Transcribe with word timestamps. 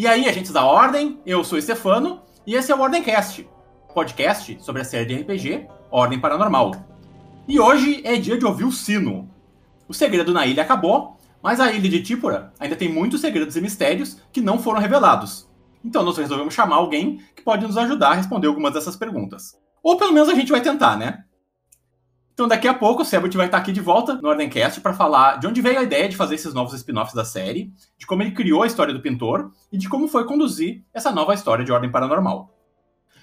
E 0.00 0.06
aí, 0.06 0.26
agentes 0.26 0.50
da 0.50 0.64
Ordem, 0.64 1.20
eu 1.26 1.44
sou 1.44 1.58
o 1.58 1.60
Stefano 1.60 2.22
e 2.46 2.54
esse 2.54 2.72
é 2.72 2.74
o 2.74 2.80
Ordemcast, 2.80 3.46
podcast 3.92 4.56
sobre 4.62 4.80
a 4.80 4.84
série 4.86 5.04
de 5.04 5.14
RPG 5.20 5.66
Ordem 5.90 6.18
Paranormal. 6.18 6.72
E 7.46 7.60
hoje 7.60 8.00
é 8.02 8.16
dia 8.16 8.38
de 8.38 8.46
ouvir 8.46 8.64
o 8.64 8.72
sino. 8.72 9.28
O 9.86 9.92
segredo 9.92 10.32
na 10.32 10.46
ilha 10.46 10.62
acabou, 10.62 11.18
mas 11.42 11.60
a 11.60 11.70
ilha 11.70 11.86
de 11.86 12.02
Típora 12.02 12.50
ainda 12.58 12.76
tem 12.76 12.88
muitos 12.88 13.20
segredos 13.20 13.58
e 13.58 13.60
mistérios 13.60 14.16
que 14.32 14.40
não 14.40 14.58
foram 14.58 14.80
revelados. 14.80 15.46
Então 15.84 16.02
nós 16.02 16.16
resolvemos 16.16 16.54
chamar 16.54 16.76
alguém 16.76 17.20
que 17.36 17.42
pode 17.42 17.66
nos 17.66 17.76
ajudar 17.76 18.12
a 18.12 18.14
responder 18.14 18.46
algumas 18.46 18.72
dessas 18.72 18.96
perguntas. 18.96 19.54
Ou 19.82 19.98
pelo 19.98 20.14
menos 20.14 20.30
a 20.30 20.34
gente 20.34 20.50
vai 20.50 20.62
tentar, 20.62 20.96
né? 20.96 21.24
Então 22.40 22.48
daqui 22.48 22.66
a 22.66 22.72
pouco 22.72 23.02
o 23.02 23.04
Sebut 23.04 23.36
vai 23.36 23.44
estar 23.44 23.58
aqui 23.58 23.70
de 23.70 23.82
volta 23.82 24.14
no 24.14 24.26
Ordencast 24.26 24.80
para 24.80 24.94
falar 24.94 25.38
de 25.38 25.46
onde 25.46 25.60
veio 25.60 25.78
a 25.78 25.82
ideia 25.82 26.08
de 26.08 26.16
fazer 26.16 26.36
esses 26.36 26.54
novos 26.54 26.72
spin-offs 26.72 27.12
da 27.12 27.22
série, 27.22 27.70
de 27.98 28.06
como 28.06 28.22
ele 28.22 28.30
criou 28.30 28.62
a 28.62 28.66
história 28.66 28.94
do 28.94 29.02
pintor 29.02 29.50
e 29.70 29.76
de 29.76 29.90
como 29.90 30.08
foi 30.08 30.24
conduzir 30.24 30.82
essa 30.90 31.10
nova 31.10 31.34
história 31.34 31.66
de 31.66 31.70
Ordem 31.70 31.90
Paranormal. 31.90 32.50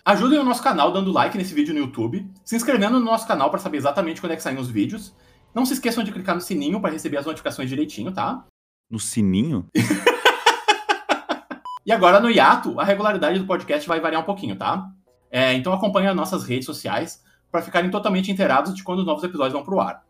Ajudem 0.06 0.38
o 0.38 0.44
nosso 0.44 0.62
canal 0.62 0.92
dando 0.92 1.12
like 1.12 1.36
nesse 1.36 1.56
vídeo 1.56 1.74
no 1.74 1.80
YouTube, 1.80 2.32
se 2.46 2.56
inscrevendo 2.56 3.00
no 3.00 3.06
nosso 3.08 3.28
canal 3.28 3.50
para 3.50 3.58
saber 3.58 3.78
exatamente 3.78 4.22
quando 4.22 4.34
é 4.34 4.36
que 4.36 4.44
saem 4.44 4.60
os 4.60 4.70
vídeos. 4.70 5.16
Não 5.52 5.66
se 5.66 5.74
esqueçam 5.74 6.04
de 6.04 6.12
clicar 6.12 6.36
no 6.36 6.42
sininho 6.42 6.80
para 6.80 6.92
receber 6.92 7.18
as 7.18 7.26
notificações 7.26 7.68
direitinho, 7.68 8.12
tá? 8.12 8.46
No 8.88 9.00
sininho? 9.00 9.66
e 11.84 11.92
agora 11.92 12.20
no 12.20 12.30
hiato, 12.30 12.80
a 12.80 12.84
regularidade 12.84 13.40
do 13.40 13.48
podcast 13.48 13.88
vai 13.88 14.00
variar 14.00 14.22
um 14.22 14.26
pouquinho, 14.26 14.56
tá? 14.56 14.86
É, 15.32 15.54
então 15.54 15.74
acompanhe 15.74 16.08
as 16.08 16.16
nossas 16.16 16.44
redes 16.44 16.68
sociais 16.68 17.26
para 17.52 17.62
ficarem 17.62 17.90
totalmente 17.90 18.32
inteirados 18.32 18.74
de 18.74 18.84
quando 18.84 19.00
os 19.00 19.06
novos 19.06 19.24
episódios 19.24 19.54
vão 19.54 19.64
pro 19.64 19.80
ar. 19.80 20.06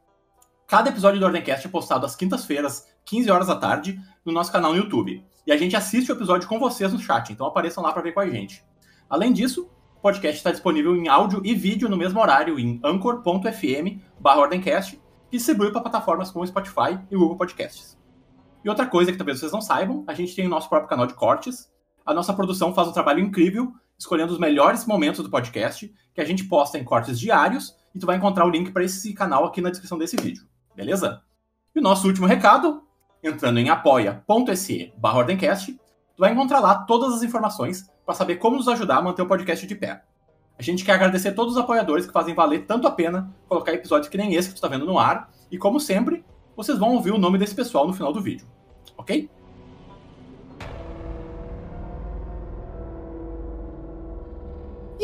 Cada 0.68 0.90
episódio 0.90 1.20
do 1.20 1.26
Ordencast 1.26 1.66
é 1.66 1.70
postado 1.70 2.06
às 2.06 2.16
quintas-feiras, 2.16 2.86
15 3.06 3.32
horas 3.32 3.48
da 3.48 3.56
tarde, 3.56 4.00
no 4.26 4.34
nosso 4.34 4.52
canal 4.52 4.74
no 4.74 4.78
YouTube. 4.78 5.26
E 5.46 5.52
a 5.52 5.58
gente 5.58 5.78
assiste 5.78 6.12
o 6.12 6.16
episódio 6.16 6.48
com 6.48 6.60
vocês 6.60 6.92
no 6.92 7.00
chat, 7.00 7.32
então 7.32 7.48
apareçam 7.48 7.82
lá 7.82 7.94
para 7.94 8.02
ver 8.02 8.12
com 8.12 8.20
a 8.20 8.30
gente. 8.30 8.66
Além 9.10 9.32
disso, 9.32 9.70
o 9.96 10.02
podcast 10.02 10.38
está 10.38 10.52
disponível 10.52 10.94
em 10.96 11.08
áudio 11.08 11.42
e 11.46 11.56
vídeo 11.56 11.88
no 11.88 11.96
mesmo 11.96 12.20
horário 12.20 12.60
em 12.60 12.82
anchor.fm 12.84 14.02
ordencast 14.22 15.02
e 15.32 15.38
distribuído 15.38 15.72
para 15.72 15.84
plataformas 15.84 16.32
como 16.32 16.46
Spotify 16.46 17.00
e 17.10 17.16
Google 17.16 17.38
Podcasts. 17.38 17.98
E 18.64 18.70
outra 18.70 18.86
coisa 18.86 19.12
que 19.12 19.18
talvez 19.18 19.40
vocês 19.40 19.54
não 19.54 19.62
saibam, 19.62 20.04
a 20.06 20.14
gente 20.14 20.36
tem 20.36 20.46
o 20.46 20.50
nosso 20.50 20.68
próprio 20.68 20.90
canal 20.90 21.08
de 21.08 21.14
cortes. 21.14 21.72
A 22.06 22.14
nossa 22.14 22.34
produção 22.34 22.74
faz 22.74 22.90
um 22.90 22.92
trabalho 22.92 23.22
incrível 23.22 23.74
escolhendo 23.98 24.32
os 24.32 24.40
melhores 24.40 24.86
momentos 24.86 25.24
do 25.24 25.30
podcast, 25.30 25.94
que 26.14 26.22
a 26.22 26.26
gente 26.26 26.44
posta 26.44 26.78
em 26.78 26.84
cortes 26.84 27.20
diários, 27.20 27.76
e 27.94 28.00
tu 28.00 28.06
vai 28.06 28.16
encontrar 28.16 28.46
o 28.46 28.50
link 28.50 28.72
para 28.72 28.84
esse 28.84 29.14
canal 29.14 29.46
aqui 29.46 29.62
na 29.62 29.70
descrição 29.70 29.98
desse 29.98 30.16
vídeo, 30.18 30.46
beleza? 30.76 31.22
E 31.76 31.80
o 31.80 31.82
nosso 31.82 32.08
último 32.08 32.28
recado, 32.28 32.84
entrando 33.24 33.60
em 33.60 33.70
apoia.se 33.70 34.94
ordencast, 35.02 35.74
tu 35.74 36.20
vai 36.20 36.32
encontrar 36.32 36.60
lá 36.60 36.76
todas 36.76 37.14
as 37.14 37.24
informações 37.24 37.90
para 38.06 38.16
saber 38.16 38.38
como 38.38 38.58
nos 38.58 38.68
ajudar 38.68 38.98
a 38.98 39.02
manter 39.02 39.22
o 39.22 39.28
podcast 39.28 39.66
de 39.66 39.76
pé. 39.76 40.04
A 40.58 40.64
gente 40.64 40.84
quer 40.84 40.94
agradecer 40.94 41.34
todos 41.34 41.54
os 41.56 41.60
apoiadores 41.60 42.06
que 42.06 42.14
fazem 42.14 42.34
valer 42.34 42.66
tanto 42.66 42.88
a 42.88 42.92
pena 42.92 43.34
colocar 43.48 43.74
episódios 43.74 44.10
que 44.10 44.18
nem 44.18 44.34
esse 44.34 44.50
que 44.50 44.56
tu 44.56 44.58
está 44.58 44.68
vendo 44.68 44.86
no 44.86 44.98
ar, 44.98 45.32
e 45.52 45.58
como 45.58 45.80
sempre, 45.80 46.26
vocês 46.56 46.78
vão 46.78 46.94
ouvir 46.94 47.12
o 47.12 47.18
nome 47.18 47.38
desse 47.38 47.54
pessoal 47.54 47.88
no 47.88 47.94
final 47.94 48.12
do 48.12 48.22
vídeo, 48.22 48.48
ok? 48.98 49.30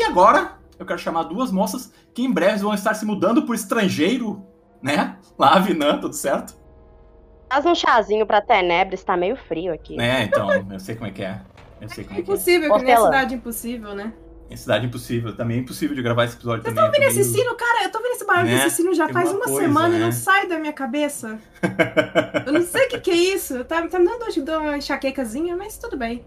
Agora 0.04 0.58
eu 0.78 0.86
quero 0.86 0.98
chamar 0.98 1.24
duas 1.24 1.50
moças 1.50 1.92
que 2.12 2.22
em 2.22 2.32
breve 2.32 2.58
vão 2.58 2.74
estar 2.74 2.94
se 2.94 3.04
mudando 3.04 3.42
por 3.42 3.54
estrangeiro, 3.54 4.44
né? 4.82 5.16
Lá, 5.38 5.58
Vinã, 5.58 5.98
tudo 5.98 6.14
certo? 6.14 6.54
Faz 7.50 7.64
um 7.66 7.74
chazinho 7.74 8.26
pra 8.26 8.40
Tenebres, 8.40 9.04
tá 9.04 9.16
meio 9.16 9.36
frio 9.36 9.72
aqui. 9.72 10.00
É, 10.00 10.22
então, 10.22 10.48
eu 10.70 10.80
sei 10.80 10.94
como 10.94 11.08
é 11.08 11.10
que 11.10 11.22
é. 11.22 11.40
Eu 11.80 11.88
sei 11.88 12.04
como 12.04 12.16
é, 12.16 12.18
é 12.18 12.22
impossível, 12.22 12.68
que, 12.68 12.74
é. 12.74 12.78
que 12.78 12.84
nem 12.84 12.94
a 12.94 13.00
cidade 13.00 13.34
impossível, 13.34 13.94
né? 13.94 14.12
Em 14.50 14.56
Cidade 14.56 14.86
Impossível, 14.86 15.34
também 15.34 15.56
é 15.56 15.60
impossível 15.60 15.96
de 15.96 16.02
gravar 16.02 16.24
esse 16.24 16.36
episódio 16.36 16.62
Vocês 16.62 16.74
também. 16.74 16.90
Vocês 16.90 17.02
estão 17.02 17.14
vendo 17.14 17.26
esse 17.26 17.38
sino? 17.38 17.56
Cara, 17.56 17.84
eu 17.84 17.90
tô 17.90 17.98
vendo 17.98 18.12
esse 18.12 18.26
barulho 18.26 18.50
né? 18.50 18.64
desse 18.64 18.76
sino 18.76 18.94
já 18.94 19.08
faz 19.08 19.32
uma 19.32 19.44
coisa, 19.44 19.60
semana 19.60 19.88
né? 19.88 19.96
e 19.96 20.00
não 20.00 20.12
sai 20.12 20.46
da 20.46 20.58
minha 20.58 20.72
cabeça. 20.72 21.38
eu 22.46 22.52
não 22.52 22.62
sei 22.62 22.86
o 22.86 22.88
que, 22.90 23.00
que 23.00 23.10
é 23.10 23.14
isso. 23.14 23.64
Tá, 23.64 23.86
tá 23.88 23.98
me 23.98 24.04
dando 24.04 24.60
uma 24.60 24.76
enxaquecazinha, 24.76 25.56
mas 25.56 25.78
tudo 25.78 25.96
bem. 25.96 26.24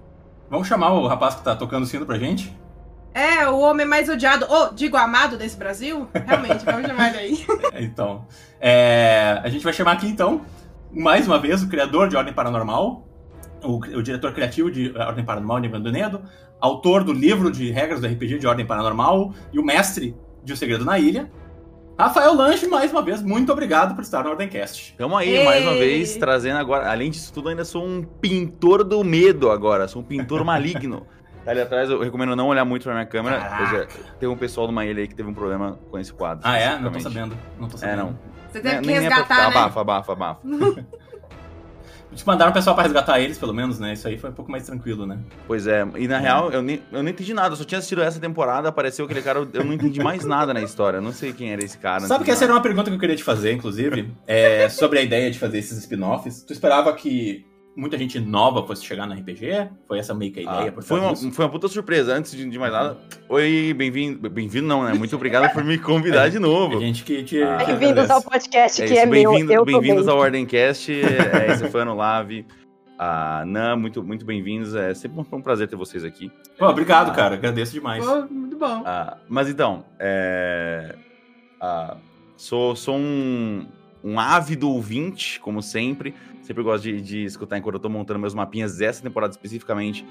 Vamos 0.50 0.68
chamar 0.68 0.94
o 0.94 1.08
rapaz 1.08 1.36
que 1.36 1.44
tá 1.44 1.56
tocando 1.56 1.84
o 1.84 1.86
sino 1.86 2.06
pra 2.06 2.18
gente? 2.18 2.54
É, 3.18 3.50
o 3.50 3.58
homem 3.58 3.84
mais 3.84 4.08
odiado, 4.10 4.46
ou 4.48 4.72
digo 4.76 4.96
amado 4.96 5.38
desse 5.38 5.58
Brasil. 5.58 6.08
Realmente, 6.14 6.64
vamos 6.64 6.86
chamar 6.86 7.10
ele 7.10 7.18
aí. 7.18 7.46
então, 7.84 8.28
é, 8.62 9.42
a 9.44 9.50
gente 9.50 9.64
vai 9.64 9.74
chamar 9.74 9.94
aqui 9.94 10.08
então, 10.08 10.42
mais 10.92 11.26
uma 11.26 11.40
vez, 11.40 11.64
o 11.64 11.68
criador 11.68 12.10
de 12.10 12.16
Ordem 12.16 12.32
Paranormal, 12.32 13.08
o, 13.64 13.78
o 13.78 14.04
diretor 14.04 14.34
criativo 14.34 14.70
de 14.70 14.96
Ordem 14.96 15.26
Paranormal, 15.26 15.58
Nivan 15.58 15.82
Donedo, 15.82 16.22
autor 16.62 17.04
do 17.04 17.12
livro 17.12 17.50
de 17.50 17.72
regras 17.72 18.02
do 18.02 18.06
RPG 18.06 18.38
de 18.38 18.46
Ordem 18.46 18.68
Paranormal 18.68 19.34
e 19.52 19.58
o 19.58 19.66
mestre 19.66 20.16
de 20.44 20.54
O 20.54 20.58
Segredo 20.58 20.86
na 20.86 21.00
Ilha. 21.00 21.28
Rafael 21.98 22.36
Lange, 22.36 22.68
mais 22.68 22.92
uma 22.92 23.02
vez, 23.02 23.24
muito 23.24 23.52
obrigado 23.52 23.96
por 23.96 24.04
estar 24.04 24.24
no 24.24 24.30
Ordemcast. 24.30 24.94
Tamo 24.96 25.18
aí, 25.18 25.38
Ei. 25.38 25.44
mais 25.44 25.64
uma 25.64 25.74
vez, 25.74 26.16
trazendo 26.18 26.60
agora. 26.60 26.92
Além 26.92 27.10
disso 27.10 27.34
tudo, 27.34 27.50
ainda 27.50 27.66
sou 27.66 27.84
um 27.84 28.04
pintor 28.04 28.84
do 28.84 29.04
medo 29.04 29.50
agora. 29.50 29.88
Sou 29.88 30.04
um 30.04 30.06
pintor 30.06 30.44
maligno. 30.44 31.08
Tá 31.48 31.52
ali 31.52 31.62
atrás, 31.62 31.90
eu 31.90 32.02
recomendo 32.02 32.36
não 32.36 32.48
olhar 32.48 32.66
muito 32.66 32.84
pra 32.84 32.92
minha 32.92 33.06
câmera. 33.06 33.40
Já, 33.40 33.88
tem 34.20 34.28
um 34.28 34.36
pessoal 34.36 34.68
de 34.68 34.74
uma 34.74 34.86
ilha 34.86 35.00
aí 35.00 35.08
que 35.08 35.16
teve 35.16 35.30
um 35.30 35.34
problema 35.34 35.80
com 35.90 35.98
esse 35.98 36.12
quadro. 36.12 36.42
Ah, 36.44 36.58
é? 36.58 36.78
Não 36.78 36.92
tô 36.92 37.00
sabendo. 37.00 37.38
Não 37.58 37.70
tô 37.70 37.78
sabendo. 37.78 37.94
É, 37.94 38.04
não. 38.04 38.20
Você 38.52 38.60
teve 38.60 38.76
é, 38.76 38.82
que 38.82 38.92
resgatar, 38.92 39.22
é 39.22 39.26
pra... 39.26 39.38
né? 39.38 39.58
Abafa, 39.58 39.80
abafa, 39.80 40.12
abafa. 40.12 40.42
Te 42.14 42.28
mandaram 42.28 42.52
o 42.52 42.54
pessoal 42.54 42.76
pra 42.76 42.84
resgatar 42.84 43.22
eles, 43.22 43.38
pelo 43.38 43.54
menos, 43.54 43.80
né? 43.80 43.94
Isso 43.94 44.06
aí 44.10 44.18
foi 44.18 44.30
um 44.30 44.34
pouco 44.34 44.52
mais 44.52 44.66
tranquilo, 44.66 45.06
né? 45.06 45.20
Pois 45.46 45.68
é, 45.68 45.88
e 45.96 46.06
na 46.06 46.18
é. 46.18 46.20
real, 46.20 46.52
eu 46.52 46.62
nem, 46.62 46.82
eu 46.92 47.02
nem 47.02 47.14
entendi 47.14 47.34
nada, 47.34 47.54
eu 47.54 47.56
só 47.56 47.64
tinha 47.64 47.78
assistido 47.78 48.02
essa 48.02 48.20
temporada, 48.20 48.68
apareceu 48.68 49.06
aquele 49.06 49.22
cara, 49.22 49.48
eu 49.54 49.64
não 49.64 49.74
entendi 49.74 50.02
mais 50.04 50.26
nada 50.26 50.54
na 50.54 50.62
história, 50.62 50.98
eu 50.98 51.02
não 51.02 51.14
sei 51.14 51.32
quem 51.32 51.52
era 51.52 51.64
esse 51.64 51.78
cara. 51.78 52.02
Sabe 52.02 52.26
que 52.26 52.32
essa 52.32 52.44
era 52.44 52.54
uma 52.54 52.62
pergunta 52.62 52.90
que 52.90 52.96
eu 52.96 53.00
queria 53.00 53.16
te 53.16 53.24
fazer, 53.24 53.54
inclusive, 53.54 54.14
é, 54.26 54.68
sobre 54.68 55.00
a 55.00 55.02
ideia 55.02 55.32
de 55.32 55.40
fazer 55.40 55.60
esses 55.60 55.78
spin-offs. 55.78 56.44
Tu 56.44 56.52
esperava 56.52 56.92
que 56.94 57.46
muita 57.78 57.98
gente 57.98 58.20
nova 58.20 58.66
fosse 58.66 58.84
chegar 58.84 59.06
no 59.06 59.14
RPG? 59.14 59.70
Foi 59.88 60.00
essa 60.00 60.14
meio 60.14 60.32
que 60.34 60.40
a 60.40 60.52
ah, 60.52 60.56
ideia? 60.56 60.74
Ah, 60.76 60.82
foi, 60.82 61.00
uma, 61.00 61.16
foi 61.16 61.46
uma 61.46 61.52
puta 61.52 61.68
surpresa. 61.68 62.14
Antes 62.16 62.32
de, 62.32 62.50
de 62.50 62.60
mais 62.60 62.74
nada, 62.74 62.98
oi, 63.30 63.74
bem-vindo. 63.78 64.28
Bem-vindo 64.30 64.68
não, 64.68 64.84
né? 64.84 64.94
Muito 64.94 65.16
obrigado 65.16 65.54
por 65.54 65.64
me 65.64 65.78
convidar 65.78 66.28
de 66.30 66.40
novo. 66.40 66.78
A 66.78 66.82
gente 66.82 67.04
que 67.04 67.24
te. 67.24 67.42
Ah, 67.44 67.64
bem-vindos 67.64 68.10
ao 68.10 68.22
podcast 68.22 68.82
é 68.82 68.88
que 68.88 68.98
é 68.98 69.06
meu. 69.06 69.32
Bem-vindos 69.64 70.06
bem 70.08 70.14
ao 70.14 70.20
Ordemcast. 70.20 70.92
É, 70.92 71.52
é 71.52 71.56
Stefano 71.56 71.96
Lave. 71.96 72.46
A 73.00 73.44
Nan, 73.46 73.76
muito, 73.76 74.04
muito 74.04 74.26
bem-vindos. 74.26 74.74
É 74.74 74.92
sempre 74.96 75.20
um, 75.20 75.36
um, 75.38 75.42
prazer 75.42 75.68
ter 75.68 75.76
vocês 75.76 76.04
aqui. 76.04 76.32
Pô, 76.58 76.68
obrigado, 76.68 77.12
ah, 77.12 77.14
cara. 77.14 77.36
Agradeço 77.36 77.74
demais. 77.74 78.04
Pô, 78.04 78.26
muito 78.26 78.58
bom. 78.58 78.82
Ah, 78.84 79.18
mas 79.30 79.48
então, 79.48 79.86
é, 80.00 80.96
ah, 81.62 81.96
sou, 82.36 82.76
sou 82.76 82.96
um, 82.98 83.68
um 84.08 84.20
ávido 84.20 84.70
ouvinte, 84.70 85.40
como 85.40 85.62
sempre. 85.62 86.14
Sempre 86.42 86.64
gosto 86.64 86.84
de, 86.84 87.02
de 87.02 87.24
escutar 87.26 87.58
enquanto 87.58 87.76
eu 87.76 87.80
tô 87.82 87.90
montando 87.90 88.20
meus 88.20 88.34
mapinhas 88.34 88.78
dessa 88.78 89.04
temporada 89.04 89.32
especificamente. 89.32 90.06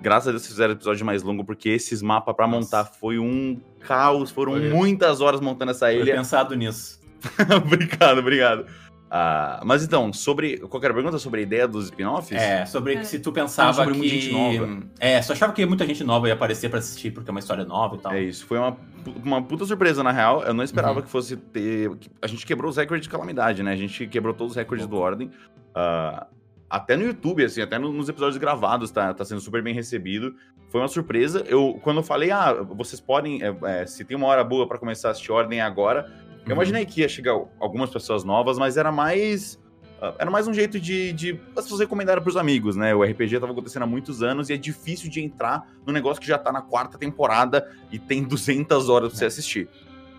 Graças 0.00 0.28
a 0.28 0.30
Deus 0.32 0.46
fizeram 0.46 0.74
episódio 0.74 1.06
mais 1.06 1.22
longo, 1.22 1.42
porque 1.42 1.70
esses 1.70 2.02
mapas 2.02 2.36
para 2.36 2.46
montar 2.46 2.84
foi 2.84 3.18
um 3.18 3.58
caos. 3.80 4.30
Foram 4.30 4.52
foi. 4.52 4.68
muitas 4.68 5.22
horas 5.22 5.40
montando 5.40 5.70
essa 5.70 5.90
ilha. 5.90 6.04
Foi 6.04 6.14
pensado 6.14 6.54
nisso. 6.54 7.00
obrigado, 7.56 8.18
obrigado. 8.18 8.66
Uh, 9.14 9.64
mas 9.64 9.84
então, 9.84 10.12
sobre. 10.12 10.58
Qualquer 10.58 10.92
pergunta 10.92 11.20
sobre 11.20 11.38
a 11.38 11.42
ideia 11.44 11.68
dos 11.68 11.84
spin-offs? 11.84 12.32
É, 12.32 12.66
sobre 12.66 12.94
é. 12.94 13.04
se 13.04 13.20
tu 13.20 13.30
pensava 13.30 13.70
ah, 13.70 13.74
sobre 13.74 13.94
que. 13.94 13.98
Muita 14.00 14.14
gente 14.16 14.32
nova. 14.32 14.82
É, 14.98 15.22
só 15.22 15.34
achava 15.34 15.52
que 15.52 15.64
muita 15.64 15.86
gente 15.86 16.02
nova 16.02 16.26
ia 16.26 16.34
aparecer 16.34 16.68
para 16.68 16.80
assistir 16.80 17.12
porque 17.12 17.30
é 17.30 17.32
uma 17.32 17.38
história 17.38 17.64
nova 17.64 17.94
e 17.94 17.98
tal. 18.00 18.12
É 18.12 18.20
isso, 18.20 18.44
foi 18.44 18.58
uma, 18.58 18.76
uma 19.24 19.40
puta 19.40 19.64
surpresa, 19.66 20.02
na 20.02 20.10
real. 20.10 20.42
Eu 20.42 20.52
não 20.52 20.64
esperava 20.64 20.98
uhum. 20.98 21.02
que 21.02 21.08
fosse 21.08 21.36
ter. 21.36 21.92
A 22.20 22.26
gente 22.26 22.44
quebrou 22.44 22.68
os 22.68 22.76
recordes 22.76 23.06
de 23.06 23.10
calamidade, 23.10 23.62
né? 23.62 23.70
A 23.70 23.76
gente 23.76 24.04
quebrou 24.08 24.34
todos 24.34 24.54
os 24.54 24.56
recordes 24.56 24.84
do 24.88 24.96
Ordem. 24.96 25.28
Uh, 25.28 26.26
até 26.68 26.96
no 26.96 27.04
YouTube, 27.04 27.44
assim, 27.44 27.62
até 27.62 27.78
nos 27.78 28.08
episódios 28.08 28.36
gravados, 28.36 28.90
tá, 28.90 29.14
tá 29.14 29.24
sendo 29.24 29.40
super 29.40 29.62
bem 29.62 29.72
recebido. 29.72 30.34
Foi 30.70 30.80
uma 30.80 30.88
surpresa. 30.88 31.44
Eu, 31.46 31.78
quando 31.84 31.98
eu 31.98 32.02
falei, 32.02 32.32
ah, 32.32 32.52
vocês 32.52 33.00
podem, 33.00 33.40
é, 33.44 33.54
é, 33.62 33.86
se 33.86 34.04
tem 34.04 34.16
uma 34.16 34.26
hora 34.26 34.42
boa 34.42 34.66
para 34.66 34.76
começar 34.76 35.06
a 35.06 35.10
assistir 35.12 35.30
Ordem 35.30 35.60
agora, 35.60 36.12
eu 36.44 36.50
uhum. 36.50 36.52
imaginei 36.52 36.84
que 36.84 37.00
ia 37.00 37.08
chegar 37.08 37.32
algumas 37.58 37.90
pessoas 37.90 38.24
novas, 38.24 38.58
mas 38.58 38.76
era 38.76 38.92
mais. 38.92 39.54
Uh, 40.00 40.14
era 40.18 40.30
mais 40.30 40.46
um 40.46 40.52
jeito 40.52 40.78
de, 40.78 41.12
de 41.12 41.40
as 41.56 41.64
pessoas 41.64 41.80
recomendarem 41.80 42.22
pros 42.22 42.36
amigos, 42.36 42.76
né? 42.76 42.94
O 42.94 43.02
RPG 43.02 43.40
tava 43.40 43.52
acontecendo 43.52 43.84
há 43.84 43.86
muitos 43.86 44.22
anos 44.22 44.50
e 44.50 44.52
é 44.52 44.56
difícil 44.56 45.08
de 45.08 45.20
entrar 45.20 45.66
no 45.86 45.92
negócio 45.92 46.20
que 46.20 46.26
já 46.26 46.36
tá 46.36 46.52
na 46.52 46.60
quarta 46.60 46.98
temporada 46.98 47.70
e 47.90 47.98
tem 47.98 48.22
200 48.24 48.88
horas 48.88 49.10
pra 49.10 49.18
você 49.18 49.24
é. 49.24 49.28
assistir. 49.28 49.68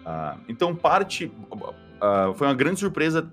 Uh, 0.06 0.39
então, 0.50 0.75
parte. 0.75 1.25
Uh, 1.25 2.33
foi 2.36 2.48
uma 2.48 2.54
grande 2.54 2.80
surpresa 2.80 3.31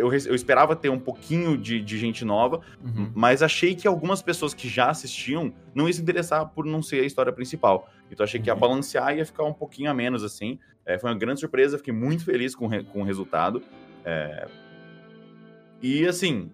eu, 0.00 0.12
eu, 0.12 0.34
esperava 0.34 0.74
ter 0.74 0.88
um 0.88 0.98
pouquinho 0.98 1.56
de, 1.56 1.80
de 1.80 1.98
gente 1.98 2.24
nova, 2.24 2.60
uhum. 2.82 3.10
mas 3.14 3.42
achei 3.42 3.74
que 3.74 3.86
algumas 3.86 4.22
pessoas 4.22 4.54
que 4.54 4.68
já 4.68 4.88
assistiam 4.90 5.52
não 5.74 5.86
iam 5.86 5.92
se 5.92 6.00
interessar 6.00 6.46
por 6.48 6.64
não 6.64 6.82
ser 6.82 7.00
a 7.00 7.04
história 7.04 7.32
principal. 7.32 7.88
Então 8.10 8.24
achei 8.24 8.40
que 8.40 8.48
ia 8.48 8.54
uhum. 8.54 8.60
balancear 8.60 9.14
e 9.14 9.18
ia 9.18 9.26
ficar 9.26 9.44
um 9.44 9.52
pouquinho 9.52 9.90
a 9.90 9.94
menos, 9.94 10.24
assim. 10.24 10.58
É, 10.90 10.98
foi 10.98 11.10
uma 11.10 11.18
grande 11.18 11.40
surpresa, 11.40 11.78
fiquei 11.78 11.94
muito 11.94 12.24
feliz 12.24 12.54
com, 12.54 12.68
com 12.84 13.02
o 13.02 13.04
resultado. 13.04 13.62
É... 14.04 14.48
E 15.82 16.06
assim. 16.06 16.50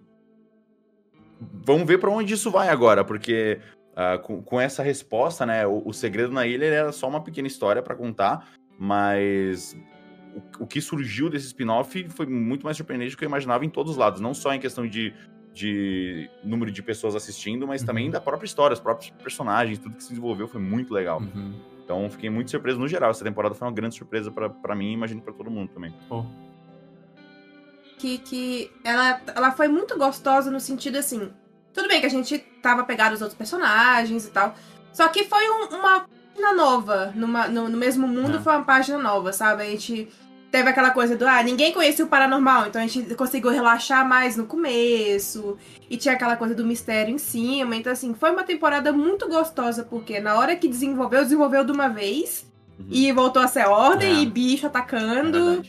vamos 1.39 1.87
ver 1.87 1.99
para 1.99 2.11
onde 2.11 2.33
isso 2.33 2.51
vai 2.51 2.69
agora, 2.69 3.03
porque 3.03 3.59
uh, 3.93 4.19
com, 4.21 4.41
com, 4.41 4.61
essa 4.61 4.83
resposta, 4.83 5.45
né, 5.45 5.65
o, 5.65 5.81
o 5.85 5.93
Segredo 5.93 6.31
na 6.31 6.45
Ilha 6.45 6.65
era 6.65 6.91
só 6.91 7.07
uma 7.07 7.21
pequena 7.21 7.47
história 7.47 7.81
para 7.81 7.95
contar, 7.95 8.47
mas 8.77 9.75
o, 10.35 10.63
o, 10.63 10.67
que 10.67 10.79
surgiu 10.79 11.29
desse 11.29 11.47
spin-off 11.47 12.07
foi 12.09 12.25
muito 12.25 12.63
mais 12.63 12.77
surpreendente 12.77 13.15
do 13.15 13.17
que 13.17 13.25
eu 13.25 13.29
imaginava 13.29 13.65
em 13.65 13.69
todos 13.69 13.93
os 13.93 13.97
lados, 13.97 14.21
não 14.21 14.33
só 14.33 14.53
em 14.53 14.59
questão 14.59 14.87
de, 14.87 15.13
de 15.51 16.29
número 16.43 16.71
de 16.71 16.83
pessoas 16.83 17.15
assistindo, 17.15 17.67
mas 17.67 17.81
uhum. 17.81 17.87
também 17.87 18.11
da 18.11 18.21
própria 18.21 18.45
história, 18.45 18.73
os 18.75 18.79
próprios 18.79 19.09
personagens, 19.21 19.79
tudo 19.79 19.97
que 19.97 20.03
se 20.03 20.09
desenvolveu 20.09 20.47
foi 20.47 20.61
muito 20.61 20.93
legal. 20.93 21.19
Uhum. 21.19 21.76
Então 21.87 22.09
fiquei 22.09 22.29
muito 22.29 22.51
surpreso 22.51 22.77
no 22.77 22.85
geral. 22.85 23.11
Essa 23.11 23.23
temporada 23.23 23.55
foi 23.55 23.65
uma 23.65 23.73
grande 23.73 23.95
surpresa 23.95 24.29
para 24.29 24.75
mim 24.75 24.89
e 24.89 24.93
imagino 24.93 25.21
para 25.21 25.31
todo 25.31 25.49
mundo 25.49 25.69
também. 25.69 25.95
Oh. 26.09 26.25
Que, 27.97 28.17
que 28.17 28.69
ela, 28.83 29.21
ela 29.33 29.51
foi 29.51 29.69
muito 29.69 29.97
gostosa 29.97 30.51
no 30.51 30.59
sentido 30.59 30.97
assim. 30.97 31.31
Tudo 31.73 31.87
bem 31.87 32.01
que 32.01 32.05
a 32.05 32.09
gente 32.09 32.39
tava 32.61 32.83
pegado 32.83 33.15
os 33.15 33.21
outros 33.21 33.37
personagens 33.37 34.27
e 34.27 34.31
tal. 34.31 34.53
Só 34.91 35.07
que 35.07 35.23
foi 35.23 35.49
um, 35.49 35.77
uma 35.77 36.05
página 36.35 36.53
nova. 36.53 37.13
Numa, 37.15 37.47
no, 37.47 37.69
no 37.69 37.77
mesmo 37.77 38.05
mundo 38.05 38.35
é. 38.35 38.41
foi 38.41 38.51
uma 38.51 38.65
página 38.65 38.97
nova, 38.97 39.31
sabe? 39.31 39.63
A 39.63 39.65
gente 39.67 40.09
teve 40.51 40.69
aquela 40.69 40.91
coisa 40.91 41.15
do, 41.15 41.27
ah, 41.27 41.43
ninguém 41.43 41.73
conhecia 41.73 42.05
o 42.05 42.07
paranormal, 42.07 42.67
então 42.67 42.81
a 42.81 42.87
gente 42.87 43.13
conseguiu 43.15 43.51
relaxar 43.51 44.07
mais 44.07 44.35
no 44.35 44.45
começo, 44.45 45.57
e 45.89 45.97
tinha 45.97 46.13
aquela 46.13 46.35
coisa 46.35 46.55
do 46.55 46.65
mistério 46.65 47.13
em 47.13 47.17
cima, 47.17 47.75
então 47.75 47.91
assim, 47.91 48.13
foi 48.13 48.31
uma 48.31 48.43
temporada 48.43 48.91
muito 48.91 49.27
gostosa, 49.27 49.83
porque 49.83 50.19
na 50.19 50.35
hora 50.35 50.55
que 50.55 50.67
desenvolveu, 50.67 51.23
desenvolveu 51.23 51.63
de 51.63 51.71
uma 51.71 51.87
vez, 51.89 52.45
uhum. 52.79 52.85
e 52.89 53.11
voltou 53.11 53.41
a 53.41 53.47
ser 53.47 53.67
ordem, 53.67 54.17
é. 54.17 54.21
e 54.21 54.25
bicho 54.25 54.65
atacando, 54.67 55.61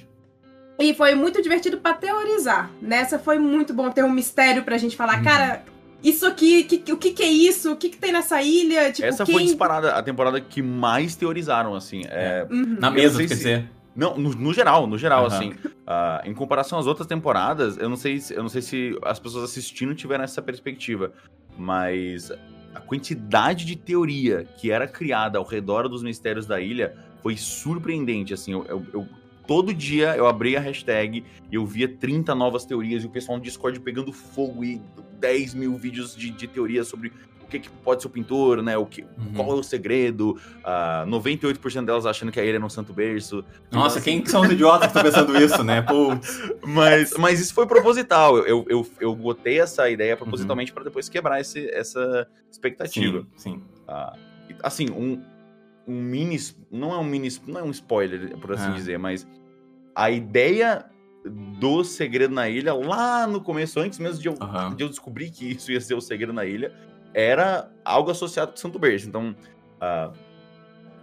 é 0.78 0.84
e 0.84 0.94
foi 0.94 1.14
muito 1.14 1.42
divertido 1.42 1.78
para 1.78 1.94
teorizar, 1.94 2.70
nessa 2.80 3.19
foi 3.19 3.38
muito 3.38 3.75
bom 3.75 3.90
ter 3.90 4.04
um 4.04 4.10
mistério 4.10 4.62
pra 4.62 4.78
gente 4.78 4.96
falar, 4.96 5.19
uhum. 5.19 5.25
cara... 5.25 5.64
Isso 6.00 6.25
aqui, 6.25 6.62
que, 6.62 6.92
o 6.92 6.96
que, 6.96 7.10
que, 7.10 7.25
é 7.25 7.26
isso? 7.26 7.72
O 7.72 7.76
que, 7.76 7.88
que 7.88 7.96
tem 7.96 8.12
nessa 8.12 8.40
ilha? 8.40 8.92
Tipo, 8.92 9.08
Essa 9.08 9.25
quem... 9.25 9.34
foi 9.34 9.42
disparada 9.42 9.90
a 9.96 10.00
temporada 10.00 10.40
que 10.40 10.62
mais 10.62 11.16
teorizaram, 11.16 11.75
assim. 11.75 12.04
É... 12.06 12.46
Uhum. 12.48 12.76
Na 12.78 12.88
mesa, 12.88 13.19
quer 13.26 13.34
se... 13.34 13.69
Não, 13.98 14.16
no, 14.16 14.30
no, 14.30 14.54
geral, 14.54 14.86
no 14.86 14.96
geral, 14.96 15.22
uhum. 15.22 15.26
assim. 15.26 15.50
Uh, 15.50 16.24
em 16.24 16.32
comparação 16.32 16.78
às 16.78 16.86
outras 16.86 17.04
temporadas, 17.04 17.76
eu 17.78 17.88
não, 17.88 17.96
sei, 17.96 18.22
eu 18.30 18.42
não 18.42 18.48
sei 18.48 18.62
se 18.62 18.96
as 19.02 19.18
pessoas 19.18 19.42
assistindo 19.42 19.92
tiveram 19.92 20.22
essa 20.22 20.40
perspectiva, 20.40 21.12
mas 21.58 22.30
a 22.72 22.80
quantidade 22.80 23.64
de 23.64 23.74
teoria 23.74 24.44
que 24.56 24.70
era 24.70 24.86
criada 24.86 25.36
ao 25.36 25.44
redor 25.44 25.88
dos 25.88 26.04
mistérios 26.04 26.46
da 26.46 26.60
ilha 26.60 26.94
foi 27.24 27.36
surpreendente, 27.36 28.32
assim. 28.32 28.52
Eu, 28.52 28.64
eu, 28.68 28.86
eu 28.92 29.08
todo 29.48 29.74
dia 29.74 30.14
eu 30.14 30.28
abria 30.28 30.58
a 30.58 30.62
hashtag 30.62 31.24
e 31.50 31.54
eu 31.56 31.66
via 31.66 31.88
30 31.88 32.36
novas 32.36 32.64
teorias 32.64 33.02
e 33.02 33.06
o 33.06 33.10
pessoal 33.10 33.36
no 33.36 33.42
Discord 33.42 33.80
pegando 33.80 34.12
fogo 34.12 34.62
e 34.62 34.80
10 35.18 35.54
mil 35.54 35.76
vídeos 35.76 36.14
de, 36.14 36.30
de 36.30 36.46
teorias 36.46 36.86
sobre 36.86 37.12
que, 37.48 37.58
que, 37.60 37.68
pode 37.68 38.02
ser 38.02 38.08
o 38.08 38.10
pintor, 38.10 38.62
né? 38.62 38.76
O 38.76 38.86
que, 38.86 39.02
uhum. 39.02 39.32
Qual 39.34 39.50
é 39.50 39.54
o 39.54 39.62
segredo? 39.62 40.30
Uh, 40.30 40.62
ah, 40.64 41.04
98% 41.06 41.84
delas 41.84 42.06
achando 42.06 42.30
que 42.30 42.38
a 42.38 42.44
ilha 42.44 42.56
é 42.56 42.58
no 42.58 42.70
Santo 42.70 42.92
Berço. 42.92 43.44
Nossa, 43.70 44.00
quem 44.00 44.24
são 44.26 44.42
os 44.42 44.50
idiotas 44.50 44.92
que 44.92 44.98
estão 44.98 45.02
pensando 45.02 45.36
isso, 45.42 45.62
né? 45.64 45.82
Putz. 45.82 46.52
Mas, 46.64 47.14
mas 47.16 47.40
isso 47.40 47.54
foi 47.54 47.66
proposital. 47.66 48.38
Eu, 48.38 48.64
eu, 48.68 48.86
eu 49.00 49.14
botei 49.14 49.60
essa 49.60 49.88
ideia 49.88 50.16
propositalmente 50.16 50.70
uhum. 50.70 50.74
para 50.74 50.84
depois 50.84 51.08
quebrar 51.08 51.40
esse, 51.40 51.68
essa 51.70 52.28
expectativa. 52.50 53.26
Sim, 53.36 53.54
sim. 53.54 53.62
Uh, 53.88 54.56
assim, 54.62 54.90
um, 54.90 55.22
um 55.86 56.00
mini. 56.00 56.38
Não 56.70 56.92
é 56.92 56.98
um 56.98 57.04
mini. 57.04 57.28
Não 57.46 57.60
é 57.60 57.62
um 57.62 57.70
spoiler, 57.70 58.36
por 58.38 58.52
assim 58.52 58.70
é. 58.70 58.74
dizer, 58.74 58.98
mas 58.98 59.26
a 59.94 60.10
ideia 60.10 60.84
do 61.58 61.84
Segredo 61.84 62.34
na 62.34 62.48
Ilha, 62.48 62.72
lá 62.72 63.26
no 63.26 63.40
começo, 63.40 63.80
antes 63.80 63.98
mesmo 63.98 64.20
de 64.20 64.28
eu, 64.28 64.34
uhum. 64.40 64.74
de 64.74 64.84
eu 64.84 64.88
descobrir 64.88 65.30
que 65.30 65.52
isso 65.52 65.72
ia 65.72 65.80
ser 65.80 65.94
o 65.94 66.00
Segredo 66.00 66.32
na 66.32 66.44
Ilha, 66.44 66.72
era 67.14 67.70
algo 67.84 68.10
associado 68.10 68.52
com 68.52 68.56
Santo 68.56 68.78
Berço. 68.78 69.08
Então, 69.08 69.34
uh, 69.81 70.12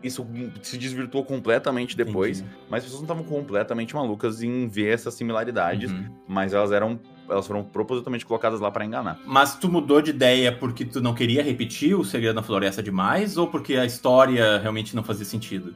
isso 0.04 0.25
se 0.62 0.78
desvirtuou 0.78 1.25
completamente 1.25 1.98
depois, 1.98 2.40
Entendi. 2.40 2.56
mas 2.69 2.80
as 2.80 2.84
pessoas 2.86 3.02
não 3.02 3.16
estavam 3.16 3.24
completamente 3.24 3.96
malucas 3.96 4.44
em 4.44 4.68
ver 4.68 4.94
essas 4.94 5.16
similaridades, 5.16 5.92
uhum. 5.92 6.06
mas 6.28 6.54
elas 6.54 6.72
eram 6.72 7.00
elas 7.28 7.48
foram 7.48 7.63
propositalmente 7.63 8.24
colocadas 8.24 8.60
lá 8.60 8.69
para 8.69 8.86
enganar. 8.86 9.19
Mas 9.25 9.56
tu 9.56 9.68
mudou 9.68 10.00
de 10.00 10.12
ideia 10.12 10.52
porque 10.52 10.86
tu 10.86 11.02
não 11.02 11.16
queria 11.16 11.42
repetir 11.42 11.96
o 11.96 12.04
Segredo 12.04 12.36
na 12.36 12.44
Floresta 12.44 12.84
demais 12.84 13.36
ou 13.36 13.48
porque 13.48 13.75
a 13.75 13.86
história 13.86 14.60
realmente 14.60 14.96
não 14.96 15.04
fazia 15.04 15.25
sentido? 15.25 15.75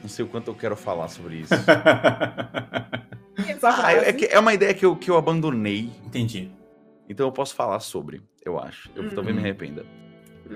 Não 0.00 0.08
sei 0.08 0.24
o 0.24 0.28
quanto 0.28 0.48
eu 0.48 0.54
quero 0.54 0.76
falar 0.76 1.08
sobre 1.08 1.40
isso. 1.40 1.52
ah, 3.62 3.92
é, 3.92 4.34
é, 4.34 4.38
uma 4.38 4.54
ideia 4.54 4.72
que 4.72 4.86
eu, 4.86 4.96
que 4.96 5.10
eu 5.10 5.16
abandonei. 5.16 5.90
Entendi. 6.04 6.50
Então 7.08 7.26
eu 7.26 7.32
posso 7.32 7.54
falar 7.54 7.80
sobre, 7.80 8.22
eu 8.44 8.58
acho. 8.58 8.90
Eu 8.94 9.04
uhum. 9.04 9.10
talvez 9.10 9.34
me 9.34 9.42
arrependa. 9.42 9.84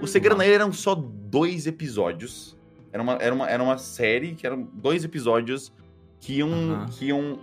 O 0.00 0.06
Segredo 0.06 0.36
na 0.36 0.46
Ilha 0.46 0.54
eram 0.56 0.72
só 0.72 0.94
dois 0.94 1.66
episódios. 1.66 2.56
Era 2.92 3.02
uma, 3.02 3.14
era, 3.14 3.34
uma, 3.34 3.48
era 3.48 3.62
uma 3.62 3.78
série 3.78 4.34
que 4.34 4.46
eram 4.46 4.62
dois 4.74 5.04
episódios 5.04 5.72
que 6.20 6.34
iam, 6.34 6.50
uhum. 6.50 6.86
que 6.86 7.06
iam 7.06 7.38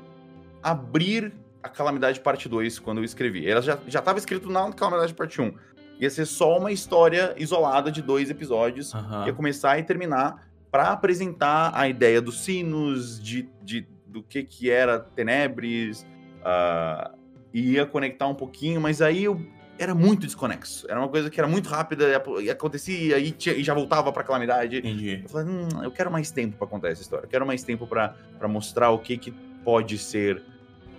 abrir 0.61 1.33
a 1.61 1.69
Calamidade 1.69 2.19
Parte 2.19 2.47
2 2.47 2.79
quando 2.79 2.99
eu 2.99 3.03
escrevi. 3.03 3.49
Ela 3.49 3.61
já, 3.61 3.77
já 3.87 3.99
estava 3.99 4.17
escrito 4.17 4.49
na 4.49 4.71
Calamidade 4.71 5.13
Parte 5.13 5.41
1. 5.41 5.53
Ia 5.99 6.09
ser 6.09 6.25
só 6.25 6.57
uma 6.57 6.71
história 6.71 7.33
isolada 7.37 7.91
de 7.91 8.01
dois 8.01 8.29
episódios. 8.29 8.93
Ia 9.25 9.33
começar 9.33 9.79
e 9.79 9.83
terminar 9.83 10.47
para 10.69 10.91
apresentar 10.91 11.71
a 11.73 11.87
ideia 11.87 12.21
dos 12.21 12.43
sinos, 12.43 13.19
de, 13.21 13.49
de, 13.63 13.87
do 14.05 14.21
que, 14.21 14.43
que 14.43 14.69
era 14.69 14.99
Tenebres. 14.99 16.05
Uh, 16.41 17.16
e 17.57 17.71
ia 17.71 17.87
conectar 17.87 18.27
um 18.27 18.35
pouquinho, 18.35 18.79
mas 18.79 19.01
aí 19.01 19.23
eu 19.23 19.41
era 19.79 19.95
muito 19.95 20.27
desconexo. 20.27 20.85
Era 20.87 20.99
uma 20.99 21.09
coisa 21.09 21.27
que 21.27 21.39
era 21.39 21.47
muito 21.47 21.67
rápida 21.67 22.23
e 22.39 22.51
acontecia 22.51 23.17
e, 23.17 23.31
tinha, 23.31 23.55
e 23.55 23.63
já 23.63 23.73
voltava 23.73 24.13
pra 24.13 24.23
calamidade. 24.23 24.77
Entendi. 24.77 25.21
Eu 25.23 25.29
falei, 25.29 25.47
hum, 25.51 25.67
eu 25.83 25.89
quero 25.89 26.11
mais 26.11 26.29
tempo 26.29 26.55
para 26.55 26.67
contar 26.67 26.89
essa 26.89 27.01
história. 27.01 27.25
Eu 27.25 27.29
quero 27.29 27.47
mais 27.47 27.63
tempo 27.63 27.87
para 27.87 28.13
mostrar 28.47 28.91
o 28.91 28.99
que, 28.99 29.17
que 29.17 29.31
pode 29.63 29.97
ser 29.97 30.43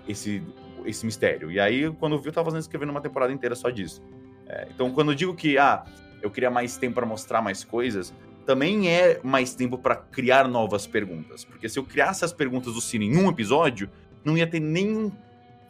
esse, 0.09 0.43
esse 0.85 1.07
mistério. 1.07 1.49
E 1.49 1.61
aí, 1.61 1.93
quando 1.93 2.17
eu 2.17 2.19
vi, 2.19 2.27
eu 2.27 2.33
tava 2.33 2.47
fazendo, 2.47 2.63
escrevendo 2.63 2.91
uma 2.91 3.01
temporada 3.01 3.33
inteira 3.33 3.55
só 3.55 3.71
disso. 3.71 4.03
É, 4.49 4.67
então, 4.75 4.91
quando 4.91 5.13
eu 5.13 5.15
digo 5.15 5.37
que, 5.37 5.59
ah, 5.59 5.85
eu 6.21 6.29
queria 6.29 6.51
mais 6.51 6.77
tempo 6.77 6.97
para 6.97 7.07
mostrar 7.07 7.41
mais 7.41 7.63
coisas, 7.63 8.13
também 8.45 8.89
é 8.89 9.21
mais 9.23 9.55
tempo 9.55 9.79
para 9.79 9.95
criar 9.95 10.49
novas 10.49 10.89
perguntas. 10.89 11.45
Porque 11.45 11.69
se 11.69 11.79
eu 11.79 11.85
criasse 11.85 12.25
as 12.25 12.33
perguntas 12.33 12.75
do 12.75 12.81
Cine 12.81 13.07
em 13.07 13.17
um 13.17 13.29
episódio, 13.29 13.89
não 14.25 14.37
ia 14.37 14.47
ter 14.47 14.59
nem 14.59 15.13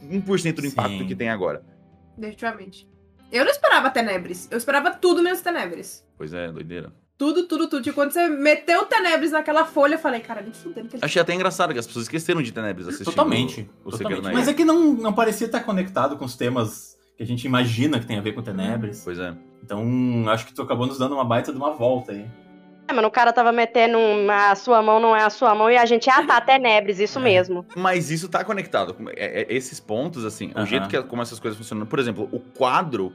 1% 0.03 0.55
do 0.55 0.67
impacto 0.67 0.99
Sim. 0.99 1.07
que 1.07 1.15
tem 1.15 1.29
agora. 1.29 1.63
Definitivamente. 2.17 2.89
Eu 3.31 3.45
não 3.45 3.51
esperava 3.51 3.91
Tenebres. 3.91 4.49
Eu 4.51 4.59
esperava 4.59 4.91
tudo 4.91 5.23
menos 5.23 5.41
Tenebres. 5.41 6.05
Pois 6.17 6.33
é, 6.33 6.51
doideira. 6.51 6.93
Tudo, 7.17 7.49
tudo, 7.49 7.69
tudo. 7.69 7.89
E 7.89 7.93
quando 7.93 8.13
você 8.13 8.29
meteu 8.29 8.87
Tenebres 8.87 9.33
naquela 9.33 9.65
folha, 9.65 9.95
eu 9.95 9.99
falei, 9.99 10.21
cara, 10.21 10.41
nem 10.41 10.53
fudendo. 10.53 10.89
Que 10.89 10.99
Achei 11.03 11.21
até 11.21 11.35
engraçado 11.35 11.73
que 11.73 11.79
as 11.79 11.87
pessoas 11.87 12.05
esqueceram 12.05 12.41
de 12.41 12.53
Tenebres 12.53 12.87
assistindo. 12.87 13.13
Totalmente. 13.13 13.69
O, 13.85 13.89
o 13.89 13.91
totalmente. 13.91 14.33
Mas 14.33 14.47
é 14.49 14.55
que 14.55 14.65
não, 14.65 14.95
não 14.95 15.13
parecia 15.13 15.47
estar 15.47 15.61
conectado 15.61 16.17
com 16.17 16.25
os 16.25 16.37
temas 16.37 16.97
que 17.17 17.23
a 17.23 17.27
gente 17.27 17.45
imagina 17.45 17.99
que 17.99 18.07
tem 18.07 18.17
a 18.17 18.21
ver 18.21 18.33
com 18.33 18.43
Tenebres. 18.43 19.03
Pois 19.05 19.19
é. 19.19 19.35
Então, 19.63 19.85
acho 20.29 20.47
que 20.47 20.55
tu 20.55 20.63
acabou 20.63 20.87
nos 20.87 20.99
dando 20.99 21.15
uma 21.15 21.25
baita 21.25 21.53
de 21.53 21.59
uma 21.59 21.73
volta 21.73 22.13
aí. 22.13 22.25
É, 22.89 22.93
mas 22.93 23.05
o 23.05 23.11
cara 23.11 23.35
tava 23.35 23.53
metendo 23.53 23.99
uma, 23.99 24.51
a 24.51 24.55
sua 24.55 24.83
mão 24.83 24.99
não 24.99 25.15
é 25.15 25.23
a 25.23 25.29
sua 25.29 25.55
mão 25.55 25.71
e 25.71 25.77
a 25.77 25.85
gente, 25.85 26.09
ah 26.09 26.25
tá, 26.27 26.41
Tenebres, 26.41 26.99
isso 26.99 27.19
é. 27.19 27.23
mesmo. 27.23 27.67
Mas 27.77 28.11
isso 28.11 28.31
tá 28.31 28.43
conectado. 28.43 28.97
É, 29.15 29.43
é, 29.43 29.47
esses 29.55 29.79
pontos, 29.79 30.25
assim, 30.25 30.53
o 30.57 30.65
jeito 30.65 30.89
que 30.89 31.01
como 31.03 31.21
essas 31.21 31.39
coisas 31.39 31.59
funcionam. 31.59 31.85
Por 31.85 31.99
exemplo, 31.99 32.27
o 32.33 32.41
quadro, 32.41 33.13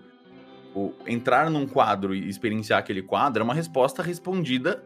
o, 0.75 0.93
entrar 1.07 1.49
num 1.49 1.65
quadro 1.65 2.13
e 2.13 2.29
experienciar 2.29 2.77
aquele 2.77 3.01
quadro 3.01 3.41
é 3.41 3.43
uma 3.43 3.55
resposta 3.55 4.03
respondida 4.03 4.83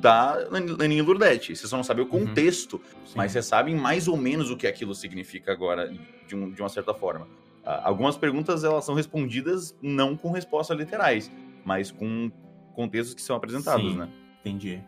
da 0.00 0.36
Laninha 0.50 1.02
Lourdete. 1.02 1.56
Você 1.56 1.66
só 1.66 1.78
não 1.78 1.84
sabe 1.84 2.02
o 2.02 2.04
uhum. 2.04 2.26
contexto, 2.26 2.74
uhum. 2.74 3.12
mas 3.14 3.32
você 3.32 3.42
sabe 3.42 3.74
mais 3.74 4.06
ou 4.06 4.18
menos 4.18 4.50
o 4.50 4.56
que 4.56 4.66
aquilo 4.66 4.94
significa 4.94 5.50
agora, 5.50 5.90
de, 6.28 6.36
um, 6.36 6.50
de 6.50 6.60
uma 6.60 6.68
certa 6.68 6.92
forma. 6.92 7.24
Uh, 7.64 7.80
algumas 7.82 8.18
perguntas 8.18 8.64
elas 8.64 8.84
são 8.84 8.94
respondidas 8.94 9.74
não 9.80 10.14
com 10.14 10.30
respostas 10.30 10.76
literais, 10.76 11.32
mas 11.64 11.90
com 11.90 12.30
contextos 12.74 13.14
que 13.14 13.22
são 13.22 13.34
apresentados, 13.34 13.92
Sim. 13.92 13.96
né? 13.96 14.08
Entendi. 14.46 14.80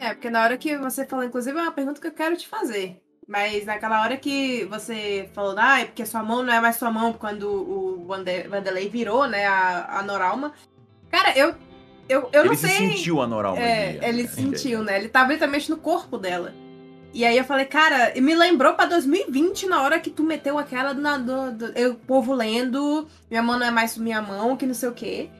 É, 0.00 0.12
porque 0.12 0.28
na 0.28 0.42
hora 0.42 0.56
que 0.58 0.76
você 0.76 1.06
falou, 1.06 1.24
inclusive, 1.24 1.56
é 1.56 1.62
uma 1.62 1.72
pergunta 1.72 2.00
que 2.00 2.06
eu 2.06 2.12
quero 2.12 2.36
te 2.36 2.48
fazer. 2.48 3.00
Mas 3.26 3.64
naquela 3.64 4.02
hora 4.02 4.16
que 4.16 4.64
você 4.66 5.28
falou, 5.32 5.54
ah, 5.58 5.80
é 5.80 5.84
porque 5.84 6.04
sua 6.04 6.22
mão 6.22 6.42
não 6.42 6.52
é 6.52 6.60
mais 6.60 6.76
sua 6.76 6.90
mão 6.90 7.12
quando 7.12 7.48
o 7.48 8.06
Vanderlei 8.06 8.88
virou, 8.88 9.26
né, 9.26 9.46
a, 9.46 9.98
a 9.98 10.02
Noralma. 10.02 10.52
Cara, 11.10 11.36
eu, 11.36 11.54
eu, 12.08 12.28
eu 12.32 12.40
ele 12.40 12.48
não 12.50 12.56
sei. 12.56 12.76
Ele 12.76 12.90
sentiu 12.90 13.20
a 13.20 13.26
Noralma. 13.26 13.60
É, 13.60 13.98
ele 14.02 14.28
sentiu, 14.28 14.82
né? 14.82 14.98
Ele 14.98 15.08
tava 15.08 15.32
literalmente 15.32 15.70
no 15.70 15.76
corpo 15.76 16.18
dela. 16.18 16.54
E 17.12 17.24
aí 17.24 17.36
eu 17.38 17.44
falei, 17.44 17.64
cara, 17.64 18.12
me 18.20 18.34
lembrou 18.34 18.74
pra 18.74 18.84
2020 18.84 19.66
na 19.66 19.82
hora 19.82 19.98
que 19.98 20.10
tu 20.10 20.22
meteu 20.22 20.58
aquela 20.58 20.92
na, 20.92 21.16
do, 21.16 21.50
do, 21.52 21.66
eu, 21.78 21.94
povo 21.94 22.34
lendo, 22.34 23.08
minha 23.30 23.42
mão 23.42 23.58
não 23.58 23.66
é 23.66 23.70
mais 23.70 23.96
minha 23.96 24.20
mão, 24.20 24.56
que 24.56 24.66
não 24.66 24.74
sei 24.74 24.88
o 24.88 24.92
quê. 24.92 25.30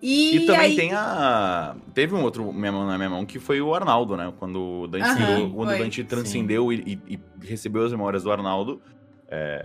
E, 0.00 0.36
e 0.36 0.46
também 0.46 0.60
aí... 0.60 0.76
tem 0.76 0.92
a. 0.92 1.74
Teve 1.94 2.14
um 2.14 2.22
outro 2.22 2.52
Minha 2.52 2.70
Mão 2.72 2.86
na 2.86 2.96
Minha 2.98 3.10
Mão 3.10 3.24
que 3.24 3.38
foi 3.38 3.60
o 3.60 3.74
Arnaldo, 3.74 4.16
né? 4.16 4.32
Quando 4.38 4.82
o 4.82 4.86
Dante, 4.86 5.22
uhum, 5.22 5.50
quando 5.50 5.76
Dante 5.78 6.04
transcendeu 6.04 6.72
e, 6.72 7.00
e, 7.08 7.18
recebeu 7.42 7.84
as 7.84 7.92
memórias 7.92 8.22
do 8.22 8.30
Arnaldo, 8.30 8.80
é, 9.28 9.64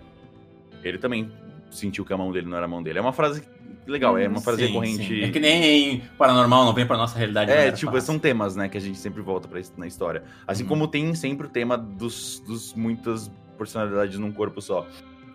ele 0.83 0.97
também 0.97 1.31
sentiu 1.69 2.05
que 2.05 2.13
a 2.13 2.17
mão 2.17 2.31
dele 2.31 2.47
não 2.47 2.55
era 2.55 2.65
a 2.65 2.69
mão 2.69 2.81
dele. 2.81 2.99
É 2.99 3.01
uma 3.01 3.13
frase 3.13 3.43
legal, 3.85 4.17
é 4.17 4.27
uma 4.27 4.41
frase 4.41 4.61
Sim, 4.61 4.67
recorrente. 4.67 5.07
sim. 5.07 5.21
É 5.21 5.29
que 5.29 5.39
nem 5.39 6.01
paranormal 6.17 6.65
não 6.65 6.73
vem 6.73 6.85
pra 6.85 6.97
nossa 6.97 7.17
realidade. 7.17 7.51
de 7.51 7.57
É, 7.57 7.71
tipo, 7.71 7.91
fácil. 7.91 8.05
são 8.05 8.19
temas, 8.19 8.55
né, 8.55 8.69
que 8.69 8.77
a 8.77 8.81
gente 8.81 8.97
sempre 8.97 9.21
volta 9.21 9.47
pra 9.47 9.59
isso 9.59 9.73
na 9.77 9.87
história. 9.87 10.23
Assim 10.47 10.63
Uhum. 10.63 10.69
como 10.69 10.87
tem 10.87 11.13
sempre 11.13 11.47
o 11.47 11.49
tema 11.49 11.77
dos, 11.77 12.39
dos 12.45 12.73
muitas 12.73 13.29
personalidades 13.57 14.17
num 14.17 14.31
corpo 14.31 14.61
só, 14.61 14.87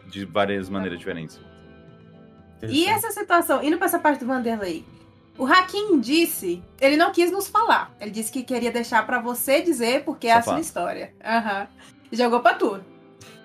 de 0.09 0.25
várias 0.25 0.69
maneiras 0.69 0.99
diferentes. 0.99 1.41
E 2.63 2.87
essa 2.87 3.11
situação, 3.11 3.63
indo 3.63 3.77
pra 3.77 3.87
essa 3.87 3.99
parte 3.99 4.21
do 4.21 4.27
Vanderlei, 4.27 4.85
o 5.39 5.45
Hakim 5.45 6.01
disse, 6.01 6.63
ele 6.81 6.97
não 6.97 7.13
quis 7.13 7.31
nos 7.31 7.47
falar. 7.49 7.95
Ele 8.01 8.11
disse 8.11 8.33
que 8.33 8.43
queria 8.43 8.71
deixar 8.71 9.05
pra 9.07 9.21
você 9.21 9.61
dizer 9.61 10.05
porque 10.05 10.27
é 10.27 10.33
a 10.33 10.43
sua 10.43 10.61
história. 10.61 11.13
E 12.11 12.17
Jogou 12.17 12.41
pra 12.41 12.55
tu. 12.55 12.81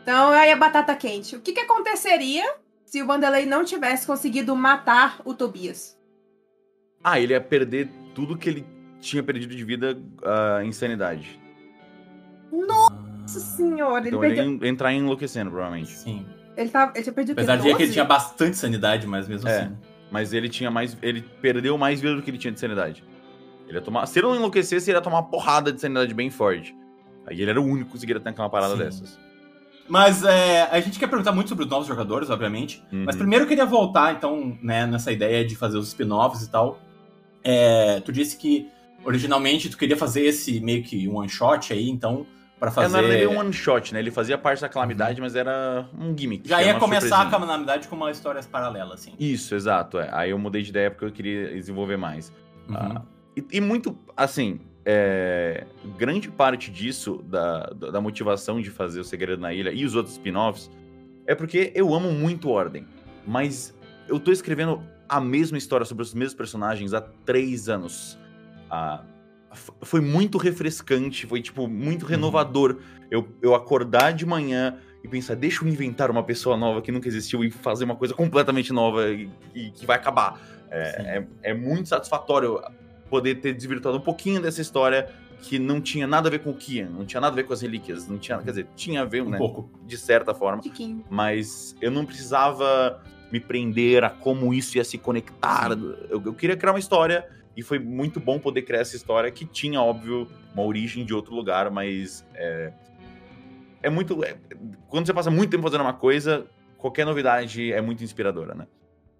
Então 0.01 0.29
aí 0.31 0.51
a 0.51 0.55
batata 0.55 0.95
quente. 0.95 1.35
O 1.35 1.41
que, 1.41 1.51
que 1.51 1.59
aconteceria 1.59 2.55
se 2.85 3.01
o 3.01 3.05
Vanderlei 3.05 3.45
não 3.45 3.63
tivesse 3.63 4.07
conseguido 4.07 4.55
matar 4.55 5.21
o 5.25 5.33
Tobias? 5.33 5.97
Ah, 7.03 7.19
ele 7.19 7.33
ia 7.33 7.41
perder 7.41 7.89
tudo 8.15 8.37
que 8.37 8.49
ele 8.49 8.65
tinha 8.99 9.23
perdido 9.23 9.55
de 9.55 9.63
vida 9.63 9.97
a 10.23 10.63
insanidade. 10.63 11.39
Nossa 12.51 13.39
senhora, 13.39 14.07
ele, 14.07 14.09
Então 14.09 14.23
ele 14.23 14.35
perdeu, 14.35 14.63
ia 14.63 14.69
entrar 14.69 14.93
enlouquecendo, 14.93 15.49
provavelmente. 15.49 15.91
Sim. 15.91 16.25
Ele, 16.61 16.69
tava, 16.69 16.91
ele 16.95 17.03
tinha 17.03 17.13
perdido? 17.13 17.33
Apesar 17.37 17.55
de 17.57 17.61
que 17.63 17.67
ele 17.69 17.77
12? 17.77 17.91
tinha 17.93 18.05
bastante 18.05 18.57
sanidade, 18.57 19.05
mas 19.07 19.27
mesmo 19.27 19.47
É. 19.47 19.61
assim. 19.61 19.75
Mas 20.11 20.33
ele 20.33 20.49
tinha 20.49 20.69
mais. 20.69 20.97
Ele 21.01 21.21
perdeu 21.41 21.77
mais 21.77 22.01
vida 22.01 22.15
do 22.15 22.21
que 22.21 22.29
ele 22.29 22.37
tinha 22.37 22.51
de 22.51 22.59
sanidade. 22.59 23.03
Ele 23.67 23.77
ia 23.77 23.81
tomar. 23.81 24.05
Se 24.05 24.19
ele 24.19 24.27
não 24.27 24.35
enlouquecesse, 24.35 24.89
ele 24.89 24.97
ia 24.97 25.01
tomar 25.01 25.17
uma 25.19 25.29
porrada 25.29 25.71
de 25.71 25.79
sanidade 25.79 26.13
bem 26.13 26.29
forte. 26.29 26.75
Aí 27.25 27.41
ele 27.41 27.49
era 27.51 27.61
o 27.61 27.63
único 27.63 27.85
que 27.85 27.91
conseguiria 27.93 28.21
tancar 28.21 28.43
uma 28.45 28.49
parada 28.49 28.73
Sim. 28.75 28.83
dessas. 28.83 29.19
Mas 29.87 30.23
é, 30.23 30.63
a 30.71 30.79
gente 30.79 30.97
quer 30.99 31.07
perguntar 31.07 31.31
muito 31.31 31.49
sobre 31.49 31.63
os 31.65 31.69
novos 31.69 31.87
jogadores, 31.87 32.29
obviamente. 32.29 32.83
Mas 32.91 33.15
Uhum. 33.15 33.19
primeiro 33.21 33.45
eu 33.45 33.47
queria 33.47 33.65
voltar, 33.65 34.13
então, 34.13 34.57
né, 34.61 34.85
nessa 34.85 35.11
ideia 35.11 35.45
de 35.45 35.55
fazer 35.55 35.77
os 35.77 35.89
spin-offs 35.89 36.43
e 36.43 36.49
tal. 36.51 36.79
É, 37.43 37.99
tu 38.01 38.11
disse 38.11 38.37
que 38.37 38.67
originalmente 39.03 39.69
tu 39.69 39.77
queria 39.77 39.97
fazer 39.97 40.21
esse 40.25 40.59
meio 40.61 40.83
que 40.83 41.07
one 41.07 41.27
shot 41.29 41.73
aí, 41.73 41.89
então, 41.89 42.25
pra 42.61 42.69
É, 42.69 42.71
fazer. 42.73 42.93
não 42.93 42.99
era 42.99 43.07
nem 43.07 43.25
um 43.27 43.39
one 43.39 43.51
shot, 43.51 43.91
né? 43.91 43.99
Ele 43.99 44.11
fazia 44.11 44.37
parte 44.37 44.61
da 44.61 44.69
calamidade, 44.69 45.19
mas 45.19 45.35
era 45.35 45.89
um 45.97 46.15
gimmick. 46.15 46.47
Já 46.47 46.61
ia 46.61 46.75
começar 46.75 47.23
a 47.23 47.25
calamidade 47.29 47.87
com 47.87 47.95
uma 47.95 48.11
história 48.11 48.39
paralela, 48.43 48.93
assim. 48.93 49.13
Isso, 49.19 49.55
exato. 49.55 49.97
É. 49.97 50.09
Aí 50.13 50.29
eu 50.29 50.37
mudei 50.37 50.61
de 50.61 50.69
ideia 50.69 50.91
porque 50.91 51.03
eu 51.05 51.11
queria 51.11 51.53
desenvolver 51.55 51.97
mais. 51.97 52.31
Uhum. 52.69 52.75
Ah, 52.77 53.01
e, 53.35 53.43
e 53.53 53.59
muito, 53.59 53.97
assim, 54.15 54.59
é, 54.85 55.65
grande 55.97 56.29
parte 56.29 56.69
disso, 56.69 57.23
da, 57.27 57.63
da 57.65 57.99
motivação 57.99 58.61
de 58.61 58.69
fazer 58.69 58.99
O 58.99 59.03
Segredo 59.03 59.41
na 59.41 59.51
Ilha 59.51 59.71
e 59.71 59.83
os 59.83 59.95
outros 59.95 60.13
spin-offs, 60.15 60.69
é 61.25 61.33
porque 61.33 61.71
eu 61.73 61.93
amo 61.95 62.11
muito 62.11 62.47
Ordem. 62.49 62.85
Mas 63.25 63.75
eu 64.07 64.19
tô 64.19 64.31
escrevendo 64.31 64.83
a 65.09 65.19
mesma 65.19 65.57
história 65.57 65.85
sobre 65.85 66.03
os 66.03 66.13
mesmos 66.13 66.35
personagens 66.35 66.93
há 66.93 67.01
três 67.01 67.67
anos. 67.67 68.17
Ah, 68.69 69.01
foi 69.81 70.01
muito 70.01 70.38
refrescante, 70.38 71.25
foi, 71.25 71.41
tipo, 71.41 71.67
muito 71.67 72.05
renovador 72.05 72.77
eu, 73.10 73.27
eu 73.41 73.53
acordar 73.53 74.12
de 74.12 74.25
manhã 74.25 74.77
e 75.03 75.08
pensar, 75.08 75.36
deixa 75.36 75.63
eu 75.63 75.67
inventar 75.67 76.10
uma 76.10 76.24
pessoa 76.24 76.55
nova 76.55 76.81
que 76.81 76.91
nunca 76.91 77.08
existiu 77.08 77.43
e 77.43 77.51
fazer 77.51 77.84
uma 77.84 77.96
coisa 77.96 78.13
completamente 78.13 78.72
nova 78.72 79.10
e, 79.10 79.29
e 79.53 79.72
que 79.72 79.86
vai 79.86 79.98
acabar. 79.98 80.39
É, 80.70 81.25
é, 81.43 81.51
é 81.51 81.53
muito 81.53 81.89
satisfatório 81.89 82.62
poder 83.10 83.36
ter 83.36 83.53
desvirtuado 83.53 83.98
um 83.98 84.01
pouquinho 84.01 84.41
dessa 84.41 84.62
história 84.62 85.10
que 85.41 85.58
não 85.60 85.81
tinha 85.81 86.08
nada 86.08 86.29
a 86.29 86.31
ver 86.31 86.39
com 86.39 86.51
o 86.51 86.53
Kian, 86.53 86.88
não 86.89 87.03
tinha 87.03 87.20
nada 87.20 87.34
a 87.34 87.36
ver 87.36 87.43
com 87.43 87.51
as 87.51 87.62
relíquias, 87.62 88.08
não 88.08 88.17
tinha, 88.17 88.38
quer 88.38 88.51
dizer, 88.51 88.67
tinha 88.75 89.01
a 89.01 89.05
ver, 89.05 89.24
Um 89.24 89.29
né, 89.29 89.38
pouco. 89.38 89.70
de 89.86 89.98
certa 89.98 90.34
forma, 90.34 90.62
Tiquinho. 90.62 91.03
mas 91.10 91.75
eu 91.81 91.89
não 91.89 92.05
precisava 92.05 93.01
me 93.31 93.39
prender 93.39 94.03
a 94.03 94.10
como 94.10 94.53
isso 94.53 94.77
ia 94.77 94.84
se 94.84 94.98
conectar. 94.98 95.72
Eu, 96.10 96.22
eu 96.25 96.34
queria 96.34 96.55
criar 96.55 96.74
uma 96.74 96.79
história 96.79 97.27
e 97.55 97.62
foi 97.62 97.79
muito 97.79 98.20
bom 98.20 98.39
poder 98.39 98.62
criar 98.63 98.79
essa 98.81 98.96
história 98.96 99.29
que 99.31 99.46
tinha, 99.46 99.81
óbvio, 99.81 100.27
uma 100.53 100.63
origem 100.63 101.05
de 101.05 101.13
outro 101.13 101.34
lugar, 101.36 101.70
mas 101.70 102.25
é, 102.34 102.72
é 103.84 103.89
muito. 103.89 104.24
é- 104.24 104.38
quando 104.88 105.05
você 105.05 105.13
passa 105.13 105.29
muito 105.31 105.50
tempo 105.51 105.63
fazendo 105.63 105.81
uma 105.81 105.93
coisa, 105.93 106.46
qualquer 106.77 107.05
novidade 107.05 107.72
é 107.72 107.81
muito 107.81 108.03
inspiradora, 108.03 108.53
né? 108.55 108.67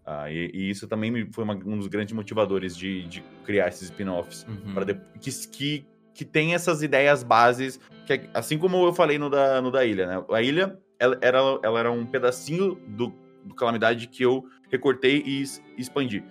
Ah, 0.06 0.32
e, 0.32 0.50
e 0.54 0.70
isso 0.70 0.88
também 0.88 1.12
me- 1.12 1.28
foi 1.32 1.44
uma- 1.44 1.54
um 1.54 1.78
dos 1.78 1.88
grandes 1.88 2.14
motivadores 2.14 2.76
de, 2.76 3.04
de 3.04 3.24
criar 3.46 3.68
esses 3.68 3.84
spin-offs. 3.84 4.46
Uhum. 4.48 4.84
De- 4.86 4.96
que, 5.20 5.48
que, 5.48 5.86
que 6.14 6.26
tem 6.26 6.54
essas 6.54 6.82
ideias 6.82 7.24
bases, 7.24 7.80
que 8.06 8.14
é- 8.14 8.30
assim 8.34 8.58
como 8.58 8.84
eu 8.86 8.94
falei 8.94 9.18
no 9.20 9.30
da, 9.30 9.62
no 9.62 9.70
da 9.72 9.86
ilha, 9.86 10.08
né? 10.08 10.24
A 10.32 10.42
ilha, 10.42 10.78
ela 11.00 11.18
era, 11.22 11.38
ela 11.64 11.80
era 11.80 11.92
um 11.92 12.06
pedacinho 12.06 12.76
do, 12.88 13.14
do 13.46 13.54
Calamidade 13.56 14.08
que 14.08 14.24
eu 14.24 14.44
recortei 14.72 15.22
e 15.26 15.44
expandi. 15.78 16.24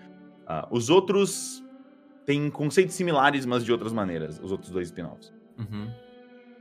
Ah, 0.46 0.66
os 0.70 0.90
outros 0.90 1.59
têm 2.30 2.48
conceitos 2.48 2.94
similares, 2.94 3.44
mas 3.44 3.64
de 3.64 3.72
outras 3.72 3.92
maneiras, 3.92 4.40
os 4.40 4.52
outros 4.52 4.70
dois 4.70 4.86
spin-offs. 4.86 5.32
Uhum. 5.58 5.90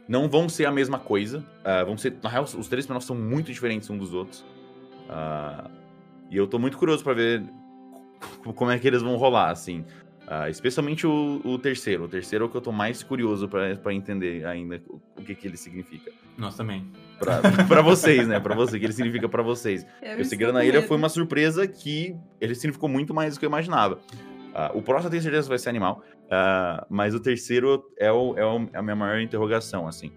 Não 0.08 0.28
vão 0.28 0.50
ser 0.50 0.66
a 0.66 0.72
mesma 0.72 0.98
coisa, 0.98 1.46
ah, 1.64 1.84
vão 1.84 1.96
ser, 1.96 2.16
na 2.24 2.30
real, 2.30 2.44
os 2.44 2.68
três 2.68 2.86
spin-offs 2.86 3.06
são 3.06 3.16
muito 3.16 3.52
diferentes 3.52 3.88
um 3.92 3.98
dos 3.98 4.12
outros. 4.12 4.44
Ah, 5.08 5.70
e 6.32 6.36
eu 6.36 6.48
tô 6.48 6.58
muito 6.58 6.76
curioso 6.76 7.04
pra 7.04 7.14
ver 7.14 7.44
como 8.56 8.72
é 8.72 8.80
que 8.80 8.88
eles 8.88 9.04
vão 9.04 9.16
rolar, 9.16 9.52
assim. 9.52 9.86
Ah, 10.28 10.50
especialmente 10.50 11.06
o, 11.06 11.40
o 11.44 11.60
terceiro. 11.60 12.06
O 12.06 12.08
terceiro 12.08 12.46
é 12.46 12.48
o 12.48 12.50
que 12.50 12.58
eu 12.58 12.62
tô 12.62 12.72
mais 12.72 13.04
curioso 13.04 13.48
pra 13.48 13.76
pra 13.76 13.94
entender 13.94 14.46
ainda 14.46 14.82
o, 14.88 15.00
o 15.18 15.24
que 15.24 15.36
que 15.36 15.48
ele 15.48 15.58
significa. 15.58 16.12
Nós 16.36 16.56
também. 16.56 16.86
Pra, 17.20 17.42
pra 17.68 17.82
vocês, 17.82 18.28
né? 18.28 18.40
Pra 18.40 18.56
você, 18.56 18.78
o 18.78 18.80
que 18.80 18.86
ele 18.88 18.94
significa 18.94 19.30
pra 19.30 19.44
vocês. 19.44 19.86
Eu 20.02 20.10
O 20.10 20.12
estou 20.14 20.26
Segredo 20.26 20.54
na 20.54 20.66
Ilha 20.66 20.82
foi 20.82 20.98
uma 20.98 21.10
surpresa 21.10 21.68
que 21.68 22.16
ele 22.42 22.56
significou 22.56 22.90
muito 22.90 23.14
mais 23.14 23.36
do 23.36 23.40
que 23.40 23.46
eu 23.46 23.50
imaginava. 23.50 24.00
Ah, 24.60 24.72
o 24.74 24.82
próximo 24.82 25.08
eu 25.08 25.12
tenho 25.12 25.24
certeza 25.24 25.44
que 25.44 25.50
vai 25.50 25.58
ser 25.60 25.70
animal, 25.70 26.02
ah, 26.30 26.86
mas 26.90 27.16
o 27.16 27.20
terceiro 27.20 27.86
é, 27.98 28.12
o, 28.12 28.38
é, 28.38 28.46
o- 28.46 28.68
é 28.74 28.78
a 28.78 28.82
minha 28.82 28.96
maior 28.96 29.20
interrogação, 29.22 29.88
assim. 29.88 30.12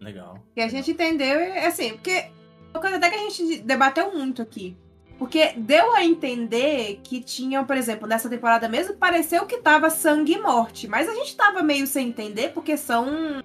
Legal. 0.00 0.38
que 0.54 0.60
a 0.60 0.68
gente 0.68 0.90
entendeu, 0.92 1.38
é 1.40 1.66
assim, 1.66 1.90
porque 1.94 2.10
é 2.10 2.30
uma 2.72 2.80
coisa 2.80 2.96
até 2.96 3.10
que 3.10 3.16
a 3.16 3.18
gente 3.30 3.60
debateu 3.62 4.12
muito 4.14 4.40
aqui. 4.42 4.76
Porque 5.18 5.52
deu 5.56 5.92
a 5.96 6.04
entender 6.04 7.00
que 7.02 7.20
tinham, 7.20 7.64
por 7.64 7.76
exemplo, 7.76 8.06
nessa 8.06 8.28
temporada 8.28 8.68
mesmo, 8.68 8.94
pareceu 8.94 9.44
que 9.46 9.56
tava 9.58 9.90
sangue 9.90 10.34
e 10.34 10.40
morte. 10.40 10.86
Mas 10.86 11.08
a 11.08 11.14
gente 11.14 11.36
tava 11.36 11.60
meio 11.62 11.86
sem 11.88 12.08
entender, 12.10 12.52
porque 12.52 12.76
são. 12.76 13.42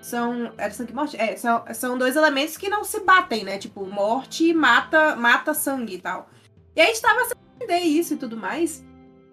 São. 0.00 0.52
Era 0.58 0.72
sangue 0.72 0.90
e 0.90 0.94
morte? 0.96 1.16
É, 1.16 1.36
são, 1.36 1.64
são 1.72 1.96
dois 1.96 2.16
elementos 2.16 2.56
que 2.56 2.68
não 2.68 2.82
se 2.82 2.98
batem, 3.04 3.44
né? 3.44 3.58
Tipo, 3.58 3.86
morte 3.86 4.52
mata, 4.52 5.14
mata 5.14 5.54
sangue 5.54 5.94
e 5.94 6.00
tal. 6.00 6.28
E 6.74 6.80
a 6.80 6.86
gente 6.86 7.00
tava 7.00 7.24
sem 7.26 7.36
entender 7.60 7.78
isso 7.86 8.14
e 8.14 8.16
tudo 8.16 8.36
mais. 8.36 8.84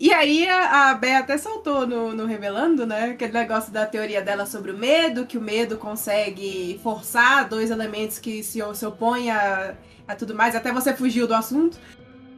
E 0.02 0.12
aí 0.12 0.50
a, 0.50 0.90
a 0.90 0.94
Bea 0.96 1.20
até 1.20 1.38
soltou 1.38 1.86
no, 1.86 2.12
no 2.12 2.26
Revelando, 2.26 2.88
né? 2.88 3.12
Aquele 3.12 3.34
negócio 3.34 3.72
da 3.72 3.86
teoria 3.86 4.20
dela 4.20 4.48
sobre 4.48 4.72
o 4.72 4.78
medo, 4.78 5.28
que 5.28 5.38
o 5.38 5.42
medo 5.42 5.78
consegue 5.78 6.80
forçar 6.82 7.48
dois 7.48 7.70
elementos 7.70 8.18
que 8.18 8.44
se, 8.44 8.60
se 8.74 8.84
opõem 8.88 9.30
a, 9.30 9.76
a 10.08 10.16
tudo 10.16 10.34
mais. 10.34 10.56
Até 10.56 10.74
você 10.74 10.92
fugiu 10.96 11.28
do 11.28 11.36
assunto. 11.36 11.78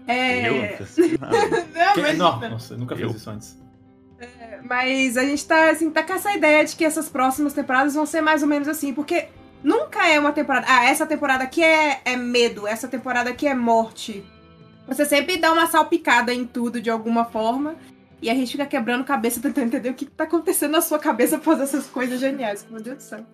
É... 0.06 0.50
Eu? 0.50 0.56
Não, 1.74 1.94
Que- 1.94 2.02
mas- 2.02 2.18
Não, 2.18 2.40
nossa, 2.52 2.74
eu 2.74 2.78
nunca 2.80 2.98
fiz 2.98 3.06
Eu? 3.06 3.12
isso 3.12 3.30
antes. 3.30 3.58
Mas 4.64 5.16
a 5.16 5.24
gente 5.24 5.46
tá, 5.46 5.70
assim, 5.70 5.90
tá 5.90 6.04
com 6.04 6.14
essa 6.14 6.34
ideia 6.34 6.66
de 6.66 6.76
que 6.76 6.84
essas 6.84 7.08
próximas 7.08 7.54
temporadas 7.54 7.94
vão 7.94 8.06
ser 8.06 8.20
mais 8.20 8.42
ou 8.42 8.48
menos 8.50 8.68
assim, 8.68 8.94
porque 8.94 9.28
nunca 9.64 10.06
é 10.06 10.20
uma 10.20 10.34
temporada. 10.34 10.66
Ah, 10.70 10.84
essa 10.90 11.06
temporada 11.06 11.46
aqui 11.46 11.64
é, 11.64 12.02
é 12.04 12.18
medo, 12.18 12.68
essa 12.68 12.90
temporada 12.90 13.30
aqui 13.30 13.48
é 13.48 13.56
morte. 13.56 14.22
Você 14.88 15.06
sempre 15.06 15.38
dá 15.38 15.52
uma 15.52 15.68
salpicada 15.68 16.34
em 16.34 16.46
tudo 16.46 16.82
de 16.82 16.90
alguma 16.90 17.26
forma. 17.26 17.76
E 18.22 18.30
a 18.30 18.34
gente 18.34 18.54
fica 18.54 18.66
quebrando 18.66 19.04
cabeça 19.04 19.42
tentando 19.42 19.68
entender 19.68 19.90
o 19.90 19.94
que, 19.94 20.06
que 20.06 20.12
tá 20.12 20.24
acontecendo 20.24 20.72
na 20.72 20.82
sua 20.82 20.98
cabeça 20.98 21.40
fazer 21.40 21.64
essas 21.64 21.88
coisas 21.88 22.20
geniais. 22.20 22.66
Meu 22.70 22.82
Deus 22.82 22.98
do 22.98 23.04
céu. 23.04 23.26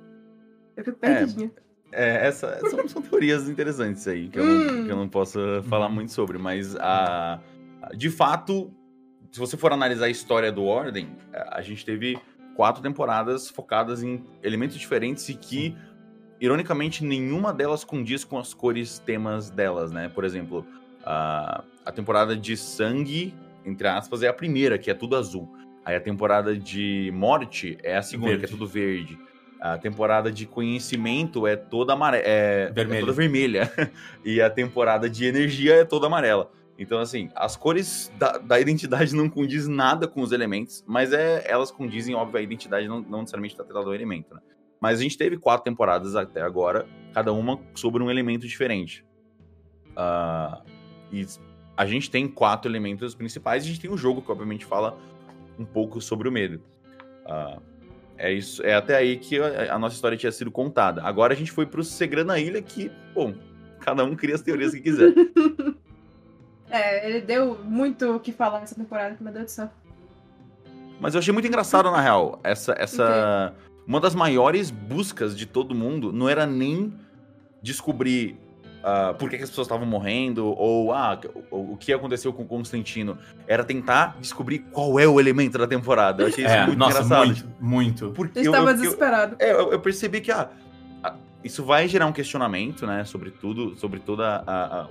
Eu 0.75 0.83
fico 0.83 0.97
perdidinha. 0.97 1.51
É, 1.91 2.27
essa, 2.27 2.59
são, 2.69 2.87
são 2.87 3.01
teorias 3.01 3.49
interessantes 3.49 4.07
aí, 4.07 4.29
que 4.29 4.39
eu, 4.39 4.43
Hum. 4.43 4.65
não, 4.65 4.85
que 4.85 4.91
eu 4.91 4.95
não 4.95 5.09
posso 5.09 5.39
falar 5.67 5.89
muito 5.89 6.11
sobre, 6.11 6.37
mas 6.37 6.75
a, 6.75 7.39
de 7.95 8.09
fato, 8.09 8.71
se 9.31 9.39
você 9.39 9.57
for 9.57 9.73
analisar 9.73 10.05
a 10.05 10.09
história 10.09 10.51
do 10.51 10.63
Ordem, 10.63 11.09
a, 11.33 11.57
a 11.57 11.61
gente 11.61 11.83
teve 11.83 12.19
quatro 12.55 12.81
temporadas 12.81 13.49
focadas 13.49 14.03
em 14.03 14.23
elementos 14.43 14.77
diferentes 14.77 15.29
e 15.29 15.33
que, 15.33 15.75
ironicamente, 16.39 17.03
nenhuma 17.03 17.51
delas 17.53 17.83
condiz 17.83 18.23
com 18.23 18.37
as 18.37 18.53
cores 18.53 18.99
temas 18.99 19.49
delas, 19.49 19.91
né? 19.91 20.09
Por 20.09 20.23
exemplo, 20.23 20.65
a, 21.03 21.63
a 21.85 21.91
temporada 21.91 22.35
de 22.35 22.55
sangue, 22.57 23.33
entre 23.65 23.87
aspas, 23.87 24.23
é 24.23 24.27
a 24.27 24.33
primeira, 24.33 24.77
que 24.77 24.89
é 24.89 24.93
tudo 24.93 25.15
azul. 25.15 25.51
Aí 25.83 25.95
a 25.95 26.01
temporada 26.01 26.55
de 26.55 27.11
morte 27.13 27.77
é 27.83 27.97
a 27.97 28.01
segunda, 28.01 28.29
Verde. 28.29 28.45
que 28.47 28.53
é 28.53 28.55
tudo 28.55 28.67
verde. 28.67 29.17
A 29.59 29.77
temporada 29.77 30.31
de 30.31 30.45
conhecimento 30.45 31.45
é 31.45 31.55
toda 31.55 31.93
amarela, 31.93 32.23
é, 32.25 32.71
Vermelha. 32.71 32.97
é 32.97 32.99
toda 33.01 33.13
vermelha. 33.13 33.71
e 34.23 34.41
a 34.41 34.49
temporada 34.49 35.09
de 35.09 35.25
energia 35.25 35.75
é 35.75 35.85
toda 35.85 36.07
amarela. 36.07 36.51
Então, 36.77 36.99
assim, 36.99 37.29
as 37.35 37.57
cores 37.57 38.09
da, 38.17 38.37
da 38.37 38.57
identidade 38.57 39.13
não 39.13 39.29
condiz 39.29 39.67
nada 39.67 40.07
com 40.07 40.21
os 40.21 40.31
elementos, 40.31 40.81
mas 40.87 41.11
é, 41.11 41.43
elas 41.45 41.71
condizem, 41.71 42.15
óbvio, 42.15 42.39
a 42.39 42.41
identidade 42.41 42.87
não, 42.87 43.01
não 43.01 43.19
necessariamente 43.19 43.53
está 43.53 43.63
atrelada 43.63 43.89
ao 43.89 43.93
elemento, 43.93 44.33
né? 44.33 44.39
Mas 44.79 44.99
a 44.99 45.03
gente 45.03 45.17
teve 45.17 45.37
quatro 45.37 45.65
temporadas 45.65 46.15
até 46.15 46.41
agora, 46.41 46.87
cada 47.13 47.33
uma 47.33 47.59
sobre 47.73 48.01
um 48.01 48.09
elemento 48.09 48.47
diferente. 48.47 49.05
ah, 49.97 50.61
e 51.11 51.25
a 51.75 51.85
gente 51.85 52.11
tem 52.11 52.27
quatro 52.27 52.69
elementos 52.69 53.15
principais. 53.15 53.63
A 53.63 53.67
gente 53.67 53.79
tem 53.79 53.89
um 53.89 53.97
jogo 53.97 54.21
que, 54.21 54.31
obviamente, 54.31 54.65
fala 54.65 54.97
um 55.57 55.65
pouco 55.65 56.01
sobre 56.01 56.27
o 56.27 56.31
medo. 56.31 56.61
Ah, 57.25 57.59
é 58.17 58.33
isso, 58.33 58.61
é 58.63 58.73
até 58.73 58.97
aí 58.97 59.17
que 59.17 59.39
a, 59.39 59.73
a 59.73 59.79
nossa 59.79 59.95
história 59.95 60.17
tinha 60.17 60.31
sido 60.31 60.51
contada. 60.51 61.01
Agora 61.03 61.33
a 61.33 61.37
gente 61.37 61.51
foi 61.51 61.65
pro 61.65 61.83
Segredo 61.83 62.27
na 62.27 62.37
Ilha, 62.37 62.61
que, 62.61 62.91
bom, 63.13 63.33
cada 63.79 64.03
um 64.03 64.15
cria 64.15 64.35
as 64.35 64.41
teorias 64.41 64.73
que 64.73 64.81
quiser. 64.81 65.13
É, 66.71 67.09
ele 67.09 67.21
deu 67.21 67.57
muito 67.63 68.15
o 68.15 68.19
que 68.19 68.31
falar 68.31 68.59
nessa 68.59 68.75
temporada, 68.75 69.17
meu 69.19 69.33
Deus 69.33 69.45
do 69.45 69.49
céu. 69.49 69.69
Mas 70.99 71.15
eu 71.15 71.19
achei 71.19 71.33
muito 71.33 71.47
engraçado, 71.47 71.89
na 71.89 71.99
real. 71.99 72.39
Essa. 72.43 72.75
essa 72.77 73.55
Uma 73.87 73.99
das 73.99 74.13
maiores 74.13 74.69
buscas 74.69 75.35
de 75.35 75.47
todo 75.47 75.73
mundo 75.73 76.13
não 76.13 76.29
era 76.29 76.45
nem 76.45 76.93
descobrir 77.59 78.37
uh, 78.83 79.13
por 79.15 79.29
que, 79.29 79.37
que 79.37 79.43
as 79.43 79.49
pessoas 79.49 79.65
estavam 79.65 79.85
morrendo, 79.85 80.45
ou 80.47 80.91
ah, 80.93 81.19
o, 81.51 81.73
o, 81.73 81.77
que 81.77 81.93
aconteceu 81.93 82.31
com 82.33 82.45
Constantino. 82.45 83.17
Era 83.47 83.63
tentar 83.63 84.17
descobrir 84.19 84.59
qual 84.71 84.99
é 84.99 85.07
o 85.07 85.19
elemento 85.19 85.57
da 85.57 85.67
temporada. 85.67 86.23
Eu 86.23 86.27
achei 86.27 86.45
isso 86.45 86.53
É, 86.53 86.65
muito 86.65 86.77
nossa, 86.79 87.01
engraçado. 87.01 87.25
muito, 87.27 87.45
muito. 87.59 88.11
Porque 88.11 88.39
Eu 88.39 88.43
estava 88.45 88.71
eu, 88.71 88.75
eu, 88.75 88.81
desesperado. 88.81 89.35
é, 89.39 89.51
eu- 89.51 89.71
eu 89.71 89.79
percebi 89.79 90.21
que 90.21 90.31
ah, 90.31 90.49
isso 91.43 91.63
vai 91.63 91.87
gerar 91.87 92.05
um 92.05 92.11
questionamento, 92.11 92.85
né? 92.85 93.05
Sobre 93.05 93.31
tudo, 93.31 93.75
sobre 93.77 93.99
todo 93.99 94.21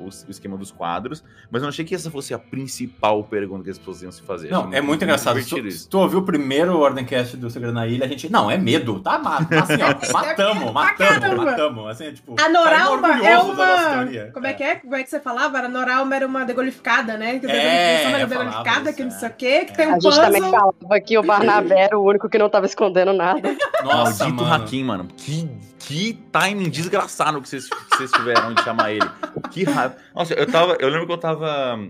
o, 0.00 0.08
esquema 0.30 0.56
dos 0.56 0.70
quadros. 0.70 1.22
Mas 1.50 1.60
eu 1.60 1.64
não 1.66 1.68
achei 1.70 1.84
que 1.84 1.94
essa 1.94 2.10
fosse 2.10 2.32
a 2.32 2.38
principal 2.38 3.22
pergunta 3.24 3.64
que 3.64 3.70
as 3.70 3.78
pessoas 3.78 4.02
iam 4.02 4.12
se 4.12 4.22
fazer. 4.22 4.50
Não, 4.50 4.72
é 4.72 4.80
muito 4.80 5.02
engraçado. 5.04 5.38
Tu, 5.44 5.88
tu 5.88 5.98
ouviu 5.98 6.20
o 6.20 6.22
primeiro 6.22 6.78
Ordencast 6.78 7.36
do 7.36 7.50
Segredo 7.50 7.74
na 7.74 7.86
Ilha, 7.86 8.06
a 8.06 8.08
gente. 8.08 8.30
Não, 8.30 8.50
é 8.50 8.56
medo, 8.56 9.00
tá? 9.00 9.16
Assim, 9.16 9.82
ó, 9.82 9.88
matamos, 10.12 10.62
Pra 10.62 10.72
matamos, 10.72 10.96
caramba. 11.18 11.44
matamos. 11.44 11.86
Assim, 11.88 12.04
é 12.06 12.12
tipo. 12.12 12.34
A 12.40 12.48
Noralma 12.48 13.08
saímos 13.08 13.26
é 13.26 13.38
uma. 13.38 14.32
Como 14.32 14.46
é 14.46 14.52
que 14.54 14.62
é? 14.62 14.74
Como 14.76 14.94
é 14.94 15.02
que 15.02 15.10
você 15.10 15.20
falava? 15.20 15.58
A 15.58 15.68
Noralma 15.68 16.16
era 16.16 16.26
uma 16.26 16.44
degolificada, 16.44 17.16
né? 17.16 17.38
Que 17.38 17.46
É, 17.46 18.00
eu 18.00 18.04
falava 18.10 18.26
degolificada, 18.26 18.92
que 18.92 19.02
não 19.02 19.08
é. 19.14 19.18
sei 19.18 19.28
o 19.28 19.32
quê, 19.32 19.64
que 19.66 19.74
tem 19.76 19.86
um 19.88 19.94
A 19.96 20.00
gente 20.00 20.16
também 20.16 20.42
puzzle. 20.42 20.58
falava 20.58 21.00
que 21.00 21.18
o 21.18 21.22
Barnabé 21.22 21.80
era 21.80 21.98
o 21.98 22.04
único 22.04 22.28
que 22.28 22.38
não 22.38 22.48
tava 22.48 22.66
escondendo 22.66 23.12
nada. 23.12 23.56
Nossa, 23.84 24.24
Maldito 24.24 24.44
mano. 24.44 24.54
Hakim, 24.64 24.84
mano. 24.84 25.08
Que, 25.16 25.48
que 25.88 26.12
timing 26.30 26.68
desgraçado 26.68 27.40
que 27.40 27.48
vocês, 27.48 27.66
que 27.66 27.96
vocês 27.96 28.12
tiveram 28.12 28.52
de 28.52 28.62
chamar 28.62 28.92
ele. 28.92 29.08
Que 29.50 29.64
raiva. 29.64 29.96
Nossa, 30.14 30.34
eu 30.34 30.46
tava. 30.46 30.76
Eu 30.78 30.90
lembro 30.90 31.06
que 31.06 31.12
eu 31.14 31.18
tava. 31.18 31.80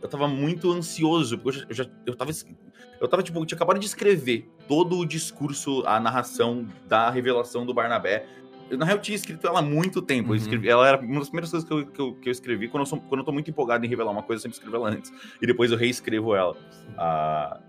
Eu 0.00 0.08
tava 0.08 0.26
muito 0.26 0.72
ansioso, 0.72 1.36
porque 1.36 1.66
eu 1.68 1.74
já. 1.74 1.86
Eu, 2.06 2.14
tava. 2.16 2.30
Eu 2.98 3.06
tava, 3.06 3.22
tipo, 3.22 3.38
eu 3.38 3.44
tinha 3.44 3.56
acabado 3.56 3.78
de 3.78 3.84
escrever 3.84 4.50
todo 4.66 4.98
o 4.98 5.04
discurso, 5.04 5.82
a 5.86 6.00
narração 6.00 6.66
da 6.88 7.10
revelação 7.10 7.66
do 7.66 7.74
Barnabé. 7.74 8.26
Eu, 8.70 8.78
na 8.78 8.86
real, 8.86 8.96
eu 8.96 9.02
tinha 9.02 9.14
escrito 9.14 9.46
ela 9.46 9.58
há 9.58 9.62
muito 9.62 10.00
tempo. 10.00 10.30
Uhum. 10.30 10.36
escrevi, 10.36 10.70
ela 10.70 10.88
era 10.88 10.98
uma 10.98 11.18
das 11.18 11.28
primeiras 11.28 11.50
coisas 11.50 11.68
que 11.68 11.74
eu, 11.74 11.86
que 11.86 12.00
eu, 12.00 12.14
que 12.14 12.28
eu 12.30 12.32
escrevi. 12.32 12.68
Quando 12.68 12.80
eu, 12.80 12.86
sou, 12.86 12.98
quando 12.98 13.20
eu 13.20 13.24
tô 13.26 13.32
muito 13.32 13.50
empolgado 13.50 13.84
em 13.84 13.88
revelar 13.90 14.10
uma 14.10 14.22
coisa, 14.22 14.38
eu 14.38 14.42
sempre 14.42 14.56
escrevo 14.56 14.76
ela 14.76 14.88
antes. 14.88 15.12
E 15.40 15.46
depois 15.46 15.70
eu 15.70 15.76
reescrevo 15.76 16.34
ela. 16.34 16.56
Ah, 16.96 17.60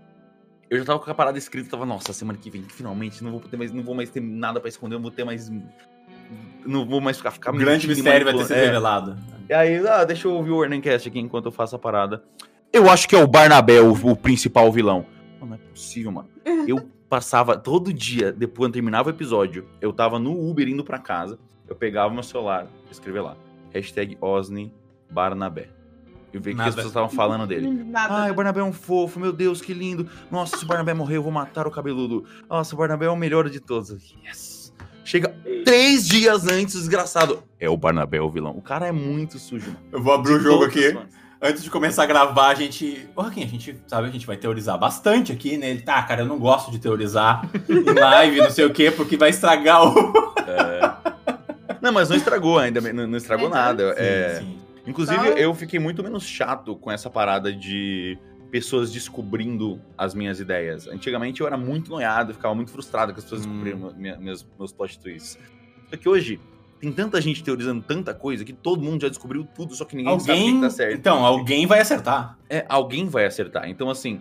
eu 0.68 0.78
já 0.78 0.84
tava 0.84 0.98
com 0.98 1.10
a 1.10 1.14
parada 1.14 1.38
escrita, 1.38 1.70
tava, 1.70 1.86
nossa, 1.86 2.12
semana 2.12 2.38
que 2.38 2.50
vem, 2.50 2.62
finalmente, 2.62 3.22
não 3.22 3.30
vou 3.30 3.40
ter 3.40 3.56
mais, 3.56 3.72
não 3.72 3.82
vou 3.82 3.94
mais 3.94 4.10
ter 4.10 4.20
nada 4.20 4.60
pra 4.60 4.68
esconder, 4.68 4.96
não 4.96 5.02
vou 5.02 5.10
ter 5.10 5.24
mais. 5.24 5.50
Não 6.64 6.84
vou 6.84 7.00
mais 7.00 7.16
ficar, 7.16 7.30
ficar 7.30 7.54
O 7.54 7.56
grande 7.56 7.86
mistério 7.86 8.24
vai 8.24 8.34
ter 8.34 8.44
sido. 8.44 8.56
É. 8.56 8.64
revelado. 8.66 9.16
E 9.48 9.54
aí, 9.54 9.86
ah, 9.86 10.04
deixa 10.04 10.26
eu 10.26 10.32
ouvir 10.32 10.50
o 10.50 10.58
Warning 10.58 10.82
aqui 10.88 11.18
enquanto 11.20 11.46
eu 11.46 11.52
faço 11.52 11.76
a 11.76 11.78
parada. 11.78 12.24
Eu 12.72 12.90
acho 12.90 13.08
que 13.08 13.14
é 13.14 13.22
o 13.22 13.26
Barnabé 13.26 13.80
o, 13.80 13.92
o 13.92 14.16
principal 14.16 14.70
vilão. 14.72 15.06
Não, 15.40 15.46
não 15.46 15.54
é 15.54 15.58
possível, 15.58 16.10
mano. 16.10 16.28
Eu 16.66 16.90
passava 17.08 17.56
todo 17.56 17.92
dia, 17.92 18.32
depois 18.32 18.66
quando 18.66 18.72
terminava 18.72 19.08
o 19.08 19.12
episódio, 19.12 19.68
eu 19.80 19.92
tava 19.92 20.18
no 20.18 20.50
Uber 20.50 20.68
indo 20.68 20.82
pra 20.82 20.98
casa, 20.98 21.38
eu 21.68 21.76
pegava 21.76 22.12
meu 22.12 22.22
celular, 22.22 22.66
escrevia 22.90 23.22
lá, 23.22 23.36
hashtag 23.72 24.18
Osni 24.20 24.72
Barnabé. 25.08 25.75
E 26.32 26.38
ver 26.38 26.52
o 26.52 26.56
que 26.56 26.60
as 26.62 26.74
pessoas 26.74 26.86
estavam 26.86 27.08
falando 27.08 27.46
dele. 27.46 27.68
Nada. 27.68 28.14
Ai, 28.14 28.30
o 28.30 28.34
Barnabé 28.34 28.60
é 28.60 28.64
um 28.64 28.72
fofo, 28.72 29.18
meu 29.18 29.32
Deus, 29.32 29.60
que 29.60 29.72
lindo. 29.72 30.08
Nossa, 30.30 30.56
se 30.56 30.64
o 30.64 30.66
Barnabé 30.66 30.92
morrer, 30.94 31.16
eu 31.16 31.22
vou 31.22 31.32
matar 31.32 31.66
o 31.66 31.70
cabeludo. 31.70 32.24
Nossa, 32.48 32.74
o 32.74 32.78
Barnabé 32.78 33.06
é 33.06 33.10
o 33.10 33.16
melhor 33.16 33.48
de 33.48 33.60
todos. 33.60 33.90
Yes. 34.24 34.72
Chega 35.04 35.34
três 35.64 36.06
dias 36.06 36.46
antes, 36.48 36.74
desgraçado. 36.74 37.42
É 37.60 37.70
o 37.70 37.76
Barnabé 37.76 38.20
o 38.20 38.28
vilão. 38.28 38.52
O 38.56 38.60
cara 38.62 38.86
é 38.86 38.92
muito 38.92 39.38
sujo. 39.38 39.66
mano. 39.66 39.78
Eu 39.92 40.02
vou 40.02 40.12
abrir 40.12 40.32
o 40.34 40.40
jogo 40.40 40.64
aqui. 40.64 40.92
fãs. 40.92 41.14
Antes 41.40 41.62
de 41.62 41.70
começar 41.70 42.02
a 42.02 42.06
gravar, 42.06 42.48
a 42.48 42.54
gente. 42.54 43.08
Ô, 43.14 43.20
Raquinha, 43.22 43.44
a 43.46 43.48
gente 43.48 43.78
sabe, 43.86 44.08
a 44.08 44.10
gente 44.10 44.26
vai 44.26 44.36
teorizar 44.38 44.76
bastante 44.78 45.30
aqui, 45.32 45.56
né? 45.58 45.70
Ele, 45.70 45.82
tá, 45.82 46.02
cara, 46.02 46.22
eu 46.22 46.26
não 46.26 46.38
gosto 46.38 46.70
de 46.70 46.78
teorizar 46.78 47.48
em 47.68 47.84
live, 47.84 48.38
não 48.40 48.50
sei 48.50 48.64
o 48.64 48.72
quê, 48.72 48.90
porque 48.90 49.16
vai 49.18 49.30
estragar 49.30 49.86
o. 49.86 50.12
Não, 51.80 51.92
mas 51.92 52.08
não 52.08 52.16
estragou 52.16 52.58
ainda, 52.58 52.80
não, 52.92 53.06
não 53.06 53.16
estragou 53.18 53.48
É, 53.48 53.50
nada. 53.50 53.94
Sim, 53.94 54.00
É, 54.00 54.38
sim. 54.40 54.58
Inclusive, 54.86 55.18
Só- 55.18 55.32
eu 55.32 55.54
fiquei 55.54 55.78
muito 55.80 56.02
menos 56.02 56.24
chato 56.24 56.76
com 56.76 56.90
essa 56.90 57.10
parada 57.10 57.52
de 57.52 58.16
pessoas 58.50 58.92
descobrindo 58.92 59.80
as 59.98 60.14
minhas 60.14 60.38
ideias. 60.38 60.86
Antigamente 60.86 61.40
eu 61.40 61.46
era 61.46 61.56
muito 61.56 61.90
noiado, 61.90 62.32
ficava 62.32 62.54
muito 62.54 62.70
frustrado 62.70 63.12
que 63.12 63.18
as 63.18 63.24
pessoas 63.24 63.44
Hum. 63.44 63.62
descobriam 63.62 64.18
meus, 64.18 64.46
meus 64.58 64.72
plot 64.72 64.98
twists. 65.00 65.38
Só 65.90 65.96
que 65.96 66.08
hoje 66.08 66.40
tem 66.80 66.92
tanta 66.92 67.20
gente 67.20 67.42
teorizando 67.42 67.82
tanta 67.82 68.14
coisa 68.14 68.44
que 68.44 68.52
todo 68.52 68.82
mundo 68.82 69.02
já 69.02 69.08
descobriu 69.08 69.44
tudo, 69.54 69.74
só 69.74 69.84
que 69.84 69.96
ninguém 69.96 70.18
sabe 70.20 70.30
o 70.30 70.34
Alguém. 70.34 70.54
que 70.56 70.60
tá 70.60 70.70
certo. 70.70 70.94
Então, 70.96 71.24
alguém 71.24 71.66
vai 71.66 71.80
acertar. 71.80 72.38
É, 72.48 72.64
alguém 72.68 73.06
vai 73.08 73.24
acertar. 73.26 73.68
Então, 73.68 73.90
assim, 73.90 74.20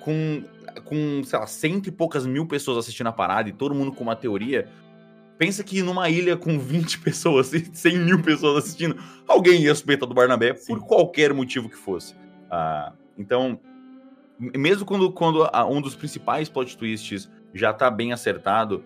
com, 0.00 0.44
com, 0.84 1.22
sei 1.24 1.38
lá, 1.38 1.46
cento 1.46 1.88
e 1.88 1.90
poucas 1.90 2.24
mil 2.26 2.46
pessoas 2.46 2.78
assistindo 2.78 3.08
a 3.08 3.12
parada 3.12 3.48
e 3.48 3.52
todo 3.52 3.74
mundo 3.74 3.90
com 3.92 4.04
uma 4.04 4.14
teoria, 4.16 4.68
pensa 5.38 5.62
que 5.64 5.80
numa 5.82 6.10
ilha 6.10 6.36
com 6.36 6.58
20 6.58 6.98
pessoas 7.00 7.52
e 7.54 7.64
100 7.72 7.98
mil 7.98 8.20
pessoas 8.22 8.64
assistindo, 8.64 8.96
alguém 9.26 9.62
ia 9.62 9.74
suspeitar 9.74 10.08
do 10.08 10.14
Barnabé 10.14 10.54
Sim. 10.54 10.74
por 10.74 10.86
qualquer 10.86 11.32
motivo 11.32 11.68
que 11.68 11.76
fosse. 11.76 12.14
Ah, 12.50 12.92
então, 13.16 13.58
mesmo 14.38 14.84
quando, 14.84 15.10
quando 15.12 15.44
a- 15.52 15.66
um 15.66 15.80
dos 15.80 15.94
principais 15.94 16.48
plot 16.48 16.76
twists 16.76 17.30
já 17.54 17.72
tá 17.72 17.90
bem 17.90 18.12
acertado, 18.12 18.84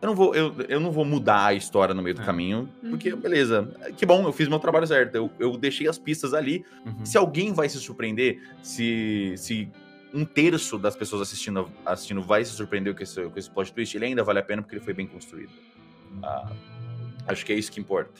eu 0.00 0.06
não 0.06 0.14
vou, 0.14 0.34
eu, 0.34 0.54
eu 0.68 0.78
não 0.80 0.92
vou 0.92 1.04
mudar 1.04 1.46
a 1.46 1.54
história 1.54 1.92
no 1.94 2.00
meio 2.02 2.14
do 2.14 2.22
É. 2.22 2.24
caminho, 2.24 2.68
porque, 2.88 3.12
Uhum. 3.12 3.20
beleza, 3.20 3.68
que 3.96 4.06
bom, 4.06 4.24
eu 4.24 4.32
fiz 4.32 4.46
meu 4.48 4.58
trabalho 4.60 4.86
certo, 4.86 5.14
eu, 5.16 5.30
eu 5.40 5.56
deixei 5.56 5.88
as 5.88 5.98
pistas 5.98 6.32
ali, 6.34 6.64
Uhum. 6.86 7.04
se 7.04 7.18
alguém 7.18 7.52
vai 7.52 7.68
se 7.68 7.78
surpreender, 7.78 8.40
se, 8.62 9.34
se 9.36 9.68
um 10.14 10.24
terço 10.24 10.78
das 10.78 10.94
pessoas 10.96 11.22
assistindo, 11.22 11.68
assistindo 11.84 12.22
vai 12.22 12.44
se 12.44 12.52
surpreender 12.52 12.94
com 12.94 13.02
esse, 13.02 13.20
com 13.22 13.38
esse 13.38 13.50
plot 13.50 13.72
twist, 13.72 13.94
ele 13.96 14.06
ainda 14.06 14.22
vale 14.24 14.38
a 14.38 14.42
pena 14.42 14.62
porque 14.62 14.76
ele 14.76 14.84
foi 14.84 14.94
bem 14.94 15.06
construído. 15.06 15.50
Ah, 16.22 16.48
acho 17.28 17.44
que 17.44 17.52
é 17.52 17.56
isso 17.56 17.70
que 17.70 17.80
importa. 17.80 18.12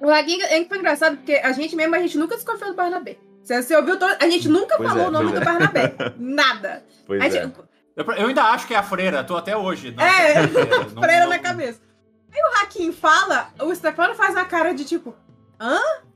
O 0.00 0.06
Laguinho 0.06 0.44
é 0.46 0.58
engraçado, 0.58 1.16
porque 1.16 1.34
a 1.34 1.52
gente 1.52 1.76
mesmo, 1.76 1.94
a 1.94 1.98
gente 2.00 2.18
nunca 2.18 2.34
desconfiou 2.34 2.70
do 2.70 2.76
Barnabé. 2.76 3.18
Você, 3.42 3.62
você 3.62 3.76
ouviu 3.76 3.98
todo... 3.98 4.14
A 4.20 4.28
gente 4.28 4.48
nunca 4.48 4.76
Pois 4.76 4.88
falou 4.88 5.04
é, 5.04 5.08
o 5.08 5.10
nome 5.10 5.32
do 5.32 5.38
é. 5.38 5.44
Barnabé. 5.44 5.94
Nada. 6.18 6.84
Pois 7.06 7.20
A 7.22 7.26
é. 7.26 7.30
gente- 7.30 7.54
Eu, 7.96 8.04
eu 8.04 8.26
ainda 8.28 8.42
acho 8.44 8.66
que 8.66 8.74
é 8.74 8.76
a 8.76 8.82
freira, 8.82 9.22
tô 9.24 9.36
até 9.36 9.56
hoje. 9.56 9.92
Não, 9.92 10.02
É, 10.04 10.32
é 10.32 10.38
a 10.44 10.48
freira. 10.48 10.78
Não- 10.78 11.02
freira 11.02 11.20
não- 11.22 11.28
na 11.28 11.38
cabeça. 11.38 11.80
Aí 12.32 12.40
o 12.40 12.62
Hakim 12.62 12.92
fala, 12.92 13.50
o 13.60 13.74
Stefano 13.74 14.14
faz 14.14 14.30
uma 14.34 14.44
cara 14.44 14.72
de 14.72 14.84
tipo. 14.84 15.14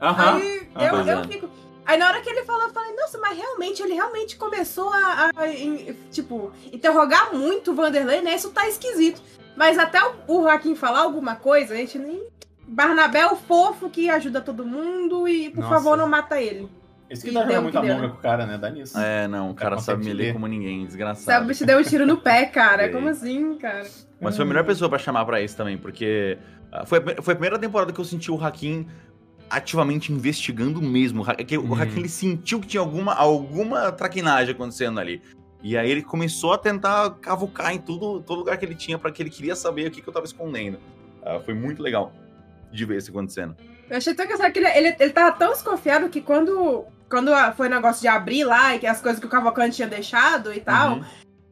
Aham. 0.00 0.36
Aí 0.36 0.68
Ah, 0.74 0.84
eu, 0.86 1.20
é. 1.20 1.24
fico. 1.28 1.48
Aí 1.84 1.96
na 1.98 2.08
hora 2.08 2.20
que 2.20 2.28
ele 2.30 2.42
falou, 2.44 2.62
eu 2.64 2.70
falei, 2.72 2.92
nossa, 2.96 3.18
mas 3.18 3.36
realmente, 3.36 3.80
ele 3.82 3.92
realmente 3.94 4.36
começou 4.36 4.88
a, 4.92 5.30
a, 5.36 5.48
em- 5.48 5.92
tipo, 6.10 6.50
interrogar 6.72 7.32
muito 7.32 7.70
o 7.70 7.74
Vanderlei, 7.74 8.20
né? 8.22 8.34
Isso 8.34 8.50
tá 8.50 8.66
esquisito. 8.68 9.20
Mas 9.56 9.78
até 9.78 9.98
o, 10.04 10.14
o 10.28 10.48
Hakim 10.48 10.74
falar 10.74 11.00
alguma 11.00 11.36
coisa, 11.36 11.74
a 11.74 11.76
gente 11.76 11.98
nem. 11.98 12.22
Barnabé 12.68 13.20
é 13.20 13.26
o 13.28 13.36
fofo 13.36 13.88
que 13.88 14.10
ajuda 14.10 14.40
todo 14.40 14.66
mundo 14.66 15.26
e, 15.28 15.50
por 15.50 15.60
Nossa. 15.62 15.74
favor, 15.76 15.96
não 15.96 16.08
mata 16.08 16.40
ele. 16.40 16.68
Esse 17.08 17.22
que 17.22 17.30
E 17.30 17.32
dá 17.34 17.44
deu 17.44 17.60
o 17.60 17.62
muita 17.62 17.80
monga 17.80 18.08
com 18.08 18.14
o 18.16 18.20
cara, 18.20 18.44
né? 18.44 18.58
Dá 18.58 18.68
nisso. 18.68 18.98
É, 18.98 19.28
não, 19.28 19.50
o 19.50 19.54
cara 19.54 19.76
consegue 19.76 20.02
sabe 20.02 20.04
me 20.04 20.12
ler 20.12 20.32
como 20.32 20.48
ninguém, 20.48 20.78
Sabe, 20.80 20.86
desgraçado. 20.88 21.54
te 21.54 21.64
deu 21.64 21.78
um 21.78 21.82
tiro 21.84 22.04
no 22.04 22.16
pé, 22.16 22.44
cara. 22.46 22.84
Dei. 22.84 22.90
Como 22.92 23.08
assim, 23.08 23.56
cara? 23.58 23.86
Mas 24.20 24.34
foi 24.34 24.44
a 24.44 24.48
melhor 24.48 24.64
pessoa 24.64 24.88
pra 24.88 24.98
chamar 24.98 25.24
pra 25.24 25.40
isso 25.40 25.56
também, 25.56 25.78
porque 25.78 26.36
ah, 26.72 26.84
foi, 26.84 26.98
a, 26.98 27.22
foi 27.22 27.32
a 27.34 27.36
primeira 27.36 27.58
temporada 27.60 27.92
que 27.92 28.00
eu 28.00 28.04
senti 28.04 28.32
o 28.32 28.44
Hakim 28.44 28.88
ativamente 29.48 30.12
investigando 30.12 30.82
mesmo. 30.82 31.24
Que 31.46 31.56
O 31.56 31.72
Hum. 31.72 31.80
Hakim 31.80 32.00
ele 32.00 32.08
sentiu 32.08 32.58
que 32.60 32.66
tinha 32.66 32.80
alguma, 32.80 33.14
alguma 33.14 33.92
traquinagem 33.92 34.52
acontecendo 34.54 34.98
ali. 34.98 35.22
E 35.66 35.76
aí 35.76 35.90
ele 35.90 36.02
começou 36.02 36.52
a 36.52 36.58
tentar 36.58 37.10
cavucar 37.20 37.74
em 37.74 37.78
tudo, 37.78 38.20
todo 38.20 38.38
lugar 38.38 38.56
que 38.56 38.64
ele 38.64 38.76
tinha 38.76 38.96
pra 38.96 39.10
que 39.10 39.20
ele 39.20 39.30
queria 39.30 39.56
saber 39.56 39.88
o 39.88 39.90
que, 39.90 40.00
que 40.00 40.08
eu 40.08 40.12
tava 40.12 40.24
escondendo. 40.24 40.78
Ah, 41.20 41.40
foi 41.44 41.54
muito 41.54 41.82
legal 41.82 42.12
de 42.70 42.84
ver 42.84 42.98
isso 42.98 43.10
acontecendo. 43.10 43.56
Eu 43.90 43.96
achei 43.96 44.14
tão 44.14 44.24
engraçado 44.24 44.52
que 44.52 44.60
ele, 44.60 44.68
ele, 44.68 44.96
ele 44.96 45.10
tava 45.10 45.36
tão 45.36 45.50
desconfiado 45.50 46.08
que 46.08 46.20
quando, 46.20 46.84
quando 47.10 47.32
foi 47.56 47.66
o 47.66 47.70
negócio 47.70 48.00
de 48.00 48.06
abrir 48.06 48.44
lá 48.44 48.76
e 48.76 48.78
que 48.78 48.86
as 48.86 49.00
coisas 49.00 49.18
que 49.18 49.26
o 49.26 49.28
Cavalcante 49.28 49.74
tinha 49.74 49.88
deixado 49.88 50.54
e 50.54 50.60
tal. 50.60 50.98
Uhum. 50.98 51.04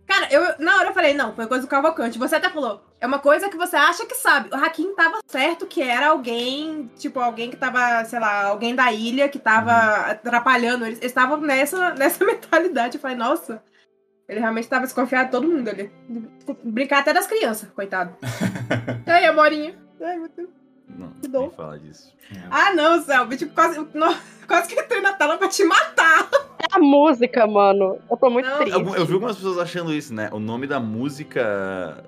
Cara, 0.06 0.28
eu 0.30 0.64
na 0.64 0.76
hora 0.76 0.90
eu 0.90 0.94
falei, 0.94 1.12
não, 1.12 1.34
foi 1.34 1.48
coisa 1.48 1.64
do 1.64 1.68
Cavalcante. 1.68 2.16
Você 2.16 2.36
até 2.36 2.48
falou, 2.48 2.84
é 3.00 3.06
uma 3.08 3.18
coisa 3.18 3.48
que 3.48 3.56
você 3.56 3.74
acha 3.74 4.06
que 4.06 4.14
sabe. 4.14 4.48
O 4.52 4.64
Hakim 4.64 4.94
tava 4.94 5.18
certo 5.26 5.66
que 5.66 5.82
era 5.82 6.10
alguém, 6.10 6.88
tipo, 6.96 7.18
alguém 7.18 7.50
que 7.50 7.56
tava, 7.56 8.04
sei 8.04 8.20
lá, 8.20 8.44
alguém 8.44 8.76
da 8.76 8.92
ilha 8.92 9.28
que 9.28 9.40
tava 9.40 9.72
atrapalhando 10.12 10.86
eles. 10.86 10.98
Eles 10.98 11.10
estavam 11.10 11.38
nessa, 11.38 11.94
nessa 11.98 12.24
mentalidade. 12.24 12.94
Eu 12.94 13.00
falei, 13.00 13.16
nossa. 13.16 13.60
Ele 14.28 14.40
realmente 14.40 14.68
tava 14.68 14.84
desconfiado 14.84 15.26
de 15.26 15.30
todo 15.32 15.46
mundo 15.46 15.68
ali. 15.68 15.90
Brincar 16.64 17.00
até 17.00 17.12
das 17.12 17.26
crianças, 17.26 17.68
coitado. 17.70 18.14
e 19.06 19.10
aí, 19.10 19.26
Amorinha? 19.26 19.74
Ai, 20.02 20.16
meu 20.18 20.28
Deus. 20.34 20.48
Não, 20.88 21.10
Que 21.20 21.28
dor. 21.28 21.52
falar 21.54 21.78
disso. 21.78 22.14
Ah, 22.50 22.72
não, 22.74 23.00
Selby. 23.02 23.36
Tipo, 23.36 23.54
quase, 23.54 23.78
no- 23.78 24.16
quase 24.46 24.68
que 24.74 24.80
entrei 24.80 25.00
na 25.00 25.12
tela 25.14 25.36
pra 25.36 25.48
te 25.48 25.64
matar. 25.64 26.28
É 26.58 26.76
a 26.76 26.78
música, 26.78 27.46
mano. 27.46 27.98
Eu 28.10 28.16
tô 28.16 28.30
muito 28.30 28.48
Não, 28.48 28.58
triste. 28.58 28.72
Eu, 28.78 28.94
eu 28.94 29.04
vi 29.06 29.12
algumas 29.14 29.36
pessoas 29.36 29.58
achando 29.58 29.92
isso, 29.92 30.14
né? 30.14 30.28
O 30.32 30.38
nome 30.38 30.66
da 30.66 30.78
música. 30.80 32.04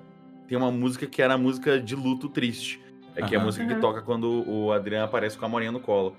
Tem 0.47 0.57
uma 0.57 0.71
música 0.71 1.05
que 1.05 1.21
era 1.21 1.33
a 1.33 1.37
música 1.37 1.79
de 1.79 1.95
luto 1.95 2.29
triste. 2.29 2.81
É 3.15 3.23
que 3.23 3.35
é 3.35 3.39
a 3.39 3.43
música 3.43 3.65
que 3.65 3.73
Uhum. 3.73 3.79
toca 3.81 4.01
quando 4.01 4.47
o 4.47 4.71
Adriano 4.71 5.05
aparece 5.05 5.37
com 5.37 5.45
a 5.45 5.49
Morinha 5.49 5.71
no 5.71 5.79
colo. 5.79 6.15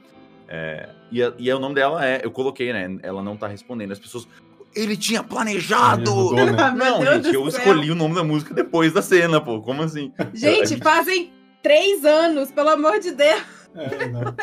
É, 0.49 0.89
e, 1.13 1.23
a- 1.23 1.33
e 1.39 1.51
o 1.53 1.59
nome 1.61 1.75
dela 1.77 2.05
é. 2.05 2.21
Eu 2.25 2.31
coloquei, 2.31 2.73
né? 2.73 2.99
Ela 3.03 3.23
não 3.23 3.37
tá 3.37 3.47
respondendo. 3.47 3.93
As 3.93 3.99
pessoas. 3.99 4.27
Ele 4.75 4.97
tinha 4.97 5.23
planejado! 5.23 6.11
Ele 6.11 6.11
mudou, 6.21 6.47
né? 6.47 6.57
Ah, 6.63 6.71
Não, 6.73 7.05
gente, 7.23 7.35
eu 7.35 7.51
céu. 7.51 7.61
escolhi 7.61 7.91
o 7.91 7.95
nome 7.95 8.15
da 8.15 8.23
música 8.23 8.55
depois 8.55 8.93
da 8.93 9.03
cena, 9.03 9.41
pô. 9.41 9.61
Como 9.61 9.83
assim? 9.83 10.13
Gente, 10.35 10.69
gente- 10.71 10.83
fazem 10.83 11.33
três 11.63 12.05
anos, 12.05 12.51
pelo 12.51 12.69
amor 12.71 12.99
de 13.01 13.13
Deus. 13.13 13.43
É, 13.75 14.07
não. 14.09 14.35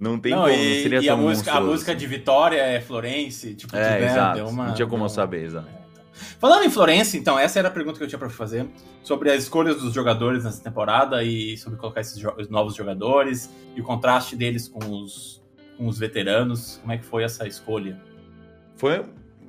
Não 0.00 0.18
tem 0.18 0.32
Não, 0.32 0.42
como, 0.42 0.52
e, 0.52 0.56
não 0.74 0.82
seria 0.82 1.00
e 1.00 1.08
a 1.08 1.16
música, 1.16 1.52
a 1.52 1.60
música 1.60 1.94
de 1.94 2.06
Vitória 2.06 2.60
é 2.60 2.80
Florence, 2.80 3.54
tipo, 3.54 3.76
É, 3.76 4.00
né, 4.00 4.06
exato. 4.06 4.34
deu 4.36 4.48
uma- 4.48 4.66
não 4.68 4.74
tinha 4.74 4.88
como 4.88 5.04
eu 5.04 5.08
saber, 5.08 5.44
exato. 5.44 5.68
É, 5.68 5.70
então. 5.92 6.02
Falando 6.40 6.64
em 6.64 6.70
Florence, 6.70 7.16
então, 7.16 7.38
essa 7.38 7.58
era 7.60 7.68
a 7.68 7.70
pergunta 7.70 7.98
que 7.98 8.04
eu 8.04 8.08
tinha 8.08 8.18
pra 8.18 8.28
fazer 8.28 8.66
sobre 9.04 9.30
as 9.30 9.44
escolhas 9.44 9.80
dos 9.80 9.94
jogadores 9.94 10.42
nessa 10.44 10.62
temporada 10.62 11.22
e 11.22 11.56
sobre 11.56 11.78
colocar 11.78 12.00
esses 12.00 12.18
jo- 12.18 12.34
os 12.36 12.48
novos 12.48 12.74
jogadores 12.74 13.48
e 13.76 13.80
o 13.80 13.84
contraste 13.84 14.34
deles 14.34 14.66
com 14.66 14.80
os, 14.90 15.40
com 15.78 15.86
os 15.86 15.98
veteranos. 15.98 16.78
Como 16.80 16.92
é 16.92 16.98
que 16.98 17.04
foi 17.04 17.22
essa 17.22 17.46
escolha? 17.46 17.96
Foi. 18.82 19.04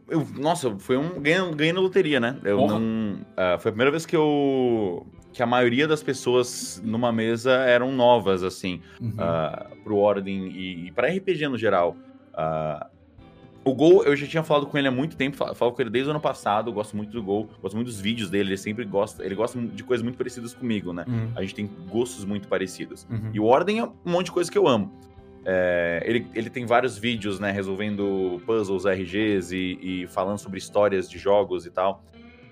eu- 0.10 0.28
nossa, 0.40 0.78
foi 0.78 0.96
um 0.96 1.20
ganho, 1.20 1.52
ganho 1.56 1.74
na 1.74 1.80
loteria, 1.82 2.20
né? 2.20 2.38
Eu 2.44 2.58
Porra. 2.58 2.78
não. 2.80 3.18
ah, 3.36 3.58
foi 3.58 3.70
a 3.70 3.74
primeira 3.74 3.90
vez 3.92 4.06
que 4.06 4.16
eu. 4.16 5.06
Que 5.34 5.42
a 5.42 5.48
maioria 5.48 5.88
das 5.88 6.04
pessoas 6.04 6.80
numa 6.86 7.12
mesa 7.12 7.52
eram 7.54 7.92
novas, 7.92 8.44
assim, 8.44 8.80
Uhum. 9.02 9.16
ah, 9.18 9.66
pro 9.84 9.98
Ordem 9.98 10.46
e, 10.50 10.88
e 10.88 10.92
pra 10.92 11.08
RPG 11.08 11.48
no 11.48 11.58
geral. 11.58 11.98
Ah, 12.32 12.88
o 13.66 13.74
Gol, 13.74 14.04
eu 14.04 14.16
já 14.16 14.28
tinha 14.28 14.44
falado 14.44 14.68
com 14.68 14.78
ele 14.78 14.88
há 14.88 14.92
muito 14.92 15.16
tempo, 15.18 15.36
fa- 15.38 15.56
falo 15.56 15.72
com 15.72 15.82
ele 15.82 15.90
desde 15.90 16.10
o 16.10 16.12
ano 16.12 16.20
passado, 16.20 16.72
gosto 16.72 16.96
muito 16.98 17.12
do 17.12 17.24
Gol, 17.24 17.50
gosto 17.62 17.74
muito 17.76 17.88
dos 17.88 18.00
vídeos 18.00 18.30
dele, 18.30 18.50
ele 18.50 18.58
sempre 18.58 18.84
gosta, 18.86 19.26
ele 19.26 19.34
gosta 19.34 19.58
de 19.60 19.84
coisas 19.84 20.04
muito 20.04 20.18
parecidas 20.18 20.54
comigo, 20.54 20.92
né? 20.94 21.06
Uhum. 21.08 21.32
A 21.36 21.42
gente 21.42 21.56
tem 21.56 21.68
gostos 21.90 22.26
muito 22.26 22.48
parecidos. 22.48 23.08
Uhum. 23.10 23.32
E 23.34 23.40
o 23.40 23.46
Ordem 23.46 23.80
é 23.80 23.84
um 23.86 23.92
monte 24.06 24.26
de 24.26 24.32
coisa 24.34 24.52
que 24.52 24.58
eu 24.58 24.68
amo. 24.68 24.92
É, 25.46 26.02
ele, 26.06 26.28
ele 26.34 26.50
tem 26.50 26.66
vários 26.66 26.98
vídeos, 26.98 27.40
né, 27.40 27.52
resolvendo 27.52 28.42
puzzles, 28.46 28.86
RGs 28.86 29.52
e, 29.52 29.80
e 29.82 30.08
falando 30.08 30.38
sobre 30.38 30.58
histórias 30.58 31.10
de 31.10 31.18
jogos 31.18 31.66
e 31.66 31.72
tal. 31.72 32.04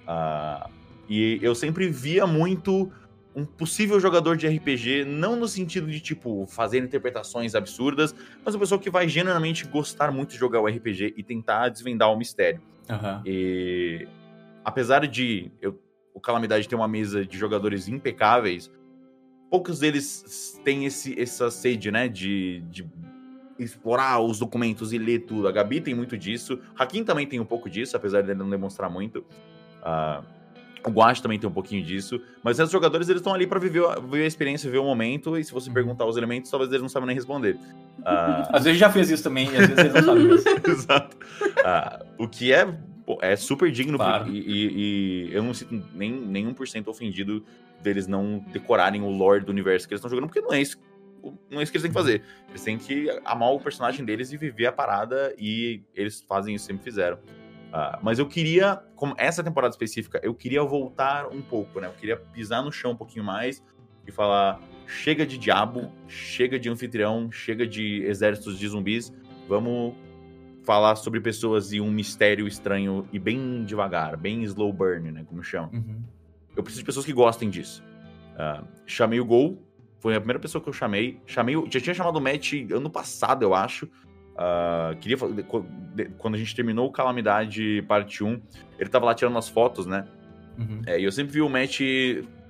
Ah, 0.07 0.69
e 1.09 1.39
eu 1.41 1.55
sempre 1.55 1.87
via 1.89 2.27
muito 2.27 2.91
um 3.35 3.45
possível 3.45 3.99
jogador 3.99 4.35
de 4.35 4.47
RPG, 4.47 5.05
não 5.05 5.35
no 5.35 5.47
sentido 5.47 5.89
de, 5.89 6.01
tipo, 6.01 6.45
fazer 6.47 6.79
interpretações 6.79 7.55
absurdas, 7.55 8.13
mas 8.43 8.53
uma 8.53 8.59
pessoa 8.59 8.79
que 8.79 8.89
vai 8.89 9.07
genuinamente 9.07 9.65
gostar 9.65 10.11
muito 10.11 10.31
de 10.31 10.37
jogar 10.37 10.59
o 10.59 10.67
RPG 10.67 11.13
e 11.15 11.23
tentar 11.23 11.69
desvendar 11.69 12.11
o 12.11 12.17
mistério. 12.17 12.61
Aham. 12.89 13.21
E 13.25 14.05
apesar 14.65 15.07
de 15.07 15.49
eu, 15.61 15.79
o 16.13 16.19
Calamidade 16.19 16.67
ter 16.67 16.75
uma 16.75 16.87
mesa 16.87 17.25
de 17.25 17.37
jogadores 17.37 17.87
impecáveis, 17.87 18.69
poucos 19.51 19.77
deles 19.79 20.59
têm 20.63 20.85
esse, 20.85 21.19
essa 21.21 21.51
sede, 21.51 21.91
né, 21.91 22.07
de, 22.07 22.61
de 22.71 22.85
explorar 23.59 24.19
os 24.21 24.39
documentos 24.39 24.93
e 24.93 24.97
ler 24.97 25.19
tudo. 25.25 25.47
A 25.47 25.51
Gabi 25.51 25.81
tem 25.81 25.93
muito 25.93 26.17
disso. 26.17 26.57
Hakim 26.75 27.03
também 27.03 27.27
tem 27.27 27.39
um 27.39 27.45
pouco 27.45 27.69
disso, 27.69 27.95
apesar 27.95 28.21
dele 28.23 28.39
não 28.39 28.49
demonstrar 28.49 28.89
muito. 28.89 29.23
Ah, 29.83 30.23
o 30.83 30.89
Guache 30.89 31.21
também 31.21 31.37
tem 31.37 31.47
um 31.47 31.53
pouquinho 31.53 31.83
disso. 31.85 32.19
Mas 32.43 32.57
os 32.59 32.71
jogadores, 32.71 33.07
eles 33.07 33.19
estão 33.19 33.33
ali 33.35 33.45
para 33.45 33.59
viver, 33.59 33.85
a- 33.85 33.99
viver 33.99 34.23
a 34.23 34.27
experiência, 34.27 34.67
viver 34.67 34.79
o 34.79 34.85
momento. 34.85 35.37
E 35.37 35.43
se 35.43 35.51
você 35.53 35.69
perguntar 35.69 36.05
os 36.07 36.17
elementos, 36.17 36.49
talvez 36.49 36.71
eles 36.71 36.81
não 36.81 36.89
saibam 36.89 37.05
nem 37.05 37.15
responder. 37.15 37.55
Ah, 38.03 38.49
Às 38.51 38.63
vezes 38.63 38.79
já 38.79 38.89
fez 38.89 39.11
isso 39.11 39.21
também, 39.21 39.45
e 39.51 39.57
às 39.57 39.67
vezes 39.67 39.77
eles 39.77 39.93
não 39.93 40.01
sabem 40.03 40.23
mesmo. 40.25 40.49
Exato. 40.67 41.17
Ah, 41.63 42.03
o 42.17 42.27
que 42.27 42.51
é, 42.51 42.65
pô, 43.05 43.17
é 43.21 43.35
super 43.35 43.71
digno 43.71 43.97
Claro. 43.97 44.27
e, 44.29 44.39
e- 44.39 45.27
e 45.29 45.33
eu 45.33 45.43
não 45.43 45.53
sinto 45.53 45.83
nem, 45.93 46.11
nenhum 46.11 46.53
por 46.53 46.67
cento 46.67 46.89
ofendido 46.89 47.43
deles 47.81 48.07
não 48.07 48.39
decorarem 48.51 49.01
o 49.01 49.09
lore 49.09 49.43
do 49.43 49.49
universo 49.51 49.87
que 49.87 49.93
eles 49.93 49.99
estão 49.99 50.09
jogando, 50.09 50.27
porque 50.27 50.41
não 50.41 50.53
é 50.53 50.61
isso. 50.61 50.77
Não 51.49 51.59
é 51.59 51.63
isso 51.63 51.71
que 51.71 51.77
eles 51.77 51.83
têm 51.83 51.91
que 51.91 51.97
fazer. 51.97 52.23
Eles 52.49 52.63
têm 52.63 52.77
que 52.77 53.07
amar 53.25 53.51
o 53.51 53.59
personagem 53.59 54.03
deles 54.05 54.31
e 54.31 54.37
viver 54.37 54.65
a 54.67 54.71
parada, 54.71 55.33
e 55.37 55.81
eles 55.95 56.21
fazem 56.27 56.55
isso, 56.55 56.65
sempre 56.65 56.83
fizeram. 56.83 57.19
Ah, 57.73 57.99
mas 58.01 58.19
eu 58.19 58.27
queria, 58.27 58.81
como 58.95 59.13
essa 59.17 59.43
temporada 59.43 59.71
específica, 59.71 60.19
eu 60.23 60.33
queria 60.33 60.63
voltar 60.63 61.27
um 61.27 61.41
pouco, 61.41 61.79
né? 61.79 61.87
Eu 61.87 61.93
queria 61.93 62.17
pisar 62.17 62.61
no 62.63 62.71
chão 62.71 62.91
um 62.91 62.95
pouquinho 62.95 63.23
mais 63.23 63.63
e 64.05 64.11
falar: 64.11 64.59
chega 64.87 65.25
de 65.25 65.37
diabo, 65.37 65.91
chega 66.07 66.59
de 66.59 66.69
anfitrião, 66.69 67.31
chega 67.31 67.65
de 67.65 68.03
exércitos 68.03 68.57
de 68.59 68.67
zumbis, 68.67 69.13
vamos 69.47 69.93
falar 70.71 70.95
sobre 70.95 71.19
pessoas 71.19 71.73
e 71.73 71.81
um 71.81 71.91
mistério 71.91 72.47
estranho 72.47 73.05
e 73.11 73.19
bem 73.19 73.65
devagar, 73.65 74.15
bem 74.15 74.41
slow 74.43 74.71
burn, 74.71 75.11
né? 75.11 75.25
Como 75.27 75.43
chama. 75.43 75.69
Uhum. 75.73 76.01
Eu 76.55 76.63
preciso 76.63 76.81
de 76.81 76.85
pessoas 76.85 77.05
que 77.05 77.11
gostem 77.11 77.49
disso. 77.49 77.83
Ah, 78.37 78.63
chamei 78.85 79.19
o 79.19 79.25
Gol, 79.25 79.61
foi 79.99 80.15
a 80.15 80.19
primeira 80.21 80.39
pessoa 80.39 80.61
que 80.63 80.69
eu 80.69 80.73
chamei. 80.73 81.19
Chamei, 81.25 81.55
já 81.69 81.81
tinha 81.81 81.93
chamado 81.93 82.15
o 82.15 82.21
Matt 82.21 82.53
ano 82.71 82.89
passado, 82.89 83.43
eu 83.43 83.53
acho. 83.53 83.85
Ah, 84.37 84.95
queria 85.01 85.17
quando 86.17 86.35
a 86.35 86.37
gente 86.37 86.55
terminou 86.55 86.87
o 86.87 86.91
Calamidade 86.91 87.83
parte 87.85 88.23
1, 88.23 88.41
ele 88.79 88.89
tava 88.89 89.07
lá 89.07 89.13
tirando 89.13 89.37
as 89.37 89.49
fotos, 89.49 89.85
né? 89.85 90.07
Uhum. 90.57 90.83
É, 90.85 90.97
e 90.97 91.03
eu 91.03 91.11
sempre 91.11 91.33
vi 91.33 91.41
o 91.41 91.49
Matt 91.49 91.81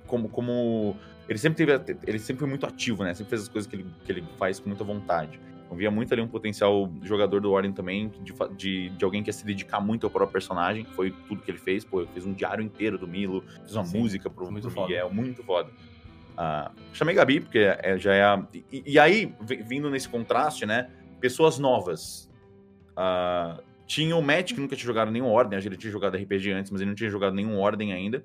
como, 0.06 0.28
como. 0.28 0.96
Ele 1.28 1.40
sempre 1.40 1.66
teve. 1.80 1.98
Ele 2.06 2.20
sempre 2.20 2.38
foi 2.38 2.48
muito 2.48 2.66
ativo, 2.66 3.02
né? 3.02 3.14
Sempre 3.14 3.30
fez 3.30 3.42
as 3.42 3.48
coisas 3.48 3.68
que 3.68 3.74
ele, 3.74 3.86
que 4.04 4.12
ele 4.12 4.24
faz 4.38 4.60
com 4.60 4.68
muita 4.68 4.84
vontade. 4.84 5.40
Eu 5.72 5.76
via 5.76 5.90
muito 5.90 6.12
ali 6.12 6.20
um 6.22 6.28
potencial 6.28 6.90
jogador 7.02 7.40
do 7.40 7.50
Ordem 7.50 7.72
também, 7.72 8.12
de, 8.22 8.32
de, 8.56 8.88
de 8.90 9.04
alguém 9.04 9.22
que 9.22 9.30
ia 9.30 9.32
se 9.32 9.44
dedicar 9.44 9.80
muito 9.80 10.06
ao 10.06 10.10
próprio 10.10 10.32
personagem, 10.32 10.84
que 10.84 10.92
foi 10.92 11.10
tudo 11.26 11.40
que 11.42 11.50
ele 11.50 11.58
fez. 11.58 11.82
Pô, 11.84 12.00
ele 12.02 12.10
fez 12.12 12.26
um 12.26 12.32
diário 12.34 12.62
inteiro 12.62 12.98
do 12.98 13.08
Milo, 13.08 13.42
fez 13.60 13.74
uma 13.74 13.84
Sim, 13.84 13.98
música 13.98 14.28
pro, 14.28 14.50
muito 14.50 14.64
pro 14.64 14.70
foda. 14.70 14.86
Miguel, 14.88 15.10
muito 15.12 15.42
foda. 15.42 15.70
Ah, 16.36 16.70
chamei 16.92 17.14
Gabi, 17.14 17.40
porque 17.40 17.58
é- 17.58 17.96
já 17.98 18.12
é 18.14 18.22
a. 18.22 18.46
E, 18.70 18.82
e 18.86 18.98
aí, 18.98 19.34
vi- 19.40 19.62
vindo 19.62 19.88
nesse 19.90 20.08
contraste, 20.08 20.66
né? 20.66 20.90
Pessoas 21.20 21.58
novas. 21.58 22.30
Ah, 22.96 23.58
tinha 23.86 24.16
o 24.16 24.22
Matt, 24.22 24.52
que 24.52 24.60
nunca 24.60 24.76
tinha 24.76 24.86
jogado 24.86 25.10
nenhum 25.10 25.26
Ordem, 25.26 25.56
acho 25.58 25.66
que 25.66 25.74
ele 25.74 25.80
tinha 25.80 25.90
jogado 25.92 26.16
RPG 26.16 26.50
antes, 26.52 26.70
mas 26.70 26.80
ele 26.80 26.90
não 26.90 26.94
tinha 26.94 27.10
jogado 27.10 27.34
nenhum 27.34 27.58
Ordem 27.58 27.92
ainda. 27.92 28.22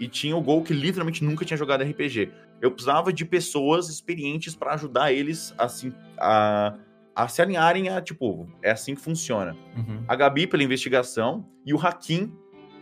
E 0.00 0.08
tinha 0.08 0.36
o 0.36 0.40
Gol, 0.42 0.62
que 0.62 0.72
literalmente 0.72 1.22
nunca 1.24 1.44
tinha 1.44 1.56
jogado 1.56 1.82
RPG. 1.82 2.30
Eu 2.62 2.70
precisava 2.70 3.12
de 3.12 3.24
pessoas 3.24 3.88
experientes 3.88 4.54
para 4.54 4.74
ajudar 4.74 5.12
eles 5.12 5.52
assim, 5.58 5.92
a, 6.16 6.78
a 7.14 7.26
se 7.26 7.42
alinharem 7.42 7.88
a, 7.88 8.00
tipo, 8.00 8.48
é 8.62 8.70
assim 8.70 8.94
que 8.94 9.00
funciona. 9.00 9.56
Uhum. 9.76 10.04
A 10.06 10.14
Gabi 10.14 10.46
pela 10.46 10.62
investigação 10.62 11.44
e 11.66 11.74
o 11.74 11.78
Hakim, 11.78 12.32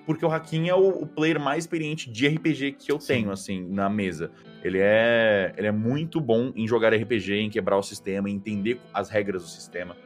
porque 0.04 0.24
o 0.24 0.30
Hakim 0.30 0.68
é 0.68 0.74
o, 0.74 0.88
o 0.88 1.06
player 1.06 1.40
mais 1.40 1.64
experiente 1.64 2.10
de 2.10 2.28
RPG 2.28 2.72
que 2.72 2.92
eu 2.92 3.00
Sim. 3.00 3.14
tenho, 3.14 3.30
assim, 3.32 3.66
na 3.70 3.88
mesa. 3.88 4.30
Ele 4.62 4.78
é, 4.78 5.54
ele 5.56 5.66
é 5.66 5.72
muito 5.72 6.20
bom 6.20 6.52
em 6.54 6.68
jogar 6.68 6.94
RPG, 6.94 7.40
em 7.40 7.48
quebrar 7.48 7.78
o 7.78 7.82
sistema, 7.82 8.28
em 8.28 8.34
entender 8.34 8.78
as 8.92 9.08
regras 9.08 9.42
do 9.42 9.48
sistema. 9.48 9.96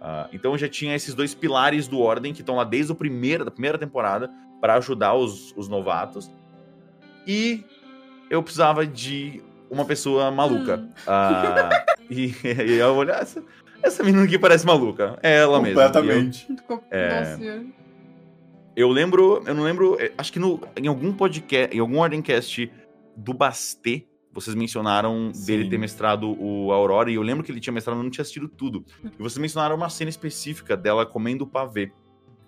Ah, 0.00 0.28
então 0.32 0.52
eu 0.52 0.58
já 0.58 0.68
tinha 0.68 0.94
esses 0.94 1.14
dois 1.14 1.34
pilares 1.34 1.86
do 1.86 2.00
Ordem 2.00 2.32
que 2.32 2.40
estão 2.40 2.56
lá 2.56 2.64
desde 2.64 2.90
o 2.90 2.94
primeiro, 2.94 3.44
da 3.44 3.50
primeira 3.50 3.76
temporada 3.76 4.30
para 4.60 4.74
ajudar 4.74 5.14
os, 5.14 5.52
os 5.56 5.68
novatos. 5.68 6.32
E 7.26 7.64
eu 8.32 8.42
precisava 8.42 8.86
de 8.86 9.42
uma 9.70 9.84
pessoa 9.84 10.30
maluca. 10.30 10.78
Hum. 10.78 10.88
Ah, 11.06 11.84
e, 12.10 12.34
e 12.66 12.72
eu 12.78 12.94
olhar, 12.94 13.20
essa, 13.20 13.44
essa 13.82 14.02
menina 14.02 14.24
aqui 14.24 14.38
parece 14.38 14.64
maluca. 14.64 15.18
É 15.22 15.40
ela 15.40 15.60
mesmo. 15.60 15.78
E 15.78 15.82
eu- 15.82 15.86
Completamente. 15.92 16.48
É. 16.90 17.62
Eu 18.74 18.88
lembro, 18.88 19.42
eu 19.46 19.54
não 19.54 19.62
lembro, 19.62 19.98
é, 20.00 20.12
acho 20.16 20.32
que 20.32 20.38
no, 20.38 20.58
em 20.76 20.86
algum 20.86 21.12
podcast, 21.12 21.76
em 21.76 21.78
algum 21.78 21.98
Ordemcast 21.98 22.72
do 23.14 23.34
Bastê, 23.34 24.06
vocês 24.32 24.56
mencionaram 24.56 25.30
dele 25.44 25.64
Sim. 25.64 25.68
ter 25.68 25.78
mestrado 25.78 26.34
o 26.42 26.72
Aurora, 26.72 27.10
e 27.10 27.16
eu 27.16 27.22
lembro 27.22 27.44
que 27.44 27.52
ele 27.52 27.60
tinha 27.60 27.74
mestrado, 27.74 27.96
mas 27.96 28.04
não 28.04 28.10
tinha 28.10 28.22
assistido 28.22 28.48
tudo. 28.48 28.82
E 29.04 29.22
vocês 29.22 29.36
mencionaram 29.36 29.76
uma 29.76 29.90
cena 29.90 30.08
específica 30.08 30.74
dela 30.74 31.04
comendo 31.04 31.46
pavê. 31.46 31.92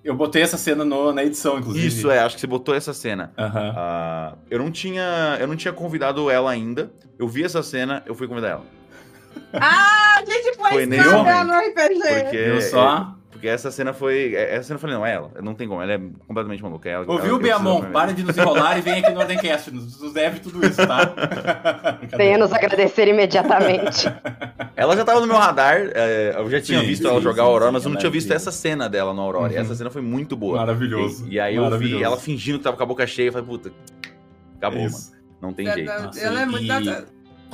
Eu 0.04 0.14
botei 0.14 0.42
essa 0.42 0.58
cena 0.58 0.84
no- 0.84 1.12
na 1.12 1.24
edição, 1.24 1.58
inclusive. 1.58 1.86
Isso 1.86 2.10
é, 2.10 2.18
acho 2.18 2.34
que 2.34 2.40
você 2.42 2.46
botou 2.46 2.74
essa 2.74 2.92
cena. 2.92 3.32
Aham. 3.38 3.72
Ah, 3.76 4.34
eu 4.50 4.58
não 4.58 4.70
tinha, 4.70 5.38
eu 5.40 5.46
não 5.48 5.56
tinha 5.56 5.72
convidado 5.72 6.30
ela 6.30 6.50
ainda. 6.50 6.92
Eu 7.18 7.26
vi 7.26 7.42
essa 7.42 7.62
cena, 7.62 8.02
eu 8.04 8.14
fui 8.14 8.28
convidar 8.28 8.48
ela. 8.48 8.64
Ah, 9.52 10.16
a 10.18 10.24
gente 10.24 10.56
foi, 10.56 10.70
Foi 10.72 10.86
nesse 10.86 11.08
momento. 11.08 11.44
no 11.46 11.52
RPG. 11.54 12.22
Porque, 12.24 12.44
Viu 12.44 12.60
só? 12.60 13.14
Porque 13.44 13.48
essa 13.50 13.70
cena 13.70 13.92
foi, 13.92 14.34
essa 14.34 14.62
cena 14.68 14.76
eu 14.76 14.80
falei, 14.80 14.96
não, 14.96 15.04
é 15.04 15.12
ela, 15.12 15.30
não 15.42 15.54
tem 15.54 15.68
como, 15.68 15.82
ela 15.82 15.92
é 15.92 16.00
completamente 16.26 16.62
maluca. 16.62 16.88
é 16.88 16.92
Ela, 16.92 17.04
Ouviu, 17.06 17.38
Beamon? 17.38 17.82
Para 17.92 18.12
de 18.14 18.22
nos 18.24 18.38
enrolar 18.38 18.78
e 18.78 18.80
vem 18.80 19.00
aqui 19.00 19.12
no 19.12 19.20
Ordencast. 19.20 19.70
Nos, 19.70 20.00
nos 20.00 20.14
deve 20.14 20.40
tudo 20.40 20.64
isso, 20.66 20.78
tá? 20.86 21.12
Venha 22.16 22.38
nos 22.38 22.50
agradecer 22.54 23.06
imediatamente. 23.06 24.06
Ela 24.74 24.96
já 24.96 25.04
tava 25.04 25.20
no 25.20 25.26
meu 25.26 25.36
radar, 25.36 25.76
é, 25.94 26.32
eu 26.38 26.48
já 26.50 26.58
tinha 26.58 26.80
Sim, 26.80 26.86
visto 26.86 27.02
sim, 27.02 27.08
ela 27.08 27.20
jogar 27.20 27.42
sim, 27.42 27.48
Aurora, 27.48 27.66
sim, 27.66 27.72
mas 27.74 27.84
eu 27.84 27.90
não 27.90 27.98
tinha 27.98 28.08
é 28.08 28.12
visto 28.12 28.32
essa 28.32 28.50
cena 28.50 28.88
dela 28.88 29.12
no 29.12 29.20
Aurora. 29.20 29.52
E 29.52 29.56
Uhum. 29.56 29.62
essa 29.62 29.74
cena 29.74 29.90
foi 29.90 30.00
muito 30.00 30.34
boa. 30.34 30.56
Maravilhoso. 30.56 31.26
E, 31.28 31.34
e 31.34 31.40
aí 31.40 31.54
eu 31.56 31.78
vi 31.78 32.02
ela 32.02 32.16
fingindo 32.16 32.56
que 32.58 32.64
tava 32.64 32.76
com 32.78 32.82
a 32.82 32.86
boca 32.86 33.06
cheia, 33.06 33.28
eu 33.28 33.32
falei, 33.32 33.46
puta, 33.46 33.70
acabou, 34.56 34.86
Isso. 34.86 35.10
mano. 35.10 35.22
Não 35.42 35.52
tem 35.52 35.66
Ela- 35.66 35.74
jeito. 35.76 36.02
Nossa, 36.02 36.20
ela 36.20 36.40
é 36.40 36.46
muito. 36.46 36.66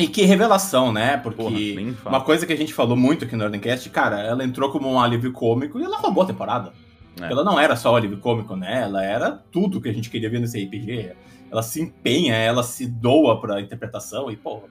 E- 0.05 0.09
que 0.09 0.23
revelação, 0.23 0.93
né? 0.93 1.17
Porque 1.17 1.93
Porra, 1.95 2.11
uma 2.11 2.21
coisa 2.23 2.47
que 2.47 2.53
a 2.53 2.57
gente 2.57 2.73
falou 2.75 2.97
muito 2.97 3.25
aqui 3.25 3.37
no 3.37 3.45
Ordencast, 3.45 3.89
cara, 3.91 4.21
ela 4.21 4.45
entrou 4.45 4.71
como 4.71 4.91
um 4.91 5.01
alívio 5.01 5.33
cômico 5.33 5.79
e 5.79 5.85
ela 5.85 5.99
roubou 5.99 6.23
a 6.25 6.27
temporada. 6.27 6.73
É. 7.21 7.31
Ela 7.31 7.45
não 7.45 7.59
era 7.59 7.77
só 7.77 7.95
alívio 7.97 8.19
cômico, 8.19 8.57
né? 8.57 8.83
Ela 8.83 9.05
era 9.05 9.31
tudo 9.53 9.81
que 9.81 9.89
a 9.89 9.93
gente 9.93 10.09
queria 10.11 10.31
ver 10.31 10.41
nesse 10.41 10.63
RPG. 10.63 11.13
Ela 11.51 11.63
se 11.63 11.81
empenha, 11.83 12.35
ela 12.35 12.63
se 12.63 12.87
doa 12.87 13.41
pra 13.41 13.61
interpretação 13.61 14.31
e, 14.31 14.37
pô. 14.37 14.63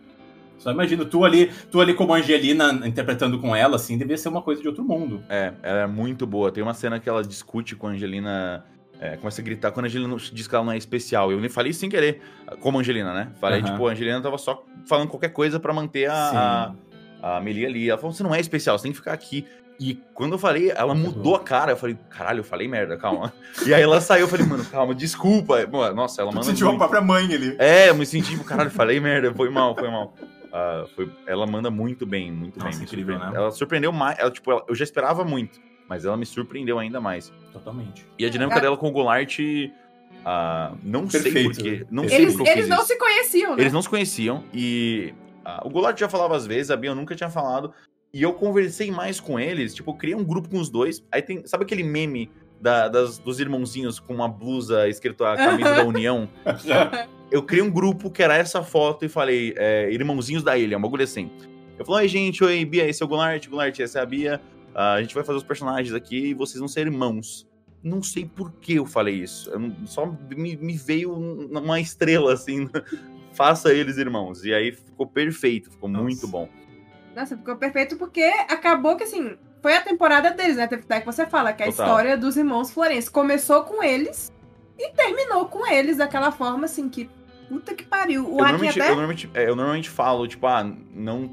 Só 0.58 0.72
imagino, 0.72 1.06
tu 1.06 1.24
ali, 1.24 1.50
tu 1.72 1.80
ali 1.80 1.94
como 1.94 2.14
Angelina 2.14 2.72
interpretando 2.86 3.40
com 3.40 3.56
ela, 3.56 3.78
assim, 3.78 3.98
devia 3.98 4.18
ser 4.18 4.28
uma 4.28 4.42
coisa 4.42 4.62
de 4.62 4.68
outro 4.68 4.84
mundo. 4.84 5.24
É, 5.30 5.54
ela 5.64 5.80
é 5.80 5.88
muito 5.88 6.28
boa. 6.28 6.52
Tem 6.52 6.62
uma 6.62 6.74
cena 6.74 7.00
que 7.00 7.08
ela 7.08 7.24
discute 7.24 7.76
com 7.76 7.88
a 7.88 7.92
Angelina. 7.92 8.66
É, 9.00 9.16
começa 9.18 9.42
a 9.42 9.44
gritar 9.44 9.72
quando 9.72 9.86
a 9.86 9.88
Angelina 9.88 10.16
diz 10.34 10.48
que 10.48 10.54
ela 10.56 10.64
não 10.66 10.72
é 10.74 10.78
especial. 10.78 11.32
Eu 11.32 11.40
nem 11.40 11.50
falei 11.50 11.72
sem 11.72 11.90
querer, 11.90 12.22
como 12.60 12.80
Angelina, 12.80 13.14
né? 13.14 13.32
Falei, 13.40 13.62
Aham. 13.62 13.72
tipo, 13.72 13.88
a 13.88 13.92
Angelina 13.92 14.22
tava 14.22 14.38
só 14.38 14.66
falando 14.86 15.08
qualquer 15.08 15.30
coisa 15.30 15.60
pra 15.60 15.74
manter 15.74 16.10
a, 16.10 16.74
a, 17.22 17.38
a 17.38 17.42
Melia 17.42 17.68
ali. 17.68 17.90
Ela 17.90 17.98
falou: 17.98 18.14
você 18.14 18.24
não 18.24 18.36
é 18.36 18.40
especial, 18.40 18.78
você 18.78 18.84
tem 18.84 18.92
que 18.92 18.98
ficar 18.98 19.14
aqui. 19.14 19.46
E 19.80 19.98
quando 20.14 20.34
eu 20.34 20.38
falei, 20.38 20.72
ela 20.76 20.94
mudou 20.94 21.38
a 21.38 21.40
cara. 21.40 21.72
Eu 21.72 21.78
falei, 21.78 21.98
caralho, 22.10 22.40
eu 22.42 22.44
falei 22.44 22.68
merda, 22.68 22.98
calma. 22.98 23.32
e 23.66 23.74
aí 23.74 23.82
ela 23.82 24.02
saiu, 24.02 24.24
eu 24.24 24.28
falei, 24.28 24.46
mano, 24.46 24.66
calma, 24.66 24.94
desculpa. 24.94 25.66
Nossa, 25.96 26.22
ela 26.22 26.32
manda. 26.34 26.44
sentiu 26.44 26.70
a 26.70 26.76
própria 26.76 27.00
mãe 27.00 27.34
ali. 27.34 27.56
É, 27.58 27.90
eu 27.90 27.96
me 27.96 28.06
senti, 28.06 28.32
tipo, 28.32 28.44
caralho, 28.44 28.70
falei 28.70 29.00
merda, 29.00 29.34
foi 29.34 29.50
mal, 29.50 29.74
foi 29.76 29.90
mal. 29.90 30.14
Ah, 30.52 30.84
foi- 30.96 31.10
ela 31.26 31.48
manda 31.48 31.70
muito 31.72 32.06
bem, 32.06 32.30
muito 32.32 32.60
Nossa, 32.60 32.78
bem. 32.78 32.86
incrível, 32.86 33.18
né? 33.18 33.32
Ela 33.34 33.52
surpreendeu 33.52 33.94
mais, 33.94 34.20
ela, 34.20 34.32
tipo, 34.32 34.52
ela- 34.52 34.66
eu 34.68 34.76
já 34.76 34.84
esperava 34.84 35.24
muito, 35.24 35.60
mas 35.90 36.06
ela 36.06 36.16
me 36.16 36.26
surpreendeu 36.26 36.78
ainda 36.80 37.02
mais. 37.02 37.34
Totalmente. 37.52 38.06
E 38.18 38.26
a 38.26 38.30
dinâmica 38.30 38.60
É. 38.60 38.62
dela 38.62 38.78
com 38.78 38.88
o 38.88 38.92
Goulart, 38.92 39.40
ah, 40.26 40.74
não 40.84 41.10
sei 41.10 41.22
Perfeito. 41.24 41.56
porquê, 41.56 41.86
não 41.90 42.08
sei 42.08 42.18
Eles, 42.22 42.36
porque 42.36 42.50
eu 42.50 42.54
eles 42.54 42.66
fiz 42.66 42.70
não 42.70 42.78
isso. 42.84 42.88
se 42.88 42.98
conheciam, 42.98 43.56
né? 43.56 43.62
Eles 43.62 43.74
não 43.74 43.82
se 43.82 43.90
conheciam 43.90 44.44
e 44.54 45.14
ah, 45.44 45.62
o 45.66 45.70
Goulart 45.70 45.98
já 46.00 46.08
falava 46.10 46.36
às 46.36 46.46
vezes, 46.46 46.70
a 46.72 46.78
Bia 46.78 46.94
nunca 46.94 47.16
tinha 47.16 47.30
falado. 47.30 47.74
E 48.14 48.22
eu 48.24 48.34
conversei 48.34 48.90
mais 48.92 49.20
com 49.20 49.40
eles, 49.40 49.74
tipo, 49.76 49.92
eu 49.92 49.96
criei 49.96 50.16
um 50.16 50.24
grupo 50.24 50.50
com 50.50 50.60
os 50.60 50.70
dois. 50.70 51.04
Aí 51.12 51.22
tem, 51.22 51.46
sabe 51.46 51.64
aquele 51.64 51.84
meme 51.84 52.30
da- 52.60 52.88
das- 52.88 53.20
dos 53.20 53.40
irmãozinhos 53.40 54.00
com 54.00 54.14
uma 54.16 54.28
blusa 54.28 54.88
escrito 54.90 55.24
a 55.24 55.36
camisa 55.38 55.76
da 55.76 55.86
União? 55.86 56.28
eu 57.32 57.44
criei 57.44 57.64
um 57.64 57.70
grupo 57.70 58.10
que 58.10 58.24
era 58.24 58.36
essa 58.36 58.64
foto 58.64 59.06
e 59.06 59.10
falei, 59.10 59.54
é, 59.58 59.92
irmãozinhos 59.92 60.44
da 60.44 60.58
ilha, 60.58 60.78
um 60.78 60.82
bagulho 60.82 61.04
assim. 61.04 61.30
Eu 61.78 61.86
falei, 61.86 62.02
oi 62.04 62.08
gente, 62.10 62.44
oi 62.44 62.66
Bia, 62.66 62.88
esse 62.88 63.02
é 63.02 63.06
o 63.06 63.10
Goulart, 63.10 63.48
Goulart, 63.48 63.80
essa 63.80 64.00
é 64.00 64.02
a 64.02 64.06
Bia. 64.06 64.42
Ah, 64.82 64.94
a 64.94 65.02
gente 65.02 65.14
vai 65.14 65.26
fazer 65.26 65.38
os 65.38 65.44
personagens 65.44 65.94
aqui 65.94 66.28
e 66.28 66.34
vocês 66.34 66.58
vão 66.58 66.70
ser 66.70 66.88
irmãos. 66.88 67.46
Não 67.84 68.02
sei 68.02 68.24
por 68.24 68.54
que 68.54 68.76
eu 68.76 68.86
falei 68.86 69.16
isso. 69.16 69.50
Eu 69.50 69.60
não- 69.60 69.86
só 69.86 70.06
me, 70.06 70.56
me 70.56 70.78
veio 70.78 71.14
um- 71.14 71.50
uma 71.60 71.82
estrela 71.82 72.32
assim. 72.32 72.70
Faça 73.34 73.74
eles 73.74 73.98
irmãos. 73.98 74.46
E 74.46 74.54
aí 74.54 74.72
ficou 74.72 75.06
perfeito, 75.06 75.70
ficou 75.70 75.90
Nossa. 75.90 76.04
muito 76.06 76.26
bom. 76.30 76.48
Nossa, 77.14 77.36
ficou 77.36 77.58
perfeito 77.58 77.98
porque 77.98 78.24
acabou 78.48 78.96
que, 78.96 79.04
assim, 79.04 79.36
foi 79.62 79.76
a 79.76 79.82
temporada 79.82 80.32
deles, 80.32 80.56
né? 80.56 80.64
Até 80.64 81.02
que 81.02 81.06
você 81.06 81.26
fala 81.26 81.52
que 81.52 81.62
a 81.62 81.66
Total. 81.66 81.86
história 81.86 82.18
dos 82.18 82.38
irmãos 82.38 82.72
Florencio 82.72 83.12
começou 83.12 83.64
com 83.64 83.84
eles 83.84 84.32
e 84.78 84.94
terminou 84.94 85.46
com 85.48 85.68
eles 85.70 85.98
daquela 85.98 86.32
forma, 86.32 86.64
assim, 86.64 86.88
que 86.88 87.10
puta 87.50 87.76
que 87.76 87.84
pariu. 87.84 88.24
O 88.26 88.40
eu, 88.40 88.44
normalmente, 88.46 88.80
até... 88.80 88.92
eu, 88.92 88.96
normalmente, 88.96 89.30
é, 89.34 89.50
eu 89.50 89.56
normalmente 89.58 89.90
falo, 89.90 90.26
tipo, 90.26 90.48
ah, 90.48 90.64
não. 90.64 91.30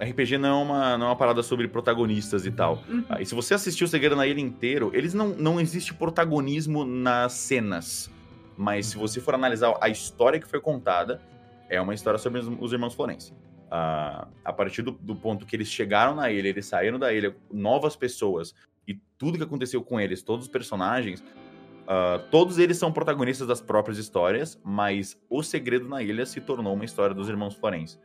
RPG 0.00 0.38
não 0.38 0.48
é 0.48 0.62
uma, 0.62 0.98
não 0.98 1.06
é 1.06 1.08
uma 1.10 1.16
parada 1.16 1.42
sobre 1.42 1.66
protagonistas 1.68 2.46
e 2.46 2.50
tal. 2.50 2.82
Uhum. 2.88 3.04
Ah, 3.08 3.20
e 3.20 3.26
se 3.26 3.34
você 3.34 3.54
assistiu 3.54 3.86
o 3.86 3.88
Segredo 3.88 4.16
na 4.16 4.26
Ilha 4.26 4.40
inteiro, 4.40 4.90
eles 4.94 5.14
não, 5.14 5.28
não 5.28 5.60
existe 5.60 5.92
protagonismo 5.92 6.84
nas 6.84 7.32
cenas. 7.32 8.10
Mas 8.56 8.86
se 8.86 8.96
você 8.96 9.20
for 9.20 9.34
analisar 9.34 9.76
a 9.80 9.88
história 9.88 10.40
que 10.40 10.48
foi 10.48 10.60
contada, 10.60 11.20
é 11.68 11.80
uma 11.80 11.94
história 11.94 12.18
sobre 12.18 12.40
os, 12.40 12.48
os 12.60 12.72
irmãos 12.72 12.94
Florence. 12.94 13.32
Ah, 13.70 14.28
a 14.44 14.52
partir 14.52 14.82
do, 14.82 14.92
do 14.92 15.14
ponto 15.14 15.44
que 15.44 15.56
eles 15.56 15.68
chegaram 15.68 16.14
na 16.14 16.30
ilha, 16.30 16.48
eles 16.48 16.66
saíram 16.66 16.98
da 16.98 17.12
ilha, 17.12 17.36
novas 17.52 17.96
pessoas, 17.96 18.54
e 18.86 18.94
tudo 19.18 19.36
que 19.36 19.44
aconteceu 19.44 19.82
com 19.82 20.00
eles, 20.00 20.22
todos 20.22 20.46
os 20.46 20.50
personagens, 20.50 21.22
ah, 21.90 22.20
todos 22.30 22.58
eles 22.58 22.76
são 22.76 22.92
protagonistas 22.92 23.48
das 23.48 23.62
próprias 23.62 23.96
histórias, 23.96 24.60
mas 24.62 25.18
o 25.30 25.42
Segredo 25.42 25.88
na 25.88 26.02
Ilha 26.02 26.26
se 26.26 26.38
tornou 26.38 26.74
uma 26.74 26.84
história 26.84 27.14
dos 27.14 27.30
irmãos 27.30 27.54
Florence. 27.54 27.98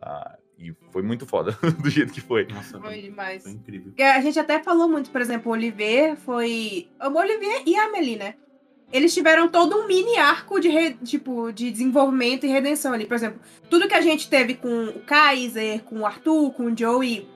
Ah, 0.00 0.36
e 0.60 0.74
foi 0.92 1.02
muito 1.02 1.26
foda 1.26 1.52
do 1.82 1.88
jeito 1.88 2.12
que 2.12 2.20
foi. 2.20 2.46
Nossa, 2.46 2.78
Foi 2.78 2.90
foi, 2.92 3.02
demais. 3.02 3.42
foi 3.42 3.52
incrível. 3.52 3.86
Porque 3.88 4.02
A 4.02 4.20
gente 4.20 4.38
até 4.38 4.62
falou 4.62 4.88
muito, 4.88 5.10
por 5.10 5.20
exemplo, 5.20 5.50
o 5.50 5.54
Olivier 5.54 6.16
foi. 6.16 6.88
O 7.00 7.18
Olivier 7.18 7.62
e 7.66 7.76
a 7.76 7.84
Amelie, 7.86 8.16
né? 8.16 8.34
Eles 8.92 9.14
tiveram 9.14 9.48
todo 9.48 9.76
um 9.76 9.86
mini 9.86 10.16
arco 10.18 10.58
de, 10.58 10.68
re- 10.68 10.94
tipo, 11.04 11.52
de 11.52 11.70
desenvolvimento 11.70 12.44
e 12.44 12.48
redenção 12.48 12.92
ali. 12.92 13.06
Por 13.06 13.14
exemplo, 13.14 13.40
tudo 13.70 13.86
que 13.86 13.94
a 13.94 14.00
gente 14.00 14.28
teve 14.28 14.54
com 14.54 14.86
o 14.86 15.00
Kaiser, 15.00 15.82
com 15.84 16.00
o 16.00 16.06
Arthur, 16.06 16.52
com 16.52 16.64
o 16.64 16.76
Joey, 16.76 17.26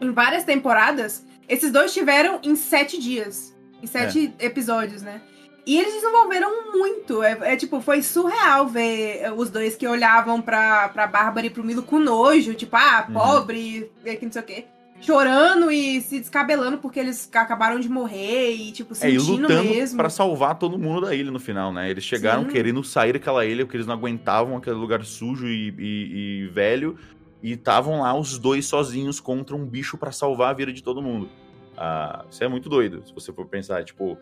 em 0.00 0.10
várias 0.10 0.42
temporadas, 0.42 1.24
esses 1.48 1.70
dois 1.70 1.94
tiveram 1.94 2.40
em 2.42 2.56
sete 2.56 3.00
dias. 3.00 3.56
Em 3.80 3.86
sete 3.86 4.34
episódios, 4.40 5.00
né? 5.02 5.20
E 5.66 5.76
eles 5.78 5.94
desenvolveram 5.94 6.70
muito. 6.72 7.22
É, 7.24 7.52
é, 7.52 7.56
tipo, 7.56 7.80
foi 7.80 8.00
surreal 8.00 8.68
ver 8.68 9.18
é, 9.22 9.32
os 9.32 9.50
dois 9.50 9.74
que 9.74 9.86
olhavam 9.86 10.40
pra, 10.40 10.88
pra 10.90 11.06
Bárbara 11.08 11.46
e 11.46 11.50
pro 11.50 11.64
Milo 11.64 11.82
com 11.82 11.98
nojo, 11.98 12.54
tipo, 12.54 12.76
ah, 12.76 13.04
Uhum. 13.08 13.14
pobre, 13.14 13.90
é, 14.04 14.14
que 14.14 14.24
não 14.24 14.32
sei 14.32 14.42
o 14.42 14.44
quê. 14.44 14.64
Chorando 15.00 15.70
e 15.70 16.00
se 16.00 16.18
descabelando 16.20 16.78
porque 16.78 16.98
eles 16.98 17.28
acabaram 17.34 17.78
de 17.78 17.88
morrer 17.88 18.52
e, 18.52 18.72
tipo, 18.72 18.94
É, 18.94 19.10
e 19.10 19.20
sentindo 19.20 19.42
lutando 19.42 19.64
mesmo. 19.64 19.96
pra 19.98 20.08
salvar 20.08 20.54
todo 20.58 20.78
mundo 20.78 21.02
da 21.02 21.14
ilha 21.14 21.30
no 21.30 21.38
final, 21.38 21.70
né? 21.72 21.90
Eles 21.90 22.02
chegaram 22.04 22.44
Sim. 22.44 22.48
querendo 22.50 22.82
sair 22.82 23.12
daquela 23.12 23.44
ilha 23.44 23.66
porque 23.66 23.76
eles 23.76 23.86
não 23.86 23.94
aguentavam 23.94 24.56
aquele 24.56 24.76
lugar 24.76 25.04
sujo 25.04 25.46
e, 25.48 25.68
e- 25.78 26.44
e 26.44 26.46
velho. 26.48 26.96
E 27.42 27.52
estavam 27.52 28.00
lá 28.00 28.14
os 28.18 28.38
dois 28.38 28.64
sozinhos 28.66 29.20
contra 29.20 29.54
um 29.54 29.66
bicho 29.66 29.98
pra 29.98 30.10
salvar 30.12 30.50
a 30.50 30.54
vida 30.54 30.72
de 30.72 30.82
todo 30.82 31.02
mundo. 31.02 31.28
Ah, 31.76 32.24
isso 32.30 32.42
é 32.42 32.48
muito 32.48 32.68
doido, 32.70 33.02
se 33.06 33.12
você 33.12 33.30
for 33.32 33.44
pensar. 33.46 33.84
Tipo, 33.84 34.16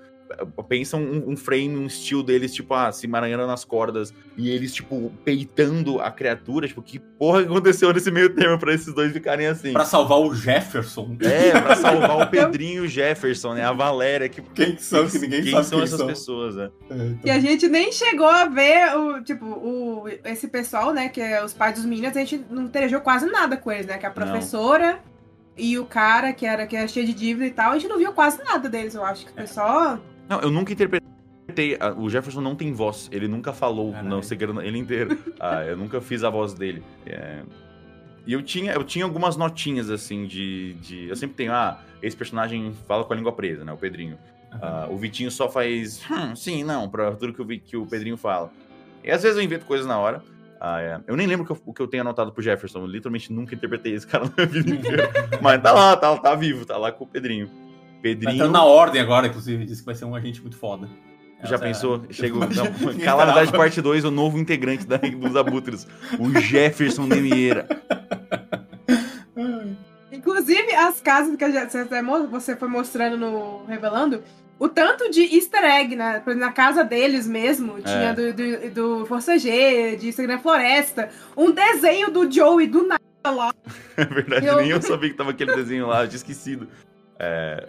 pensa 0.68 0.96
um, 0.96 1.30
um 1.30 1.36
frame, 1.36 1.76
um 1.76 1.86
estilo 1.86 2.22
deles, 2.22 2.54
tipo, 2.54 2.74
ah, 2.74 2.90
se 2.90 3.06
emaranhando 3.06 3.46
nas 3.46 3.64
cordas 3.64 4.12
e 4.36 4.50
eles, 4.50 4.72
tipo, 4.72 5.12
peitando 5.24 6.00
a 6.00 6.10
criatura. 6.10 6.66
Tipo, 6.66 6.82
que 6.82 6.98
porra 6.98 7.42
que 7.42 7.48
aconteceu 7.48 7.92
nesse 7.92 8.10
meio 8.10 8.34
termo 8.34 8.58
pra 8.58 8.74
esses 8.74 8.92
dois 8.92 9.12
ficarem 9.12 9.46
assim? 9.46 9.72
Pra 9.72 9.84
salvar 9.84 10.18
o 10.18 10.34
Jefferson. 10.34 11.16
É, 11.20 11.60
pra 11.60 11.76
salvar 11.76 12.22
o 12.22 12.26
Pedrinho 12.26 12.84
e 12.84 12.86
o 12.86 12.88
Jefferson, 12.88 13.54
né? 13.54 13.64
A 13.64 13.72
Valéria, 13.72 14.28
que 14.28 14.42
Quem 14.42 14.76
que 14.76 14.82
são, 14.82 15.06
que 15.06 15.18
ninguém 15.18 15.42
quem 15.42 15.52
sabe 15.52 15.66
são 15.66 15.78
quem 15.78 15.84
essas 15.84 15.98
são. 15.98 16.06
pessoas, 16.06 16.56
né? 16.56 16.70
E 17.24 17.30
a 17.30 17.38
gente 17.38 17.68
nem 17.68 17.92
chegou 17.92 18.28
a 18.28 18.46
ver 18.46 18.96
o, 18.96 19.22
tipo, 19.22 19.44
o, 19.44 20.08
esse 20.24 20.48
pessoal, 20.48 20.92
né, 20.92 21.08
que 21.08 21.20
é 21.20 21.44
os 21.44 21.52
pais 21.52 21.74
dos 21.74 21.84
meninos, 21.84 22.16
a 22.16 22.20
gente 22.20 22.44
não 22.50 22.64
interagiu 22.64 23.00
quase 23.00 23.26
nada 23.26 23.56
com 23.56 23.70
eles, 23.70 23.86
né? 23.86 23.98
Que 23.98 24.06
é 24.06 24.08
a 24.08 24.12
professora 24.12 25.00
e 25.56 25.78
o 25.78 25.84
cara 25.86 26.32
que 26.32 26.44
era 26.44 26.66
que 26.66 26.76
era 26.76 26.88
cheio 26.88 27.06
de 27.06 27.14
dívida 27.14 27.46
e 27.46 27.50
tal, 27.50 27.72
a 27.72 27.78
gente 27.78 27.88
não 27.88 27.98
viu 27.98 28.12
quase 28.12 28.42
nada 28.42 28.68
deles, 28.68 28.94
eu 28.94 29.04
acho 29.04 29.26
que 29.26 29.32
foi 29.32 29.46
só. 29.46 29.98
Não, 30.28 30.40
eu 30.40 30.50
nunca 30.50 30.72
interpretei. 30.72 31.04
O 31.98 32.08
Jefferson 32.08 32.40
não 32.40 32.54
tem 32.56 32.72
voz. 32.72 33.08
Ele 33.12 33.28
nunca 33.28 33.52
falou 33.52 33.92
Caralho. 33.92 34.08
no 34.08 34.22
segredo 34.22 34.60
ele 34.60 34.78
inteiro. 34.78 35.16
Ah, 35.38 35.62
eu 35.64 35.76
nunca 35.76 36.00
fiz 36.00 36.24
a 36.24 36.30
voz 36.30 36.54
dele. 36.54 36.82
É, 37.06 37.42
E 38.26 38.32
eu 38.32 38.42
tinha, 38.42 38.72
eu 38.72 38.82
tinha 38.82 39.04
algumas 39.04 39.36
notinhas, 39.36 39.90
assim, 39.90 40.26
de, 40.26 40.74
de. 40.74 41.08
Eu 41.08 41.14
sempre 41.16 41.36
tenho, 41.36 41.52
ah, 41.52 41.78
esse 42.02 42.16
personagem 42.16 42.72
fala 42.88 43.04
com 43.04 43.12
a 43.12 43.16
língua 43.16 43.32
presa, 43.32 43.64
né? 43.64 43.72
O 43.72 43.76
Pedrinho. 43.76 44.18
Ah, 44.50 44.86
o 44.90 44.96
Vitinho 44.96 45.30
só 45.30 45.48
faz. 45.48 46.00
Hum, 46.10 46.34
sim, 46.34 46.64
não, 46.64 46.88
pra 46.88 47.12
tudo 47.12 47.32
que 47.34 47.42
o, 47.42 47.44
Vi- 47.44 47.58
que 47.58 47.76
o 47.76 47.84
Pedrinho 47.86 48.16
fala. 48.16 48.50
E 49.02 49.10
às 49.10 49.22
vezes 49.22 49.36
eu 49.36 49.42
invento 49.44 49.66
coisas 49.66 49.86
na 49.86 49.98
hora. 49.98 50.22
Ah, 50.60 50.80
é. 50.80 51.00
Eu 51.06 51.14
nem 51.16 51.26
lembro 51.26 51.44
o 51.44 51.46
que 51.46 51.52
eu- 51.52 51.62
o 51.66 51.74
que 51.74 51.82
eu 51.82 51.86
tenho 51.88 52.00
anotado 52.02 52.32
pro 52.32 52.42
Jefferson. 52.42 52.78
Eu 52.80 52.86
literalmente 52.86 53.30
nunca 53.32 53.54
interpretei 53.54 53.92
esse 53.94 54.06
cara 54.06 54.24
na 54.36 54.44
vida 54.46 54.70
inteira. 54.70 55.10
Mas 55.42 55.60
tá 55.62 55.72
lá, 55.72 55.96
tá, 55.96 56.16
tá 56.16 56.34
vivo, 56.34 56.64
tá 56.64 56.76
lá 56.78 56.90
com 56.90 57.04
o 57.04 57.06
Pedrinho. 57.06 57.50
Pedrinho. 58.04 58.34
entrando 58.34 58.52
na 58.52 58.62
ordem 58.64 59.00
agora, 59.00 59.26
inclusive, 59.26 59.64
disse 59.64 59.80
que 59.80 59.86
vai 59.86 59.94
ser 59.94 60.04
um 60.04 60.14
agente 60.14 60.40
muito 60.42 60.56
foda. 60.58 60.86
Já 61.42 61.54
Essa- 61.56 61.64
pensou? 61.64 62.04
Chega 62.12 62.36
o. 62.36 62.40
Ninguém 62.44 62.98
Não, 62.98 62.98
Calamidade. 63.04 63.50
Parte 63.52 63.80
2, 63.80 64.04
o 64.04 64.10
novo 64.10 64.38
integrante 64.38 64.86
da, 64.86 64.98
dos 64.98 65.34
Abutres. 65.36 65.86
O 66.18 66.38
Jefferson 66.38 67.08
Demieira. 67.08 67.66
Inclusive, 70.12 70.72
as 70.74 71.00
casas 71.00 71.36
que 71.36 71.44
a 71.44 71.50
gente- 71.50 71.72
você 72.30 72.56
foi 72.56 72.68
mostrando 72.68 73.16
no 73.16 73.64
Revelando, 73.66 74.22
o 74.58 74.68
tanto 74.68 75.10
de 75.10 75.22
easter 75.34 75.64
egg, 75.64 75.96
né? 75.96 76.22
Na 76.36 76.52
casa 76.52 76.84
deles 76.84 77.26
mesmo, 77.26 77.80
tinha 77.82 78.10
É. 78.10 78.12
do, 78.14 78.32
do, 78.32 78.70
do 79.00 79.06
Força 79.06 79.36
G, 79.38 79.96
de 79.96 80.26
na 80.26 80.38
Floresta, 80.38 81.08
um 81.36 81.50
desenho 81.50 82.10
do 82.10 82.30
Joey 82.30 82.66
do 82.68 82.86
nada 82.86 83.00
lá. 83.26 83.52
É 83.96 84.04
verdade, 84.04 84.46
Eu- 84.46 84.56
nem 84.58 84.70
eu 84.70 84.80
sabia 84.80 85.10
que 85.10 85.16
tava 85.16 85.30
aquele 85.30 85.54
desenho 85.54 85.86
lá, 85.88 86.04
eu 86.04 86.08
tinha 86.08 86.16
esquecido. 86.16 86.68
É, 87.18 87.66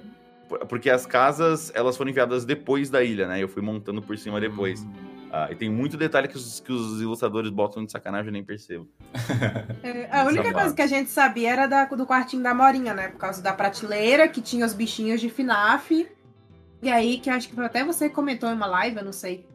porque 0.69 0.89
as 0.89 1.05
casas, 1.05 1.71
elas 1.75 1.97
foram 1.97 2.11
enviadas 2.11 2.45
depois 2.45 2.89
da 2.89 3.03
ilha, 3.03 3.27
né? 3.27 3.41
Eu 3.41 3.47
fui 3.47 3.61
montando 3.61 4.01
por 4.01 4.17
cima 4.17 4.39
depois. 4.39 4.81
Hum. 4.83 4.93
Ah, 5.31 5.49
e 5.51 5.55
tem 5.55 5.69
muito 5.69 5.97
detalhe 5.97 6.27
que 6.27 6.37
os, 6.37 6.61
que 6.61 6.71
os 6.71 7.01
ilustradores 7.01 7.49
botam 7.51 7.83
de 7.83 7.91
sacanagem, 7.91 8.27
eu 8.27 8.33
nem 8.33 8.43
percebo. 8.43 8.87
É, 9.83 10.07
a 10.09 10.23
única 10.23 10.51
coisa 10.53 10.73
que 10.73 10.81
a 10.81 10.87
gente 10.87 11.09
sabia 11.09 11.51
era 11.51 11.67
da- 11.67 11.85
do 11.85 12.05
quartinho 12.05 12.41
da 12.41 12.53
Morinha, 12.53 12.93
né? 12.93 13.09
Por 13.09 13.17
causa 13.17 13.41
da 13.41 13.53
prateleira, 13.53 14.27
que 14.27 14.41
tinha 14.41 14.65
os 14.65 14.73
bichinhos 14.73 15.19
de 15.21 15.29
FNAF. 15.29 16.07
E 16.81 16.89
aí, 16.89 17.19
que 17.19 17.29
acho 17.29 17.49
que 17.49 17.59
até 17.61 17.83
você 17.83 18.09
comentou 18.09 18.49
em 18.49 18.53
uma 18.53 18.65
live, 18.65 18.97
eu 18.97 19.05
não 19.05 19.11
sei. 19.13 19.45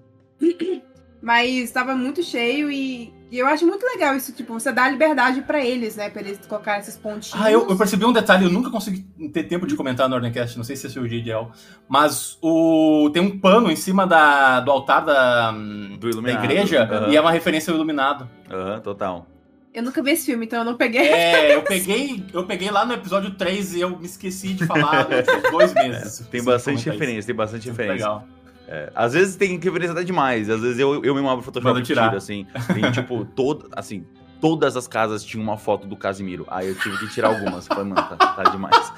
Mas 1.22 1.48
estava 1.50 1.94
muito 1.96 2.22
cheio 2.22 2.70
e 2.70 3.12
E 3.30 3.38
eu 3.38 3.46
acho 3.46 3.64
muito 3.64 3.84
legal 3.86 4.16
isso, 4.16 4.32
tipo, 4.32 4.52
você 4.52 4.72
dá 4.72 4.88
liberdade 4.88 5.42
pra 5.42 5.64
eles, 5.64 5.94
né? 5.96 6.10
Pra 6.10 6.20
eles 6.20 6.40
colocar 6.48 6.80
esses 6.80 6.96
pontinhos. 6.96 7.44
Ah, 7.44 7.50
eu, 7.50 7.68
eu 7.68 7.76
percebi 7.76 8.04
um 8.04 8.12
detalhe, 8.12 8.44
eu 8.44 8.50
nunca 8.50 8.70
consegui 8.70 9.02
ter 9.32 9.44
tempo 9.44 9.66
de 9.66 9.76
comentar 9.76 10.08
no 10.08 10.16
Ordencast, 10.16 10.56
não 10.56 10.64
sei 10.64 10.74
se 10.74 10.88
esse 10.88 10.98
é 10.98 11.00
o 11.00 11.06
ideal, 11.06 11.52
mas 11.88 12.36
o, 12.42 13.08
tem 13.12 13.22
um 13.22 13.38
pano 13.38 13.70
em 13.70 13.76
cima 13.76 14.04
da, 14.06 14.58
do 14.60 14.70
altar 14.70 15.04
da, 15.04 15.52
Do 15.52 16.22
da 16.22 16.32
igreja 16.32 16.82
Aham, 16.82 17.12
e 17.12 17.16
é 17.16 17.20
uma 17.20 17.30
referência 17.30 17.70
ao 17.70 17.76
iluminado. 17.76 18.28
aham, 18.50 18.80
total. 18.80 19.26
Eu 19.72 19.84
nunca 19.84 20.02
vi 20.02 20.10
esse 20.10 20.26
filme, 20.26 20.46
então 20.46 20.58
eu 20.58 20.64
não 20.64 20.76
peguei. 20.76 21.00
É, 21.00 21.54
eu 21.54 21.62
peguei, 21.62 22.24
eu 22.32 22.44
peguei 22.44 22.70
lá 22.72 22.84
no 22.84 22.92
episódio 22.92 23.30
3 23.30 23.74
e 23.76 23.80
eu 23.80 23.96
me 23.96 24.06
esqueci 24.06 24.54
de 24.54 24.66
falar 24.66 25.08
nos 25.08 25.18
últimos 25.28 25.50
dois 25.52 25.72
meses. 25.74 26.18
Tem 26.18 26.26
Preciso 26.28 26.50
bastante 26.50 26.74
comentar 26.74 26.76
isso. 26.78 26.90
referência, 26.90 27.26
tem 27.28 27.36
bastante 27.36 27.68
referência. 27.68 27.94
Legal. 27.94 28.26
É, 28.72 28.92
às 28.94 29.14
vezes 29.14 29.34
tem 29.34 29.58
referência 29.58 29.90
até 29.90 30.04
demais, 30.04 30.48
às 30.48 30.60
vezes 30.60 30.78
eu, 30.78 31.04
eu 31.04 31.12
mesmo 31.12 31.28
abro 31.28 31.40
o 31.40 31.42
Photoshop 31.42 31.80
e 31.80 31.82
tirar. 31.82 32.04
tiro, 32.04 32.16
assim. 32.18 32.46
Tem, 32.72 32.88
tipo, 32.92 33.24
todo, 33.34 33.68
assim, 33.74 34.06
todas 34.40 34.76
as 34.76 34.86
casas 34.86 35.24
tinham 35.24 35.42
uma 35.42 35.56
foto 35.56 35.88
do 35.88 35.96
Casimiro. 35.96 36.46
Aí 36.48 36.68
eu 36.68 36.74
tive 36.76 36.96
que 36.98 37.08
tirar 37.08 37.28
algumas. 37.30 37.66
Falei, 37.66 37.84
mano, 37.84 37.96
tá, 38.08 38.16
tá 38.16 38.42
demais. 38.44 38.92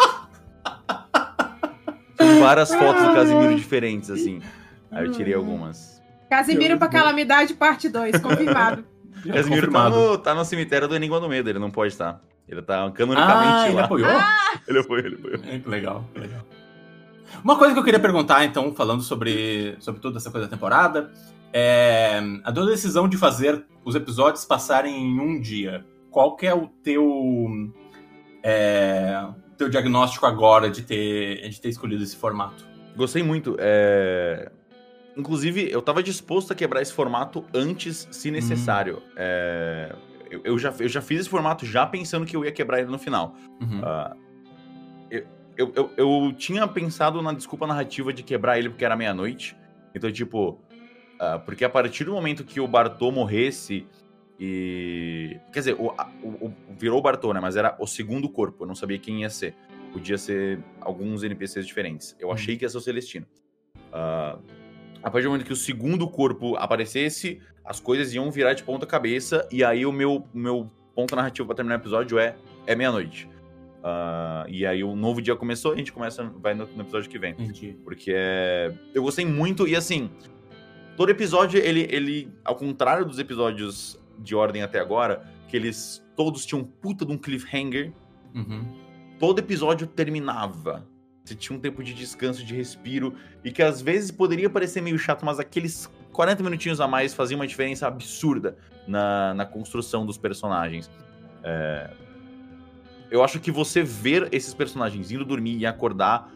Tinha 2.19 2.39
várias 2.41 2.75
fotos 2.75 3.03
do 3.03 3.15
Casimiro 3.15 3.55
diferentes, 3.57 4.11
assim. 4.11 4.41
Aí 4.91 5.07
eu 5.07 5.13
tirei 5.13 5.33
algumas. 5.35 6.03
Casimiro 6.29 6.79
pra 6.79 6.89
Calamidade, 6.89 7.55
parte 7.55 7.89
2, 7.89 8.19
confirmado. 8.21 8.85
Casimiro 9.33 9.71
tá 9.71 9.89
no, 9.89 10.19
tá 10.19 10.35
no 10.35 10.45
cemitério 10.45 10.87
do 10.89 10.97
Enigma 10.97 11.19
do 11.21 11.29
Medo, 11.29 11.49
ele 11.49 11.59
não 11.59 11.71
pode 11.71 11.93
estar. 11.93 12.21
Ele 12.49 12.61
tá 12.61 12.91
canonicamente 12.91 13.53
Ah, 13.53 13.67
ele 13.69 13.77
lá. 13.77 13.85
apoiou? 13.85 14.09
Ele 14.69 14.79
apoiou, 14.79 15.07
ele 15.07 15.15
apoiou. 15.17 15.41
É, 15.47 15.63
legal, 15.67 16.05
legal. 16.15 16.41
Uma 17.43 17.57
coisa 17.57 17.73
que 17.75 17.81
eu 17.81 17.85
queria 17.85 18.01
perguntar, 18.01 18.45
então, 18.45 18.75
falando 18.75 19.03
sobre, 19.03 19.77
sobre 19.81 20.01
toda 20.01 20.19
essa 20.19 20.31
coisa 20.31 20.47
da 20.47 20.51
temporada, 20.55 21.13
é 21.53 22.21
a 22.45 22.53
tua 22.53 22.67
decisão 22.67 23.09
de 23.09 23.17
fazer 23.17 23.65
os 23.85 23.95
episódios 23.95 24.45
passarem 24.45 24.95
em 24.95 25.21
um 25.21 25.41
dia. 25.41 25.85
Qual 26.11 26.37
que 26.37 26.47
é 26.47 26.55
o 26.55 26.67
teu, 26.83 27.49
é, 28.43 29.27
teu 29.57 29.69
diagnóstico 29.69 30.27
agora 30.27 30.71
de 30.71 30.83
ter, 30.83 31.49
de 31.49 31.61
ter 31.61 31.69
escolhido 31.69 32.03
esse 32.03 32.17
formato? 32.17 32.65
Gostei 32.97 33.23
muito. 33.23 33.57
é, 33.59 34.51
Inclusive, 35.17 35.71
eu 35.71 35.83
tava 35.83 36.03
disposto 36.03 36.53
a 36.53 36.55
quebrar 36.55 36.81
esse 36.81 36.93
formato 36.93 37.45
antes, 37.55 38.09
se 38.11 38.31
necessário. 38.31 39.03
É, 39.17 39.95
Eu, 40.31 40.41
eu 40.45 40.59
já, 40.59 40.73
eu 40.79 40.89
já 40.89 41.03
fiz 41.03 41.21
esse 41.21 41.29
formato 41.29 41.67
já 41.67 41.85
pensando 41.85 42.25
que 42.25 42.35
eu 42.35 42.43
ia 42.45 42.53
quebrar 42.53 42.81
ele 42.81 42.91
no 42.91 42.99
final. 42.99 43.35
Uhum. 43.61 43.83
Ah, 43.85 44.17
eu, 45.11 45.27
eu, 45.63 45.73
eu, 45.75 45.91
eu 45.97 46.33
tinha 46.33 46.67
pensado 46.69 47.21
na 47.23 47.33
desculpa 47.33 47.67
narrativa 47.67 48.13
de 48.13 48.23
quebrar 48.23 48.59
ele 48.59 48.69
porque 48.69 48.85
era 48.85 48.97
meia-noite. 48.97 49.57
Então, 49.95 50.11
tipo, 50.11 50.61
ah, 51.19 51.39
porque 51.39 51.65
a 51.65 51.71
partir 51.71 52.05
do 52.05 52.13
momento 52.13 52.45
que 52.45 52.61
o 52.61 52.67
Bartô 52.69 53.11
morresse 53.11 53.87
e. 54.39 55.39
Quer 55.53 55.59
dizer, 55.61 55.77
o, 55.79 55.87
o- 56.23 56.47
o- 56.47 56.55
virou 56.79 56.99
o 56.99 57.03
Bartô, 57.03 57.33
né? 57.33 57.41
Mas 57.41 57.57
era 57.57 57.77
o 57.79 57.87
segundo 57.87 58.29
corpo, 58.29 58.65
eu 58.65 58.67
não 58.67 58.75
sabia 58.75 58.99
quem 58.99 59.21
ia 59.23 59.31
ser. 59.31 59.55
Podia 59.93 60.17
ser 60.19 60.59
alguns 60.81 61.23
NPCs 61.23 61.67
diferentes. 61.67 62.17
Eu 62.19 62.29
Uhum. 62.29 62.35
achei 62.35 62.57
que 62.57 62.65
ia 62.65 62.69
ser 62.69 62.79
o 62.79 62.81
Celestino. 62.81 63.27
Ah, 63.93 64.39
a 65.03 65.11
partir 65.11 65.25
do 65.27 65.31
momento 65.31 65.47
que 65.47 65.53
o 65.53 65.57
segundo 65.57 66.09
corpo 66.09 66.57
aparecesse, 66.57 67.41
as 67.65 67.79
coisas 67.79 68.13
iam 68.15 68.31
virar 68.31 68.55
de 68.55 68.63
ponta 68.63 68.87
cabeça, 68.87 69.47
e 69.51 69.63
aí 69.63 69.85
o 69.85 69.93
meu, 69.93 70.27
o 70.33 70.39
meu 70.39 70.71
ponto 70.95 71.15
narrativo 71.15 71.47
pra 71.47 71.55
terminar 71.57 71.77
o 71.77 71.81
episódio 71.83 72.19
é, 72.19 72.35
é 72.67 72.75
meia-noite. 72.75 73.29
Ah, 73.83 74.45
e 74.49 74.65
aí 74.65 74.85
o 74.85 74.95
novo 74.95 75.21
dia 75.21 75.35
começou, 75.35 75.73
a 75.73 75.77
gente 75.77 75.93
começa, 75.93 76.23
vai 76.41 76.55
no, 76.55 76.67
no 76.67 76.83
episódio 76.83 77.11
que 77.11 77.19
vem. 77.19 77.33
Entendi. 77.33 77.77
Porque 77.85 78.13
é. 78.15 78.73
Eu 78.95 79.03
gostei 79.03 79.25
muito, 79.27 79.67
e 79.67 79.75
assim, 79.75 80.11
todo 80.97 81.11
episódio, 81.11 81.59
ele, 81.61 81.87
ele, 81.91 82.33
ao 82.45 82.55
contrário 82.57 83.05
dos 83.05 83.19
episódios 83.19 83.99
de 84.19 84.35
ordem 84.35 84.63
até 84.63 84.79
agora, 84.79 85.25
que 85.49 85.57
eles 85.57 86.05
todos 86.17 86.47
tinham 86.47 86.63
um 86.63 86.65
puta 86.65 87.05
de 87.05 87.13
um 87.13 87.19
cliffhanger, 87.19 87.93
Uhum. 88.35 88.65
todo 89.19 89.39
episódio 89.41 89.87
terminava. 89.87 90.87
Você 91.25 91.35
tinha 91.35 91.57
um 91.57 91.61
tempo 91.61 91.83
de 91.85 91.93
descanso, 91.95 92.45
de 92.45 92.55
respiro, 92.55 93.15
e 93.45 93.53
que 93.53 93.63
às 93.63 93.81
vezes 93.83 94.11
poderia 94.11 94.49
parecer 94.51 94.81
meio 94.81 94.99
chato, 94.99 95.25
mas 95.25 95.39
aqueles 95.39 95.87
40 96.13 96.43
minutinhos 96.43 96.81
a 96.81 96.89
mais 96.89 97.15
faziam 97.15 97.39
uma 97.39 97.47
diferença 97.47 97.87
absurda 97.87 98.57
na, 98.89 99.35
na 99.35 99.45
construção 99.47 100.05
dos 100.07 100.17
personagens. 100.19 100.91
É, 101.45 101.91
Eu 103.13 103.23
acho 103.23 103.39
que 103.39 103.51
você 103.51 103.83
ver 103.83 104.29
esses 104.33 104.55
personagens 104.55 105.11
indo 105.13 105.25
dormir 105.25 105.59
e 105.59 105.67
acordar 105.67 106.33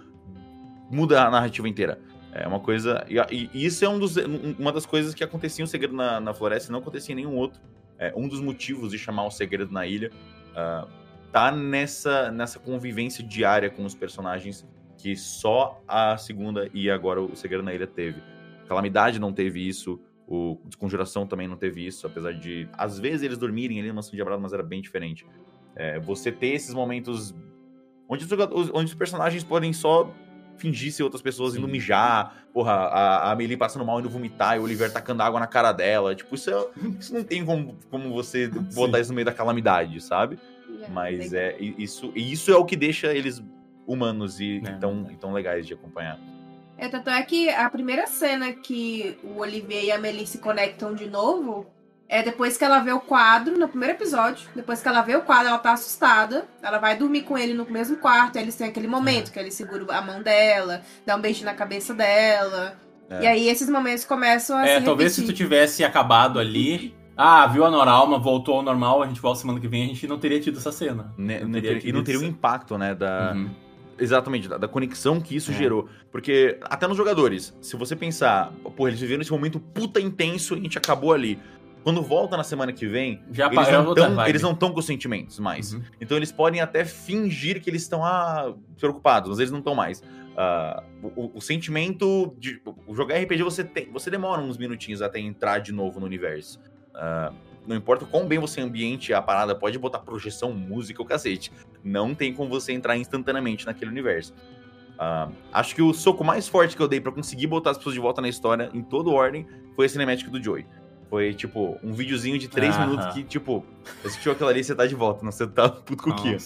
muda 0.91 1.25
a 1.27 1.31
narrativa 1.31 1.67
inteira. 1.69 1.99
É 2.33 2.47
uma 2.47 2.61
coisa. 2.61 3.05
E, 3.09 3.49
e 3.55 3.65
isso 3.65 3.83
é 3.83 3.89
um 3.89 3.99
dos, 3.99 4.19
um- 4.19 4.55
uma 4.59 4.71
das 4.71 4.85
coisas 4.85 5.15
que 5.15 5.25
acontecia 5.25 5.65
em 5.65 5.67
Segredo 5.67 5.95
na, 5.95 6.21
na 6.21 6.35
Floresta 6.35 6.71
e 6.71 6.73
não 6.73 6.81
acontecia 6.81 7.15
em 7.15 7.17
nenhum 7.17 7.35
outro. 7.35 7.61
É, 7.99 8.12
um 8.15 8.29
dos 8.29 8.41
motivos 8.43 8.91
de 8.91 8.99
chamar 8.99 9.25
O 9.25 9.31
Segredo 9.31 9.73
na 9.73 9.87
Ilha 9.87 10.11
ah, 10.55 10.87
tá 11.33 11.51
nessa, 11.51 12.31
nessa 12.31 12.59
convivência 12.59 13.25
diária 13.25 13.71
com 13.71 13.85
os 13.87 13.95
personagens 13.95 14.67
que 14.99 15.17
só 15.17 15.83
a 15.89 16.19
segunda 16.19 16.69
e 16.75 16.91
agora 16.91 17.23
o 17.23 17.35
Segredo 17.35 17.62
na 17.62 17.73
Ilha 17.73 17.87
teve. 17.87 18.23
Calamidade 18.69 19.19
não 19.19 19.33
teve 19.33 19.67
isso, 19.67 19.99
o 20.27 20.59
Desconjuração 20.67 21.27
também 21.27 21.49
não 21.49 21.57
teve 21.57 21.87
isso, 21.87 22.07
apesar 22.07 22.35
de, 22.35 22.69
às 22.73 22.99
vezes, 22.99 23.23
eles 23.23 23.39
dormirem 23.39 23.79
ali 23.79 23.89
numa 23.89 23.97
Mansão 23.97 24.15
de 24.15 24.21
Abrado, 24.21 24.43
mas 24.43 24.53
era 24.53 24.62
bem 24.62 24.83
diferente. 24.83 25.25
É, 25.77 25.99
você 26.01 26.33
ter 26.33 26.49
esses 26.49 26.73
momentos 26.75 27.35
onde 28.09 28.25
os, 28.25 28.71
onde 28.73 28.85
os 28.87 28.95
personagens 28.95 29.45
podem 29.45 29.73
só 29.73 30.11
fingir 30.57 30.91
ser 30.91 31.03
outras 31.03 31.21
pessoas 31.21 31.55
indo 31.55 31.67
Sim. 31.67 31.73
mijar, 31.73 32.47
porra, 32.55 32.73
a, 32.73 33.17
a 33.29 33.33
Amelie 33.33 33.59
passando 33.59 33.85
mal 33.85 34.01
indo 34.01 34.09
vomitar 34.09 34.57
e 34.57 34.59
o 34.61 34.62
Oliver 34.62 34.91
tacando 34.91 35.23
água 35.23 35.39
na 35.39 35.47
cara 35.47 35.71
dela. 35.71 36.15
Tipo, 36.15 36.35
isso, 36.35 36.49
é- 36.51 36.67
isso 36.99 37.12
não 37.12 37.23
tem 37.23 37.45
como, 37.45 37.77
como 37.91 38.11
você 38.15 38.49
botar 38.75 39.01
isso 39.01 39.11
no 39.11 39.15
meio 39.17 39.27
da 39.27 39.35
calamidade, 39.35 40.01
sabe? 40.01 40.39
Mas 40.89 41.33
é 41.35 41.57
isso, 41.61 42.11
e 42.15 42.33
isso 42.33 42.51
é 42.51 42.57
o 42.57 42.65
que 42.65 42.75
deixa 42.77 43.12
eles 43.15 43.43
humanos 43.87 44.41
e, 44.41 44.62
É. 44.65 44.71
e 44.71 44.79
tão, 44.79 45.07
e 45.11 45.17
tão 45.17 45.33
legais 45.33 45.67
de 45.67 45.75
acompanhar. 45.75 46.19
É, 46.79 46.89
tanto 46.89 47.09
é 47.11 47.23
que 47.23 47.49
a 47.51 47.69
primeira 47.71 48.07
cena 48.07 48.53
que 48.53 49.17
o 49.25 49.39
Olivier 49.41 49.85
e 49.85 49.93
a 49.93 49.97
Amelie 49.97 50.27
se 50.27 50.39
conectam 50.39 50.95
de 50.95 51.09
novo 51.09 51.67
é 52.09 52.23
depois 52.23 52.57
que 52.57 52.64
ela 52.64 52.79
vê 52.81 52.92
o 52.92 53.01
quadro, 53.01 53.59
no 53.59 53.69
primeiro 53.69 53.95
episódio. 53.95 54.49
Depois 54.55 54.81
que 54.81 54.88
ela 54.88 55.03
vê 55.03 55.16
o 55.16 55.23
quadro, 55.23 55.49
ela 55.49 55.59
tá 55.59 55.73
assustada. 55.73 56.47
Ela 56.62 56.79
vai 56.79 56.97
dormir 56.97 57.23
com 57.23 57.37
ele 57.37 57.53
no 57.55 57.64
mesmo 57.69 57.97
quarto. 57.97 58.37
Aí 58.38 58.45
eles 58.45 58.55
têm 58.55 58.69
aquele 58.69 58.87
momento 58.88 59.33
que 59.33 59.38
ele 59.38 59.51
segura 59.51 59.85
a 59.97 60.01
mão 60.01 60.23
dela, 60.23 60.83
dá 61.05 61.16
um 61.16 61.21
beijo 61.21 61.45
na 61.45 61.55
cabeça 61.55 61.92
dela. 61.95 62.77
É. 63.11 63.23
E 63.23 63.27
aí 63.27 63.49
esses 63.49 63.69
momentos 63.69 64.05
começam 64.05 64.57
a 64.57 64.66
É, 64.66 64.79
se 64.79 64.85
talvez 64.85 65.12
se 65.12 65.25
tu 65.25 65.33
tivesse 65.33 65.85
acabado 65.85 66.38
ali, 66.40 66.95
ah, 67.16 67.47
viu 67.47 67.64
a 67.64 67.71
Noralma, 67.71 68.19
voltou 68.19 68.57
ao 68.57 68.62
normal, 68.62 69.03
a 69.03 69.07
gente 69.07 69.21
volta 69.21 69.40
semana 69.40 69.59
que 69.61 69.69
vem, 69.69 69.85
a 69.85 69.87
gente 69.88 70.07
não 70.07 70.19
teria 70.19 70.40
tido 70.40 70.59
essa 70.59 70.71
cena. 70.73 71.12
Né, 71.16 71.38
Não 71.40 71.47
não 71.47 71.53
teria 71.55 71.71
teria- 71.75 71.88
e 71.88 71.92
não 71.92 72.03
teria 72.05 72.21
o 72.21 72.23
isso. 72.25 72.31
impacto, 72.33 72.77
né, 72.77 72.95
da, 72.97 73.33
Uhum. 73.35 73.49
exatamente, 73.99 74.49
da, 74.49 74.59
da 74.59 74.69
conexão 74.69 75.21
que 75.21 75.35
isso 75.37 75.51
É. 75.53 75.55
gerou. 75.55 75.88
Porque 76.11 76.59
até 76.62 76.87
nos 76.87 76.97
jogadores, 76.97 77.57
se 77.61 77.77
você 77.77 77.95
pensar, 77.97 78.53
pô, 78.77 78.88
eles 78.88 79.01
viveram 79.01 79.23
esse 79.23 79.31
momento 79.31 79.59
puta 79.61 80.01
intenso 80.01 80.55
e 80.55 80.59
a 80.59 80.62
gente 80.62 80.77
acabou 80.79 81.12
ali. 81.12 81.38
Quando 81.87 82.03
volta 82.03 82.37
na 82.37 82.42
semana 82.42 82.72
que 82.72 82.85
vem, 82.85 83.22
Já 83.31 83.46
eles 83.46 83.70
não, 83.70 83.94
tão, 83.94 84.27
eles 84.27 84.42
não 84.42 84.51
estão 84.51 84.72
com 84.72 84.83
sentimentos 84.83 85.38
mais. 85.38 85.72
Uhum. 85.72 85.83
Então 86.01 86.16
eles 86.16 86.33
podem 86.33 86.61
até 86.61 86.85
fingir 86.85 87.62
que 87.62 87.70
eles 87.70 87.83
estão 87.83 88.05
ah, 88.05 88.53
preocupados, 88.77 89.31
mas 89.31 89.38
eles 89.38 89.53
não 89.53 89.61
estão 89.61 89.72
mais. 89.72 90.03
Ah, 90.37 90.83
o, 91.14 91.31
o- 91.38 91.40
sentimento 91.40 92.35
de 92.40 92.61
jogar 92.92 93.16
RPG 93.22 93.40
você 93.44 93.62
tem, 93.62 93.88
você 93.92 94.11
demora 94.11 94.42
uns 94.42 94.59
minutinhos 94.59 95.01
até 95.01 95.20
entrar 95.20 95.61
de 95.61 95.70
novo 95.70 96.01
no 96.01 96.07
universo. 96.07 96.59
Ah, 96.92 97.33
não 97.64 97.77
importa 97.77 98.03
o 98.05 98.09
quão 98.09 98.27
bem 98.27 98.40
você 98.40 98.61
ambiente 98.61 99.14
a 99.14 99.22
parada, 99.22 99.55
pode 99.55 99.79
botar 99.79 100.01
projeção, 100.01 100.53
música, 100.53 101.01
o 101.01 101.05
cacete. 101.05 101.53
Não 101.85 102.16
tem 102.16 102.35
como 102.35 102.51
você 102.51 102.72
entrar 102.72 102.96
instantaneamente 102.96 103.65
naquele 103.65 103.92
universo. 103.92 104.35
Ah, 104.98 105.29
acho 105.52 105.73
que 105.73 105.83
o 105.83 105.94
soco 105.94 106.25
mais 106.25 106.48
forte 106.48 106.75
que 106.75 106.83
eu 106.83 106.88
dei 106.88 107.00
pra 107.00 107.13
conseguir 107.13 107.46
botar 107.46 107.71
as 107.71 107.79
pessoas 107.79 107.94
de 107.94 108.00
volta 108.00 108.21
na 108.21 108.29
história, 108.29 108.71
em 108.75 108.83
toda 108.83 109.08
ordem, 109.08 109.46
foi 109.77 109.87
a 109.87 109.88
cinemática 109.88 110.29
do 110.29 110.42
Joey. 110.42 110.67
Foi, 111.09 111.33
tipo, 111.35 111.79
um 111.83 111.92
videozinho 111.92 112.38
de 112.38 112.48
três 112.48 112.77
minutos 112.79 113.07
que, 113.15 113.23
tipo, 113.23 113.65
você 114.02 114.09
assistiu 114.09 114.33
aquilo 114.33 114.48
ali, 114.48 114.65
você 114.65 114.75
tá 114.75 114.87
de 114.87 114.94
volta, 114.94 115.25
não 115.25 115.31
você 115.31 115.46
tá 115.46 115.69
puto 115.71 116.02
com 116.02 116.11
o 116.11 116.15
Kia. 116.17 116.37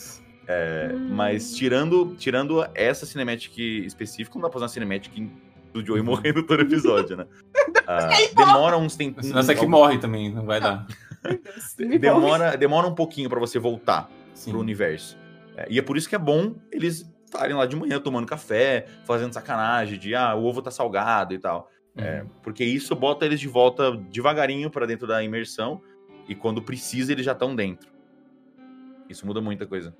É, 0.46 0.90
Hum. 0.92 1.08
Mas 1.11 1.54
tirando, 1.54 2.14
tirando 2.18 2.66
essa 2.74 3.06
cinemática 3.06 3.61
específica, 3.61 4.34
não 4.34 4.42
dá 4.42 4.48
pra 4.48 4.54
fazer 4.54 4.64
uma 4.64 4.68
cinemática 4.68 5.14
do 5.72 5.84
Joey 5.84 6.00
Uhum. 6.00 6.06
morrendo 6.06 6.42
todo 6.42 6.61
episódio, 6.62 7.16
né? 7.16 7.26
Ah, 7.86 8.08
demora 8.36 8.76
uns 8.78 8.94
tempos. 8.94 9.28
Essa 9.30 9.50
aqui 9.52 9.66
morre 9.66 9.98
também, 9.98 10.32
não 10.32 10.44
vai 10.44 10.61
dar. 10.61 10.86
Demora, 12.00 12.56
demora 12.56 12.86
um 12.86 12.94
pouquinho 12.94 13.28
pra 13.28 13.40
você 13.40 13.58
voltar 13.58 14.08
Sim. 14.32 14.50
pro 14.52 14.61
universo. 14.61 15.16
É, 15.56 15.66
e 15.68 15.78
é 15.78 15.82
por 15.82 15.96
isso 15.96 16.08
que 16.08 16.14
é 16.14 16.18
bom 16.18 16.54
eles 16.70 17.04
estarem 17.24 17.54
lá 17.54 17.66
de 17.66 17.74
manhã 17.76 17.98
tomando 18.00 18.26
café, 18.26 18.86
fazendo 19.04 19.32
sacanagem 19.32 19.98
de 19.98 20.14
ah, 20.14 20.34
o 20.34 20.44
ovo 20.44 20.62
tá 20.62 20.70
salgado 20.70 21.34
e 21.34 21.38
tal. 21.38 21.68
É, 21.97 22.22
Uhum. 22.22 22.28
porque 22.43 22.64
isso 22.64 22.95
bota 22.95 23.26
eles 23.26 23.41
de 23.41 23.49
volta 23.49 23.91
devagarinho 24.11 24.70
pra 24.70 24.86
dentro 24.86 25.07
da 25.07 25.22
imersão 25.22 25.82
e 26.28 26.34
quando 26.34 26.62
precisa 26.62 27.12
eles 27.12 27.24
já 27.24 27.32
estão 27.32 27.55
dentro. 27.55 27.91
Isso 29.09 29.26
muda 29.26 29.41
muita 29.41 29.66
coisa. 29.66 29.95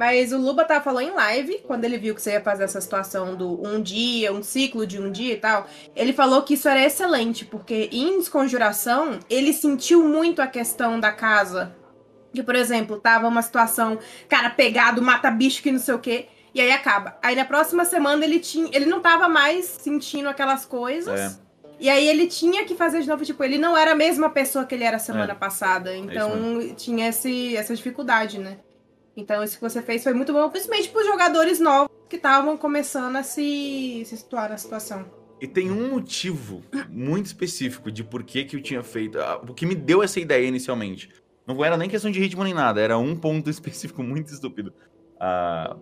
Mas 0.00 0.32
o 0.32 0.38
Luba 0.38 0.64
tava 0.64 0.82
falando 0.82 1.08
em 1.08 1.14
live, 1.14 1.58
quando 1.66 1.84
ele 1.84 1.98
viu 1.98 2.14
que 2.14 2.22
você 2.22 2.30
ia 2.30 2.40
fazer 2.40 2.64
essa 2.64 2.80
situação 2.80 3.36
do 3.36 3.60
um 3.68 3.82
dia, 3.82 4.32
um 4.32 4.42
ciclo 4.42 4.86
de 4.86 4.98
um 4.98 5.12
dia 5.12 5.34
e 5.34 5.36
tal. 5.36 5.66
Ele 5.94 6.14
falou 6.14 6.40
que 6.40 6.54
isso 6.54 6.66
era 6.70 6.82
excelente, 6.82 7.44
porque 7.44 7.90
em 7.92 8.16
Desconjuração, 8.16 9.20
ele 9.28 9.52
sentiu 9.52 10.02
muito 10.02 10.40
a 10.40 10.46
questão 10.46 10.98
da 10.98 11.12
casa. 11.12 11.76
Que, 12.32 12.42
por 12.42 12.54
exemplo, 12.54 12.98
tava 12.98 13.28
uma 13.28 13.42
situação, 13.42 13.98
cara, 14.26 14.48
pegado, 14.48 15.02
mata 15.02 15.30
bicho 15.30 15.62
que 15.62 15.70
não 15.70 15.78
sei 15.78 15.92
o 15.92 15.98
quê. 15.98 16.28
E 16.54 16.62
aí 16.62 16.72
acaba. 16.72 17.18
Aí 17.22 17.36
na 17.36 17.44
próxima 17.44 17.84
semana 17.84 18.24
ele 18.24 18.40
tinha. 18.40 18.70
Ele 18.72 18.86
não 18.86 19.00
tava 19.00 19.28
mais 19.28 19.66
sentindo 19.66 20.30
aquelas 20.30 20.64
coisas. 20.64 21.20
É. 21.20 21.36
E 21.78 21.90
aí 21.90 22.08
ele 22.08 22.26
tinha 22.26 22.64
que 22.64 22.74
fazer 22.74 23.02
de 23.02 23.08
novo, 23.08 23.22
tipo, 23.22 23.44
ele 23.44 23.58
não 23.58 23.76
era 23.76 23.92
a 23.92 23.94
mesma 23.94 24.30
pessoa 24.30 24.64
que 24.64 24.74
ele 24.74 24.84
era 24.84 24.98
semana 24.98 25.32
É. 25.32 25.36
passada. 25.36 25.94
isso 25.94 26.06
Então 26.06 26.74
tinha 26.74 27.10
esse, 27.10 27.54
essa 27.54 27.74
dificuldade, 27.74 28.38
né? 28.38 28.56
Então 29.16 29.42
isso 29.42 29.56
que 29.56 29.62
você 29.62 29.82
fez 29.82 30.02
foi 30.02 30.12
muito 30.14 30.32
bom, 30.32 30.48
principalmente 30.48 30.88
pros 30.90 31.06
jogadores 31.06 31.58
novos 31.60 31.90
que 32.08 32.16
estavam 32.16 32.56
começando 32.56 33.16
a 33.16 33.22
se, 33.22 34.02
se 34.06 34.16
situar 34.16 34.50
na 34.50 34.56
situação. 34.56 35.04
E 35.40 35.46
tem 35.46 35.70
um 35.70 35.90
motivo 35.90 36.62
muito 36.88 37.26
específico 37.26 37.90
de 37.90 38.04
por 38.04 38.22
que, 38.22 38.44
que 38.44 38.56
eu 38.56 38.62
tinha 38.62 38.82
feito. 38.82 39.18
O 39.48 39.54
que 39.54 39.64
me 39.64 39.74
deu 39.74 40.02
essa 40.02 40.20
ideia 40.20 40.46
inicialmente. 40.46 41.08
Não 41.46 41.64
era 41.64 41.76
nem 41.76 41.88
questão 41.88 42.10
de 42.10 42.20
ritmo 42.20 42.44
nem 42.44 42.52
nada, 42.54 42.80
era 42.80 42.98
um 42.98 43.16
ponto 43.16 43.48
específico 43.50 44.02
muito 44.02 44.32
estúpido. 44.32 44.72
Ah, 45.18 45.76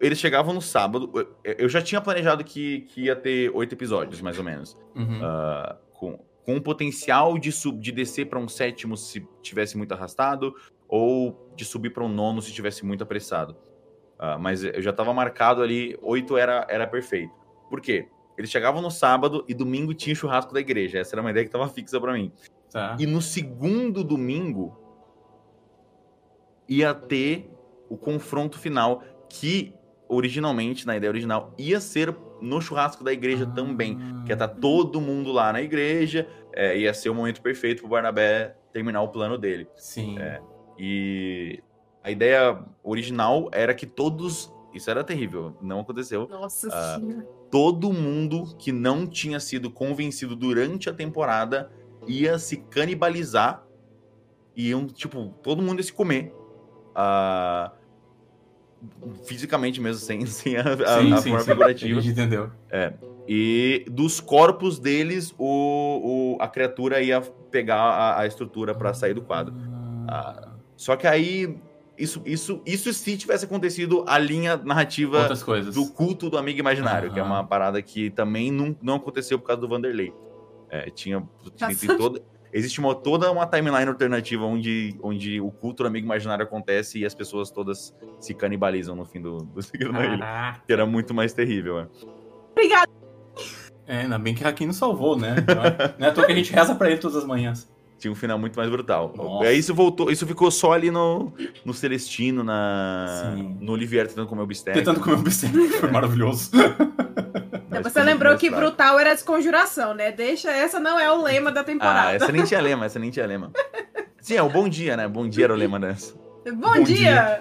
eles 0.00 0.18
chegavam 0.18 0.54
no 0.54 0.62
sábado. 0.62 1.10
eu- 1.44 1.68
já 1.68 1.82
tinha 1.82 2.00
planejado 2.00 2.44
que, 2.44 2.82
que 2.82 3.02
ia 3.04 3.16
ter 3.16 3.50
oito 3.54 3.74
episódios, 3.74 4.20
mais 4.20 4.38
ou 4.38 4.44
menos. 4.44 4.76
Uhum. 4.94 5.20
Ah, 5.22 5.76
com, 5.92 6.18
com 6.44 6.56
o 6.56 6.62
potencial 6.62 7.36
de, 7.36 7.50
sub, 7.50 7.78
de 7.80 7.90
descer 7.90 8.26
para 8.26 8.38
um 8.38 8.48
sétimo 8.48 8.96
se 8.96 9.26
tivesse 9.42 9.76
muito 9.76 9.92
arrastado, 9.92 10.54
ou 10.88 11.52
de 11.54 11.64
subir 11.64 11.90
para 11.90 12.04
um 12.04 12.08
nono 12.08 12.40
se 12.40 12.52
tivesse 12.52 12.84
muito 12.84 13.02
apressado. 13.02 13.56
Ah, 14.18 14.38
mas 14.38 14.64
eu 14.64 14.82
já 14.82 14.90
estava 14.90 15.12
marcado 15.12 15.62
ali, 15.62 15.96
oito 16.02 16.36
era, 16.36 16.66
era 16.68 16.86
perfeito. 16.86 17.32
Por 17.68 17.80
quê? 17.80 18.08
Eles 18.36 18.50
chegavam 18.50 18.80
no 18.80 18.90
sábado 18.90 19.44
e 19.48 19.54
domingo 19.54 19.92
tinha 19.92 20.12
o 20.12 20.16
churrasco 20.16 20.52
da 20.52 20.60
igreja. 20.60 20.98
Essa 20.98 21.14
era 21.14 21.20
uma 21.20 21.30
ideia 21.30 21.44
que 21.44 21.48
estava 21.48 21.68
fixa 21.68 22.00
para 22.00 22.12
mim. 22.12 22.32
Tá. 22.70 22.96
E 22.98 23.06
no 23.06 23.20
segundo 23.20 24.02
domingo 24.02 24.76
ia 26.68 26.94
ter 26.94 27.50
o 27.88 27.96
confronto 27.96 28.58
final 28.58 29.02
que 29.28 29.74
originalmente, 30.08 30.86
na 30.86 30.96
ideia 30.96 31.10
original, 31.10 31.52
ia 31.58 31.80
ser 31.80 32.14
no 32.40 32.60
churrasco 32.60 33.04
da 33.04 33.12
igreja 33.12 33.46
também. 33.46 33.98
Que 34.24 34.32
ia 34.32 34.34
estar 34.34 34.48
todo 34.48 35.00
mundo 35.00 35.32
lá 35.32 35.52
na 35.52 35.60
igreja, 35.60 36.28
é, 36.52 36.78
ia 36.78 36.94
ser 36.94 37.10
o 37.10 37.14
momento 37.14 37.42
perfeito 37.42 37.80
pro 37.80 37.90
Barnabé 37.90 38.56
terminar 38.72 39.02
o 39.02 39.08
plano 39.08 39.36
dele. 39.36 39.68
Sim. 39.76 40.18
E 40.78 41.62
a 42.02 42.10
ideia 42.10 42.62
original 42.82 43.48
era 43.52 43.74
que 43.74 43.86
todos. 43.86 44.52
Isso 44.72 44.90
era 44.90 45.02
terrível, 45.02 45.56
não 45.62 45.80
aconteceu. 45.80 46.28
Nossa 46.28 46.68
Ah, 46.70 46.98
senhora. 47.00 47.26
Todo 47.50 47.92
mundo 47.92 48.54
que 48.58 48.70
não 48.70 49.06
tinha 49.06 49.40
sido 49.40 49.70
convencido 49.70 50.36
durante 50.36 50.88
a 50.90 50.92
temporada 50.94 51.70
ia 52.06 52.38
se 52.38 52.58
canibalizar. 52.58 53.64
E 54.54 54.68
iam, 54.68 54.86
tipo, 54.86 55.34
todo 55.42 55.62
mundo 55.62 55.78
ia 55.78 55.82
se 55.84 55.92
comer. 55.92 56.32
Ah, 56.94 57.72
fisicamente 59.24 59.80
mesmo, 59.80 60.00
sem, 60.04 60.24
sem 60.26 60.56
a, 60.56 60.62
a, 60.62 60.76
sim, 61.00 61.12
a 61.12 61.16
sim, 61.16 61.30
forma 61.30 61.38
sim. 61.40 61.50
figurativa. 61.50 61.98
A 61.98 62.02
gente 62.02 62.12
entendeu. 62.12 62.50
E 63.26 63.84
dos 63.90 64.20
corpos 64.20 64.78
deles, 64.78 65.34
o, 65.38 66.36
o- 66.36 66.42
a 66.42 66.48
criatura 66.48 67.00
ia 67.02 67.20
pegar 67.50 67.76
a, 67.80 68.20
a 68.20 68.26
estrutura 68.26 68.74
pra 68.74 68.94
sair 68.94 69.14
do 69.14 69.22
quadro. 69.22 69.54
Ah, 70.08 70.47
só 70.78 70.94
que 70.94 71.08
aí, 71.08 71.58
isso, 71.98 72.22
isso, 72.24 72.62
isso 72.64 72.92
se 72.92 73.18
tivesse 73.18 73.44
acontecido 73.44 74.04
a 74.06 74.16
linha 74.16 74.56
narrativa 74.56 75.28
do 75.74 75.86
culto 75.88 76.30
do 76.30 76.38
amigo 76.38 76.60
imaginário, 76.60 77.12
que 77.12 77.18
é 77.18 77.22
uma 77.22 77.42
parada 77.42 77.82
que 77.82 78.10
também 78.10 78.52
não, 78.52 78.74
não 78.80 78.94
aconteceu 78.94 79.40
por 79.40 79.46
causa 79.48 79.60
do 79.60 79.68
Vanderlei. 79.68 80.14
É, 80.70 80.88
tinha, 80.88 81.28
Nossa. 81.60 81.96
toda, 81.96 82.22
existe 82.52 82.78
uma, 82.78 82.94
toda 82.94 83.28
uma 83.32 83.44
timeline 83.44 83.88
alternativa 83.88 84.44
onde, 84.44 84.96
onde 85.02 85.40
o 85.40 85.50
culto 85.50 85.82
do 85.82 85.88
amigo 85.88 86.06
imaginário 86.06 86.44
acontece 86.44 87.00
e 87.00 87.04
as 87.04 87.12
pessoas 87.12 87.50
todas 87.50 87.92
se 88.20 88.32
canibalizam 88.32 88.94
no 88.94 89.04
fim 89.04 89.20
do, 89.20 89.38
do 89.38 89.60
Segredo 89.60 89.94
da 89.94 90.06
Ilha, 90.06 90.60
que 90.64 90.72
era 90.72 90.86
muito 90.86 91.12
mais 91.12 91.32
terrível. 91.32 91.80
é. 91.80 91.88
Obrigada. 92.52 92.88
É, 93.84 94.02
ainda 94.02 94.18
bem 94.18 94.32
que 94.32 94.44
Hakim 94.44 94.66
nos 94.66 94.76
salvou, 94.76 95.18
né? 95.18 95.34
Então, 95.38 95.56
não 95.98 96.06
é 96.06 96.10
à 96.10 96.12
toa 96.12 96.24
que 96.24 96.32
a 96.32 96.36
gente 96.36 96.52
reza 96.52 96.74
pra 96.76 96.88
ele 96.88 97.00
todas 97.00 97.16
as 97.16 97.24
manhãs. 97.24 97.68
Tinha 97.98 98.12
um 98.12 98.14
final 98.14 98.38
muito 98.38 98.54
mais 98.56 98.70
brutal. 98.70 99.12
Nossa. 99.16 99.44
E 99.44 99.48
aí 99.48 99.58
isso 99.58 99.74
voltou, 99.74 100.10
isso 100.10 100.24
ficou 100.26 100.50
só 100.52 100.72
ali 100.72 100.88
no, 100.90 101.32
no 101.64 101.74
Celestino, 101.74 102.44
na, 102.44 103.32
Sim. 103.34 103.56
no 103.60 103.72
Olivier 103.72 104.06
tentando 104.06 104.28
comer 104.28 104.42
o 104.42 104.46
bistec. 104.46 104.78
Tentando 104.78 105.00
comer 105.00 105.16
um 105.16 105.22
bistec, 105.22 105.52
que 105.52 105.68
foi 105.80 105.90
maravilhoso. 105.90 106.50
Mas 107.68 107.82
Você 107.82 108.02
lembrou 108.02 108.36
que 108.36 108.48
fraco. 108.50 108.64
brutal 108.66 108.98
era 109.00 109.10
desconjuração, 109.14 109.94
né? 109.94 110.12
Deixa, 110.12 110.48
essa 110.50 110.78
não 110.78 110.98
é 110.98 111.10
o 111.12 111.22
lema 111.22 111.50
da 111.50 111.60
Ah, 111.60 111.64
temporada. 111.64 112.12
essa 112.12 112.30
nem 112.30 112.44
tinha 112.44 112.60
lema, 112.60 112.86
essa 112.86 112.98
nem 113.00 113.10
tinha 113.10 113.26
lema. 113.26 113.50
Sim, 114.20 114.34
é 114.36 114.42
o 114.42 114.48
bom 114.48 114.68
dia, 114.68 114.96
né? 114.96 115.08
Bom 115.08 115.28
dia 115.28 115.44
era 115.44 115.52
o 115.52 115.56
lema 115.56 115.80
dessa. 115.80 116.14
Bom, 116.54 116.74
Bom 116.76 116.82
dia! 116.84 117.40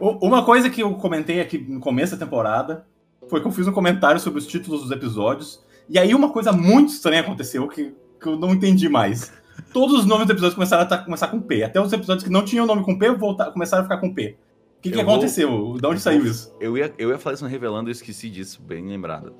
U- 0.00 0.18
Uma 0.26 0.44
coisa 0.44 0.68
que 0.68 0.82
eu 0.82 0.92
comentei 0.94 1.40
aqui 1.40 1.58
no 1.58 1.80
começo 1.80 2.16
da 2.16 2.24
temporada 2.24 2.84
foi 3.28 3.40
que 3.40 3.46
eu 3.46 3.52
fiz 3.52 3.66
um 3.66 3.72
comentário 3.72 4.20
sobre 4.20 4.38
os 4.38 4.46
títulos 4.46 4.82
dos 4.82 4.90
episódios. 4.90 5.64
E 5.88 5.98
aí 5.98 6.14
uma 6.14 6.30
coisa 6.30 6.52
muito 6.52 6.90
estranha 6.92 7.20
aconteceu 7.22 7.66
que, 7.68 7.94
que 8.20 8.26
eu 8.28 8.36
não 8.38 8.52
entendi 8.54 8.88
mais. 8.88 9.32
Todos 9.72 9.98
os 10.00 10.06
nomes 10.06 10.26
dos 10.26 10.32
episódios 10.32 10.54
começaram 10.54 10.82
a 10.82 10.86
tá- 10.86 10.98
começar 10.98 11.28
com 11.28 11.40
P. 11.40 11.62
Até 11.64 11.80
os 11.80 11.92
episódios 11.92 12.24
que 12.24 12.30
não 12.30 12.44
tinham 12.44 12.64
nome 12.66 12.82
com 12.84 12.98
P 12.98 13.10
voltar, 13.12 13.50
começaram 13.52 13.82
a 13.82 13.84
ficar 13.84 13.98
com 13.98 14.12
P. 14.12 14.36
O 14.78 14.80
que, 14.80 14.90
que 14.90 15.02
vou- 15.02 15.12
aconteceu? 15.14 15.76
De 15.80 15.86
onde 15.86 16.00
saiu 16.00 16.24
isso? 16.24 16.54
Eu 16.60 16.76
ia, 16.78 16.94
eu 16.96 17.10
ia 17.10 17.18
falar 17.18 17.34
isso 17.34 17.44
no 17.44 17.50
Revelando 17.50 17.90
e 17.90 17.92
esqueci 17.92 18.30
disso, 18.30 18.62
bem 18.62 18.86
lembrado. 18.86 19.34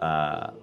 Ah, 0.00 0.54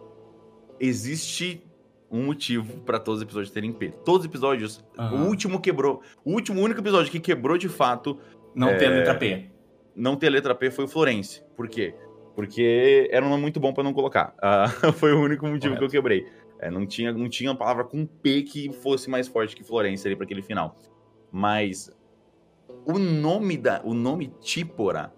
existe 0.79 1.63
um 2.11 2.25
motivo 2.25 2.79
pra 2.81 2.99
todos 2.99 3.19
os 3.19 3.23
episódios 3.23 3.51
terem 3.51 3.71
P. 3.73 3.89
Todos 4.03 4.21
os 4.21 4.25
episódios, 4.25 4.83
Aham. 4.97 5.23
o 5.23 5.27
último 5.27 5.59
quebrou. 5.59 6.01
O 6.23 6.31
último, 6.33 6.61
único 6.61 6.79
episódio 6.79 7.11
que 7.11 7.19
quebrou 7.19 7.57
de 7.57 7.69
fato 7.69 8.17
Não 8.53 8.69
É. 8.69 8.75
ter 8.77 8.85
a 8.85 8.89
letra 8.89 9.15
P. 9.15 9.49
não 9.95 10.15
ter 10.15 10.27
a 10.27 10.31
letra 10.31 10.55
P 10.55 10.71
foi 10.71 10.85
o 10.85 10.87
Florence. 10.87 11.41
Por 11.57 11.67
quê? 11.67 11.93
Porque 12.35 13.07
era 13.11 13.25
um 13.25 13.29
nome 13.29 13.41
muito 13.41 13.59
bom 13.59 13.73
pra 13.73 13.83
não 13.83 13.93
colocar. 13.93 14.35
Ah, 14.41 14.67
foi 14.93 15.13
o 15.13 15.21
único 15.21 15.45
motivo 15.45 15.75
Correto. 15.75 15.79
que 15.79 15.85
eu 15.85 15.89
quebrei. 16.01 16.27
É, 16.59 16.69
não, 16.69 16.85
tinha, 16.85 17.11
não 17.11 17.29
tinha 17.29 17.49
uma 17.49 17.57
palavra 17.57 17.83
com 17.83 18.05
P 18.05 18.43
que 18.43 18.71
fosse 18.73 19.09
mais 19.09 19.27
forte 19.27 19.55
que 19.55 19.63
Florence 19.63 20.05
ali 20.05 20.15
pra 20.15 20.25
aquele 20.25 20.41
final. 20.41 20.77
Mas 21.31 21.91
o 22.85 22.99
nome 22.99 23.57
da. 23.57 23.81
O 23.83 23.93
nome 23.93 24.33
Típora. 24.41 25.13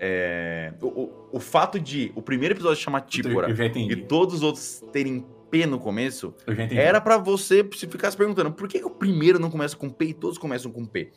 É, 0.00 0.72
o, 0.80 0.86
o, 0.86 1.28
o 1.32 1.40
fato 1.40 1.80
de 1.80 2.12
o 2.14 2.22
primeiro 2.22 2.54
episódio 2.54 2.80
chamar 2.80 3.00
Típora 3.00 3.48
e 3.74 3.96
todos 3.96 4.36
os 4.36 4.42
outros 4.44 4.84
terem 4.92 5.26
P 5.50 5.66
no 5.66 5.80
começo, 5.80 6.34
era 6.70 7.00
pra 7.00 7.16
você 7.16 7.68
se 7.74 7.86
ficar 7.86 8.10
se 8.10 8.16
perguntando 8.16 8.52
por 8.52 8.68
que, 8.68 8.78
que 8.78 8.84
o 8.84 8.90
primeiro 8.90 9.38
não 9.38 9.50
começa 9.50 9.76
com 9.76 9.88
P 9.88 10.06
e 10.06 10.14
todos 10.14 10.38
começam 10.38 10.70
com 10.70 10.84
P? 10.84 11.10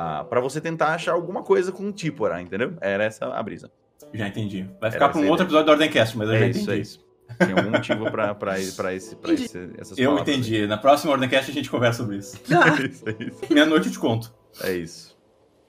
Ah, 0.00 0.22
para 0.22 0.40
você 0.40 0.60
tentar 0.60 0.94
achar 0.94 1.10
alguma 1.12 1.42
coisa 1.42 1.72
com 1.72 1.90
Típora, 1.90 2.40
entendeu? 2.40 2.74
Era 2.80 3.02
essa 3.02 3.26
a 3.26 3.42
brisa. 3.42 3.68
Já 4.14 4.28
entendi. 4.28 4.70
Vai 4.80 4.92
ficar 4.92 5.08
pra 5.08 5.20
um 5.20 5.28
outro 5.28 5.44
episódio 5.44 5.66
do 5.66 5.72
Ordemcast, 5.72 6.16
mas 6.16 6.28
eu 6.28 6.34
já 6.38 6.44
É 6.44 6.48
entendi. 6.48 6.60
isso, 6.60 6.70
é 6.70 6.76
isso. 6.76 7.08
Tem 7.36 7.50
algum 7.52 7.70
motivo 7.70 8.10
pra, 8.10 8.32
pra, 8.34 8.54
pra, 8.76 8.94
esse, 8.94 9.16
pra 9.16 9.32
Entendi. 9.32 9.44
esse, 9.44 9.70
essas 9.76 9.98
Eu 9.98 10.10
palavras. 10.12 10.28
entendi. 10.36 10.66
Na 10.68 10.78
próxima 10.78 11.12
Ordemcast 11.12 11.50
a 11.50 11.54
gente 11.54 11.68
conversa 11.68 11.98
sobre 12.04 12.16
isso. 12.18 12.38
É 12.48 12.86
isso, 12.86 13.04
é 13.08 13.24
isso. 13.24 13.40
Meia-noite 13.52 13.88
eu 13.88 13.92
te 13.92 13.98
conto. 13.98 14.32
É 14.62 14.72
isso. 14.72 15.18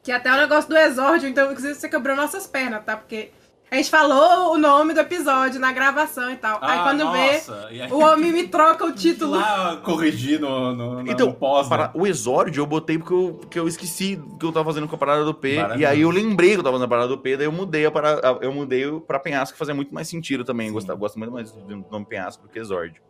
Que 0.03 0.11
até 0.11 0.31
o 0.31 0.37
negócio 0.37 0.69
do 0.69 0.77
exórdio, 0.77 1.27
então, 1.27 1.47
inclusive, 1.51 1.73
você 1.73 1.89
quebrou 1.89 2.15
nossas 2.15 2.45
pernas, 2.47 2.85
tá? 2.85 2.95
Porque 2.95 3.31
a 3.71 3.75
gente 3.75 3.89
falou 3.89 4.53
o 4.53 4.57
nome 4.57 4.93
do 4.93 4.99
episódio 4.99 5.59
na 5.59 5.71
gravação 5.71 6.31
e 6.31 6.35
tal. 6.35 6.57
aí 6.61 6.79
Ah, 6.79 6.83
quando 6.83 7.11
vê, 7.11 7.33
nossa. 7.33 7.67
E 7.71 7.81
aí, 7.81 7.91
o 7.91 7.99
homem 7.99 8.31
me 8.31 8.47
troca 8.47 8.83
o 8.85 8.91
título. 8.91 9.31
lá 9.31 9.77
corrigir 9.77 10.39
no, 10.39 10.73
no, 10.75 11.03
no, 11.03 11.11
Então, 11.11 11.27
no 11.27 11.33
pós, 11.33 11.69
né? 11.69 11.77
Para- 11.77 11.91
o 11.93 12.07
exórdio 12.07 12.61
eu 12.61 12.65
botei 12.65 12.97
porque 12.97 13.13
eu, 13.13 13.33
porque 13.39 13.59
eu 13.59 13.67
esqueci 13.67 14.19
que 14.39 14.45
eu 14.45 14.51
tava 14.51 14.65
fazendo 14.65 14.87
com 14.87 14.95
a 14.95 14.97
parada 14.97 15.23
do 15.23 15.33
P. 15.33 15.55
Maravilhoso. 15.57 15.81
E 15.81 15.85
aí 15.85 16.01
eu 16.01 16.09
lembrei 16.09 16.51
que 16.53 16.59
eu 16.59 16.63
tava 16.63 16.75
fazendo 16.77 16.85
a 16.85 16.89
parada 16.89 17.07
do 17.07 17.17
P, 17.17 17.37
daí 17.37 17.45
eu 17.45 17.51
mudei 17.51 17.85
a 17.85 17.91
parada, 17.91 18.39
eu 18.41 18.51
mudei 18.51 18.89
pra 19.01 19.19
penhasco, 19.19 19.53
que 19.53 19.59
fazia 19.59 19.73
muito 19.75 19.93
mais 19.93 20.07
sentido 20.07 20.43
também. 20.43 20.71
Gosto, 20.71 20.95
gosto 20.97 21.19
muito 21.19 21.31
mais 21.31 21.51
do 21.51 21.85
nome 21.91 22.05
penhasco 22.05 22.43
do 22.43 22.49
que 22.49 22.57
exórdio. 22.59 23.01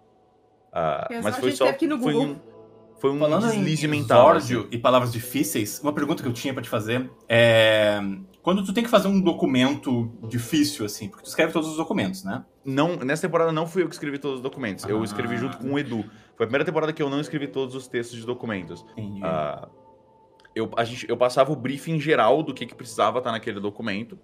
Ah, 0.73 1.07
Exórdio 1.09 1.23
mas 1.23 1.35
a 1.35 1.39
foi 1.39 1.49
gente 1.49 1.57
só. 1.57 1.65
teve 1.65 1.75
aqui 1.75 1.87
no 1.87 1.99
foi 1.99 2.15
um, 2.15 2.35
foi 2.99 3.09
um 3.11 3.19
Falando 3.19 3.47
deslize 3.47 3.85
em 3.85 3.89
mental. 3.89 4.19
exórdio 4.37 4.59
assim. 4.59 4.69
e 4.71 4.77
palavras 4.77 5.11
difíceis, 5.11 5.79
uma 5.81 5.91
pergunta 5.93 6.21
que 6.21 6.29
eu 6.29 6.33
tinha 6.33 6.53
pra 6.53 6.61
te 6.61 6.69
fazer 6.69 7.09
é... 7.27 7.99
Quando 8.49 8.65
tu 8.65 8.73
tem 8.73 8.83
que 8.83 8.89
fazer 8.89 9.07
um 9.07 9.21
documento 9.21 10.11
difícil, 10.27 10.83
assim, 10.83 11.07
porque 11.07 11.23
tu 11.23 11.27
escreve 11.27 11.53
todos 11.53 11.69
os 11.69 11.77
documentos, 11.77 12.23
né? 12.23 12.43
Não, 12.65 12.95
nessa 12.95 13.21
temporada 13.27 13.51
não 13.51 13.67
fui 13.67 13.83
eu 13.83 13.87
que 13.87 13.93
escrevi 13.93 14.17
todos 14.17 14.37
os 14.37 14.41
documentos. 14.41 14.85
Eu 14.85 15.01
Ah. 15.01 15.03
escrevi 15.03 15.37
junto 15.37 15.59
com 15.59 15.73
o 15.73 15.77
Edu. 15.77 16.01
Foi 16.35 16.45
a 16.45 16.47
primeira 16.47 16.65
temporada 16.65 16.91
que 16.91 16.99
eu 16.99 17.11
não 17.11 17.21
escrevi 17.21 17.47
todos 17.47 17.75
os 17.75 17.87
textos 17.87 18.17
de 18.17 18.25
documentos. 18.25 18.83
Entendi. 18.97 19.21
Ah, 19.23 19.69
eu, 20.55 20.67
a 20.75 20.83
gente, 20.83 21.07
eu 21.07 21.15
passava 21.15 21.51
o 21.51 21.55
briefing 21.55 21.99
geral 21.99 22.41
do 22.41 22.51
que, 22.51 22.65
que 22.65 22.73
precisava 22.73 23.19
estar 23.19 23.31
naquele 23.31 23.59
documento. 23.59 24.17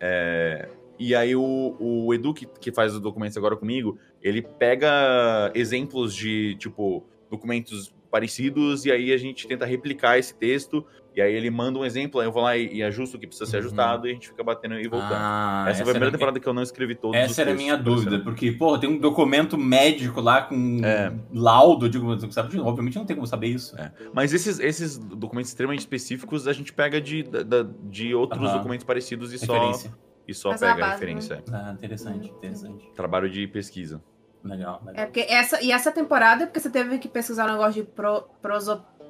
É, 0.00 0.68
e 0.98 1.14
aí 1.14 1.36
o, 1.36 1.76
o 1.78 2.12
Edu, 2.12 2.34
que, 2.34 2.46
que 2.46 2.72
faz 2.72 2.92
os 2.92 3.00
documentos 3.00 3.36
agora 3.36 3.54
comigo, 3.54 3.96
ele 4.20 4.42
pega 4.42 5.52
exemplos 5.54 6.12
de, 6.12 6.56
tipo, 6.56 7.04
documentos 7.30 7.94
parecidos, 8.10 8.84
e 8.84 8.90
aí 8.90 9.12
a 9.12 9.16
gente 9.16 9.46
tenta 9.46 9.64
replicar 9.64 10.18
esse 10.18 10.34
texto, 10.34 10.84
e 11.16 11.20
aí 11.20 11.32
ele 11.34 11.50
manda 11.50 11.78
um 11.78 11.84
exemplo, 11.84 12.20
aí 12.20 12.26
eu 12.26 12.32
vou 12.32 12.42
lá 12.42 12.56
e, 12.56 12.76
e 12.76 12.82
ajusto 12.82 13.16
o 13.16 13.20
que 13.20 13.26
precisa 13.26 13.48
ser 13.50 13.56
Uhum. 13.58 13.62
ajustado, 13.64 14.06
e 14.06 14.10
a 14.10 14.14
gente 14.14 14.28
fica 14.28 14.42
batendo 14.44 14.74
e 14.78 14.86
voltando. 14.88 15.12
Ah, 15.14 15.64
essa, 15.68 15.82
foi 15.82 15.90
a 15.92 15.94
primeira 15.94 16.12
temporada 16.12 16.38
que 16.38 16.46
eu 16.48 16.52
não 16.52 16.62
escrevi 16.62 16.94
todos 16.94 17.16
os 17.18 17.24
Essa 17.30 17.42
era 17.42 17.50
a 17.52 17.54
minha 17.54 17.76
dúvida, 17.76 18.18
porque, 18.20 18.52
porra, 18.52 18.78
tem 18.80 18.88
um 18.88 18.98
documento 18.98 19.58
médico 19.58 20.20
lá 20.20 20.42
com 20.42 20.80
É. 20.84 21.12
laudo, 21.32 21.88
digo, 21.88 22.06
mas, 22.06 22.34
sabe, 22.34 22.58
obviamente 22.60 22.96
não 22.96 23.04
tem 23.04 23.16
como 23.16 23.26
saber 23.26 23.48
isso. 23.48 23.76
É. 23.78 23.92
Mas 24.12 24.32
esses, 24.32 24.58
esses 24.60 24.96
documentos 24.98 25.50
extremamente 25.50 25.80
específicos 25.80 26.46
a 26.46 26.52
gente 26.52 26.72
pega 26.72 27.00
de, 27.00 27.22
da- 27.22 27.42
da- 27.42 27.66
de 27.84 28.14
outros 28.14 28.42
Aham. 28.48 28.56
documentos 28.58 28.84
parecidos 28.84 29.32
e 29.32 29.38
só, 29.38 29.52
Referência. 29.52 29.92
e 30.28 30.34
só 30.34 30.50
Mas 30.50 30.62
é 30.62 30.68
a 30.68 30.74
pega 30.74 30.86
a 30.86 30.90
referência. 30.92 31.44
Ah, 31.52 31.72
interessante, 31.76 32.28
interessante. 32.30 32.86
é. 32.92 32.94
Trabalho 32.94 33.28
de 33.28 33.46
pesquisa. 33.48 34.02
Legal, 34.42 34.80
legal. 34.86 35.02
É 35.02 35.06
porque 35.06 35.26
essa, 35.28 35.60
e 35.62 35.70
essa 35.70 35.92
temporada 35.92 36.44
é 36.44 36.46
porque 36.46 36.60
você 36.60 36.70
teve 36.70 36.98
que 36.98 37.08
pesquisar 37.08 37.46
um 37.46 37.52
negócio 37.52 37.82
de 37.82 37.90
pro, 37.90 38.22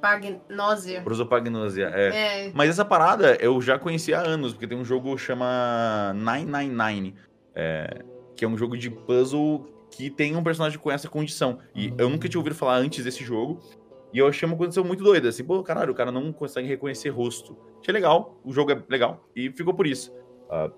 prosopagnose. 0.01 1.01
Prosopagnosia, 1.01 1.91
é. 1.93 2.47
É. 2.47 2.51
Mas 2.53 2.69
essa 2.69 2.83
parada 2.83 3.37
eu 3.39 3.61
já 3.61 3.77
conhecia 3.77 4.19
há 4.19 4.21
anos, 4.21 4.53
porque 4.53 4.67
tem 4.67 4.77
um 4.77 4.83
jogo 4.83 5.15
que 5.15 5.21
chama 5.21 6.13
999, 6.15 7.13
é, 7.55 8.03
que 8.35 8.43
é 8.43 8.47
um 8.47 8.57
jogo 8.57 8.77
de 8.77 8.89
puzzle 8.89 9.67
que 9.91 10.09
tem 10.09 10.35
um 10.35 10.43
personagem 10.43 10.79
com 10.79 10.91
essa 10.91 11.07
condição. 11.07 11.59
E 11.75 11.93
eu 11.97 12.09
nunca 12.09 12.27
tinha 12.27 12.39
ouvido 12.39 12.55
falar 12.55 12.77
antes 12.77 13.03
desse 13.03 13.23
jogo. 13.23 13.59
E 14.13 14.17
eu 14.17 14.27
achei 14.27 14.45
uma 14.45 14.57
condição 14.57 14.83
muito 14.83 15.01
doida, 15.01 15.29
assim, 15.29 15.41
pô, 15.41 15.63
caralho, 15.63 15.93
o 15.93 15.95
cara 15.95 16.11
não 16.11 16.33
consegue 16.33 16.67
reconhecer 16.67 17.09
rosto. 17.09 17.57
Achei 17.79 17.93
legal, 17.93 18.37
o 18.43 18.51
jogo 18.51 18.73
é 18.73 18.83
legal, 18.89 19.25
e 19.33 19.49
ficou 19.51 19.73
por 19.73 19.87
isso. 19.87 20.13
Ah, 20.49 20.69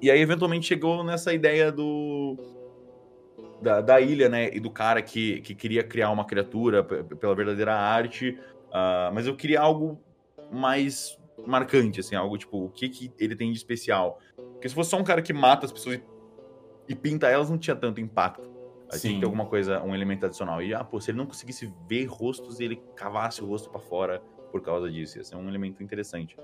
e 0.00 0.10
aí, 0.10 0.20
eventualmente, 0.20 0.66
chegou 0.66 1.02
nessa 1.02 1.32
ideia 1.32 1.72
do. 1.72 2.36
Da, 3.60 3.80
da 3.80 4.00
ilha, 4.00 4.28
né? 4.28 4.54
E 4.54 4.60
do 4.60 4.70
cara 4.70 5.02
que, 5.02 5.40
que 5.40 5.54
queria 5.54 5.82
criar 5.82 6.10
uma 6.10 6.24
criatura 6.24 6.84
pela 6.84 7.34
verdadeira 7.34 7.74
arte. 7.74 8.38
Ah, 8.72 9.10
mas 9.12 9.26
eu 9.26 9.34
queria 9.36 9.60
algo 9.60 10.00
mais 10.50 11.18
marcante, 11.46 12.00
assim, 12.00 12.14
algo 12.14 12.36
tipo, 12.36 12.64
o 12.64 12.70
que, 12.70 12.88
que 12.88 13.12
ele 13.18 13.34
tem 13.34 13.50
de 13.50 13.58
especial. 13.58 14.20
Porque 14.52 14.68
se 14.68 14.74
fosse 14.74 14.90
só 14.90 14.96
um 14.96 15.04
cara 15.04 15.22
que 15.22 15.32
mata 15.32 15.66
as 15.66 15.72
pessoas 15.72 15.96
e, 15.96 16.02
e 16.88 16.94
pinta 16.94 17.28
elas, 17.28 17.50
não 17.50 17.58
tinha 17.58 17.76
tanto 17.76 18.00
impacto. 18.00 18.48
Aí 18.90 18.98
tinha 18.98 19.10
Sim. 19.10 19.14
que 19.14 19.20
ter 19.20 19.26
alguma 19.26 19.46
coisa, 19.46 19.82
um 19.82 19.94
elemento 19.94 20.24
adicional. 20.24 20.62
E, 20.62 20.72
ah, 20.72 20.82
pô, 20.82 21.00
se 21.00 21.10
ele 21.10 21.18
não 21.18 21.26
conseguisse 21.26 21.72
ver 21.86 22.06
rostos 22.06 22.58
e 22.58 22.64
ele 22.64 22.82
cavasse 22.96 23.42
o 23.42 23.46
rosto 23.46 23.68
pra 23.70 23.80
fora 23.80 24.22
por 24.50 24.62
causa 24.62 24.90
disso, 24.90 25.18
ia 25.18 25.24
ser 25.24 25.36
um 25.36 25.48
elemento 25.48 25.82
interessante. 25.82 26.36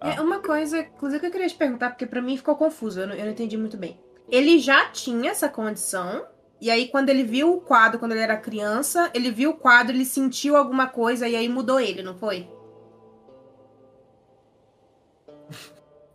Ah. 0.00 0.14
É 0.14 0.20
uma 0.20 0.40
coisa, 0.40 0.80
inclusive, 0.80 1.20
que 1.20 1.26
eu 1.26 1.30
queria 1.30 1.48
te 1.48 1.54
perguntar, 1.54 1.90
porque 1.90 2.06
pra 2.06 2.20
mim 2.20 2.36
ficou 2.36 2.56
confuso, 2.56 3.00
eu 3.00 3.06
não, 3.06 3.14
eu 3.14 3.24
não 3.24 3.32
entendi 3.32 3.56
muito 3.56 3.76
bem. 3.76 3.98
Ele 4.28 4.58
já 4.58 4.90
tinha 4.90 5.30
essa 5.30 5.48
condição, 5.48 6.26
e 6.60 6.70
aí 6.70 6.88
quando 6.88 7.08
ele 7.08 7.22
viu 7.22 7.54
o 7.54 7.60
quadro, 7.60 7.98
quando 7.98 8.12
ele 8.12 8.20
era 8.20 8.36
criança, 8.36 9.10
ele 9.14 9.30
viu 9.30 9.50
o 9.50 9.54
quadro, 9.56 9.94
ele 9.94 10.04
sentiu 10.04 10.56
alguma 10.56 10.86
coisa, 10.86 11.28
e 11.28 11.34
aí 11.36 11.48
mudou 11.48 11.78
ele, 11.80 12.02
não 12.02 12.14
foi? 12.16 12.48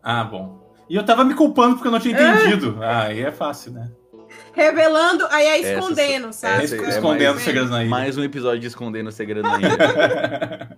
Ah, 0.05 0.23
bom. 0.25 0.61
E 0.89 0.95
eu 0.97 1.05
tava 1.05 1.23
me 1.23 1.33
culpando 1.33 1.75
porque 1.75 1.87
eu 1.87 1.91
não 1.93 1.99
tinha 1.99 2.13
entendido. 2.13 2.77
Ah, 2.81 3.03
aí 3.03 3.21
é 3.21 3.31
fácil, 3.31 3.71
né? 3.71 3.89
Revelando, 4.51 5.25
aí 5.29 5.45
é 5.45 5.59
Essa- 5.61 5.73
escondendo, 5.79 6.33
sabe? 6.33 6.63
essa 6.65 6.75
é 6.75 6.89
Escondendo 6.89 7.33
mais- 7.35 7.43
segredos 7.45 7.69
na 7.69 7.81
ilha. 7.81 7.89
Mais 7.89 8.17
um 8.17 8.23
episódio 8.23 8.59
de 8.59 8.67
Escondendo 8.67 9.07
o 9.07 9.11
Segredo 9.11 9.47
na 9.47 9.59
Ilha. 9.59 10.77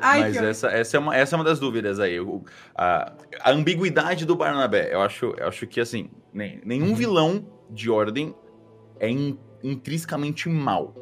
Ai, 0.00 0.20
Mas 0.20 0.36
essa, 0.36 0.68
essa, 0.68 0.96
é 0.96 1.00
uma, 1.00 1.16
essa 1.16 1.34
é 1.34 1.38
uma 1.38 1.44
das 1.44 1.58
dúvidas 1.60 2.00
aí. 2.00 2.18
O- 2.20 2.42
a, 2.74 3.12
a 3.40 3.50
ambiguidade 3.52 4.26
do 4.26 4.34
Barnabé. 4.34 4.92
Eu 4.92 5.00
acho, 5.00 5.32
eu 5.38 5.46
acho 5.46 5.66
que, 5.66 5.80
assim, 5.80 6.10
nem- 6.34 6.60
nenhum 6.64 6.88
Uhum. 6.88 6.94
vilão 6.96 7.46
de 7.70 7.90
ordem 7.90 8.34
é 9.00 9.08
in- 9.08 9.38
intrinsecamente 9.62 10.48
mal. 10.48 10.94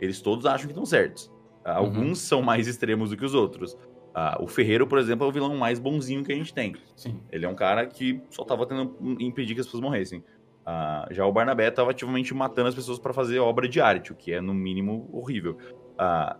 Eles 0.00 0.20
todos 0.20 0.44
acham 0.46 0.66
que 0.66 0.72
estão 0.72 0.86
certos. 0.86 1.32
Ah, 1.64 1.80
Uhum. 1.80 1.86
Alguns 1.86 2.18
são 2.20 2.42
mais 2.42 2.66
extremos 2.68 3.10
do 3.10 3.16
que 3.16 3.24
os 3.24 3.34
outros. 3.34 3.76
Ah, 4.14 4.38
o 4.40 4.46
Ferreiro, 4.46 4.86
por 4.86 4.98
exemplo, 4.98 5.26
é 5.26 5.28
o 5.28 5.32
vilão 5.32 5.56
mais 5.56 5.78
bonzinho 5.78 6.24
que 6.24 6.32
a 6.32 6.34
gente 6.36 6.54
tem. 6.54 6.74
Sim. 6.96 7.20
Ele 7.30 7.44
é 7.44 7.48
um 7.48 7.54
cara 7.54 7.86
que 7.86 8.20
só 8.30 8.44
tava 8.44 8.64
tentando 8.66 8.96
impedir 9.20 9.54
que 9.54 9.60
as 9.60 9.66
pessoas 9.66 9.82
morressem. 9.82 10.22
Ah, 10.64 11.06
já 11.10 11.24
o 11.26 11.32
Barnabé 11.32 11.70
tava 11.70 11.90
ativamente 11.90 12.32
matando 12.34 12.68
as 12.68 12.74
pessoas 12.74 12.98
para 12.98 13.12
fazer 13.12 13.38
obra 13.38 13.68
de 13.68 13.80
arte, 13.80 14.12
o 14.12 14.14
que 14.14 14.32
é, 14.32 14.40
no 14.40 14.54
mínimo, 14.54 15.08
horrível. 15.12 15.56
Ah, 15.98 16.36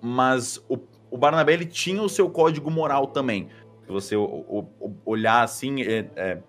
mas 0.00 0.64
o, 0.68 0.78
o 1.10 1.18
Barnabé, 1.18 1.52
ele 1.54 1.66
tinha 1.66 2.02
o 2.02 2.08
seu 2.08 2.28
código 2.30 2.70
moral 2.70 3.06
também. 3.08 3.48
Se 3.86 3.92
você 3.92 4.16
o- 4.16 4.24
o- 4.24 4.96
olhar 5.04 5.42
assim, 5.42 5.82
é- 5.82 6.10
é, 6.16 6.42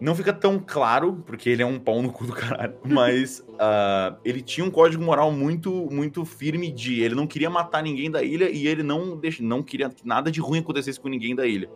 não 0.00 0.14
fica 0.14 0.32
tão 0.32 0.62
claro, 0.64 1.22
porque 1.26 1.50
ele 1.50 1.62
é 1.62 1.66
um 1.66 1.78
pau 1.78 2.00
no 2.00 2.12
cu 2.12 2.26
do 2.26 2.32
caralho, 2.32 2.76
mas 2.84 3.44
ah, 3.58 4.16
ele 4.24 4.40
tinha 4.40 4.64
um 4.64 4.70
código 4.70 5.02
moral 5.02 5.32
muito 5.32 5.88
muito 5.90 6.24
firme 6.24 6.70
de 6.70 7.00
ele 7.00 7.14
não 7.14 7.26
queria 7.26 7.50
matar 7.50 7.82
ninguém 7.82 8.10
da 8.10 8.22
ilha 8.22 8.48
e 8.48 8.66
ele 8.66 8.82
não, 8.82 9.20
não 9.40 9.62
queria 9.62 9.90
que 9.90 10.06
nada 10.06 10.30
de 10.30 10.40
ruim 10.40 10.60
acontecesse 10.60 11.00
com 11.00 11.08
ninguém 11.08 11.34
da 11.34 11.46
ilha. 11.46 11.68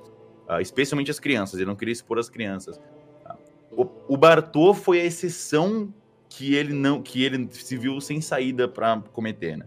Ah, 0.49 0.61
especialmente 0.61 1.11
as 1.11 1.19
crianças, 1.19 1.59
ele 1.59 1.67
não 1.67 1.77
queria 1.77 1.93
expor 1.93 2.19
as 2.19 2.29
crianças. 2.29 2.81
Ah, 3.25 3.37
o, 3.73 3.89
o 4.09 4.17
Bartô 4.17 4.73
foi 4.73 5.01
a 5.01 5.05
exceção 5.05 5.93
que 6.29 6.55
ele 6.55 6.73
não 6.73 7.03
que 7.03 7.25
ele 7.25 7.49
se 7.51 7.77
viu 7.77 8.01
sem 8.01 8.21
saída 8.21 8.69
pra 8.69 9.03
cometer, 9.13 9.57
né? 9.57 9.67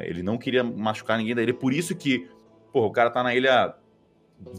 Ele 0.00 0.20
não 0.20 0.36
queria 0.36 0.64
machucar 0.64 1.16
ninguém 1.16 1.32
da 1.32 1.40
ilha, 1.40 1.54
por 1.54 1.72
isso 1.72 1.94
que, 1.94 2.28
porra, 2.72 2.86
o 2.88 2.90
cara 2.90 3.08
tá 3.08 3.22
na 3.22 3.32
ilha 3.36 3.72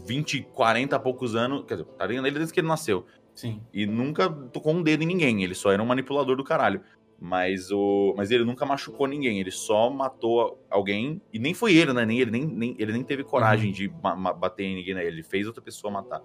20, 0.06 0.42
40 0.54 0.96
e 0.96 0.98
poucos 0.98 1.34
anos, 1.36 1.66
quer 1.66 1.74
dizer, 1.74 1.86
tá 1.98 2.06
na 2.06 2.14
ilha 2.14 2.30
desde 2.30 2.50
que 2.50 2.60
ele 2.60 2.66
nasceu 2.66 3.04
Sim. 3.38 3.62
e 3.72 3.86
nunca 3.86 4.28
tocou 4.28 4.72
um 4.74 4.82
dedo 4.82 5.04
em 5.04 5.06
ninguém. 5.06 5.44
Ele 5.44 5.54
só 5.54 5.70
era 5.70 5.80
um 5.80 5.86
manipulador 5.86 6.36
do 6.36 6.42
caralho. 6.42 6.80
Mas 7.20 7.70
o, 7.70 8.14
mas 8.16 8.30
ele 8.32 8.44
nunca 8.44 8.64
machucou 8.66 9.06
ninguém. 9.06 9.38
Ele 9.40 9.50
só 9.52 9.88
matou 9.90 10.60
alguém 10.68 11.22
e 11.32 11.38
nem 11.38 11.54
foi 11.54 11.74
ele, 11.76 11.92
né? 11.92 12.04
Nem 12.04 12.18
ele 12.20 12.30
nem, 12.32 12.44
nem 12.46 12.76
ele 12.78 12.92
nem 12.92 13.02
teve 13.04 13.22
coragem 13.24 13.70
de 13.72 13.88
ma- 14.02 14.16
ma- 14.16 14.32
bater 14.32 14.64
em 14.64 14.74
ninguém. 14.76 14.94
Né? 14.94 15.04
Ele 15.06 15.22
fez 15.22 15.46
outra 15.46 15.62
pessoa 15.62 15.92
matar, 15.92 16.20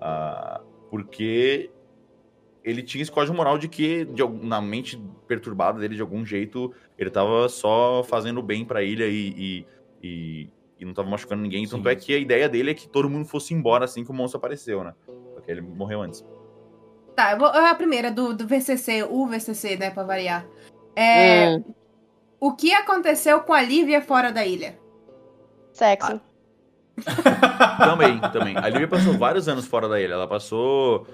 Ah, 0.00 0.60
porque 0.90 1.70
ele 2.64 2.82
tinha 2.82 3.02
esse 3.02 3.10
código 3.10 3.36
moral 3.36 3.56
de 3.58 3.68
que 3.68 4.04
de, 4.04 4.22
na 4.42 4.60
mente 4.60 5.00
perturbada 5.26 5.78
dele 5.80 5.94
de 5.94 6.02
algum 6.02 6.24
jeito 6.24 6.72
ele 6.98 7.10
tava 7.10 7.48
só 7.48 8.02
fazendo 8.04 8.42
bem 8.42 8.64
pra 8.64 8.82
ilha 8.82 9.06
e, 9.08 9.28
e, 9.36 9.66
e, 10.02 10.48
e 10.80 10.84
não 10.84 10.92
tava 10.92 11.08
machucando 11.08 11.42
ninguém. 11.42 11.64
Sim. 11.66 11.76
Tanto 11.76 11.88
é 11.88 11.96
que 11.96 12.14
a 12.14 12.18
ideia 12.18 12.48
dele 12.48 12.70
é 12.70 12.74
que 12.74 12.88
todo 12.88 13.08
mundo 13.08 13.26
fosse 13.26 13.54
embora 13.54 13.84
assim 13.84 14.04
que 14.04 14.10
o 14.10 14.14
monstro 14.14 14.38
apareceu, 14.38 14.84
né? 14.84 14.94
Porque 15.34 15.50
ele 15.50 15.60
morreu 15.60 16.02
antes. 16.02 16.24
Tá, 17.18 17.32
eu 17.32 17.38
vou, 17.38 17.48
a 17.48 17.74
primeira 17.74 18.12
do, 18.12 18.32
do 18.32 18.46
VCC, 18.46 19.02
o 19.02 19.26
VCC, 19.26 19.76
né, 19.76 19.90
pra 19.90 20.04
variar. 20.04 20.46
É, 20.94 21.56
Hum, 21.56 21.64
O 22.38 22.52
que 22.52 22.72
aconteceu 22.72 23.40
com 23.40 23.52
a 23.52 23.60
Lívia 23.60 24.00
fora 24.00 24.30
da 24.30 24.46
ilha? 24.46 24.78
sexo. 25.72 26.20
Também, 27.78 28.20
também. 28.32 28.56
A 28.56 28.68
Lívia 28.68 28.86
passou 28.86 29.14
vários 29.18 29.48
anos 29.48 29.66
fora 29.66 29.88
da 29.88 30.00
ilha. 30.00 30.12
Ela 30.14 30.28
passou. 30.28 31.08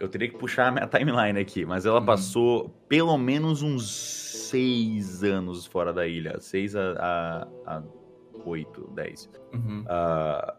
Eu 0.00 0.08
teria 0.08 0.28
que 0.30 0.36
puxar 0.38 0.68
a 0.68 0.70
minha 0.70 0.86
timeline 0.86 1.38
aqui, 1.38 1.66
mas 1.66 1.84
ela 1.84 2.00
Uhum. 2.00 2.06
passou 2.06 2.70
pelo 2.88 3.16
menos 3.18 3.60
uns 3.62 3.90
seis 4.48 5.22
anos 5.22 5.66
fora 5.66 5.92
da 5.92 6.06
ilha. 6.06 6.40
Seis 6.40 6.74
a, 6.74 6.92
a, 7.66 7.76
a 7.76 7.82
oito, 8.46 8.88
dez. 8.94 9.28
Uhum. 9.52 9.84
Ah, 9.88 10.54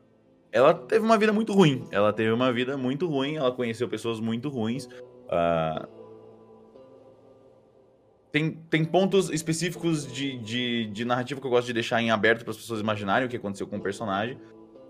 ela 0.56 0.74
teve 0.74 1.04
uma 1.06 1.18
vida 1.18 1.34
muito 1.34 1.52
ruim. 1.52 1.86
Ela 1.92 2.14
teve 2.14 2.32
uma 2.32 2.50
vida 2.54 2.78
muito 2.78 3.08
ruim. 3.08 3.36
Ela 3.36 3.52
conheceu 3.52 3.90
pessoas 3.90 4.22
muito 4.22 4.48
ruins. 4.48 4.88
Ah, 5.30 5.86
tem, 8.32 8.52
tem 8.70 8.86
pontos 8.86 9.30
específicos 9.30 10.08
de, 10.12 10.38
de, 10.38 10.86
de 10.88 11.04
narrativa 11.04 11.42
que 11.42 11.46
eu 11.46 11.52
gosto 11.52 11.68
de 11.68 11.74
deixar 11.74 12.02
em 12.02 12.10
aberto 12.10 12.44
para 12.44 12.52
as 12.52 12.58
pessoas 12.58 12.80
imaginarem 12.80 13.28
o 13.28 13.30
que 13.30 13.36
aconteceu 13.36 13.68
com 13.68 13.76
o 13.78 13.82
personagem. 13.82 14.40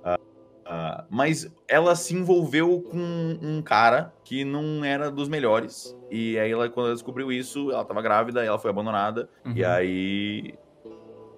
Ah, 0.04 0.20
ah, 0.68 1.06
mas 1.10 1.52
ela 1.68 1.96
se 1.96 2.14
envolveu 2.16 2.82
com 2.84 3.40
um 3.42 3.60
cara 3.64 4.14
que 4.24 4.46
não 4.46 4.86
era 4.86 5.10
dos 5.10 5.28
melhores. 5.28 5.98
E 6.12 6.38
aí, 6.38 6.52
ela, 6.52 6.70
quando 6.70 6.88
ela 6.88 6.96
descobriu 6.96 7.32
isso, 7.32 7.72
ela 7.72 7.82
estava 7.82 8.04
grávida, 8.04 8.46
ela 8.46 8.60
foi 8.60 8.70
abandonada. 8.70 9.28
E 9.56 9.64
Uhum. 9.64 9.68
aí 9.68 10.54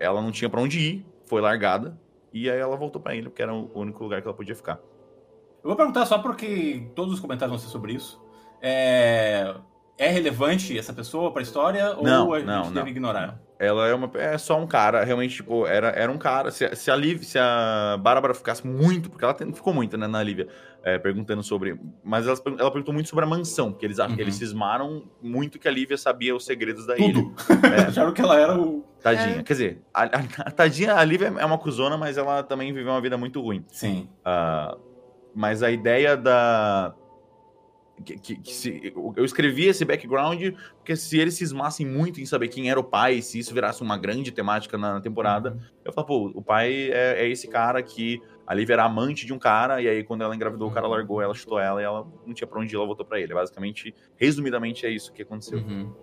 ela 0.01 0.21
não 0.21 0.31
tinha 0.31 0.49
pra 0.49 0.59
onde 0.59 0.79
ir, 0.79 1.05
foi 1.25 1.39
largada. 1.39 1.97
E 2.33 2.49
aí 2.49 2.59
ela 2.59 2.75
voltou 2.75 3.01
pra 3.01 3.15
ilha, 3.15 3.29
porque 3.29 3.41
era 3.41 3.53
o 3.53 3.69
único 3.73 4.03
lugar 4.03 4.21
que 4.21 4.27
ela 4.27 4.35
podia 4.35 4.55
ficar. 4.55 4.79
Eu 5.63 5.69
vou 5.69 5.75
perguntar 5.75 6.05
só 6.05 6.19
porque 6.19 6.87
todos 6.95 7.13
os 7.13 7.19
comentários 7.19 7.51
vão 7.51 7.59
ser 7.59 7.71
sobre 7.71 7.93
isso. 7.93 8.21
É, 8.61 9.55
é 9.97 10.07
relevante 10.07 10.77
essa 10.77 10.93
pessoa 10.93 11.31
pra 11.31 11.41
história 11.41 11.93
Não, 11.95 12.27
ou 12.27 12.33
a 12.33 12.39
gente 12.39 12.47
não, 12.47 12.63
deve 12.63 12.79
não. 12.81 12.87
ignorar? 12.87 13.41
Ela 13.59 13.87
é, 13.87 13.93
uma, 13.93 14.09
é 14.15 14.37
só 14.37 14.59
um 14.59 14.67
cara, 14.67 15.03
realmente, 15.03 15.37
tipo, 15.37 15.65
era, 15.65 15.87
era 15.89 16.11
um 16.11 16.17
cara. 16.17 16.51
Se, 16.51 16.65
a- 16.65 16.75
se 16.75 16.91
a 16.91 16.95
Liv, 16.95 17.23
se 17.23 17.39
a 17.39 17.97
Bárbara 17.99 18.33
ficasse 18.35 18.65
muito, 18.67 19.09
porque 19.09 19.25
ela 19.25 19.33
ficou 19.33 19.73
muito, 19.73 19.97
né, 19.97 20.05
na 20.05 20.21
Lívia, 20.21 20.47
é, 20.83 20.97
perguntando 20.97 21.43
sobre. 21.43 21.79
Mas 22.03 22.25
ela, 22.27 22.37
ela 22.59 22.71
perguntou 22.71 22.93
muito 22.93 23.09
sobre 23.09 23.25
a 23.25 23.27
mansão, 23.27 23.71
porque 23.71 23.85
eles, 23.85 23.99
acham 23.99 24.15
Uhum. 24.15 24.21
eles 24.21 24.35
cismaram 24.35 25.03
muito 25.21 25.59
que 25.59 25.67
a 25.67 25.71
Lívia 25.71 25.97
sabia 25.97 26.35
os 26.35 26.45
segredos 26.45 26.85
da 26.85 26.97
ilha. 26.97 27.13
Tudo. 27.13 27.33
É. 27.77 27.87
Acharam 27.87 28.13
que 28.13 28.21
ela 28.21 28.39
era 28.39 28.59
o. 28.59 28.83
Tadinha. 29.01 29.37
É. 29.39 29.43
Quer 29.43 29.53
dizer, 29.53 29.81
a, 29.93 30.03
a, 30.03 30.07
a 30.47 30.51
tadinha, 30.51 30.95
a 30.95 31.03
Lívia 31.03 31.33
é 31.37 31.45
uma 31.45 31.57
cuzona, 31.57 31.97
mas 31.97 32.17
ela 32.17 32.41
também 32.43 32.73
viveu 32.73 32.91
uma 32.91 33.01
vida 33.01 33.17
muito 33.17 33.41
ruim. 33.41 33.63
Sim. 33.67 34.07
Ah, 34.23 34.77
mas 35.35 35.61
a 35.61 35.69
ideia 35.69 36.15
da 36.17 36.93
que, 38.05 38.15
que- 38.19 38.35
que 38.37 38.53
se, 38.53 38.93
eu 39.15 39.25
escrevi 39.25 39.65
esse 39.65 39.83
background 39.83 40.39
porque 40.77 40.95
se 40.95 41.17
eles 41.17 41.33
cismassem 41.33 41.83
muito 41.85 42.21
em 42.21 42.25
saber 42.27 42.47
quem 42.47 42.69
era 42.69 42.79
o 42.79 42.83
pai, 42.83 43.21
se 43.23 43.39
isso 43.39 43.53
virasse 43.53 43.81
uma 43.81 43.97
grande 43.97 44.31
temática 44.31 44.77
na 44.77 45.01
temporada, 45.01 45.57
eu 45.83 45.91
falo, 45.91 46.05
pô, 46.07 46.31
o 46.35 46.41
pai 46.43 46.91
é, 46.91 47.23
é 47.25 47.27
esse 47.29 47.47
cara 47.47 47.81
que 47.81 48.21
ali 48.47 48.65
era 48.67 48.85
amante 48.85 49.25
de 49.25 49.33
um 49.33 49.37
cara, 49.37 49.81
e 49.81 49.87
aí 49.87 50.03
quando 50.03 50.23
ela 50.23 50.33
engravidou, 50.33 50.69
o 50.69 50.71
cara 50.71 50.87
largou 50.87 51.21
ela, 51.21 51.33
chutou 51.33 51.59
ela, 51.59 51.81
e 51.81 51.85
ela 51.85 52.07
não 52.25 52.33
tinha 52.33 52.47
pra 52.47 52.59
onde 52.59 52.73
ir, 52.73 52.77
ela 52.77 52.85
voltou 52.85 53.05
pra 53.05 53.19
ele. 53.19 53.33
Basicamente, 53.33 53.93
resumidamente, 54.15 54.85
é 54.85 54.89
isso 54.89 55.11
que 55.11 55.21
aconteceu. 55.21 55.59
Uhum. 55.59 55.93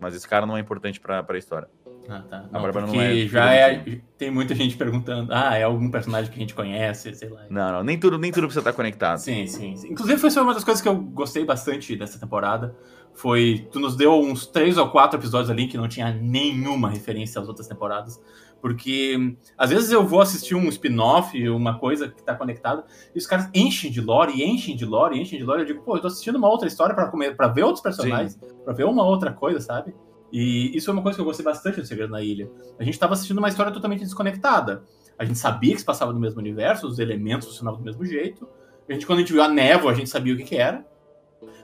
Mas 0.00 0.14
esse 0.14 0.28
cara 0.28 0.44
não 0.44 0.56
é 0.56 0.60
importante 0.60 1.00
pra, 1.00 1.22
pra 1.22 1.38
história. 1.38 1.68
Ah, 2.08 2.22
tá. 2.22 2.48
A 2.52 2.58
Bárbara 2.58 2.86
não 2.86 3.00
é 3.00 3.26
já 3.26 3.52
é. 3.52 4.00
Tem 4.16 4.30
muita 4.30 4.54
gente 4.54 4.76
perguntando, 4.76 5.32
ah, 5.32 5.56
é 5.56 5.64
algum 5.64 5.90
personagem 5.90 6.30
que 6.30 6.36
a 6.36 6.40
gente 6.40 6.54
conhece, 6.54 7.14
sei 7.14 7.28
lá. 7.28 7.46
Não, 7.50 7.72
não, 7.72 7.82
nem 7.82 7.98
tudo, 7.98 8.18
nem 8.18 8.30
tudo 8.30 8.44
precisa 8.44 8.60
estar 8.60 8.72
conectado. 8.72 9.18
Sim, 9.18 9.46
sim, 9.46 9.76
sim. 9.76 9.88
Inclusive, 9.88 10.18
foi 10.18 10.42
uma 10.42 10.54
das 10.54 10.64
coisas 10.64 10.82
que 10.82 10.88
eu 10.88 10.96
gostei 10.96 11.44
bastante 11.44 11.96
dessa 11.96 12.18
temporada. 12.18 12.76
Foi. 13.14 13.66
Tu 13.72 13.80
nos 13.80 13.96
deu 13.96 14.12
uns 14.12 14.46
três 14.46 14.76
ou 14.76 14.88
quatro 14.90 15.18
episódios 15.18 15.50
ali 15.50 15.66
que 15.66 15.76
não 15.76 15.88
tinha 15.88 16.12
nenhuma 16.12 16.88
referência 16.88 17.40
às 17.40 17.48
outras 17.48 17.66
temporadas. 17.66 18.20
Porque 18.60 19.36
às 19.56 19.70
vezes 19.70 19.90
eu 19.92 20.04
vou 20.04 20.20
assistir 20.20 20.54
um 20.54 20.68
spin-off, 20.68 21.48
uma 21.48 21.78
coisa 21.78 22.08
que 22.08 22.22
tá 22.22 22.34
conectada, 22.34 22.84
e 23.14 23.18
os 23.18 23.26
caras 23.26 23.48
enchem 23.54 23.90
de 23.90 24.00
lore, 24.00 24.32
e 24.34 24.44
enchem 24.44 24.74
de 24.74 24.84
lore, 24.84 25.16
e 25.16 25.22
enchem 25.22 25.38
de 25.38 25.44
lore. 25.44 25.62
Eu 25.62 25.66
digo, 25.66 25.82
pô, 25.82 25.96
eu 25.96 26.00
tô 26.00 26.08
assistindo 26.08 26.36
uma 26.36 26.48
outra 26.48 26.66
história 26.66 26.94
pra 26.94 27.48
ver 27.48 27.62
outros 27.62 27.82
personagens, 27.82 28.38
pra 28.64 28.72
ver 28.72 28.84
uma 28.84 29.04
outra 29.04 29.32
coisa, 29.32 29.60
sabe? 29.60 29.94
E 30.32 30.76
isso 30.76 30.90
é 30.90 30.92
uma 30.92 31.02
coisa 31.02 31.16
que 31.16 31.20
eu 31.20 31.24
gostei 31.24 31.44
bastante 31.44 31.80
do 31.80 31.86
Segredo 31.86 32.10
na 32.10 32.22
Ilha. 32.22 32.50
A 32.78 32.84
gente 32.84 32.98
tava 32.98 33.14
assistindo 33.14 33.38
uma 33.38 33.48
história 33.48 33.72
totalmente 33.72 34.00
desconectada. 34.00 34.82
A 35.18 35.24
gente 35.24 35.38
sabia 35.38 35.72
que 35.72 35.80
se 35.80 35.84
passava 35.84 36.12
no 36.12 36.20
mesmo 36.20 36.40
universo, 36.40 36.86
os 36.86 36.98
elementos 36.98 37.48
funcionavam 37.48 37.80
do 37.80 37.84
mesmo 37.84 38.04
jeito. 38.04 38.48
A 38.88 38.92
gente, 38.92 39.06
quando 39.06 39.18
a 39.18 39.22
gente 39.22 39.32
viu 39.32 39.42
a 39.42 39.48
névoa, 39.48 39.92
a 39.92 39.94
gente 39.94 40.10
sabia 40.10 40.34
o 40.34 40.36
que, 40.36 40.44
que 40.44 40.56
era. 40.56 40.84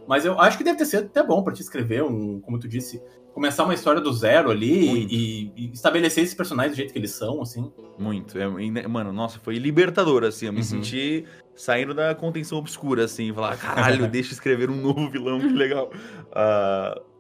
Mas 0.07 0.25
eu 0.25 0.39
acho 0.41 0.59
que 0.59 0.65
deve 0.65 0.79
ter 0.79 0.87
sido 0.87 1.07
até 1.07 1.23
bom 1.23 1.43
pra 1.43 1.53
te 1.53 1.61
escrever 1.61 2.03
um, 2.03 2.41
como 2.41 2.59
tu 2.59 2.69
disse, 2.69 3.03
começar 3.33 3.65
uma 3.65 3.75
história 3.75 4.01
do 4.01 4.13
zero 4.13 4.51
ali 4.51 5.07
e, 5.07 5.53
e 5.57 5.73
estabelecer 5.73 6.23
esses 6.23 6.35
personagens 6.35 6.75
do 6.75 6.77
jeito 6.77 6.93
que 6.93 6.99
eles 6.99 7.13
são, 7.13 7.41
assim. 7.43 7.73
Muito. 7.99 8.39
É, 8.39 8.45
e, 8.45 8.71
mano, 8.89 9.13
nossa, 9.13 9.39
foi 9.39 9.57
libertador, 9.57 10.25
assim. 10.25 10.47
Eu 10.47 10.53
me 10.53 10.59
Uhum. 10.61 10.65
senti 10.65 11.25
saindo 11.55 11.95
da 11.95 12.15
contenção 12.15 12.59
obscura, 12.59 13.05
assim. 13.05 13.33
Falar, 13.33 13.57
caralho, 13.57 14.07
deixa 14.11 14.31
eu 14.31 14.35
escrever 14.35 14.71
um 14.71 14.77
novo 14.77 15.09
vilão, 15.11 15.41
que 15.41 15.49
legal. 15.49 15.91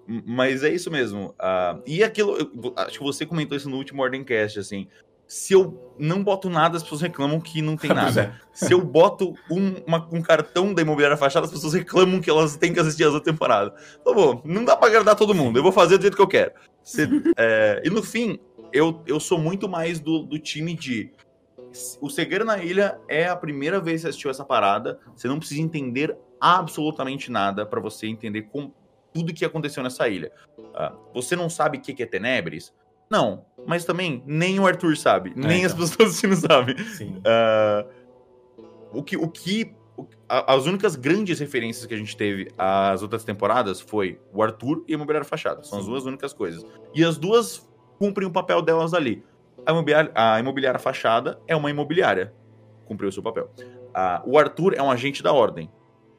M- 0.09 0.23
mas 0.27 0.63
é 0.65 0.73
isso 0.75 0.91
mesmo. 0.91 1.35
Ah, 1.39 1.79
e 1.87 2.03
aquilo, 2.03 2.37
eu- 2.37 2.73
acho 2.77 2.99
que 2.99 3.05
você 3.05 3.25
comentou 3.25 3.57
isso 3.57 3.69
no 3.71 3.77
último 3.77 4.03
Ordencast, 4.03 4.59
assim. 4.59 4.89
Se 5.35 5.55
eu 5.55 5.95
não 5.99 6.23
boto 6.23 6.51
nada, 6.51 6.77
as 6.77 6.83
pessoas 6.83 7.01
reclamam 7.01 7.41
que 7.41 7.63
não 7.63 7.75
tem 7.77 7.89
nada. 7.95 8.21
é. 8.21 8.33
Se 8.53 8.73
eu 8.75 8.85
boto 8.85 9.33
um, 9.51 9.77
uma- 9.87 10.07
um 10.13 10.21
cartão 10.21 10.75
da 10.75 10.83
imobiliária 10.83 11.17
fachada, 11.17 11.47
as 11.47 11.53
pessoas 11.53 11.73
reclamam 11.73 12.21
que 12.21 12.29
elas 12.29 12.55
têm 12.57 12.73
que 12.73 12.79
assistir 12.81 13.05
as 13.05 13.15
outras 13.15 13.33
temporadas. 13.33 13.73
Então, 14.01 14.15
bom, 14.15 14.43
não 14.45 14.63
dá 14.63 14.77
pra 14.77 14.89
agradar 14.89 15.17
todo 15.17 15.35
mundo. 15.35 15.59
Eu 15.59 15.63
vou 15.63 15.73
fazer 15.73 15.97
do 15.97 16.03
jeito 16.03 16.17
que 16.17 16.23
eu 16.23 16.29
quero. 16.29 16.53
Se- 16.83 17.09
é, 17.39 17.81
e 17.83 17.89
no 17.89 18.03
fim, 18.03 18.39
eu, 18.75 19.03
eu 19.07 19.19
sou 19.19 19.39
muito 19.39 19.69
mais 19.69 19.99
do, 20.01 20.23
do 20.23 20.39
time 20.39 20.75
de. 20.75 21.11
O 22.03 22.11
Segredo 22.11 22.45
na 22.45 22.59
Ilha 22.63 22.99
é 23.09 23.27
a 23.27 23.35
primeira 23.35 23.81
vez 23.81 23.97
que 23.97 24.03
você 24.03 24.09
assistiu 24.09 24.31
essa 24.31 24.45
parada. 24.45 24.99
Você 25.17 25.27
não 25.29 25.39
precisa 25.39 25.63
entender 25.63 26.15
absolutamente 26.39 27.31
nada 27.31 27.65
pra 27.65 27.81
você 27.81 28.07
entender 28.07 28.43
com 28.43 28.71
tudo 29.15 29.33
que 29.33 29.45
aconteceu 29.45 29.83
nessa 29.83 30.07
ilha. 30.09 30.31
Ah, 30.75 30.93
você 31.15 31.35
não 31.37 31.49
sabe 31.49 31.79
o 31.79 31.81
que 31.81 31.95
que 31.95 32.03
é 32.03 32.07
Tenebres? 32.07 32.73
Não. 33.13 33.45
Mas 33.67 33.85
também 33.85 34.23
nem 34.27 34.59
o 34.59 34.67
Arthur 34.67 34.97
sabe. 34.97 35.33
nem 35.37 35.65
as 35.65 35.73
então. 35.73 35.87
pessoas 35.87 36.09
assistindo 36.09 36.35
sabem. 36.35 36.77
Sim. 36.79 37.21
Ah, 37.25 37.85
o 38.93 39.03
que, 39.03 39.17
o 39.17 39.29
que 39.29 39.75
o- 39.97 40.07
a- 40.29 40.55
as 40.55 40.65
únicas 40.67 40.97
grandes 40.97 41.39
referências 41.39 41.85
que 41.87 41.93
a 41.95 41.97
gente 41.97 42.17
teve 42.17 42.51
às 42.57 43.03
outras 43.03 43.23
temporadas 43.23 43.81
foi 43.81 44.19
o 44.33 44.43
Arthur 44.43 44.83
e 44.89 44.93
a 44.93 44.97
Imobiliária 44.97 45.29
Fachada. 45.29 45.63
São 45.63 45.79
as 45.79 45.85
Sim. 45.85 45.91
duas 45.91 46.05
únicas 46.07 46.33
coisas. 46.33 46.65
E 46.95 47.05
as 47.05 47.19
duas 47.19 47.69
cumprem 47.99 48.27
o 48.27 48.33
papel 48.33 48.63
delas 48.63 48.95
ali. 48.95 49.23
A 49.67 49.71
imobiliária, 49.73 50.11
a 50.15 50.41
imobiliária 50.41 50.81
Fachada 50.81 51.39
é 51.47 51.55
uma 51.55 51.71
imobiliária. 51.71 52.33
Cumpriu 52.87 53.11
o 53.11 53.13
seu 53.13 53.23
papel. 53.23 53.49
Ah, 53.95 54.23
o 54.27 54.37
Arthur 54.39 54.75
é 54.75 54.83
um 54.83 54.91
agente 54.91 55.23
da 55.23 55.33
ordem. 55.33 55.71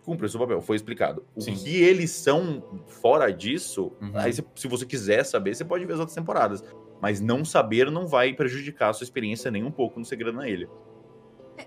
Cumpriu 0.03 0.27
o 0.27 0.29
seu 0.29 0.39
papel, 0.39 0.61
foi 0.61 0.75
explicado. 0.75 1.25
O 1.35 1.41
Sim. 1.41 1.55
que 1.55 1.81
eles 1.81 2.11
são 2.11 2.61
fora 2.87 3.31
disso, 3.31 3.93
Uhum. 4.01 4.11
aí 4.15 4.33
se, 4.33 4.43
se 4.55 4.67
você 4.67 4.85
quiser 4.85 5.23
saber, 5.23 5.55
você 5.55 5.63
pode 5.63 5.85
ver 5.85 5.93
as 5.93 5.99
outras 5.99 6.15
temporadas. 6.15 6.63
Mas 7.01 7.19
não 7.21 7.43
saber 7.45 7.89
não 7.91 8.05
vai 8.07 8.33
prejudicar 8.33 8.89
a 8.89 8.93
sua 8.93 9.03
experiência 9.05 9.49
nem 9.51 9.63
um 9.63 9.71
pouco 9.71 9.99
no 9.99 10.05
Segredo 10.05 10.35
na 10.37 10.47
Ilha. 10.47 10.69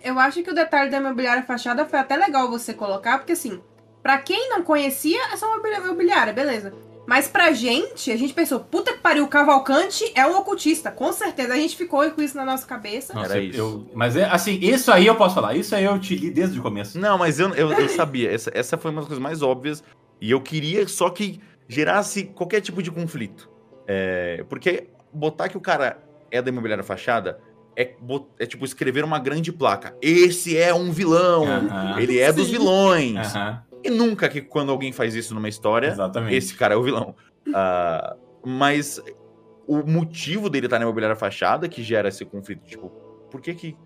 Eu 0.03 0.19
acho 0.19 0.43
que 0.43 0.51
o 0.51 0.55
detalhe 0.55 0.91
da 0.91 0.97
imobiliária 0.99 1.43
fachada 1.43 1.87
foi 1.87 1.99
até 1.99 2.17
legal 2.17 2.51
você 2.51 2.75
colocar, 2.75 3.19
porque 3.19 3.33
assim, 3.33 3.61
pra 4.03 4.19
quem 4.19 4.49
não 4.51 4.63
conhecia, 4.63 5.21
é 5.33 5.37
só 5.37 5.47
uma 5.47 5.57
imobili- 5.57 5.77
imobiliária, 5.85 6.33
beleza. 6.33 6.75
Mas 7.07 7.29
pra 7.29 7.53
gente, 7.53 8.11
a 8.11 8.17
gente 8.17 8.35
pensou, 8.35 8.59
puta 8.61 8.93
que 8.93 8.99
pariu, 8.99 9.25
o 9.25 9.29
Cavalcante 9.29 10.11
é 10.15 10.27
um 10.27 10.37
ocultista, 10.39 10.91
com 10.91 11.13
certeza. 11.13 11.53
A 11.55 11.57
gente 11.57 11.77
ficou 11.77 12.09
com 12.11 12.21
isso 12.21 12.37
na 12.37 12.45
nossa 12.45 12.67
cabeça. 12.67 13.15
Nossa, 13.15 13.33
Era 13.35 13.39
eu- 13.39 13.49
isso. 13.49 13.59
eu- 13.59 13.91
mas 13.95 14.17
é 14.17 14.25
assim, 14.25 14.59
isso 14.61 14.91
aí 14.91 15.07
eu 15.07 15.15
posso 15.15 15.35
falar. 15.35 15.55
Isso 15.55 15.75
aí 15.75 15.85
eu 15.85 15.99
te 16.01 16.17
li 16.17 16.31
desde 16.31 16.59
o 16.59 16.63
começo. 16.63 16.99
Não, 16.99 17.17
mas 17.17 17.39
eu, 17.39 17.55
eu, 17.55 17.71
eu 17.73 17.89
sabia. 17.89 18.33
Essa, 18.33 18.51
essa 18.53 18.77
foi 18.77 18.91
uma 18.91 19.01
das 19.03 19.09
coisas 19.09 19.23
mais 19.23 19.41
óbvias. 19.43 19.85
E 20.21 20.31
eu 20.31 20.41
queria 20.41 20.87
só 20.89 21.09
que 21.11 21.41
gerasse 21.69 22.25
qualquer 22.25 22.61
tipo 22.61 22.83
de 22.83 22.91
conflito. 22.91 23.49
É, 23.87 24.45
porque 24.49 24.89
botar 25.13 25.49
que 25.49 25.57
o 25.57 25.61
cara 25.61 25.99
é 26.31 26.43
da 26.43 26.49
imobiliária 26.49 26.83
fachada 26.83 27.39
é, 27.77 27.95
é 28.39 28.47
tipo 28.47 28.65
escrever 28.65 29.05
uma 29.05 29.19
grande 29.19 29.53
placa. 29.53 29.95
Esse 30.01 30.57
é 30.57 30.73
um 30.75 30.91
vilão. 30.91 31.45
Aham. 31.47 32.01
Ele 32.01 32.19
é 32.19 32.33
dos 32.33 32.47
Sim. 32.47 32.53
vilões. 32.53 33.17
Aham, 33.37 33.63
E 33.87 33.91
nunca 33.91 34.29
que 34.29 34.41
quando 34.41 34.71
alguém 34.71 34.93
faz 34.93 35.15
isso 35.15 35.35
numa 35.35 35.49
história, 35.49 35.89
exatamente. 35.89 36.35
esse 36.35 36.55
cara 36.55 36.75
é 36.75 36.77
o 36.77 36.83
vilão. 36.83 37.15
Ah, 37.55 38.17
mas 38.45 39.01
o 39.67 39.83
motivo 39.83 40.49
dele 40.49 40.67
estar 40.67 40.79
na 40.79 40.85
imobiliária 40.85 41.17
fachada 41.17 41.69
que 41.69 41.83
gera 41.83 42.09
esse 42.09 42.25
conflito. 42.25 42.65
Tipo, 42.65 42.89
por 43.31 43.41
que 43.41 43.55
que, 43.55 43.77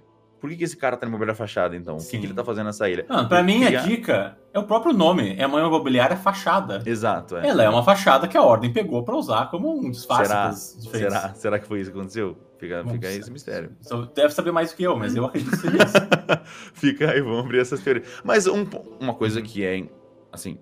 por 0.40 0.51
que, 0.51 0.57
que 0.57 0.64
esse 0.64 0.76
cara 0.76 0.96
tá 0.96 1.07
na 1.07 1.11
imobiliária 1.11 1.36
fachada, 1.36 1.74
então? 1.74 1.94
O 1.94 1.98
que, 1.98 2.05
Sim. 2.05 2.20
que 2.20 2.26
ele 2.26 2.34
tá 2.34 2.44
fazendo 2.44 2.66
nessa 2.66 2.88
ilha? 2.88 3.07
Não, 3.09 3.26
pra 3.26 3.42
mim, 3.42 3.64
a 3.64 3.80
dica 3.80 4.38
é 4.53 4.59
o 4.59 4.64
próprio 4.64 4.92
nome. 4.92 5.34
É 5.38 5.46
uma 5.46 5.61
imobiliária 5.61 6.16
fachada. 6.16 6.82
Exato, 6.84 7.36
é. 7.36 7.48
Ela 7.48 7.64
é 7.64 7.68
uma 7.68 7.82
fachada 7.82 8.28
que 8.28 8.36
a 8.36 8.42
ordem 8.42 8.72
pegou 8.72 9.03
pra 9.03 9.16
usar 9.16 9.51
como 9.51 9.70
um 9.70 9.90
disfarce 9.90 10.28
Será? 10.28 10.53
Será? 10.53 11.34
Será 11.34 11.59
que 11.59 11.66
foi 11.66 11.80
isso 11.80 11.90
que 11.90 11.98
aconteceu? 11.98 12.36
Fica, 12.61 12.84
fica 12.84 13.08
aí 13.08 13.16
esse 13.16 13.30
mistério. 13.30 13.74
Deve 14.14 14.34
saber 14.34 14.52
mais 14.52 14.70
do 14.70 14.76
que 14.76 14.82
eu, 14.82 14.94
mas 14.94 15.16
eu 15.16 15.24
acredito 15.24 15.50
que 15.52 15.56
seja 15.56 15.76
isso. 15.82 15.96
Fica 16.74 17.11
aí, 17.11 17.22
vamos 17.22 17.46
abrir 17.46 17.58
essas 17.58 17.80
teorias. 17.80 18.06
Mas 18.22 18.46
um 18.46 18.66
uma 19.00 19.14
coisa 19.14 19.40
que 19.40 19.64
é, 19.64 19.88
assim, 20.30 20.58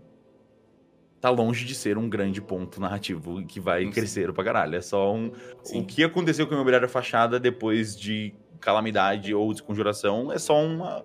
tá 1.20 1.28
longe 1.28 1.64
de 1.64 1.74
ser 1.74 1.98
um 1.98 2.08
grande 2.08 2.40
ponto 2.40 2.80
narrativo 2.80 3.44
que 3.44 3.58
vai 3.58 3.82
Sim. 3.82 3.90
crescer 3.90 4.32
pra 4.32 4.44
caralho. 4.44 4.76
É 4.76 4.80
só 4.80 5.12
um... 5.12 5.32
Sim. 5.64 5.80
O 5.80 5.84
que 5.84 6.04
aconteceu 6.04 6.46
com 6.46 6.54
a 6.54 6.56
imobiliária 6.56 6.86
fachada 6.86 7.40
depois 7.40 7.98
de 7.98 8.32
calamidade 8.60 9.34
ou 9.34 9.52
desconjuração 9.52 10.30
é 10.30 10.38
só 10.38 10.62
uma, 10.64 11.04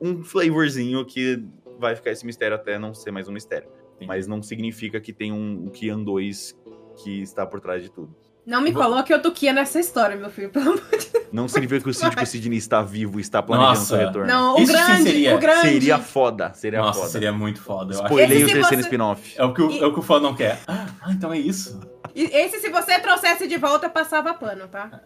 um 0.00 0.24
flavorzinho 0.24 1.04
que 1.04 1.44
vai 1.78 1.94
ficar 1.94 2.12
esse 2.12 2.24
mistério 2.24 2.54
até 2.56 2.78
não 2.78 2.94
ser 2.94 3.10
mais 3.10 3.28
um 3.28 3.32
mistério. 3.32 3.68
Sim. 3.98 4.06
Mas 4.06 4.26
não 4.26 4.42
significa 4.42 4.98
que 4.98 5.12
tem 5.12 5.32
um, 5.32 5.66
um 5.66 5.68
Kian 5.68 6.02
2 6.02 6.58
que 6.96 7.20
está 7.20 7.44
por 7.46 7.60
trás 7.60 7.82
de 7.82 7.90
tudo. 7.90 8.16
Não 8.50 8.60
me 8.60 8.72
Vou- 8.72 8.82
coloque 8.82 9.12
eu 9.14 9.22
Tuquia 9.22 9.52
nessa 9.52 9.78
história, 9.78 10.16
meu 10.16 10.28
filho, 10.28 10.50
pelo 10.50 10.70
amor 10.72 10.90
de 10.90 11.08
Deus. 11.10 11.26
Não 11.32 11.46
significa 11.46 11.80
que 11.82 11.88
o 11.88 11.94
síndico 11.94 12.26
Sidney 12.26 12.58
está 12.58 12.82
vivo 12.82 13.18
e 13.18 13.22
está 13.22 13.40
planejando 13.40 13.78
Nossa. 13.78 13.86
seu 13.86 13.98
retorno. 14.06 14.26
Não, 14.26 14.56
o 14.56 14.60
Isso 14.60 14.72
grande, 14.72 15.02
seria- 15.04 15.36
o 15.36 15.38
grande. 15.38 15.60
Seria 15.68 15.98
foda, 15.98 16.52
seria 16.54 16.80
Nossa, 16.80 16.98
foda. 16.98 17.10
seria 17.12 17.32
muito 17.32 17.62
foda. 17.62 17.94
Spoilei 17.94 18.42
o 18.42 18.46
terceiro 18.46 18.66
você- 18.66 18.80
spin-off. 18.88 19.34
É 19.38 19.44
o, 19.44 19.54
que 19.54 19.62
o, 19.62 19.70
E- 19.70 19.78
é 19.78 19.86
o 19.86 19.92
que 19.92 20.00
o 20.00 20.02
fã 20.02 20.18
não 20.18 20.34
quer. 20.34 20.58
Ah, 20.66 20.86
ah, 21.00 21.12
então 21.12 21.32
é 21.32 21.38
isso. 21.38 21.78
E 22.12 22.24
Esse, 22.24 22.58
se 22.58 22.68
você 22.70 22.98
trouxesse 22.98 23.46
de 23.46 23.56
volta, 23.56 23.88
passava 23.88 24.34
pano, 24.34 24.66
tá? 24.66 25.00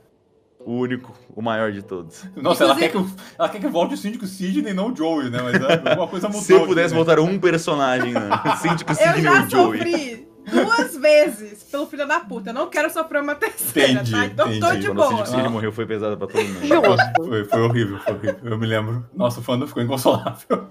O 0.58 0.78
único, 0.78 1.14
o 1.36 1.42
maior 1.42 1.70
de 1.70 1.82
todos. 1.82 2.24
Nossa, 2.34 2.64
ela 2.64 2.74
quer, 2.74 2.88
que 2.88 2.96
eu, 2.96 3.06
ela 3.38 3.50
quer 3.50 3.60
que 3.60 3.66
volte 3.66 3.92
o 3.92 3.96
síndico 3.98 4.26
Sidney 4.26 4.70
e 4.72 4.74
não 4.74 4.90
o 4.90 4.96
Joey, 4.96 5.28
né? 5.28 5.38
Mas 5.42 5.54
é, 5.62 5.90
alguma 5.90 6.08
coisa 6.08 6.26
mudou. 6.28 6.40
Se 6.40 6.52
eu 6.54 6.58
aqui, 6.60 6.66
pudesse 6.68 6.94
né? 6.94 6.98
botar 7.00 7.20
um 7.20 7.38
personagem, 7.38 8.14
né? 8.14 8.30
Síndico 8.62 8.94
Sidney 8.94 9.28
ou 9.28 9.50
Joey. 9.50 9.78
sofri 9.78 10.28
duas 10.50 10.96
vezes 10.96 11.62
pelo 11.64 11.86
filho 11.86 12.06
da 12.06 12.20
puta. 12.20 12.50
Eu 12.50 12.54
não 12.54 12.68
quero 12.68 12.90
sofrer 12.90 13.22
uma 13.22 13.34
terceira, 13.34 13.92
Entendi, 13.92 14.12
tá? 14.12 14.26
Então 14.26 14.46
tô 14.60 14.74
de 14.76 14.86
Quando 14.88 15.00
o 15.00 15.10
boa. 15.10 15.26
Sidney 15.26 15.46
Ah. 15.46 15.50
morreu, 15.50 15.72
foi 15.72 15.86
pesado 15.86 16.16
pra 16.16 16.26
todo 16.26 16.44
mundo. 16.44 16.96
Foi, 17.16 17.44
foi 17.44 17.60
horrível, 17.62 17.98
foi 17.98 18.14
horrível. 18.14 18.36
Eu 18.44 18.58
me 18.58 18.66
lembro. 18.66 19.04
Nossa, 19.14 19.40
o 19.40 19.42
fã 19.42 19.66
ficou 19.66 19.82
inconsolável. 19.82 20.66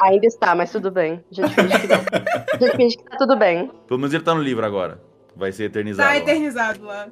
Ainda 0.00 0.26
está, 0.26 0.54
mas 0.54 0.70
tudo 0.70 0.90
bem. 0.90 1.24
A 1.30 1.34
gente 1.34 1.54
finge 1.54 1.78
que 1.80 1.86
não. 1.86 1.96
A 2.52 2.56
gente 2.58 2.76
finge 2.76 2.96
que 2.96 3.04
tá 3.04 3.16
tudo 3.16 3.36
bem. 3.36 3.70
Pelo 3.86 3.98
menos 4.00 4.12
ele 4.14 4.22
tá 4.24 4.34
no 4.34 4.42
livro 4.42 4.64
agora. 4.64 5.00
Vai 5.36 5.52
ser 5.52 5.64
eternizado. 5.64 6.08
Tá 6.08 6.16
eternizado 6.16 6.84
lá. 6.84 7.08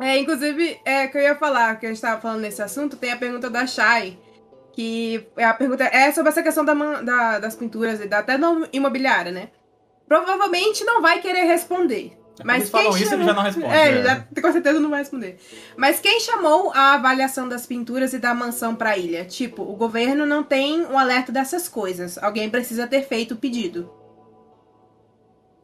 É, 0.00 0.18
inclusive, 0.18 0.78
é 0.84 1.06
que 1.06 1.16
eu 1.16 1.22
ia 1.22 1.34
falar, 1.36 1.76
que 1.80 1.86
a 1.86 1.88
gente 1.88 2.00
tava 2.02 2.20
falando 2.20 2.40
nesse 2.40 2.60
assunto, 2.60 2.96
tem 2.96 3.12
a 3.12 3.16
pergunta 3.16 3.48
da 3.48 3.66
Shai. 3.66 4.18
Que 4.74 5.26
é 5.38 5.44
a 5.44 5.54
pergunta 5.54 5.84
é 5.84 6.12
sobre 6.12 6.28
essa 6.28 6.42
questão 6.42 6.62
da, 6.62 6.74
da- 7.00 7.38
das 7.38 7.56
pinturas 7.56 7.98
e 7.98 8.06
da, 8.06 8.18
até 8.18 8.36
da 8.36 8.46
imobiliária, 8.74 9.32
né? 9.32 9.48
Provavelmente 10.08 10.84
não 10.84 11.00
vai 11.02 11.20
querer 11.20 11.44
responder. 11.44 12.16
Mas 12.44 12.44
Quando 12.44 12.56
eles 12.58 12.70
falam 12.70 12.92
quem 12.92 13.00
isso, 13.02 13.10
chamou... 13.10 13.22
ele 13.24 13.28
já 13.30 13.34
não 13.34 13.42
responde. 13.42 13.66
É, 13.74 13.88
ele 13.88 13.98
É. 14.00 14.02
já, 14.04 14.26
com 14.42 14.52
certeza 14.52 14.78
não 14.80 14.90
vai 14.90 14.98
responder. 15.00 15.38
Mas 15.76 16.00
quem 16.00 16.20
chamou 16.20 16.70
a 16.74 16.92
avaliação 16.94 17.48
das 17.48 17.66
pinturas 17.66 18.12
e 18.12 18.18
da 18.18 18.34
mansão 18.34 18.74
pra 18.76 18.96
ilha? 18.98 19.24
Tipo, 19.24 19.62
o 19.62 19.74
governo 19.74 20.26
não 20.26 20.42
tem 20.44 20.84
um 20.84 20.98
alerta 20.98 21.32
dessas 21.32 21.66
coisas. 21.66 22.18
Alguém 22.18 22.50
precisa 22.50 22.86
ter 22.86 23.02
feito 23.02 23.32
o 23.34 23.36
pedido. 23.38 23.90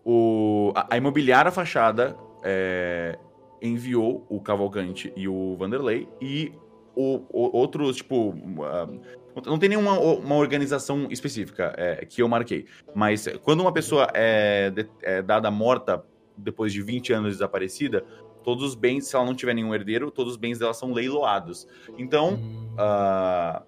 O, 0.04 0.72
a, 0.74 0.86
a 0.94 0.96
imobiliária 0.96 1.50
fachada 1.52 2.16
é, 2.42 3.18
enviou 3.60 4.26
o 4.28 4.40
Cavalcante 4.40 5.12
e 5.14 5.28
o 5.28 5.54
Vanderlei 5.56 6.08
e 6.20 6.52
o, 6.96 7.20
o- 7.30 7.56
outros, 7.56 7.96
tipo. 7.96 8.34
ah, 8.64 8.88
não 9.46 9.58
tem 9.58 9.68
nenhuma 9.68 9.98
uma 9.98 10.34
organização 10.36 11.06
específica 11.10 11.74
é, 11.76 12.04
que 12.04 12.20
eu 12.22 12.28
marquei. 12.28 12.66
Mas 12.94 13.26
quando 13.42 13.60
uma 13.60 13.72
pessoa 13.72 14.08
é, 14.14 14.70
de- 14.70 14.88
é 15.02 15.22
dada 15.22 15.50
morta 15.50 16.04
depois 16.36 16.72
de 16.72 16.82
20 16.82 17.12
anos 17.12 17.32
desaparecida, 17.34 18.04
todos 18.44 18.64
os 18.64 18.74
bens, 18.74 19.06
se 19.06 19.14
ela 19.16 19.24
não 19.24 19.34
tiver 19.34 19.54
nenhum 19.54 19.74
herdeiro, 19.74 20.10
todos 20.10 20.32
os 20.32 20.38
bens 20.38 20.58
dela 20.58 20.74
são 20.74 20.92
leiloados. 20.92 21.66
Então, 21.96 22.38
ah, 22.78 23.62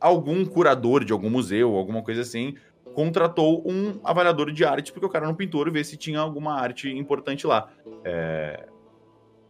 algum 0.00 0.44
curador 0.44 1.04
de 1.04 1.12
algum 1.12 1.30
museu, 1.30 1.74
alguma 1.76 2.02
coisa 2.02 2.22
assim, 2.22 2.54
contratou 2.94 3.62
um 3.66 4.00
avaliador 4.04 4.52
de 4.52 4.64
arte, 4.64 4.92
porque 4.92 5.04
o 5.06 5.08
cara 5.08 5.24
era 5.26 5.32
um 5.32 5.36
pintor 5.36 5.66
e 5.68 5.70
ver 5.70 5.84
se 5.84 5.96
tinha 5.96 6.20
alguma 6.20 6.54
arte 6.54 6.88
importante 6.90 7.46
lá. 7.46 7.68
É, 8.04 8.66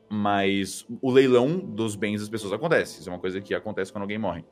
Mas 0.08 0.86
o 1.02 1.10
leilão 1.10 1.58
dos 1.58 1.96
bens 1.96 2.20
das 2.20 2.28
pessoas 2.28 2.52
acontece. 2.52 3.00
Isso 3.00 3.08
é 3.08 3.12
uma 3.12 3.18
coisa 3.18 3.40
que 3.40 3.54
acontece 3.54 3.92
quando 3.92 4.02
alguém 4.02 4.18
morre. 4.18 4.44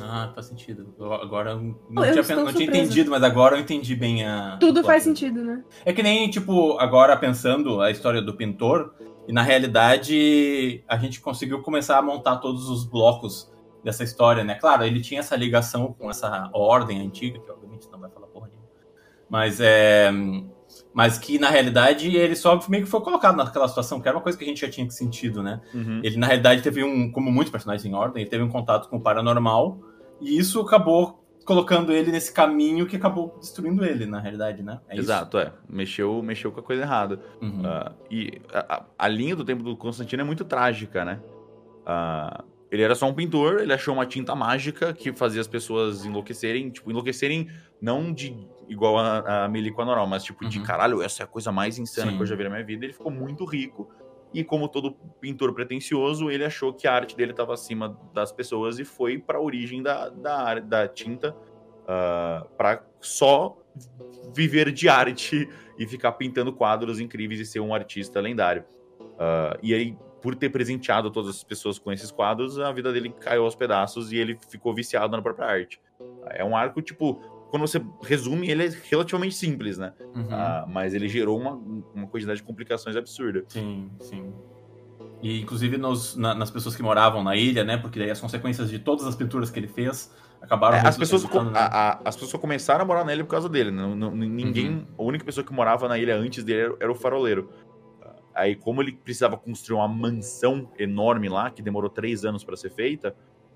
Ah, 0.00 0.30
faz 0.34 0.46
sentido. 0.46 0.94
Eu 0.98 1.12
agora 1.12 1.52
eu 1.52 1.60
não, 1.90 2.04
eu 2.04 2.12
tinha, 2.12 2.24
pen- 2.24 2.36
não 2.36 2.52
tinha 2.52 2.68
entendido, 2.68 3.10
mas 3.10 3.22
agora 3.22 3.56
eu 3.56 3.60
entendi 3.60 3.96
bem 3.96 4.24
a. 4.24 4.56
Tudo 4.60 4.84
faz 4.84 5.02
sentido, 5.02 5.42
né? 5.42 5.64
É 5.84 5.92
que 5.92 6.02
nem, 6.02 6.28
tipo, 6.30 6.78
agora 6.78 7.16
pensando 7.16 7.80
a 7.80 7.90
história 7.90 8.22
do 8.22 8.34
pintor, 8.34 8.94
e 9.26 9.32
na 9.32 9.42
realidade 9.42 10.84
a 10.86 10.96
gente 10.96 11.20
conseguiu 11.20 11.62
começar 11.62 11.98
a 11.98 12.02
montar 12.02 12.36
todos 12.36 12.68
os 12.68 12.84
blocos 12.84 13.50
dessa 13.82 14.04
história, 14.04 14.44
né? 14.44 14.54
Claro, 14.56 14.84
ele 14.84 15.00
tinha 15.00 15.20
essa 15.20 15.34
ligação 15.36 15.94
com 15.98 16.08
essa 16.10 16.48
ordem 16.52 17.00
antiga, 17.00 17.38
que 17.40 17.50
obviamente 17.50 17.88
não 17.90 17.98
vai 17.98 18.10
falar 18.10 18.26
porra 18.28 18.48
nenhuma. 18.48 18.68
Mas 19.28 19.60
é. 19.60 20.10
Mas 20.92 21.18
que 21.18 21.38
na 21.38 21.48
realidade 21.50 22.16
ele 22.16 22.34
só 22.36 22.58
meio 22.68 22.84
que 22.84 22.90
foi 22.90 23.00
colocado 23.00 23.36
naquela 23.36 23.68
situação, 23.68 24.00
que 24.00 24.08
era 24.08 24.16
uma 24.16 24.22
coisa 24.22 24.36
que 24.36 24.44
a 24.44 24.46
gente 24.48 24.60
já 24.60 24.68
tinha 24.70 24.88
sentido, 24.90 25.42
né? 25.42 25.60
Ele, 26.02 26.16
na 26.16 26.26
realidade, 26.26 26.62
teve 26.62 26.82
um, 26.84 27.10
como 27.12 27.30
muitos 27.30 27.50
personagens 27.50 27.84
em 27.84 27.94
ordem, 27.94 28.22
ele 28.22 28.30
teve 28.30 28.42
um 28.42 28.48
contato 28.48 28.88
com 28.88 28.96
o 28.96 29.00
paranormal, 29.00 29.78
e 30.20 30.36
isso 30.38 30.60
acabou 30.60 31.24
colocando 31.44 31.92
ele 31.92 32.12
nesse 32.12 32.30
caminho 32.32 32.86
que 32.86 32.96
acabou 32.96 33.34
destruindo 33.40 33.82
ele, 33.84 34.04
na 34.04 34.20
realidade, 34.20 34.62
né? 34.62 34.80
É 34.88 34.94
isso? 34.94 35.04
Exato, 35.04 35.38
é. 35.38 35.50
Mexeu, 35.68 36.22
mexeu 36.22 36.52
com 36.52 36.60
a 36.60 36.62
coisa 36.62 36.82
errada. 36.82 37.20
Uhum. 37.40 37.62
Ah, 37.64 37.92
e 38.10 38.40
a, 38.52 38.84
a- 38.98 39.08
linha 39.08 39.34
do 39.34 39.44
tempo 39.44 39.62
do 39.62 39.74
Constantino 39.76 40.20
é 40.20 40.24
muito 40.26 40.44
trágica, 40.44 41.04
né? 41.06 41.20
Ah, 41.86 42.44
ele 42.70 42.82
era 42.82 42.94
só 42.94 43.06
um 43.08 43.14
pintor, 43.14 43.60
ele 43.60 43.72
achou 43.72 43.94
uma 43.94 44.04
tinta 44.04 44.34
mágica 44.34 44.92
que 44.92 45.10
fazia 45.14 45.40
as 45.40 45.46
pessoas 45.46 46.04
enlouquecerem, 46.04 46.68
tipo, 46.68 46.90
enlouquecerem 46.90 47.48
não 47.80 48.12
de 48.12 48.36
igual 48.68 48.98
a, 48.98 49.18
a 49.18 49.44
a 49.44 49.48
normal, 49.48 50.06
mas 50.06 50.24
tipo, 50.24 50.46
de 50.46 50.58
Uhum. 50.58 50.64
caralho, 50.64 51.02
essa 51.02 51.22
é 51.22 51.24
a 51.24 51.26
coisa 51.26 51.50
mais 51.50 51.78
insana 51.78 52.10
Sim. 52.10 52.16
que 52.16 52.22
eu 52.22 52.26
já 52.26 52.36
vi 52.36 52.44
na 52.44 52.50
minha 52.50 52.64
vida. 52.64 52.84
Ele 52.84 52.92
ficou 52.92 53.10
muito 53.10 53.44
rico 53.44 53.88
e 54.32 54.44
como 54.44 54.68
todo 54.68 54.92
pintor 55.20 55.54
pretencioso, 55.54 56.30
ele 56.30 56.44
achou 56.44 56.72
que 56.72 56.86
a 56.86 56.92
arte 56.92 57.16
dele 57.16 57.30
estava 57.30 57.54
acima 57.54 57.98
das 58.12 58.30
pessoas 58.30 58.78
e 58.78 58.84
foi 58.84 59.18
para 59.18 59.38
a 59.38 59.40
origem 59.40 59.82
da, 59.82 60.08
da, 60.10 60.58
da 60.58 60.88
tinta 60.88 61.34
para 62.56 62.84
só 63.00 63.56
viver 64.34 64.70
de 64.70 64.88
arte 64.88 65.48
e 65.78 65.86
ficar 65.86 66.12
pintando 66.12 66.52
quadros 66.52 67.00
incríveis 67.00 67.40
e 67.40 67.46
ser 67.46 67.60
um 67.60 67.74
artista 67.74 68.20
lendário. 68.20 68.64
Ah, 69.18 69.56
e 69.62 69.72
aí, 69.72 69.96
por 70.20 70.34
ter 70.34 70.50
presenteado 70.50 71.10
todas 71.10 71.36
as 71.36 71.44
pessoas 71.44 71.78
com 71.78 71.90
esses 71.92 72.10
quadros, 72.10 72.58
a 72.58 72.70
vida 72.72 72.92
dele 72.92 73.10
caiu 73.20 73.44
aos 73.44 73.54
pedaços 73.54 74.12
e 74.12 74.16
ele 74.16 74.38
ficou 74.50 74.74
viciado 74.74 75.16
na 75.16 75.22
própria 75.22 75.46
arte. 75.46 75.80
É 76.30 76.44
um 76.44 76.56
arco, 76.56 76.82
tipo, 76.82 77.20
quando 77.50 77.62
você 77.62 77.80
resume, 78.02 78.50
ele 78.50 78.66
é 78.66 78.70
relativamente 78.90 79.34
simples, 79.34 79.78
né? 79.78 79.92
Uhum. 80.14 80.28
Ah, 80.30 80.66
mas 80.68 80.94
ele 80.94 81.08
gerou 81.08 81.38
uma, 81.38 81.52
uma 81.94 82.06
quantidade 82.06 82.40
de 82.40 82.46
complicações 82.46 82.94
absurda. 82.96 83.44
Sim, 83.48 83.90
sim. 84.00 84.32
E 85.22 85.40
inclusive 85.40 85.76
nos- 85.76 86.16
na- 86.16 86.34
nas 86.34 86.50
pessoas 86.50 86.76
que 86.76 86.82
moravam 86.82 87.22
na 87.24 87.34
ilha, 87.36 87.64
né? 87.64 87.76
Porque 87.76 87.98
daí 87.98 88.10
as 88.10 88.20
consequências 88.20 88.70
de 88.70 88.78
todas 88.78 89.04
as 89.06 89.16
pinturas 89.16 89.50
que 89.50 89.58
ele 89.58 89.66
fez 89.68 90.12
acabaram 90.40 90.76
É, 90.76 90.86
as, 90.86 90.96
pessoas, 90.96 91.24
né? 91.24 91.30
a- 91.54 91.90
a- 91.90 92.00
as 92.04 92.14
pessoas 92.16 92.40
começaram 92.40 92.82
a 92.82 92.86
morar 92.86 93.04
na 93.04 93.12
ilha 93.12 93.24
por 93.24 93.30
causa 93.30 93.48
dele. 93.48 93.70
Não, 93.72 93.96
não- 93.96 94.14
ninguém, 94.14 94.68
Uhum. 94.68 94.86
A 94.98 95.02
única 95.02 95.24
pessoa 95.24 95.44
que 95.44 95.52
morava 95.52 95.88
na 95.88 95.98
ilha 95.98 96.16
antes 96.16 96.44
dele 96.44 96.60
era, 96.60 96.76
era 96.80 96.92
o 96.92 96.94
faroleiro. 96.94 97.50
Aí, 98.34 98.54
como 98.54 98.80
ele 98.80 98.92
precisava 98.92 99.36
construir 99.36 99.78
uma 99.78 99.88
mansão 99.88 100.70
enorme 100.78 101.28
lá, 101.28 101.50
que 101.50 101.60
demorou 101.60 101.90
três 101.90 102.24
anos 102.24 102.44
para 102.44 102.56
ser 102.56 102.70
feita, 102.70 103.08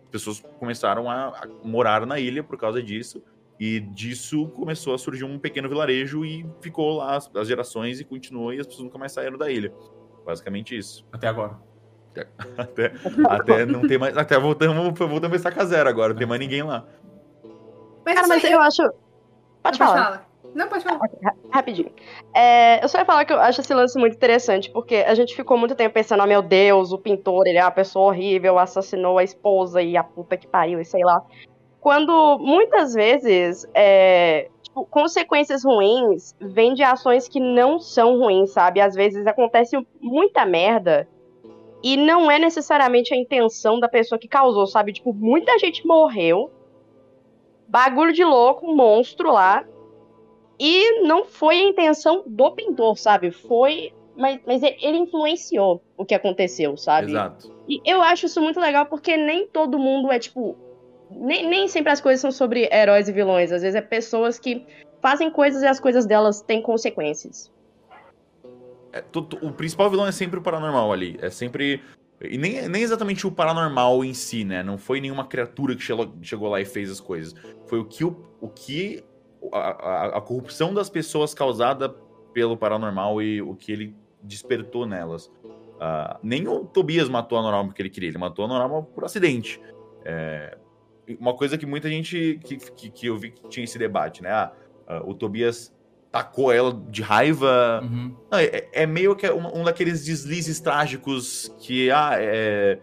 as 0.05 0.11
pessoas 0.11 0.43
começaram 0.59 1.09
a, 1.09 1.27
a 1.29 1.47
morar 1.63 2.05
na 2.05 2.19
ilha 2.19 2.43
por 2.43 2.57
causa 2.59 2.83
disso. 2.83 3.23
E 3.65 3.79
disso 3.79 4.49
começou 4.49 4.93
a 4.93 4.99
surgir 4.99 5.23
um 5.23 5.39
pequeno 5.39 5.69
vilarejo 5.69 6.25
e 6.25 6.45
ficou 6.61 6.97
lá 6.97 7.15
as, 7.15 7.31
as 7.33 7.47
gerações 7.47 8.01
e 8.01 8.05
continuou, 8.05 8.53
e 8.53 8.59
as 8.59 8.67
pessoas 8.67 8.87
nunca 8.87 8.99
mais 8.99 9.13
saíram 9.13 9.39
da 9.39 9.49
ilha. 9.53 9.73
Basicamente 10.27 10.77
isso. 10.77 11.07
Até 11.13 11.29
agora. 11.29 11.61
Até, 12.59 12.93
até 13.31 13.65
não 13.65 13.87
tem 13.87 13.99
mais. 13.99 14.17
Até 14.19 14.37
voltamos, 14.37 14.99
voltamos 14.99 15.33
a 15.33 15.37
estaca 15.37 15.65
zero 15.65 15.89
agora, 15.89 16.09
não 16.13 16.19
tem 16.19 16.27
mais 16.27 16.41
ninguém 16.41 16.65
lá. 16.65 16.85
Mas, 18.05 18.17
Cara, 18.17 18.27
mas 18.27 18.45
aí- 18.45 18.51
eu 18.51 18.61
acho. 18.61 18.83
Não, 18.83 18.93
Pode 19.63 19.79
falar. 19.79 20.29
Não, 20.57 20.67
pode 20.69 20.83
falar. 20.83 21.01
Rapidinho. 21.53 21.93
É, 22.35 22.83
eu 22.85 22.89
só 22.89 22.99
ia 22.99 23.05
falar 23.05 23.25
que 23.25 23.33
eu 23.33 23.39
acho 23.39 23.61
esse 23.61 23.73
lance 23.73 23.97
muito 23.97 24.17
interessante, 24.17 24.73
porque 24.73 24.97
a 24.97 25.15
gente 25.15 25.37
ficou 25.37 25.57
muito 25.57 25.77
tempo 25.77 25.95
pensando, 25.95 26.21
ah, 26.21 26.27
meu 26.27 26.43
Deus, 26.43 26.91
o 26.91 26.99
pintor, 26.99 27.47
ele 27.47 27.59
é 27.59 27.65
uma 27.65 27.71
pessoa 27.71 28.07
horrível, 28.07 28.59
assassinou 28.59 29.19
a 29.19 29.23
esposa 29.23 29.81
e 29.81 29.97
a 29.97 30.03
puta 30.03 30.37
que 30.37 30.49
pariu, 30.49 30.81
e 30.81 30.85
sei 30.85 31.05
lá. 31.05 31.23
Quando 31.83 32.39
muitas 32.39 32.95
vezes, 32.95 33.69
é, 33.75 34.49
tipo, 34.63 34.87
consequências 34.87 35.65
ruins 35.65 36.33
vêm 36.41 36.75
de 36.75 36.83
ações 36.85 37.27
que 37.27 37.41
não 37.41 37.81
são 37.81 38.21
ruins, 38.21 38.53
sabe? 38.53 38.81
Às 38.81 38.95
vezes 38.95 39.27
acontece 39.27 39.77
muita 40.01 40.47
merda 40.47 41.09
e 41.83 41.97
não 41.97 42.31
é 42.31 42.39
necessariamente 42.39 43.13
a 43.13 43.17
intenção 43.17 43.81
da 43.81 43.89
pessoa 43.89 44.17
que 44.17 44.29
causou, 44.29 44.65
sabe? 44.69 44.93
Tipo, 44.93 45.13
muita 45.13 45.59
gente 45.59 45.85
morreu, 45.85 46.53
bagulho 47.67 48.13
de 48.13 48.25
louco, 48.25 48.73
monstro 48.73 49.33
lá, 49.33 49.67
e 50.61 51.03
não 51.03 51.25
foi 51.25 51.57
a 51.57 51.65
intenção 51.65 52.23
do 52.25 52.53
pintor, 52.53 52.97
sabe? 52.97 53.33
Foi. 53.33 53.93
Mas, 54.17 54.41
mas 54.47 54.63
ele 54.63 54.77
ele 54.81 54.99
influenciou 54.99 55.83
o 55.97 56.05
que 56.05 56.15
aconteceu, 56.15 56.77
sabe? 56.77 57.11
Exato. 57.11 57.53
E 57.69 57.81
eu 57.85 58.01
acho 58.01 58.27
isso 58.27 58.41
muito 58.41 58.61
legal 58.61 58.87
porque 58.87 59.17
nem 59.17 59.49
todo 59.49 59.81
mundo 59.81 60.13
é 60.13 60.21
tipo. 60.21 60.57
Nem, 61.17 61.49
nem 61.49 61.69
sempre 61.69 61.93
as 61.93 62.01
coisas 62.01 62.21
são 62.21 62.31
sobre 62.33 62.69
heróis 62.73 63.09
e 63.09 63.13
vilões. 63.13 63.53
Às 63.53 63.63
vezes 63.63 63.75
é 63.75 63.81
pessoas 63.81 64.39
que 64.39 64.67
fazem 65.01 65.31
coisas 65.31 65.63
e 65.63 65.67
as 65.67 65.81
coisas 65.81 66.07
delas 66.07 66.41
têm 66.41 66.63
consequências. 66.63 67.51
É, 68.93 69.03
o 69.43 69.53
principal 69.53 69.89
vilão 69.91 70.07
é 70.07 70.13
sempre 70.13 70.39
o 70.39 70.43
paranormal 70.43 70.93
ali. 70.93 71.19
É 71.21 71.31
sempre. 71.31 71.83
E 72.21 72.39
nem, 72.39 72.69
nem 72.69 72.83
exatamente 72.83 73.27
o 73.27 73.33
paranormal 73.33 74.05
em 74.05 74.15
si, 74.15 74.45
né? 74.45 74.63
Não 74.63 74.79
foi 74.79 75.01
nenhuma 75.01 75.27
criatura 75.27 75.75
que 75.75 75.83
chegou, 75.83 76.13
chegou 76.23 76.49
lá 76.49 76.61
e 76.61 76.65
fez 76.65 76.91
as 76.91 77.01
coisas. 77.01 77.35
Foi 77.67 77.81
o 77.81 77.85
que, 77.85 78.05
o, 78.05 78.17
o 78.41 78.49
que 78.49 79.03
a, 79.53 79.59
a- 79.59 80.19
a 80.19 80.21
corrupção 80.21 80.73
das 80.73 80.89
pessoas 80.89 81.35
causada 81.35 81.89
pelo 82.33 82.57
paranormal 82.57 83.21
e 83.21 83.43
o 83.43 83.55
que 83.57 83.73
ele 83.73 83.97
despertou 84.23 84.87
nelas. 84.87 85.31
Ah, 85.81 86.21
nem 86.23 86.47
o 86.47 86.65
Tobias 86.65 87.09
matou 87.09 87.39
a 87.39 87.43
Norma 87.43 87.65
porque 87.65 87.83
ele 87.83 87.91
queria, 87.91 88.09
ele 88.11 88.19
matou 88.19 88.45
a 88.45 88.49
Norma 88.49 88.83
por 88.85 89.05
acidente. 89.05 89.61
É, 90.05 90.57
uma 91.21 91.35
coisa 91.35 91.57
que 91.59 91.67
muita 91.67 91.89
gente 91.89 92.41
que, 92.45 92.57
que, 92.57 92.91
que 92.91 93.07
eu 93.07 93.17
vi 93.17 93.31
que 93.31 93.49
tinha 93.49 93.65
esse 93.65 93.79
debate, 93.79 94.23
né? 94.23 94.31
Ah, 94.31 94.53
ah, 94.87 95.03
o 95.05 95.15
Tobias 95.15 95.75
tacou 96.11 96.53
ela 96.53 96.73
de 96.89 97.03
raiva. 97.03 97.81
Uhum. 97.83 98.17
Não, 98.31 98.39
é, 98.39 98.69
é 98.73 98.87
meio 98.87 99.17
que 99.17 99.29
um, 99.31 99.61
um 99.61 99.65
daqueles 99.65 100.05
deslizes 100.05 100.61
trágicos 100.61 101.55
que, 101.59 101.91
ah, 101.91 102.13
é, 102.15 102.79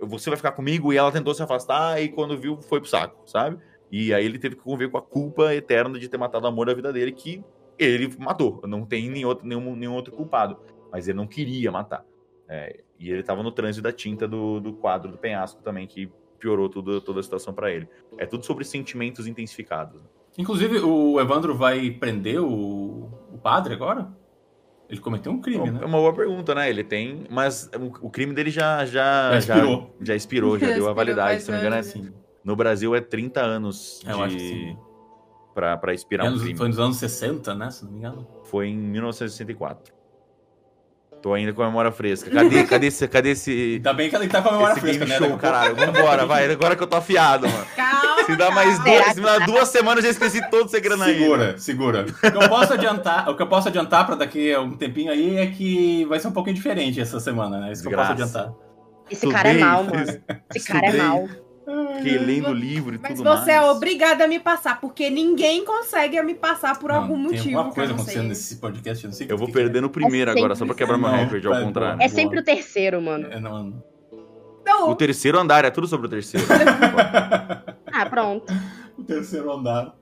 você 0.00 0.30
vai 0.30 0.36
ficar 0.36 0.52
comigo 0.52 0.92
e 0.92 0.96
ela 0.96 1.12
tentou 1.12 1.34
se 1.34 1.42
afastar 1.42 2.02
e 2.02 2.08
quando 2.08 2.38
viu 2.38 2.60
foi 2.62 2.80
pro 2.80 2.88
saco, 2.88 3.28
sabe? 3.28 3.58
E 3.90 4.14
aí 4.14 4.24
ele 4.24 4.38
teve 4.38 4.56
que 4.56 4.62
conviver 4.62 4.90
com 4.90 4.98
a 4.98 5.02
culpa 5.02 5.54
eterna 5.54 5.98
de 5.98 6.08
ter 6.08 6.16
matado 6.16 6.46
o 6.46 6.48
amor 6.48 6.66
da 6.66 6.74
vida 6.74 6.92
dele, 6.92 7.12
que 7.12 7.44
ele 7.78 8.14
matou. 8.18 8.62
Não 8.66 8.86
tem 8.86 9.10
nenhum 9.10 9.28
outro, 9.28 9.46
nenhum, 9.46 9.76
nenhum 9.76 9.94
outro 9.94 10.14
culpado. 10.14 10.58
Mas 10.92 11.08
ele 11.08 11.16
não 11.16 11.26
queria 11.26 11.70
matar. 11.72 12.04
É, 12.48 12.80
e 12.98 13.10
ele 13.10 13.22
tava 13.22 13.42
no 13.42 13.50
trânsito 13.50 13.82
da 13.82 13.92
tinta 13.92 14.26
do, 14.28 14.60
do 14.60 14.72
quadro 14.74 15.10
do 15.10 15.18
penhasco 15.18 15.62
também, 15.62 15.86
que 15.86 16.10
piorou 16.40 16.68
tudo, 16.68 17.00
toda 17.00 17.20
a 17.20 17.22
situação 17.22 17.52
para 17.54 17.70
ele. 17.70 17.88
É 18.18 18.26
tudo 18.26 18.44
sobre 18.44 18.64
sentimentos 18.64 19.26
intensificados. 19.26 20.02
Inclusive, 20.38 20.78
o 20.80 21.20
Evandro 21.20 21.54
vai 21.54 21.90
prender 21.90 22.40
o, 22.40 23.08
o 23.32 23.38
padre 23.42 23.74
agora? 23.74 24.08
Ele 24.88 25.00
cometeu 25.00 25.30
um 25.30 25.40
crime, 25.40 25.68
É 25.68 25.70
né? 25.70 25.80
uma 25.84 25.98
boa 25.98 26.12
pergunta, 26.12 26.52
né? 26.54 26.68
Ele 26.68 26.82
tem. 26.82 27.24
Mas 27.30 27.70
o, 27.78 28.06
o 28.06 28.10
crime 28.10 28.34
dele 28.34 28.50
já. 28.50 28.84
Já, 28.84 29.32
Já 29.32 29.38
expirou. 29.38 29.80
Já, 30.00 30.04
já 30.06 30.16
expirou, 30.16 30.58
já 30.58 30.66
deu 30.72 30.88
a 30.88 30.92
validade. 30.92 31.42
Se 31.42 31.48
não 31.50 31.56
me 31.58 31.60
engano, 31.62 31.76
é 31.76 31.78
assim. 31.78 32.04
Sim. 32.04 32.12
No 32.42 32.56
Brasil 32.56 32.94
é 32.94 33.00
30 33.00 33.40
anos 33.40 34.00
É, 34.04 34.12
eu 34.12 34.22
acho 34.22 34.36
que 34.36 34.42
sim. 34.42 34.54
de. 34.74 34.78
Pra, 35.54 35.76
pra 35.76 35.92
expirar 35.92 36.26
É 36.26 36.30
um 36.30 36.38
crime. 36.38 36.56
foi 36.56 36.68
nos 36.68 36.78
anos 36.78 36.96
60, 36.96 37.54
né? 37.54 37.70
Se 37.70 37.84
não 37.84 37.92
me 37.92 37.98
engano. 37.98 38.26
Foi 38.44 38.66
em 38.68 38.76
1964. 38.76 39.92
Tô 41.22 41.34
ainda 41.34 41.52
com 41.52 41.62
a 41.62 41.66
memória 41.66 41.92
fresca. 41.92 42.30
Cadê, 42.30 42.64
cadê 42.66 42.86
esse. 42.86 43.06
Cadê 43.06 43.30
esse. 43.30 43.74
Ainda 43.76 43.92
bem 43.92 44.08
que 44.08 44.16
ele 44.16 44.28
tá 44.28 44.40
com 44.40 44.48
a 44.48 44.52
memória 44.52 44.72
esse 44.72 44.80
fresca, 44.80 45.04
game 45.04 45.20
né? 45.20 45.28
show, 45.28 45.36
caralho. 45.36 45.76
Vambora, 45.76 46.24
vai. 46.24 46.50
Agora 46.50 46.74
que 46.74 46.82
eu 46.82 46.86
tô 46.86 46.96
afiado, 46.96 47.48
mano. 47.48 47.66
Calma. 47.76 48.24
Se 48.24 48.36
dá 48.36 48.50
mais 48.50 48.78
duas, 48.78 49.04
que 49.04 49.14
se 49.14 49.20
dá 49.20 49.38
duas 49.40 49.68
semanas, 49.68 50.04
eu 50.04 50.12
já 50.12 50.18
esqueci 50.18 50.50
todo 50.50 50.66
o 50.66 50.68
segredo 50.68 51.02
aí. 51.02 51.18
Segura, 51.18 51.58
segura. 51.58 52.06
O 52.06 52.30
que 52.30 52.44
eu 52.44 52.48
posso 52.48 52.72
adiantar, 52.72 53.28
o 53.28 53.36
que 53.36 53.42
eu 53.42 53.46
posso 53.46 53.68
adiantar 53.68 54.06
para 54.06 54.14
daqui 54.14 54.52
a 54.52 54.60
um 54.60 54.72
tempinho 54.76 55.12
aí 55.12 55.36
é 55.36 55.46
que 55.46 56.04
vai 56.06 56.18
ser 56.18 56.28
um 56.28 56.32
pouquinho 56.32 56.56
diferente 56.56 57.00
essa 57.00 57.20
semana, 57.20 57.58
né? 57.58 57.72
Isso 57.72 57.82
que 57.82 57.92
eu 57.92 57.98
posso 57.98 58.12
adiantar. 58.12 58.52
Esse 59.10 59.28
cara 59.28 59.50
é 59.50 59.58
mal, 59.58 59.84
mano. 59.84 60.20
Esse 60.54 60.68
cara 60.72 60.86
é 60.86 60.92
mal. 60.92 61.28
Fiquei 61.96 62.18
lendo 62.18 62.52
livro 62.52 62.94
e 62.94 62.98
Mas 62.98 63.14
tudo 63.18 63.24
você 63.28 63.50
é 63.52 63.60
mais. 63.60 63.76
obrigada 63.76 64.24
a 64.24 64.28
me 64.28 64.38
passar, 64.40 64.80
porque 64.80 65.10
ninguém 65.10 65.64
consegue 65.64 66.20
me 66.22 66.34
passar 66.34 66.78
por 66.78 66.88
Não, 66.90 66.96
algum 67.02 67.14
Tem 67.14 67.22
motivo. 67.38 67.58
alguma 67.58 67.62
que 67.64 67.68
eu 67.70 67.74
coisa 67.74 67.92
não 67.92 67.96
acontecendo 68.00 68.28
nesse 68.28 68.56
podcast, 68.56 69.04
eu 69.04 69.08
não 69.10 69.16
sei 69.16 69.26
Eu 69.30 69.36
vou 69.38 69.46
que 69.46 69.52
perder 69.52 69.80
no 69.82 69.90
primeiro 69.90 70.30
É 70.30 70.34
agora, 70.36 70.54
só 70.54 70.64
pra 70.64 70.74
quebrar 70.74 70.96
meu 70.98 71.08
Não, 71.10 71.16
recorde, 71.16 71.46
ao 71.46 71.60
contrário. 71.62 72.02
É 72.02 72.08
sempre 72.08 72.38
o 72.40 72.44
terceiro, 72.44 73.00
mano. 73.02 73.26
que 73.28 73.34
é. 73.34 73.36
É, 73.36 73.40
não. 73.40 73.82
Então, 74.62 74.90
O 74.90 74.94
terceiro 74.94 75.38
andar, 75.38 75.64
é 75.64 75.70
tudo 75.70 75.86
sobre 75.86 76.06
o 76.06 76.10
terceiro. 76.10 76.46
Ah, 77.92 78.06
pronto. 78.06 78.52
o 78.96 79.02
terceiro 79.02 79.52
andar. 79.52 79.94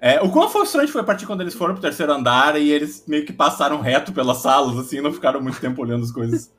É, 0.00 0.20
o 0.22 0.30
quão 0.30 0.48
frustrante 0.48 0.90
foi 0.90 1.00
a 1.00 1.04
partir 1.04 1.26
quando 1.26 1.40
eles 1.40 1.54
foram 1.54 1.74
pro 1.74 1.82
terceiro 1.82 2.12
andar 2.12 2.58
e 2.60 2.70
eles 2.70 3.04
meio 3.06 3.26
que 3.26 3.32
passaram 3.32 3.80
reto 3.80 4.12
pelas 4.12 4.38
salas, 4.38 4.76
assim, 4.78 5.00
não 5.00 5.12
ficaram 5.12 5.40
muito 5.40 5.60
tempo 5.60 5.82
olhando 5.82 6.04
as 6.04 6.10
coisas. 6.12 6.50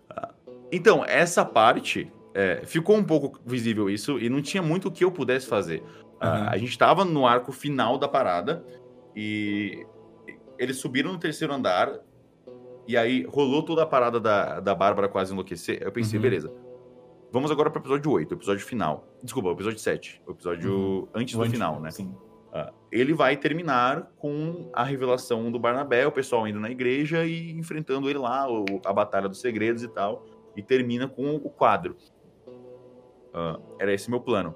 Então, 0.71 1.03
essa 1.07 1.43
parte, 1.43 2.11
é, 2.33 2.61
ficou 2.65 2.95
um 2.95 3.03
pouco 3.03 3.39
visível 3.45 3.89
isso, 3.89 4.19
e 4.19 4.29
não 4.29 4.41
tinha 4.41 4.61
muito 4.63 4.87
o 4.87 4.91
que 4.91 5.03
eu 5.03 5.11
pudesse 5.11 5.47
fazer. 5.47 5.83
Aham. 6.21 6.47
a 6.49 6.57
gente 6.57 6.77
tava 6.77 7.05
no 7.05 7.25
arco 7.25 7.49
final 7.53 7.97
da 7.97 8.07
parada, 8.07 8.63
e 9.15 9.85
eles 10.57 10.77
subiram 10.77 11.13
no 11.13 11.17
terceiro 11.17 11.53
andar, 11.53 11.97
e 12.87 12.97
aí 12.97 13.23
rolou 13.23 13.63
toda 13.63 13.83
a 13.83 13.85
parada 13.85 14.19
da, 14.19 14.59
da 14.59 14.75
Bárbara 14.75 15.07
quase 15.07 15.31
enlouquecer. 15.31 15.81
Eu 15.81 15.91
pensei, 15.91 16.17
Uhum. 16.17 16.23
beleza. 16.23 16.51
Vamos 17.31 17.51
agora 17.51 17.69
pro 17.69 17.79
episódio 17.81 18.11
8, 18.11 18.31
o 18.31 18.33
episódio 18.35 18.65
final. 18.65 19.07
Desculpa, 19.23 19.49
o 19.49 19.51
episódio 19.53 19.79
7. 19.79 20.21
O 20.27 20.31
episódio 20.31 20.73
Uhum. 20.73 21.07
antes 21.13 21.35
O 21.35 21.37
do 21.37 21.43
anti- 21.43 21.51
final, 21.51 21.79
né? 21.79 21.91
Sim. 21.91 22.13
Ah, 22.51 22.73
ele 22.91 23.13
vai 23.13 23.37
terminar 23.37 24.11
com 24.17 24.69
a 24.73 24.83
revelação 24.83 25.51
do 25.51 25.59
Barnabé, 25.59 26.07
o 26.07 26.11
pessoal 26.11 26.47
indo 26.47 26.59
na 26.59 26.71
igreja 26.71 27.23
e 27.25 27.51
enfrentando 27.51 28.09
ele 28.09 28.17
lá, 28.17 28.51
o- 28.51 28.65
a 28.83 28.91
Batalha 28.91 29.29
dos 29.29 29.39
Segredos 29.39 29.83
e 29.83 29.87
tal. 29.87 30.25
E 30.57 30.63
termina 30.63 31.07
com 31.07 31.35
o 31.35 31.49
quadro. 31.49 31.95
Ah, 33.39 33.57
era 33.79 33.93
esse 33.93 34.09
meu 34.09 34.19
plano. 34.19 34.53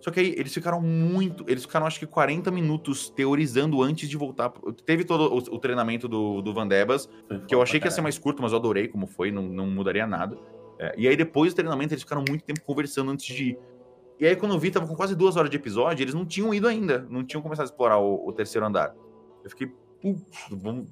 Só 0.00 0.10
que 0.10 0.20
aí 0.20 0.34
eles 0.36 0.54
ficaram 0.54 0.80
muito. 0.80 1.44
Eles 1.48 1.64
ficaram 1.64 1.86
acho 1.86 1.98
que 1.98 2.06
40 2.06 2.50
minutos 2.50 3.10
teorizando 3.10 3.82
antes 3.82 4.08
de 4.08 4.16
voltar. 4.16 4.52
Teve 4.86 5.04
todo 5.04 5.32
o, 5.32 5.36
o 5.36 5.58
treinamento 5.58 6.06
do, 6.08 6.40
do 6.40 6.54
Van 6.54 6.66
Debas, 6.66 7.08
Foi 7.26 7.40
que 7.40 7.54
eu 7.54 7.60
achei 7.60 7.80
que 7.80 7.86
ia 7.86 7.90
ser 7.90 8.00
mais 8.00 8.18
curto, 8.18 8.42
mas 8.42 8.52
eu 8.52 8.58
adorei 8.58 8.86
como 8.88 9.06
foi, 9.06 9.32
não, 9.32 9.42
não 9.42 9.66
mudaria 9.66 10.06
nada. 10.06 10.38
É, 10.78 10.94
e 10.96 11.08
aí 11.08 11.16
depois 11.16 11.52
do 11.52 11.56
treinamento 11.56 11.94
eles 11.94 12.02
ficaram 12.02 12.24
muito 12.28 12.44
tempo 12.44 12.60
conversando 12.62 13.10
antes 13.10 13.26
de 13.26 13.50
ir. 13.50 13.58
E 14.18 14.26
aí 14.26 14.36
quando 14.36 14.54
eu 14.54 14.58
vi, 14.58 14.70
tava 14.70 14.86
com 14.86 14.94
quase 14.94 15.16
duas 15.16 15.36
horas 15.36 15.50
de 15.50 15.56
episódio, 15.56 16.02
eles 16.02 16.14
não 16.14 16.24
tinham 16.24 16.52
ido 16.54 16.68
ainda, 16.68 17.06
não 17.10 17.24
tinham 17.24 17.42
começado 17.42 17.66
a 17.66 17.70
explorar 17.70 17.98
o, 17.98 18.26
o 18.26 18.32
terceiro 18.32 18.66
andar. 18.66 18.94
Eu 19.44 19.50
fiquei, 19.50 19.68
"Putz, 20.00 20.22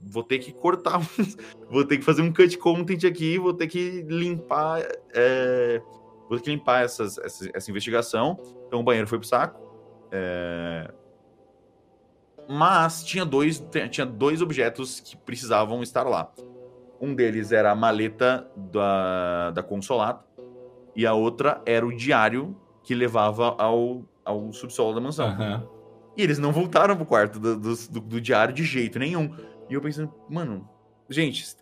vou, 0.05 0.22
ter 0.22 0.39
que 0.39 0.53
cortar, 0.53 1.01
vou 1.70 1.85
ter 1.85 1.99
que 1.99 2.05
fazer 2.05 2.22
um 2.22 2.33
cut 2.33 2.57
content 2.59 3.05
aqui, 3.05 3.39
vou 3.39 3.55
ter 3.55 3.66
que 3.66 4.03
limpar, 4.09 4.83
é, 5.12 5.83
vou 6.31 6.39
ter 6.39 6.45
que 6.45 6.51
limpar 6.51 6.83
essas, 6.85 7.18
essa, 7.18 7.51
essa 7.53 7.70
investigação. 7.70 8.39
Então 8.66 8.81
o 8.81 8.83
banheiro 8.83 9.07
foi 9.07 9.18
pro 9.18 9.28
saco. 9.28 9.61
É, 10.11 10.91
mas 12.49 13.05
tinha 13.05 13.24
dois, 13.24 13.62
tinha 13.91 14.07
dois 14.07 14.41
objetos 14.43 14.99
que 15.01 15.16
precisavam 15.16 15.83
estar 15.83 16.05
lá. 16.05 16.33
Um 17.01 17.14
deles 17.14 17.53
era 17.53 17.70
a 17.70 17.74
maleta 17.74 18.47
da, 18.57 19.51
da 19.53 19.62
Consolata 19.62 20.24
e 20.97 21.07
a 21.07 21.14
outra 21.14 21.61
era 21.64 21.87
o 21.87 21.95
diário 21.95 22.57
que 22.83 22.95
levava 22.95 23.55
ao, 23.59 24.03
ao 24.24 24.53
subsolo 24.53 24.95
da 24.95 25.01
mansão. 25.01 25.28
Aham. 25.28 25.66
E 26.16 26.22
eles 26.22 26.39
não 26.39 26.51
voltaram 26.53 26.97
pro 26.97 27.07
quarto 27.07 27.39
do, 27.39 27.57
do, 27.57 27.74
do- 27.89 28.01
do 28.01 28.20
diário 28.20 28.53
de 28.53 28.64
jeito 28.64 28.99
nenhum. 28.99 29.35
E 29.68 29.74
eu 29.74 29.81
pensando, 29.81 30.12
mano, 30.28 30.68
gente, 31.09 31.57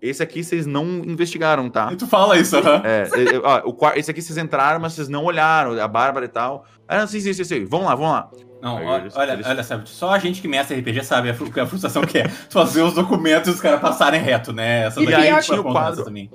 esse 0.00 0.22
aqui 0.22 0.42
vocês 0.44 0.66
não 0.66 0.84
investigaram, 1.04 1.68
tá? 1.68 1.90
E 1.92 1.96
tu 1.96 2.06
fala 2.06 2.38
isso, 2.38 2.56
aham. 2.56 2.82
É, 2.84 3.02
é, 3.12 3.34
é, 3.36 3.40
ó, 3.42 3.62
o 3.68 3.76
esse 3.96 4.10
aqui 4.10 4.22
vocês 4.22 4.38
entraram, 4.38 4.80
mas 4.80 4.92
vocês 4.94 5.08
não 5.08 5.24
olharam, 5.24 5.80
a 5.80 5.88
Bárbara 5.88 6.24
e 6.26 6.28
tal. 6.28 6.64
Ah, 6.86 7.06
sim, 7.06 7.20
sim, 7.20 7.32
sim, 7.32 7.44
sim. 7.44 7.64
Vamos 7.64 7.86
lá, 7.86 7.94
vamos 7.94 8.12
lá. 8.12 8.30
Não, 8.62 8.78
Aí 8.78 8.86
olha, 8.86 9.08
olha, 9.14 9.32
eles- 9.32 9.46
olha, 9.46 9.62
sabe, 9.62 9.88
só 9.88 10.10
a 10.12 10.18
gente 10.18 10.40
que 10.40 10.48
mestre 10.48 10.78
RPG 10.78 11.04
sabe 11.04 11.28
a, 11.28 11.34
frustração 11.66 12.02
que 12.02 12.18
é 12.18 12.28
fazer 12.28 12.82
os 12.82 12.94
documentos 12.94 13.48
e 13.48 13.50
os 13.52 13.60
caras 13.60 13.80
passarem 13.80 14.20
reto, 14.20 14.52
né? 14.52 14.86
Essa 14.86 15.02
E 15.02 15.06
daqui 15.06 15.16
aí 15.28 15.30
foi 15.32 15.42
tinha 15.42 15.60
o 15.60 15.64
quadro. 15.64 16.04
também. 16.04 16.30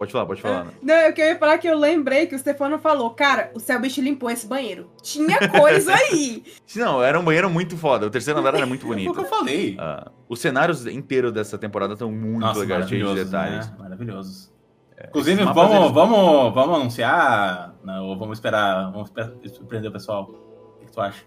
Pode 0.00 0.12
falar, 0.12 0.24
pode 0.24 0.40
falar. 0.40 0.60
Ana. 0.62 0.72
Não, 0.82 0.94
eu 0.94 1.12
queria 1.12 1.38
falar 1.38 1.58
que 1.58 1.68
eu 1.68 1.78
lembrei 1.78 2.26
que 2.26 2.34
o 2.34 2.38
Stefano 2.38 2.78
falou, 2.78 3.10
cara, 3.10 3.50
o 3.54 3.60
Selbit 3.60 4.00
limpou 4.00 4.30
esse 4.30 4.46
banheiro. 4.46 4.90
Tinha 5.02 5.46
coisa 5.50 5.94
aí. 5.94 6.42
Não, 6.74 7.02
era 7.02 7.20
um 7.20 7.22
banheiro 7.22 7.50
muito 7.50 7.76
foda. 7.76 8.06
O 8.06 8.10
terceiro 8.10 8.40
andar 8.40 8.54
era 8.54 8.64
muito 8.64 8.86
Foi 8.86 8.96
o 8.96 8.98
que 8.98 9.04
bonito. 9.04 9.20
eu 9.20 9.28
falei. 9.28 9.76
Ah, 9.78 10.10
os 10.26 10.40
cenários 10.40 10.86
inteiros 10.86 11.34
dessa 11.34 11.58
temporada 11.58 11.92
estão 11.92 12.10
muito 12.10 12.40
Nossa, 12.40 12.60
legais, 12.60 12.88
cheios 12.88 13.14
de 13.14 13.24
detalhes. 13.26 13.68
né? 13.68 13.76
Maravilhosos. 13.78 14.50
Inclusive, 15.08 15.34
esses 15.42 15.46
mapas, 15.54 15.68
vamos, 15.70 15.82
eles- 15.84 15.94
vamos, 15.94 16.54
vamos 16.54 16.76
anunciar, 16.80 17.74
não, 17.84 18.04
ou 18.06 18.18
vamos 18.18 18.38
esperar, 18.38 18.90
vamos 18.92 19.12
surpreender 19.52 19.90
o 19.90 19.92
pessoal. 19.92 20.22
O 20.30 20.78
que, 20.80 20.86
que 20.86 20.92
tu 20.92 21.00
acha? 21.02 21.24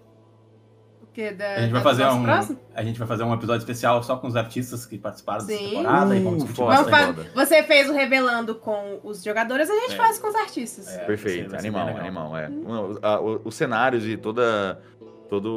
O 1.13 1.15
quê? 1.15 1.29
Da, 1.31 1.53
A 1.53 1.59
gente 1.61 1.71
vai 1.71 1.83
fazer 1.83 2.05
um, 2.07 2.23
próximo? 2.23 2.59
a 2.73 2.83
gente 2.83 2.97
vai 2.97 3.07
fazer 3.07 3.23
um 3.23 3.31
episódio 3.35 3.59
especial 3.59 4.01
só 4.01 4.17
com 4.17 4.25
os 4.27 4.35
artistas 4.35 4.83
que 4.83 4.97
participaram 4.97 5.45
dessa 5.45 5.59
Sim. 5.59 5.69
temporada 5.69 6.15
e 6.15 6.19
vamos 6.23 6.41
Uh, 6.43 6.47
discutir. 6.47 6.75
Vamos 6.75 6.89
fa-. 6.89 7.15
Você 7.35 7.61
fez 7.63 7.87
o 7.87 7.93
revelando 7.93 8.55
com 8.55 8.99
os 9.03 9.23
jogadores, 9.23 9.69
a 9.69 9.75
gente 9.75 9.93
É. 9.93 9.95
faz 9.95 10.17
com 10.17 10.27
os 10.27 10.33
artistas. 10.35 10.87
É, 10.87 10.97
vai 10.97 11.05
Perfeito, 11.05 11.43
ser- 11.43 11.49
vai 11.51 11.59
ser 11.61 11.67
animal, 11.67 11.87
animal, 11.89 12.35
é. 12.37 12.49
A- 13.03 13.19
o- 13.21 13.41
os 13.45 13.53
cenários 13.53 14.07
e 14.07 14.17
toda. 14.17 14.81
Todo. 15.29 15.47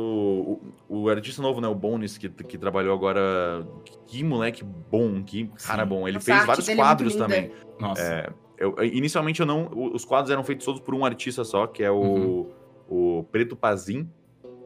O, 0.89 1.01
o 1.05 1.09
artista 1.09 1.41
novo, 1.43 1.61
né? 1.61 1.69
O 1.69 1.75
Bones, 1.75 2.17
que, 2.19 2.29
que 2.29 2.57
trabalhou 2.59 2.95
agora. 2.95 3.67
Que 4.07 4.23
moleque 4.23 4.63
bom, 4.63 5.23
que 5.23 5.51
cara 5.67 5.83
Sim. 5.85 5.89
bom. 5.89 6.07
Ele 6.07 6.15
Nossa, 6.19 6.27
fez 6.35 6.47
vários 6.47 6.69
é 6.69 6.77
quadros 6.77 7.13
linda. 7.15 7.25
também. 7.25 7.51
Nossa. 7.81 8.03
É, 8.03 8.31
eu- 8.59 8.75
inicialmente 8.85 9.41
eu 9.41 9.47
não. 9.47 9.69
o- 9.73 9.95
Os 9.95 10.05
quadros 10.05 10.31
eram 10.31 10.45
feitos 10.45 10.65
todos 10.67 10.81
por 10.83 10.95
um 10.95 11.03
artista 11.05 11.45
só, 11.45 11.67
que 11.67 11.83
é 11.83 11.91
o, 11.91 11.97
Uhum. 12.01 13.19
o 13.21 13.25
Preto 13.25 13.57
Pazin. 13.57 14.09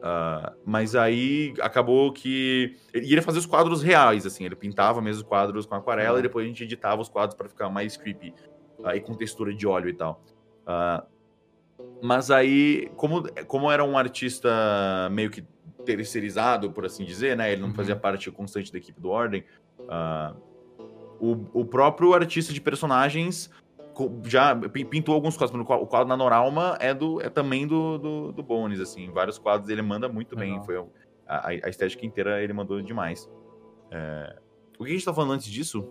Ah, 0.03 0.53
mas 0.65 0.95
aí 0.95 1.53
acabou 1.61 2.11
que. 2.11 2.75
Ele 2.93 3.05
ia 3.07 3.21
fazer 3.21 3.39
os 3.39 3.45
quadros 3.45 3.83
reais, 3.83 4.25
assim. 4.25 4.45
Ele 4.45 4.55
pintava 4.55 5.01
mesmo 5.01 5.21
os 5.21 5.27
quadros 5.27 5.65
com 5.65 5.75
aquarela 5.75 6.13
Uhum. 6.13 6.19
e 6.19 6.23
depois 6.23 6.45
a 6.45 6.47
gente 6.47 6.63
editava 6.63 7.01
os 7.01 7.09
quadros 7.09 7.35
para 7.37 7.47
ficar 7.47 7.69
mais 7.69 7.95
creepy. 7.97 8.33
Aí 8.83 8.99
com 8.99 9.13
textura 9.15 9.53
de 9.53 9.67
óleo 9.67 9.89
e 9.89 9.93
tal. 9.93 10.23
Ah, 10.65 11.03
mas 12.01 12.31
aí, 12.31 12.89
como, 12.95 13.23
como 13.45 13.71
era 13.71 13.83
um 13.83 13.95
artista 13.97 14.49
meio 15.11 15.29
que 15.29 15.43
terceirizado, 15.85 16.71
por 16.71 16.85
assim 16.85 17.03
dizer, 17.05 17.35
né? 17.37 17.51
Ele 17.51 17.61
não 17.61 17.69
Uhum. 17.69 17.75
fazia 17.75 17.95
parte 17.95 18.29
constante 18.31 18.71
da 18.71 18.77
equipe 18.79 18.99
do 18.99 19.09
Ordem. 19.09 19.43
ah, 19.89 20.33
o, 21.19 21.45
o 21.53 21.63
próprio 21.65 22.15
artista 22.15 22.51
de 22.51 22.59
personagens 22.59 23.51
já 24.25 24.55
pin- 24.55 24.85
pintou 24.85 25.13
alguns 25.15 25.35
quadros. 25.37 25.59
O 25.59 25.65
quadro- 25.65 25.83
O 25.83 25.87
quadro 25.87 26.07
na 26.07 26.17
Noralma 26.17 26.77
é, 26.79 26.93
do, 26.93 27.21
é 27.21 27.29
também 27.29 27.65
do, 27.67 27.97
do, 27.97 28.31
do 28.31 28.43
Bones, 28.43 28.79
assim. 28.79 29.09
Vários 29.11 29.37
quadros 29.37 29.69
ele 29.69 29.81
manda 29.81 30.07
muito 30.09 30.35
bem. 30.35 30.51
Legal. 30.51 30.65
Foi 30.65 30.77
a, 31.27 31.47
a 31.47 31.69
estética 31.69 32.05
inteira 32.05 32.41
ele 32.41 32.53
mandou 32.53 32.81
demais. 32.81 33.29
É, 33.89 34.35
o 34.79 34.83
que 34.83 34.89
a 34.91 34.93
gente 34.93 35.05
tá 35.05 35.13
falando 35.13 35.33
antes 35.33 35.47
disso? 35.47 35.87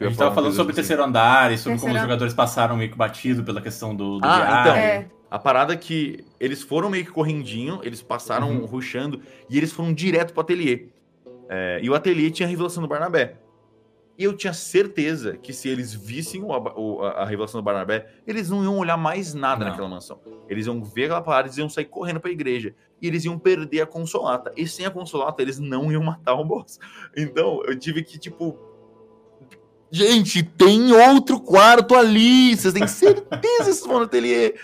A 0.00 0.04
gente 0.04 0.16
tava 0.16 0.32
falando 0.34 0.52
sobre 0.52 0.72
o 0.72 0.74
terceiro 0.76 1.02
andar 1.02 1.50
e 1.52 1.58
sobre 1.58 1.72
como 1.78 1.86
Terceiro 1.86 1.96
os 1.96 2.02
jogadores 2.02 2.32
passaram 2.34 2.76
meio 2.76 2.88
que 2.90 2.96
batido 2.96 3.42
pela 3.42 3.60
questão 3.60 3.94
do, 3.96 4.20
do 4.20 4.26
Ah, 4.26 4.36
diário. 4.36 4.60
então. 4.60 4.76
É. 4.76 5.08
A 5.30 5.38
parada 5.40 5.74
é 5.74 5.76
que 5.76 6.24
eles 6.38 6.62
foram 6.62 6.88
meio 6.88 7.04
que 7.04 7.10
correndinho, 7.10 7.80
eles 7.82 8.00
passaram 8.00 8.48
Uhum. 8.50 8.64
ruxando 8.64 9.20
e 9.50 9.58
eles 9.58 9.72
foram 9.72 9.92
direto 9.92 10.32
pro 10.32 10.40
ateliê. 10.42 10.86
É, 11.48 11.80
e 11.82 11.90
o 11.90 11.94
ateliê 11.94 12.30
tinha 12.30 12.46
a 12.46 12.50
revelação 12.50 12.80
do 12.82 12.88
Barnabé. 12.88 13.36
E 14.18 14.24
eu 14.24 14.36
tinha 14.36 14.52
certeza 14.52 15.36
que 15.36 15.52
se 15.52 15.68
eles 15.68 15.94
vissem 15.94 16.42
o- 16.42 16.48
o- 16.48 17.02
a, 17.02 17.10
a 17.22 17.24
revelação 17.24 17.60
do 17.60 17.64
Barnabé, 17.64 18.06
eles 18.26 18.50
não 18.50 18.64
iam 18.64 18.76
olhar 18.76 18.96
mais 18.96 19.32
nada 19.32 19.60
Não. 19.64 19.70
naquela 19.70 19.88
mansão. 19.88 20.20
Eles 20.48 20.66
iam 20.66 20.82
ver 20.82 21.04
aquela 21.04 21.22
parada, 21.22 21.46
eles 21.46 21.56
iam 21.56 21.68
sair 21.68 21.84
correndo 21.84 22.18
pra 22.18 22.28
igreja. 22.30 22.74
E 23.00 23.06
eles 23.06 23.24
iam 23.24 23.38
perder 23.38 23.80
a 23.82 23.86
consolata. 23.86 24.52
E 24.56 24.66
sem 24.66 24.84
a 24.84 24.90
consolata, 24.90 25.40
eles 25.40 25.60
não 25.60 25.92
iam 25.92 26.02
matar 26.02 26.34
o 26.34 26.44
boss. 26.44 26.80
Então, 27.16 27.62
eu 27.64 27.78
tive 27.78 28.02
que, 28.02 28.18
tipo. 28.18 28.58
Gente, 29.90 30.42
tem 30.42 30.92
outro 30.92 31.40
quarto 31.40 31.94
ali! 31.94 32.54
Vocês 32.56 32.74
têm 32.74 32.86
certeza 32.86 33.40
que 33.40 33.64
vocês 33.64 33.80
vão 33.86 33.98
no 34.00 34.04
ateliê? 34.04 34.54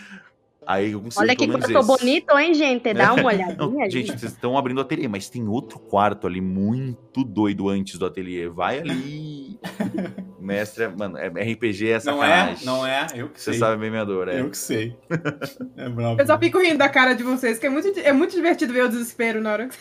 Aí 0.67 0.95
Olha 1.17 1.37
que 1.37 1.47
quarto 1.47 1.71
esse. 1.71 1.87
bonito, 1.87 2.39
hein, 2.39 2.55
gente? 2.55 2.93
Dá 2.95 3.13
uma 3.13 3.23
Não, 3.23 3.27
olhadinha 3.29 3.83
ali. 3.85 3.91
gente, 3.91 4.19
vocês 4.19 4.33
estão 4.33 4.57
abrindo 4.57 4.79
o 4.79 4.81
ateliê, 4.81 5.07
mas 5.09 5.29
tem 5.29 5.47
outro 5.47 5.79
quarto 5.79 6.27
ali 6.27 6.41
muito 6.41 7.23
doido 7.25 7.69
antes 7.69 7.99
do 7.99 8.07
ateliê. 8.07 8.49
Vai 8.49 8.79
ali. 8.79 9.59
Mestre, 10.41 10.89
mano, 10.89 11.17
é- 11.17 11.29
RPG 11.29 11.89
é 11.89 11.93
Não 12.05 12.23
é, 12.23 12.29
sacanagem. 12.29 12.67
não 12.67 12.87
é, 12.87 13.07
eu 13.15 13.31
que 13.31 13.41
Você 13.41 13.53
sei. 13.53 13.59
sabe 13.61 13.81
bem 13.81 13.91
minha 13.91 14.05
dor, 14.05 14.29
é. 14.29 14.41
Eu 14.41 14.51
que 14.51 14.59
sei. 14.59 14.95
É 15.77 15.89
bravo. 15.89 16.21
Eu 16.21 16.27
só 16.27 16.39
fico 16.39 16.59
rindo 16.59 16.79
da 16.79 16.89
cara 16.89 17.15
de 17.15 17.23
vocês, 17.23 17.59
que 17.59 17.67
é 17.67 17.71
muito, 17.71 17.99
é 17.99 18.13
muito 18.13 18.35
divertido 18.35 18.73
ver 18.73 18.85
o 18.85 18.89
desespero 18.89 19.41
na 19.41 19.53
hora 19.53 19.69
que. 19.69 19.77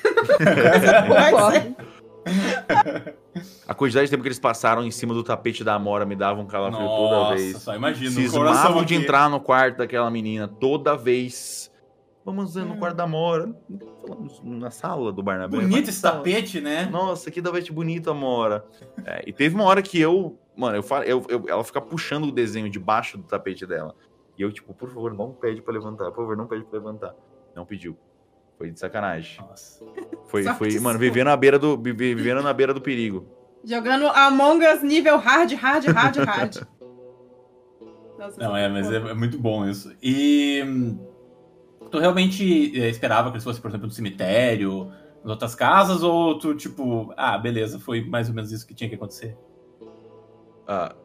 A 3.67 3.73
quantidade 3.73 4.05
de 4.07 4.11
tempo 4.11 4.21
que 4.23 4.27
eles 4.27 4.39
passaram 4.39 4.83
em 4.83 4.91
cima 4.91 5.13
do 5.13 5.23
tapete 5.23 5.63
da 5.63 5.73
Amora 5.75 6.05
me 6.05 6.15
dava 6.15 6.39
um 6.39 6.45
calafrio 6.45 6.85
toda 6.87 7.15
Nossa, 7.15 7.35
vez. 7.35 7.57
só 7.57 7.75
imagina. 7.75 8.11
o 8.11 8.31
coração 8.31 8.55
Cismavam 8.55 8.85
de 8.85 8.95
aqui. 8.95 9.03
entrar 9.03 9.29
no 9.29 9.39
quarto 9.39 9.77
daquela 9.77 10.09
menina 10.11 10.47
toda 10.47 10.95
vez. 10.95 11.71
Vamos 12.25 12.55
no 12.55 12.77
quarto 12.77 12.95
da 12.95 13.03
Amora. 13.03 13.53
Falamos 14.07 14.41
Na 14.43 14.71
sala 14.71 15.11
do 15.11 15.21
Barnabé. 15.21 15.57
Bonito 15.59 15.89
esse 15.89 16.01
tá- 16.01 16.11
tapete, 16.11 16.61
né? 16.61 16.85
Nossa, 16.91 17.29
que 17.29 17.41
tapete 17.41 17.71
bonito, 17.71 18.09
Amora. 18.09 18.65
É, 19.05 19.23
e 19.27 19.33
teve 19.33 19.55
uma 19.55 19.65
hora 19.65 19.81
que 19.81 19.99
eu. 19.99 20.37
Mano, 20.55 20.77
eu, 20.77 21.03
eu, 21.03 21.25
eu- 21.27 21.45
ela 21.49 21.63
fica 21.63 21.81
puxando 21.81 22.25
o 22.25 22.31
desenho 22.31 22.69
debaixo 22.69 23.17
do 23.17 23.23
tapete 23.23 23.65
dela. 23.65 23.95
E 24.37 24.41
eu, 24.41 24.51
tipo, 24.51 24.73
por 24.73 24.87
favor, 24.89 25.13
não 25.13 25.31
pede 25.31 25.61
pra 25.61 25.73
levantar. 25.73 26.05
Por 26.11 26.17
favor, 26.17 26.37
não 26.37 26.47
pede 26.47 26.63
pra 26.63 26.79
levantar. 26.79 27.13
Não 27.55 27.65
pediu. 27.65 27.97
Foi 28.57 28.71
de 28.71 28.79
sacanagem. 28.79 29.39
Nossa. 29.41 29.83
Foi, 30.27 30.43
foi 30.43 30.79
mano, 30.79 30.97
vivendo 30.99 31.25
na 31.27 31.35
beira 31.37 31.59
do. 31.59 31.77
vive- 31.77 32.15
Vivendo 32.15 32.41
na 32.41 32.53
beira 32.53 32.73
do 32.73 32.81
perigo. 32.81 33.27
Jogando 33.63 34.07
Among 34.07 34.65
Us 34.65 34.81
nível 34.83 35.17
hard, 35.17 35.53
hard, 35.53 35.85
hard, 35.87 36.17
hard. 36.17 36.57
Nossa, 38.17 38.39
Não, 38.41 38.55
é, 38.55 38.69
mas 38.69 38.91
é, 38.91 38.95
é 38.97 39.13
muito 39.13 39.37
bom 39.39 39.67
isso. 39.67 39.93
E 40.01 40.63
hum, 40.65 40.97
tu 41.91 41.99
realmente 41.99 42.79
é, 42.79 42.89
esperava 42.89 43.29
que 43.29 43.35
eles 43.35 43.43
fossem, 43.43 43.61
por 43.61 43.69
exemplo, 43.69 43.87
no 43.87 43.91
cemitério, 43.93 44.91
nas 45.23 45.31
outras 45.31 45.55
casas, 45.55 46.03
ou 46.03 46.37
tu, 46.37 46.55
tipo, 46.55 47.13
ah, 47.17 47.37
beleza, 47.37 47.79
foi 47.79 48.01
mais 48.05 48.29
ou 48.29 48.35
menos 48.35 48.51
isso 48.51 48.65
que 48.67 48.73
tinha 48.73 48.89
que 48.89 48.95
acontecer? 48.95 49.37
Ah, 50.67 50.95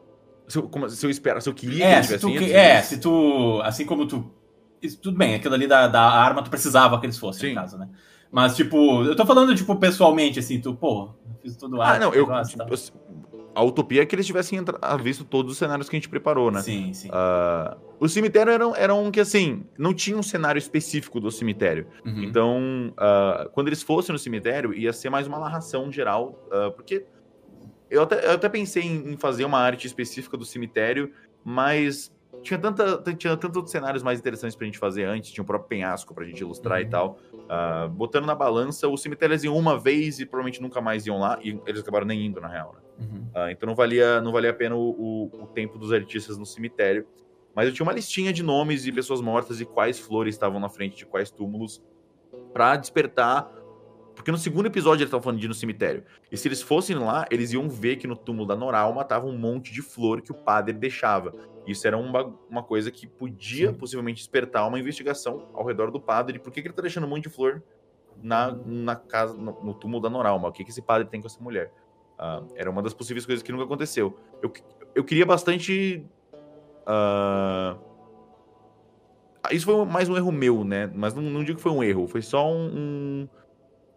se, 0.47 0.57
eu, 0.57 0.63
como- 0.69 0.89
se 0.89 1.05
eu 1.05 1.09
espero, 1.09 1.41
se 1.41 1.49
eu 1.49 1.53
queria 1.53 1.85
É, 1.85 1.99
que 1.99 2.07
se 2.07 2.13
eles 2.13 2.21
tu, 2.21 2.27
que- 2.29 2.35
ido, 2.37 2.53
é, 2.55 2.81
se 2.81 2.99
tu, 2.99 3.61
assim 3.63 3.85
como 3.85 4.07
tu, 4.07 4.31
tudo 5.01 5.17
bem, 5.17 5.35
aquilo 5.35 5.53
ali 5.53 5.67
da, 5.67 5.87
da 5.87 6.01
arma 6.01 6.43
tu 6.43 6.49
precisava 6.49 6.99
que 6.99 7.05
eles 7.05 7.17
fossem, 7.17 7.49
Sim. 7.49 7.55
no 7.55 7.61
caso, 7.61 7.77
né? 7.77 7.89
Mas, 8.31 8.55
tipo, 8.55 9.03
eu 9.03 9.15
tô 9.15 9.25
falando, 9.25 9.55
tipo, 9.55 9.75
pessoalmente, 9.77 10.37
assim, 10.39 10.61
tu, 10.61 10.75
pô, 10.75 11.15
eu 11.25 11.35
fiz 11.41 11.57
todo 11.57 11.77
o 11.77 11.81
Ah, 11.81 11.97
não, 11.99 12.13
eu. 12.13 12.21
negócio 12.27 12.55
e 12.55 12.59
tipo, 12.59 12.73
eu- 12.73 13.49
a 13.55 13.63
utopia 13.63 14.03
é 14.03 14.05
que 14.05 14.15
eles 14.15 14.25
tivessem 14.25 14.63
ah, 14.81 14.95
visto 14.97 15.25
todos 15.25 15.51
os 15.51 15.57
cenários 15.57 15.89
que 15.89 15.95
a 15.95 15.99
gente 15.99 16.07
preparou, 16.09 16.51
né? 16.51 16.61
Sim, 16.61 16.93
sim. 16.93 17.09
Ah, 17.11 17.75
o 17.99 18.07
cemitério 18.07 18.51
era, 18.53 18.67
um- 18.67 18.75
era 18.75 18.93
um 18.93 19.09
que, 19.11 19.19
assim, 19.19 19.65
não 19.77 19.93
tinha 19.93 20.15
um 20.15 20.23
cenário 20.23 20.59
específico 20.59 21.19
do 21.19 21.31
cemitério. 21.31 21.87
Uhum. 22.05 22.23
Então, 22.23 22.93
ah, 22.97 23.49
quando 23.51 23.67
eles 23.67 23.81
fossem 23.81 24.13
no 24.13 24.19
cemitério, 24.19 24.73
ia 24.73 24.93
ser 24.93 25.09
mais 25.09 25.25
uma 25.27 25.39
narração 25.39 25.91
geral, 25.91 26.39
ah, 26.51 26.71
porque 26.75 27.05
eu 27.89 28.03
até, 28.03 28.25
eu 28.27 28.31
até 28.33 28.47
pensei 28.47 28.83
em 28.83 29.17
fazer 29.17 29.43
uma 29.43 29.57
arte 29.59 29.87
específica 29.87 30.37
do 30.37 30.45
cemitério, 30.45 31.11
mas 31.43 32.11
tinha, 32.41 32.57
tanta, 32.59 33.01
tinha 33.15 33.35
tantos 33.37 33.55
outros 33.57 33.71
cenários 33.71 34.01
mais 34.03 34.19
interessantes 34.19 34.55
pra 34.55 34.65
gente 34.65 34.77
fazer 34.77 35.03
antes, 35.05 35.31
tinha 35.31 35.43
o 35.43 35.45
próprio 35.47 35.67
penhasco 35.69 36.13
pra 36.13 36.25
gente 36.25 36.39
ilustrar 36.41 36.79
e 36.81 36.85
Uhum. 36.85 36.89
tal. 36.89 37.19
Ah, 37.49 37.87
botando 37.91 38.25
na 38.25 38.35
balança, 38.35 38.87
os 38.87 39.01
cemitérios 39.01 39.43
iam 39.43 39.57
uma 39.57 39.77
vez 39.77 40.19
e 40.19 40.25
provavelmente 40.25 40.61
nunca 40.61 40.79
mais 40.81 41.05
iam 41.05 41.19
lá, 41.19 41.39
e 41.43 41.59
eles 41.65 41.81
acabaram 41.81 42.05
nem 42.05 42.25
indo, 42.25 42.39
na 42.39 42.47
real, 42.47 42.75
né? 42.75 43.05
Uhum. 43.05 43.25
Ah, 43.35 43.51
então 43.51 43.67
não 43.67 43.75
valia, 43.75 44.21
não 44.21 44.31
valia 44.31 44.51
a 44.51 44.53
pena 44.53 44.75
o, 44.75 44.89
o- 44.89 45.43
o 45.43 45.47
tempo 45.47 45.77
dos 45.77 45.91
artistas 45.91 46.37
no 46.37 46.45
cemitério. 46.45 47.05
Mas 47.55 47.67
eu 47.67 47.73
tinha 47.73 47.83
uma 47.85 47.93
listinha 47.93 48.31
de 48.31 48.43
nomes 48.43 48.83
de 48.83 48.91
pessoas 48.91 49.19
mortas 49.21 49.59
e 49.59 49.65
quais 49.65 49.99
flores 49.99 50.35
estavam 50.35 50.59
na 50.59 50.69
frente 50.69 50.95
de 50.97 51.05
quais 51.05 51.31
túmulos 51.31 51.81
pra 52.53 52.75
despertar. 52.75 53.51
Porque 54.15 54.31
no 54.31 54.37
segundo 54.37 54.65
episódio 54.65 55.03
eles 55.03 55.07
estavam 55.07 55.23
falando 55.23 55.39
de 55.39 55.45
ir 55.45 55.47
no 55.47 55.53
cemitério. 55.53 56.03
E 56.29 56.35
se 56.37 56.47
eles 56.47 56.61
fossem 56.61 56.95
lá, 56.97 57.25
eles 57.31 57.53
iam 57.53 57.69
ver 57.69 57.95
que 57.95 58.05
no 58.05 58.17
túmulo 58.17 58.45
da 58.45 58.55
Noralma 58.55 59.03
tava 59.05 59.25
um 59.25 59.37
monte 59.37 59.71
de 59.73 59.81
flor 59.81 60.21
que 60.21 60.31
o 60.31 60.35
padre 60.35 60.73
deixava. 60.73 61.33
Isso 61.69 61.85
era 61.87 61.97
uma, 61.97 62.33
uma 62.49 62.63
coisa 62.63 62.89
que 62.91 63.05
podia 63.07 63.69
Sim. 63.69 63.73
possivelmente 63.75 64.17
despertar 64.17 64.67
uma 64.67 64.79
investigação 64.79 65.47
ao 65.53 65.65
redor 65.65 65.91
do 65.91 65.99
padre. 65.99 66.39
Por 66.39 66.51
que, 66.51 66.61
que 66.61 66.67
ele 66.67 66.73
tá 66.75 66.81
deixando 66.81 67.05
um 67.05 67.09
monte 67.09 67.23
de 67.23 67.29
flor 67.29 67.61
na, 68.21 68.51
na 68.65 68.95
casa, 68.95 69.37
no, 69.37 69.63
no 69.63 69.73
túmulo 69.73 70.01
da 70.01 70.09
Noralma? 70.09 70.47
O 70.47 70.51
que, 70.51 70.63
que 70.63 70.71
esse 70.71 70.81
padre 70.81 71.07
tem 71.07 71.21
com 71.21 71.27
essa 71.27 71.41
mulher? 71.41 71.71
Ah, 72.17 72.41
era 72.55 72.69
uma 72.69 72.81
das 72.81 72.93
possíveis 72.93 73.25
coisas 73.25 73.43
que 73.43 73.51
nunca 73.51 73.63
aconteceu. 73.65 74.17
Eu, 74.41 74.51
eu 74.95 75.03
queria 75.03 75.25
bastante. 75.25 76.03
ah, 76.85 77.77
isso 79.51 79.65
foi 79.65 79.85
mais 79.85 80.09
um 80.09 80.17
erro 80.17 80.31
meu, 80.31 80.63
né? 80.63 80.91
Mas 80.93 81.13
não, 81.13 81.23
não 81.23 81.43
digo 81.43 81.57
que 81.57 81.63
foi 81.63 81.71
um 81.71 81.83
erro, 81.83 82.07
foi 82.07 82.21
só 82.21 82.47
um. 82.51 83.27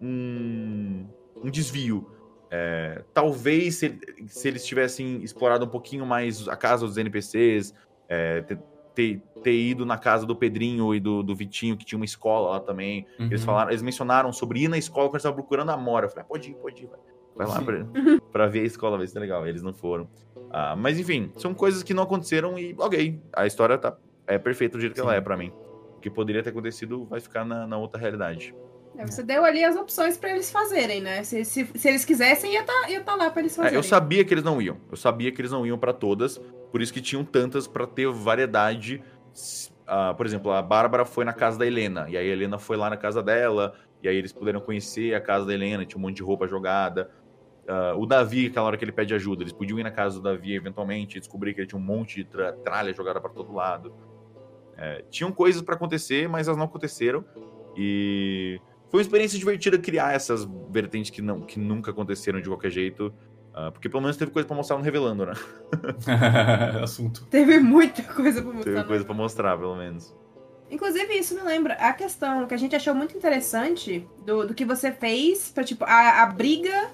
um, 0.00 0.06
um- 0.06 1.06
um 1.44 1.50
desvio. 1.50 2.08
É, 2.54 3.02
talvez 3.14 3.76
se, 3.76 3.98
se 4.26 4.46
eles 4.48 4.66
tivessem 4.66 5.22
explorado 5.22 5.64
um 5.64 5.68
pouquinho 5.68 6.04
mais 6.04 6.46
a 6.48 6.54
casa 6.54 6.86
dos 6.86 6.98
NPCs, 6.98 7.72
é, 8.10 8.42
ter, 8.42 8.58
ter, 8.94 9.22
ter 9.42 9.54
ido 9.54 9.86
na 9.86 9.96
casa 9.96 10.26
do 10.26 10.36
Pedrinho 10.36 10.94
e 10.94 11.00
do, 11.00 11.22
do 11.22 11.34
Vitinho, 11.34 11.78
que 11.78 11.84
tinha 11.86 11.96
uma 11.98 12.04
escola 12.04 12.50
lá 12.50 12.60
também. 12.60 13.06
Eles 13.18 13.40
Uhum. 13.40 13.46
falaram, 13.46 13.70
eles 13.70 13.80
mencionaram 13.80 14.30
sobre 14.34 14.60
ir 14.64 14.68
na 14.68 14.76
escola 14.76 15.06
quando 15.06 15.14
eles 15.14 15.22
estavam 15.22 15.36
procurando 15.36 15.70
a 15.70 15.76
Mora. 15.78 16.04
Eu 16.06 16.10
falei, 16.10 16.24
ah, 16.24 16.28
pode 16.28 16.50
ir, 16.50 16.54
pode 16.56 16.84
ir, 16.84 16.88
vai, 16.88 17.00
vai 17.34 17.46
lá 17.46 17.62
pra, 17.62 17.86
pra 18.30 18.46
ver 18.48 18.60
a 18.60 18.64
escola, 18.64 18.98
ver 18.98 19.08
se 19.08 19.14
tá 19.14 19.20
legal. 19.20 19.46
Eles 19.46 19.62
não 19.62 19.72
foram. 19.72 20.06
Ah, 20.50 20.76
mas 20.76 20.98
enfim, 20.98 21.32
são 21.38 21.54
coisas 21.54 21.82
que 21.82 21.94
não 21.94 22.02
aconteceram 22.02 22.58
e 22.58 22.74
ok, 22.78 23.18
a 23.34 23.46
história 23.46 23.78
tá, 23.78 23.96
é 24.26 24.38
perfeita 24.38 24.76
do 24.76 24.80
jeito 24.82 24.92
que 24.92 25.00
ela 25.00 25.14
é 25.14 25.20
pra 25.22 25.38
mim. 25.38 25.50
O 25.96 26.00
que 26.02 26.10
poderia 26.10 26.42
ter 26.42 26.50
acontecido 26.50 27.06
vai 27.06 27.18
ficar 27.20 27.46
na, 27.46 27.66
na 27.66 27.78
outra 27.78 27.98
realidade. 27.98 28.54
É, 28.96 29.06
Você 29.06 29.22
deu 29.22 29.44
ali 29.44 29.64
as 29.64 29.74
opções 29.76 30.16
pra 30.18 30.30
eles 30.30 30.50
fazerem, 30.50 31.00
né? 31.00 31.22
Se, 31.24 31.44
se, 31.44 31.66
se 31.74 31.88
eles 31.88 32.04
quisessem, 32.04 32.52
ia 32.52 32.62
tá, 32.62 32.90
ia 32.90 33.02
tá 33.02 33.14
lá 33.14 33.30
pra 33.30 33.40
eles 33.40 33.52
É, 33.52 33.56
fazerem. 33.56 33.76
eu 33.78 33.82
sabia 33.82 34.24
que 34.24 34.34
eles 34.34 34.44
não 34.44 34.60
iam. 34.60 34.78
Eu 34.90 34.96
sabia 34.96 35.32
que 35.32 35.40
eles 35.40 35.50
não 35.50 35.66
iam 35.66 35.78
pra 35.78 35.92
todas, 35.92 36.38
por 36.70 36.82
isso 36.82 36.92
que 36.92 37.00
tinham 37.00 37.24
tantas 37.24 37.66
pra 37.66 37.86
ter 37.86 38.06
variedade. 38.10 39.02
Ah, 39.86 40.12
por 40.14 40.26
exemplo, 40.26 40.52
a 40.52 40.60
Bárbara 40.62 41.04
foi 41.04 41.24
na 41.24 41.32
casa 41.32 41.58
da 41.58 41.66
Helena, 41.66 42.06
e 42.08 42.16
aí 42.16 42.28
a 42.30 42.32
Helena 42.32 42.58
foi 42.58 42.76
lá 42.76 42.88
na 42.90 42.96
casa 42.96 43.22
dela, 43.22 43.74
e 44.02 44.08
aí 44.08 44.16
eles 44.16 44.32
puderam 44.32 44.60
conhecer 44.60 45.14
a 45.14 45.20
casa 45.20 45.46
da 45.46 45.54
Helena, 45.54 45.84
tinha 45.86 45.98
um 45.98 46.02
monte 46.02 46.16
de 46.16 46.22
roupa 46.22 46.46
jogada. 46.46 47.10
Ah, 47.66 47.94
o 47.96 48.04
Davi, 48.04 48.46
aquela 48.46 48.66
hora 48.66 48.76
que 48.76 48.84
ele 48.84 48.92
pede 48.92 49.14
ajuda, 49.14 49.42
eles 49.42 49.52
podiam 49.52 49.78
ir 49.78 49.82
na 49.82 49.90
casa 49.90 50.16
do 50.16 50.22
Davi 50.22 50.54
eventualmente, 50.54 51.16
e 51.16 51.20
descobrir 51.20 51.54
que 51.54 51.60
ele 51.60 51.66
tinha 51.66 51.78
um 51.80 51.84
monte 51.84 52.16
de 52.16 52.24
tra- 52.24 52.52
tralha 52.52 52.92
jogada 52.92 53.20
pra 53.20 53.30
todo 53.30 53.52
lado. 53.52 53.92
É, 54.76 55.02
tinham 55.10 55.32
coisas 55.32 55.62
pra 55.62 55.74
acontecer, 55.76 56.28
mas 56.28 56.46
elas 56.46 56.58
não 56.58 56.66
aconteceram. 56.66 57.24
E 57.76 58.60
foi 58.92 58.98
uma 58.98 59.02
experiência 59.02 59.38
divertida 59.38 59.78
criar 59.78 60.14
essas 60.14 60.46
vertentes 60.70 61.10
que, 61.10 61.22
não, 61.22 61.40
que 61.40 61.58
nunca 61.58 61.90
aconteceram 61.90 62.40
de 62.42 62.48
qualquer 62.48 62.70
jeito. 62.70 63.12
ah, 63.54 63.70
porque 63.72 63.88
pelo 63.88 64.02
menos 64.02 64.18
teve 64.18 64.30
coisa 64.30 64.46
pra 64.46 64.54
mostrar 64.54 64.76
no 64.76 64.84
Revelando, 64.84 65.24
né? 65.26 65.32
Assunto. 66.82 67.24
Teve 67.30 67.58
muita 67.58 68.02
coisa 68.02 68.42
pra 68.42 68.52
mostrar. 68.52 68.64
Teve 68.64 68.76
né? 68.76 68.84
coisa 68.84 69.04
pra 69.04 69.14
mostrar, 69.14 69.56
pelo 69.56 69.76
menos. 69.76 70.14
Inclusive, 70.70 71.12
isso 71.14 71.34
me 71.34 71.42
lembra 71.42 71.74
a 71.74 71.92
questão 71.92 72.46
que 72.46 72.54
a 72.54 72.56
gente 72.56 72.76
achou 72.76 72.94
muito 72.94 73.16
interessante 73.16 74.06
do, 74.24 74.46
do 74.48 74.54
que 74.54 74.64
você 74.64 74.92
fez 74.92 75.50
pra, 75.50 75.64
tipo, 75.64 75.84
a, 75.84 76.22
a 76.22 76.26
briga 76.26 76.90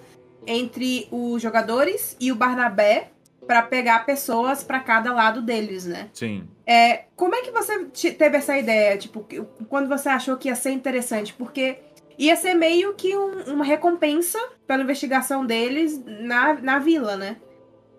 entre 0.47 1.09
os 1.11 1.43
jogadores 1.43 2.17
e 2.21 2.31
o 2.33 2.37
Barnabé 2.37 3.11
pra 3.47 3.63
pegar 3.63 4.05
pessoas 4.05 4.63
pra 4.63 4.79
cada 4.81 5.13
lado 5.13 5.41
deles, 5.43 5.87
né? 5.87 6.11
Sim. 6.13 6.47
É, 6.67 7.05
como 7.17 7.35
é 7.35 7.41
que 7.41 7.51
você 7.51 7.87
te- 7.87 8.13
teve 8.13 8.37
essa 8.37 8.59
ideia? 8.59 8.99
Tipo, 8.99 9.27
quando 9.69 9.89
você 9.89 10.09
achou 10.09 10.37
que 10.37 10.49
ia 10.49 10.55
ser 10.55 10.71
interessante? 10.71 11.33
Porque 11.33 11.79
ia 12.19 12.35
ser 12.37 12.55
meio 12.55 12.95
que 12.95 13.17
um- 13.17 13.55
uma 13.55 13.65
recompensa 13.65 14.39
pela 14.67 14.83
investigação 14.83 15.47
deles 15.47 16.03
na, 16.05 16.55
na 16.55 16.79
vila, 16.79 17.17
né? 17.17 17.37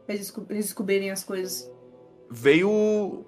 Pra 0.06 0.16
eles, 0.16 0.34
eles 0.50 0.66
descobrirem 0.66 1.10
as 1.12 1.24
coisas. 1.24 1.72
Veio. 2.30 3.26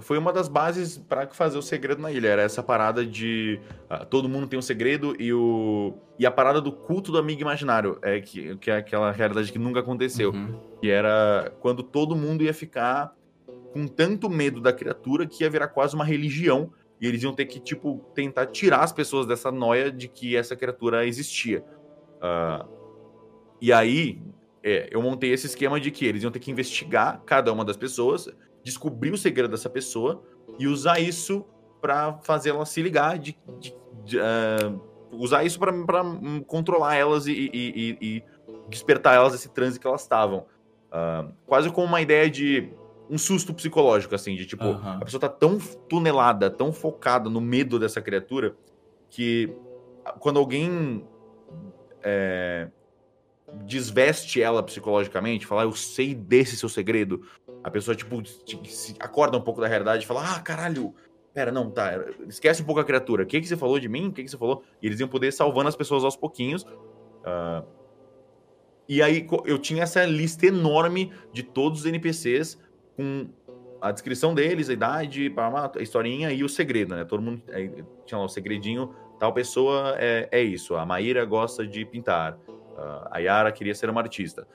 Foi 0.00 0.16
uma 0.16 0.32
das 0.32 0.48
bases 0.48 0.96
pra 0.96 1.26
fazer 1.28 1.58
o 1.58 1.62
segredo 1.62 2.00
na 2.00 2.10
ilha. 2.10 2.28
Era 2.28 2.42
essa 2.42 2.62
parada 2.62 3.04
de. 3.04 3.60
ah, 3.88 4.04
todo 4.04 4.28
mundo 4.28 4.46
tem 4.46 4.58
um 4.58 4.62
segredo 4.62 5.14
e 5.20 5.32
o. 5.32 5.92
E 6.18 6.24
a 6.24 6.30
parada 6.30 6.60
do 6.60 6.72
culto 6.72 7.12
do 7.12 7.18
amigo 7.18 7.42
imaginário. 7.42 7.98
É 8.00 8.20
que, 8.20 8.56
que 8.56 8.70
é 8.70 8.76
aquela 8.76 9.10
realidade 9.12 9.52
que 9.52 9.58
nunca 9.58 9.80
aconteceu. 9.80 10.30
Uhum. 10.30 10.58
Que 10.80 10.90
era 10.90 11.52
quando 11.60 11.82
todo 11.82 12.16
mundo 12.16 12.42
ia 12.42 12.54
ficar 12.54 13.12
com 13.72 13.86
tanto 13.86 14.30
medo 14.30 14.60
da 14.60 14.72
criatura 14.72 15.26
que 15.26 15.42
ia 15.44 15.50
virar 15.50 15.68
quase 15.68 15.94
uma 15.94 16.04
religião. 16.04 16.72
E 17.00 17.06
eles 17.06 17.22
iam 17.22 17.34
ter 17.34 17.44
que, 17.46 17.58
tipo, 17.60 18.00
tentar 18.14 18.46
tirar 18.46 18.80
as 18.80 18.92
pessoas 18.92 19.26
dessa 19.26 19.50
noia 19.50 19.90
de 19.90 20.08
que 20.08 20.36
essa 20.36 20.54
criatura 20.56 21.06
existia. 21.06 21.64
Ah, 22.20 22.64
e 23.60 23.72
aí, 23.72 24.22
é, 24.62 24.88
eu 24.90 25.02
montei 25.02 25.32
esse 25.32 25.46
esquema 25.46 25.80
de 25.80 25.90
que 25.90 26.06
eles 26.06 26.22
iam 26.22 26.30
ter 26.32 26.38
que 26.38 26.50
investigar 26.50 27.22
cada 27.26 27.52
uma 27.52 27.64
das 27.64 27.76
pessoas, 27.76 28.28
descobrir 28.62 29.10
o 29.12 29.18
segredo 29.18 29.50
dessa 29.50 29.68
pessoa 29.68 30.22
e 30.58 30.66
usar 30.66 30.98
isso 31.00 31.44
pra 31.80 32.18
fazer 32.22 32.50
ela 32.50 32.64
se 32.64 32.80
ligar, 32.82 33.18
de, 33.18 33.36
de- 33.58 33.76
de, 34.04 34.18
ah, 34.20 34.72
usar 35.12 35.44
isso 35.44 35.58
pra, 35.58 35.72
hum, 36.02 36.42
controlar 36.46 36.94
elas 36.96 37.26
e, 37.26 37.32
e- 37.32 37.48
e- 37.52 37.98
e 38.00 38.24
despertar 38.68 39.14
elas 39.14 39.32
desse 39.32 39.48
transe 39.50 39.78
que 39.78 39.86
elas 39.86 40.02
estavam. 40.02 40.46
Ah, 40.90 41.26
quase 41.46 41.70
como 41.70 41.86
uma 41.86 42.00
ideia 42.00 42.30
de 42.30 42.70
um 43.08 43.18
susto 43.18 43.52
psicológico, 43.52 44.14
assim, 44.14 44.34
de 44.34 44.46
tipo, 44.46 44.64
Aham. 44.64 44.98
a 45.00 45.04
pessoa 45.04 45.20
tá 45.20 45.28
tão 45.28 45.58
tunelada, 45.88 46.50
tão 46.50 46.72
focada 46.72 47.28
no 47.28 47.40
medo 47.40 47.78
dessa 47.78 48.00
criatura, 48.00 48.56
que 49.10 49.54
quando 50.20 50.38
alguém 50.38 51.06
é, 52.02 52.68
desveste 53.64 54.40
ela 54.42 54.62
psicologicamente, 54.62 55.46
fala, 55.46 55.62
"Ah, 55.62 55.64
eu 55.64 55.72
sei 55.72 56.14
desse 56.14 56.56
seu 56.56 56.68
segredo, 56.68 57.22
a 57.62 57.70
pessoa, 57.70 57.94
tipo, 57.94 58.24
se- 58.66 58.96
acorda 58.98 59.36
um 59.38 59.42
pouco 59.42 59.60
da 59.60 59.68
realidade 59.68 60.04
e 60.04 60.06
fala, 60.06 60.36
ah, 60.36 60.40
caralho, 60.40 60.94
pera, 61.32 61.50
não, 61.52 61.70
tá, 61.70 61.92
esquece 62.28 62.62
um 62.62 62.66
pouco 62.66 62.80
a 62.80 62.84
criatura, 62.84 63.24
o 63.24 63.26
que, 63.26 63.40
que 63.40 63.46
você 63.46 63.56
falou 63.56 63.78
de 63.78 63.88
mim, 63.88 64.08
o 64.08 64.12
que, 64.12 64.22
que 64.22 64.30
você 64.30 64.38
falou? 64.38 64.62
E 64.82 64.86
eles 64.86 65.00
iam 65.00 65.08
poder 65.08 65.28
ir 65.28 65.32
salvando 65.32 65.68
as 65.68 65.76
pessoas 65.76 66.04
aos 66.04 66.16
pouquinhos, 66.16 66.64
ah, 67.24 67.64
E 68.88 69.02
aí 69.02 69.26
eu 69.46 69.58
tinha 69.58 69.82
essa 69.82 70.04
lista 70.04 70.46
enorme 70.46 71.10
de 71.32 71.42
todos 71.42 71.80
os 71.80 71.86
NPCs 71.86 72.58
com 72.96 73.28
a 73.80 73.92
descrição 73.92 74.34
deles, 74.34 74.70
a 74.70 74.72
idade, 74.72 75.32
a 75.76 75.82
historinha 75.82 76.32
e 76.32 76.42
o 76.42 76.48
segredo, 76.48 76.94
né? 76.94 77.04
Todo 77.04 77.22
mundo 77.22 77.42
tinha 78.06 78.18
lá 78.18 78.24
o 78.24 78.28
segredinho, 78.28 78.94
tal 79.18 79.32
pessoa 79.32 79.94
é, 79.98 80.28
é 80.32 80.42
isso. 80.42 80.74
A 80.74 80.86
Maíra 80.86 81.24
gosta 81.24 81.66
de 81.66 81.84
pintar. 81.84 82.38
a 83.10 83.18
Yara 83.18 83.52
queria 83.52 83.74
ser 83.74 83.90
uma 83.90 84.00
artista. 84.00 84.46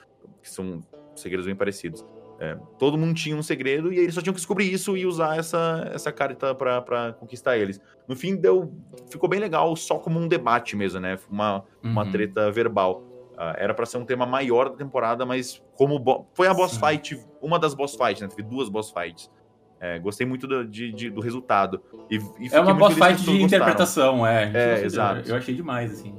Que 0.41 0.49
são 0.49 0.83
segredos 1.15 1.45
bem 1.45 1.55
parecidos. 1.55 2.05
É, 2.41 2.57
todo 2.77 2.97
mundo 2.97 3.13
tinha 3.13 3.35
um 3.35 3.43
segredo 3.43 3.91
e 3.91 3.99
eles 3.99 4.15
só 4.15 4.21
tinham 4.21 4.33
que 4.33 4.39
descobrir 4.39 4.71
isso 4.71 4.95
e 4.95 5.05
usar 5.05 5.37
essa, 5.37 5.91
essa 5.93 6.09
carta 6.09 6.55
para 6.55 7.13
conquistar 7.19 7.57
eles. 7.57 7.81
No 8.07 8.15
fim, 8.15 8.37
deu, 8.37 8.73
ficou 9.11 9.27
bem 9.27 9.41
legal, 9.41 9.75
só 9.75 9.99
como 9.99 10.17
um 10.17 10.27
debate 10.27 10.73
mesmo, 10.75 11.01
né? 11.01 11.19
Uma, 11.29 11.57
uhum. 11.83 11.91
uma 11.91 12.09
treta 12.09 12.49
verbal. 12.49 13.03
Uh, 13.33 13.55
era 13.57 13.73
para 13.73 13.85
ser 13.85 13.97
um 13.97 14.05
tema 14.05 14.25
maior 14.25 14.69
da 14.69 14.77
temporada, 14.77 15.25
mas 15.25 15.61
como 15.75 16.27
foi 16.33 16.47
a 16.47 16.53
boss 16.53 16.71
Sim. 16.71 16.79
fight, 16.79 17.19
uma 17.41 17.59
das 17.59 17.73
boss 17.73 17.95
fights, 17.95 18.21
né? 18.21 18.27
Teve 18.27 18.43
duas 18.43 18.69
boss 18.69 18.91
fights. 18.91 19.29
É, 19.79 19.97
gostei 19.97 20.27
muito 20.27 20.45
do, 20.45 20.65
de, 20.65 20.91
de, 20.91 21.09
do 21.09 21.21
resultado. 21.21 21.81
E, 22.09 22.17
e 22.39 22.49
é 22.51 22.59
uma 22.59 22.73
boss 22.73 22.95
fight 22.95 23.23
de 23.23 23.41
interpretação, 23.41 24.27
é. 24.27 24.51
É, 24.53 24.83
exato. 24.83 25.29
Eu 25.29 25.37
achei 25.37 25.55
demais, 25.55 25.91
assim. 25.91 26.13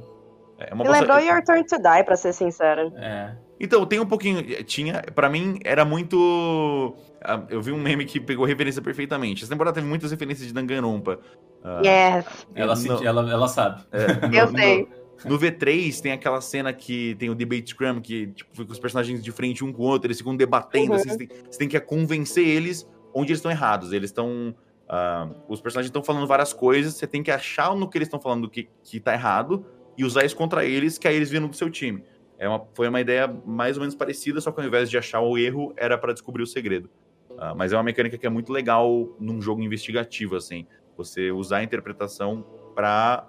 É 0.59 0.75
uma 0.75 0.85
Me 0.85 0.91
lembrou 0.91 1.19
Your 1.19 1.43
Turn 1.43 1.65
to 1.65 1.77
Die, 1.77 2.05
pra 2.05 2.17
ser 2.17 2.33
sincero. 2.33 2.93
É. 2.97 3.35
Então, 3.59 3.85
tem 3.85 3.99
um 3.99 4.07
pouquinho. 4.07 4.43
Tinha. 4.65 5.03
para 5.15 5.29
mim, 5.29 5.59
era 5.65 5.85
muito. 5.85 6.95
Ah, 7.23 7.43
eu 7.51 7.61
vi 7.61 7.73
um 7.73 7.79
meme 7.79 8.07
que 8.07 8.19
pegou 8.19 8.47
referência 8.47 8.81
perfeitamente. 8.81 9.43
Essa 9.43 9.53
temporada 9.53 9.75
teve 9.75 9.87
muitas 9.87 10.11
referências 10.11 10.47
de 10.47 10.55
Danganronpa. 10.55 11.19
Uh, 11.63 11.85
yes. 11.85 12.47
Ela, 12.55 12.75
ela, 13.05 13.31
ela 13.31 13.49
sabe. 13.49 13.83
É, 13.93 14.07
no, 14.29 14.35
eu 14.35 14.49
sei. 14.49 14.83
No, 14.83 15.00
no, 15.25 15.39
V3 15.39 16.01
tem 16.01 16.13
aquela 16.13 16.41
cena 16.41 16.73
que 16.73 17.15
tem 17.19 17.31
o 17.31 17.35
debate 17.35 17.71
scrum, 17.71 18.01
que 18.01 18.29
tipo, 18.29 18.51
fica 18.55 18.73
os 18.73 18.79
personagens 18.79 19.23
de 19.23 19.33
frente 19.33 19.65
um 19.65 19.73
com 19.73 19.83
o 19.83 19.87
outro, 19.87 20.07
eles 20.07 20.19
ficam 20.19 20.37
debatendo. 20.37 20.93
Uhum. 20.93 20.97
Assim, 20.97 21.09
você, 21.09 21.19
tem, 21.19 21.29
você 21.51 21.59
tem 21.59 21.69
que 21.69 21.81
convencer 21.81 22.47
eles 22.47 22.89
onde 23.15 23.33
eles 23.33 23.39
estão 23.39 23.51
errados. 23.51 23.93
Eles 23.93 24.11
estão. 24.11 24.55
Uh, 24.89 25.35
os 25.49 25.61
personagens 25.61 25.89
estão 25.89 26.03
falando 26.03 26.27
várias 26.27 26.53
coisas, 26.53 26.95
você 26.95 27.07
tem 27.07 27.23
que 27.23 27.31
achar 27.31 27.75
no 27.77 27.89
que 27.89 27.97
eles 27.97 28.07
estão 28.07 28.21
falando 28.21 28.51
que, 28.51 28.69
que 28.83 28.99
tá 28.99 29.13
errado 29.13 29.65
e 29.97 30.05
usar 30.05 30.25
isso 30.25 30.37
contra 30.37 30.65
eles, 30.65 30.99
que 30.99 31.07
aí 31.07 31.15
eles 31.15 31.31
viram 31.31 31.47
do 31.47 31.55
seu 31.55 31.71
time. 31.71 32.03
É 32.39 32.49
uma, 32.49 32.67
foi 32.75 32.89
uma 32.89 33.01
ideia 33.01 33.29
mais 33.47 33.77
ou 33.77 33.83
menos 33.83 33.95
parecida, 33.95 34.41
só 34.41 34.51
que 34.51 34.61
ao 34.61 34.67
invés 34.67 34.91
de 34.91 34.99
achar 34.99 35.21
o 35.21 35.39
erro, 35.39 35.73
era 35.77 35.97
para 35.97 36.13
descobrir 36.13 36.43
o 36.43 36.47
segredo. 36.47 36.91
Uh, 37.31 37.55
mas 37.55 37.73
é 37.73 37.77
uma 37.77 37.83
mecânica 37.83 38.19
que 38.19 38.27
é 38.27 38.31
muito 38.31 38.53
legal 38.53 39.15
num 39.21 39.41
jogo 39.41 39.63
investigativo, 39.63 40.35
assim. 40.35 40.67
Você 40.97 41.31
usar 41.31 41.59
a 41.59 41.63
interpretação 41.63 42.45
para 42.75 43.29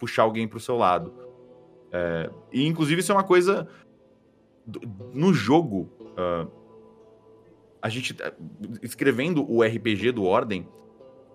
puxar 0.00 0.22
alguém 0.22 0.48
para 0.48 0.56
o 0.56 0.60
seu 0.60 0.76
lado. 0.76 1.14
É, 1.92 2.30
e, 2.52 2.66
inclusive, 2.66 3.00
isso 3.00 3.12
é 3.12 3.14
uma 3.14 3.24
coisa... 3.24 3.68
No 5.12 5.32
jogo, 5.32 5.88
uh, 6.18 6.50
a 7.80 7.88
gente... 7.88 8.14
Tá, 8.14 8.32
escrevendo 8.82 9.48
o 9.48 9.62
RPG 9.62 10.12
do 10.12 10.24
Ordem, 10.24 10.66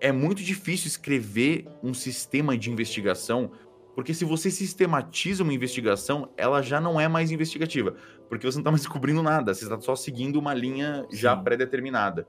é 0.00 0.12
muito 0.12 0.42
difícil 0.42 0.88
escrever 0.88 1.66
um 1.82 1.94
sistema 1.94 2.58
de 2.58 2.70
investigação 2.70 3.50
porque 3.96 4.12
se 4.12 4.26
você 4.26 4.50
sistematiza 4.50 5.42
uma 5.42 5.54
investigação, 5.54 6.28
ela 6.36 6.60
já 6.60 6.78
não 6.78 7.00
é 7.00 7.08
mais 7.08 7.30
investigativa. 7.30 7.96
Porque 8.28 8.44
você 8.44 8.58
não 8.58 8.60
está 8.60 8.70
mais 8.70 8.82
descobrindo 8.84 9.22
nada, 9.22 9.54
você 9.54 9.64
está 9.64 9.80
só 9.80 9.96
seguindo 9.96 10.36
uma 10.36 10.52
linha 10.52 11.06
já 11.10 11.34
pré-determinada. 11.34 12.28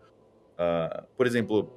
Uh, 0.53 1.03
por 1.17 1.27
exemplo, 1.27 1.69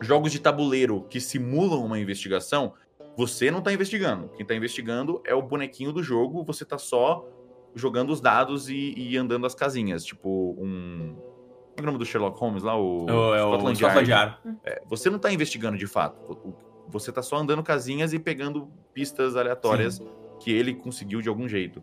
jogos 0.00 0.32
de 0.32 0.40
tabuleiro 0.40 1.06
que 1.08 1.20
simulam 1.20 1.86
uma 1.86 2.00
investigação, 2.00 2.74
você 3.16 3.50
não 3.50 3.58
está 3.58 3.72
investigando. 3.72 4.28
Quem 4.30 4.42
está 4.42 4.54
investigando 4.54 5.20
é 5.24 5.34
o 5.34 5.42
bonequinho 5.42 5.92
do 5.92 6.02
jogo, 6.02 6.44
você 6.44 6.64
está 6.64 6.78
só 6.78 7.26
jogando 7.74 8.10
os 8.10 8.20
dados 8.20 8.68
e, 8.68 8.94
e, 8.96 9.16
andando 9.16 9.46
as 9.46 9.54
casinhas. 9.54 10.04
Tipo, 10.04 10.56
um. 10.58 11.14
Qual 11.14 11.78
é 11.78 11.82
o 11.82 11.86
nome 11.86 11.98
do 11.98 12.04
Sherlock 12.04 12.38
Holmes 12.38 12.62
lá? 12.62 12.76
O, 12.76 13.04
o, 13.04 13.34
é 13.34 13.44
o 13.44 13.74
Scotland 13.74 14.10
Yard. 14.10 14.38
É, 14.64 14.82
você 14.86 15.08
não 15.08 15.16
está 15.16 15.32
investigando 15.32 15.78
de 15.78 15.86
fato. 15.86 16.56
Você 16.88 17.12
tá 17.12 17.22
só 17.22 17.36
andando 17.36 17.62
casinhas 17.62 18.12
e 18.12 18.18
pegando 18.18 18.68
pistas 18.92 19.36
aleatórias 19.36 19.94
Sim. 19.94 20.08
que 20.40 20.52
ele 20.52 20.74
conseguiu 20.74 21.20
de 21.20 21.28
algum 21.28 21.48
jeito. 21.48 21.82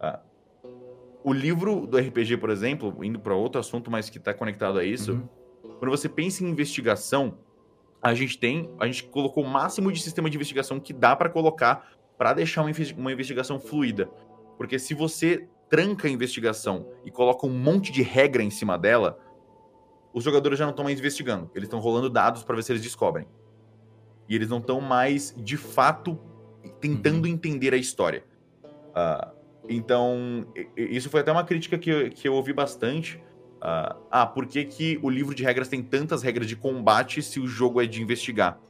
Ah, 0.00 0.20
o 1.24 1.32
livro 1.32 1.86
do 1.86 1.96
RPG, 1.98 2.36
por 2.36 2.50
exemplo, 2.50 3.02
indo 3.02 3.18
para 3.18 3.34
outro 3.34 3.58
assunto, 3.58 3.90
mas 3.90 4.10
que 4.10 4.18
está 4.18 4.34
conectado 4.34 4.78
a 4.78 4.84
isso, 4.84 5.12
uhum. 5.12 5.78
quando 5.78 5.90
você 5.90 6.06
pensa 6.06 6.44
em 6.44 6.48
investigação, 6.48 7.38
a 8.04 8.12
gente 8.12 8.38
tem, 8.38 8.70
a 8.78 8.84
gente 8.84 9.04
colocou 9.04 9.42
o 9.42 9.48
máximo 9.48 9.90
de 9.90 9.98
sistema 9.98 10.28
de 10.28 10.36
investigação 10.36 10.78
que 10.78 10.92
dá 10.92 11.16
para 11.16 11.30
colocar 11.30 11.88
para 12.18 12.34
deixar 12.34 12.62
uma, 12.96 13.10
investigação 13.10 13.58
fluida. 13.58 14.10
Porque 14.58 14.78
se 14.78 14.92
você 14.92 15.48
tranca 15.70 16.06
a 16.06 16.10
investigação 16.10 16.86
e 17.02 17.10
coloca 17.10 17.46
um 17.46 17.50
monte 17.50 17.90
de 17.90 18.02
regra 18.02 18.42
em 18.42 18.50
cima 18.50 18.78
dela, 18.78 19.18
os 20.12 20.22
jogadores 20.22 20.58
já 20.58 20.66
não 20.66 20.72
estão 20.72 20.84
mais 20.84 20.98
investigando. 20.98 21.50
Eles 21.54 21.66
estão 21.66 21.80
rolando 21.80 22.10
dados 22.10 22.44
para 22.44 22.54
ver 22.54 22.62
se 22.62 22.72
eles 22.72 22.82
descobrem. 22.82 23.26
E 24.28 24.34
eles 24.34 24.50
não 24.50 24.58
estão 24.58 24.82
mais, 24.82 25.34
de 25.38 25.56
fato, 25.56 26.20
tentando 26.82 27.24
uhum. 27.24 27.32
entender 27.32 27.72
a 27.72 27.76
história. 27.78 28.22
Uh, 28.64 29.34
então, 29.66 30.46
isso 30.76 31.08
foi 31.08 31.22
até 31.22 31.32
uma 31.32 31.42
crítica 31.42 31.78
que 31.78 31.88
eu, 31.88 32.10
que 32.10 32.28
eu 32.28 32.34
ouvi 32.34 32.52
bastante. 32.52 33.18
Uh, 33.64 33.96
ah, 34.10 34.26
por 34.26 34.44
que, 34.44 34.62
que 34.62 34.98
o 35.02 35.08
livro 35.08 35.34
de 35.34 35.42
regras 35.42 35.68
tem 35.68 35.82
tantas 35.82 36.22
regras 36.22 36.46
de 36.46 36.54
combate 36.54 37.22
se 37.22 37.40
o 37.40 37.46
jogo 37.46 37.80
é 37.80 37.86
de 37.86 38.02
investigar? 38.02 38.60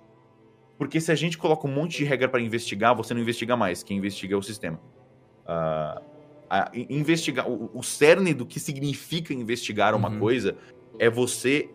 Porque 0.78 1.00
se 1.00 1.10
a 1.10 1.16
gente 1.16 1.36
coloca 1.36 1.66
um 1.66 1.70
monte 1.72 1.98
de 1.98 2.04
regra 2.04 2.28
para 2.28 2.40
investigar, 2.40 2.94
você 2.94 3.12
não 3.12 3.20
investiga 3.20 3.56
mais. 3.56 3.82
Quem 3.82 3.96
investiga 3.98 4.34
é 4.34 4.38
o 4.38 4.42
sistema. 4.42 4.80
Uh, 5.46 6.00
investigar 6.88 7.50
o, 7.50 7.70
o, 7.74 7.82
cerne 7.82 8.32
do 8.32 8.46
que 8.46 8.60
significa 8.60 9.34
investigar 9.34 9.96
uma 9.96 10.08
uhum. 10.08 10.20
coisa 10.20 10.56
é 10.96 11.10
você 11.10 11.68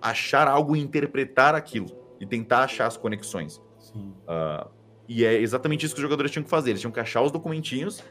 achar 0.00 0.48
algo 0.48 0.74
e 0.74 0.80
interpretar 0.80 1.54
aquilo 1.54 1.88
e 2.18 2.24
tentar 2.24 2.64
achar 2.64 2.86
as 2.86 2.96
conexões. 2.96 3.60
Uh, 3.94 4.66
e 5.06 5.26
é 5.26 5.34
exatamente 5.34 5.84
isso 5.84 5.94
que 5.94 6.00
os 6.00 6.02
jogadores 6.02 6.32
tinham 6.32 6.44
que 6.44 6.48
fazer. 6.48 6.70
Eles 6.70 6.80
tinham 6.80 6.92
que 6.92 7.00
achar 7.00 7.20
os 7.20 7.30
documentinhos, 7.30 8.02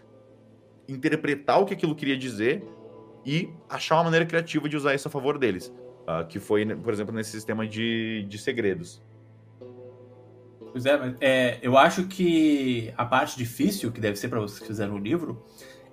interpretar 0.87 1.59
o 1.59 1.65
que 1.65 1.73
aquilo 1.73 1.95
queria 1.95 2.15
dizer 2.15 2.63
e 3.25 3.49
achar 3.69 3.95
uma 3.95 4.05
maneira 4.05 4.25
criativa 4.25 4.67
de 4.67 4.75
usar 4.75 4.93
isso 4.93 5.07
a 5.07 5.11
favor 5.11 5.37
deles. 5.37 5.73
Uh, 6.01 6.25
que 6.27 6.39
foi, 6.39 6.65
por 6.75 6.91
exemplo, 6.91 7.13
nesse 7.13 7.31
sistema 7.31 7.67
de, 7.67 8.25
de 8.27 8.37
segredos. 8.37 9.01
Pois 10.71 10.85
é, 10.85 11.15
é, 11.19 11.59
eu 11.61 11.77
acho 11.77 12.05
que 12.05 12.93
a 12.97 13.05
parte 13.05 13.37
difícil 13.37 13.91
que 13.91 13.99
deve 13.99 14.15
ser 14.17 14.29
para 14.29 14.39
vocês 14.39 14.59
que 14.59 14.67
fizeram 14.67 14.95
o 14.95 14.97
livro 14.97 15.43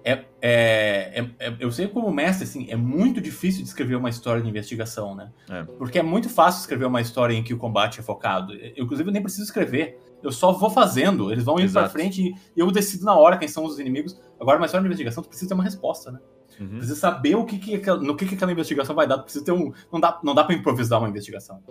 é, 0.05 0.25
é, 0.41 1.21
é, 1.21 1.31
é, 1.39 1.57
eu 1.59 1.71
sei 1.73 1.89
como 1.89 2.11
mestre, 2.11 2.45
assim, 2.45 2.71
é 2.71 2.77
muito 2.77 3.21
difícil 3.21 3.63
de 3.63 3.69
escrever 3.69 3.97
uma 3.97 4.09
história 4.09 4.41
de 4.41 4.49
investigação, 4.49 5.15
né? 5.15 5.31
É. 5.51 5.65
Porque 5.65 5.99
é 5.99 6.03
muito 6.03 6.29
fácil 6.29 6.61
escrever 6.61 6.87
uma 6.87 7.01
história 7.01 7.35
em 7.35 7.43
que 7.43 7.53
o 7.53 7.59
combate 7.59 8.01
é 8.01 8.03
focado. 8.03 8.55
Eu, 8.55 8.85
inclusive, 8.85 9.11
nem 9.11 9.21
preciso 9.21 9.45
escrever. 9.45 10.01
Eu 10.23 10.33
só 10.33 10.53
vou 10.53 10.71
fazendo. 10.71 11.31
Eles 11.31 11.45
vão 11.45 11.57
indo 11.57 11.65
Exato. 11.65 11.91
pra 11.91 11.93
frente 11.93 12.23
e 12.57 12.61
eu 12.61 12.71
decido 12.71 13.05
na 13.05 13.15
hora 13.17 13.37
quem 13.37 13.49
são 13.49 13.65
os 13.65 13.79
inimigos. 13.79 14.19
Agora, 14.41 14.59
uma 14.59 14.67
história 14.67 14.83
de 14.83 14.89
investigação, 14.89 15.23
tu 15.23 15.29
precisa 15.29 15.49
ter 15.49 15.55
uma 15.55 15.65
resposta, 15.65 16.11
né? 16.11 16.21
Uhum. 16.61 16.69
Precisa 16.69 16.97
saber 16.97 17.37
o 17.37 17.45
que, 17.45 17.59
que 17.59 17.91
no 17.97 18.17
que, 18.17 18.27
que 18.27 18.35
aquela 18.35 18.51
investigação 18.51 18.95
vai 18.95 19.07
dar. 19.07 19.19
Precisa 19.19 19.45
ter 19.45 19.53
um. 19.53 19.73
Não 19.93 20.01
dá, 20.01 20.19
não 20.23 20.35
dá 20.35 20.45
pra 20.45 20.55
improvisar 20.55 20.99
uma 20.99 21.09
investigação. 21.09 21.63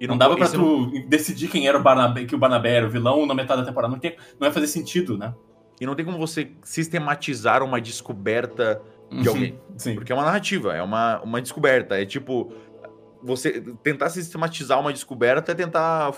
E 0.00 0.06
não, 0.06 0.14
não 0.14 0.18
dava 0.18 0.36
pra 0.36 0.48
tu 0.48 0.58
não... 0.58 1.08
decidir 1.08 1.48
quem 1.48 1.68
era 1.68 1.78
o 1.78 1.82
Barnabé, 1.82 2.24
que 2.24 2.34
o 2.34 2.38
Barnabé 2.38 2.76
era 2.76 2.86
o 2.86 2.90
vilão 2.90 3.26
na 3.26 3.34
metade 3.34 3.60
da 3.60 3.66
temporada. 3.66 3.92
Não, 3.92 4.00
tem, 4.00 4.16
não 4.32 4.40
vai 4.40 4.52
fazer 4.52 4.66
sentido, 4.66 5.18
né? 5.18 5.34
E 5.80 5.86
não 5.86 5.94
tem 5.94 6.04
como 6.04 6.18
você 6.18 6.52
sistematizar 6.62 7.62
uma 7.62 7.80
descoberta 7.80 8.80
de 9.10 9.28
alguém. 9.28 9.58
Sim. 9.76 9.94
Porque 9.94 10.12
é 10.12 10.14
uma 10.14 10.24
narrativa, 10.24 10.74
é 10.74 10.82
uma, 10.82 11.20
uma 11.20 11.40
descoberta. 11.40 12.00
É 12.00 12.04
tipo. 12.04 12.52
Você 13.22 13.60
tentar 13.82 14.08
sistematizar 14.08 14.80
uma 14.80 14.94
descoberta 14.94 15.52
é 15.52 15.54
tentar 15.54 16.10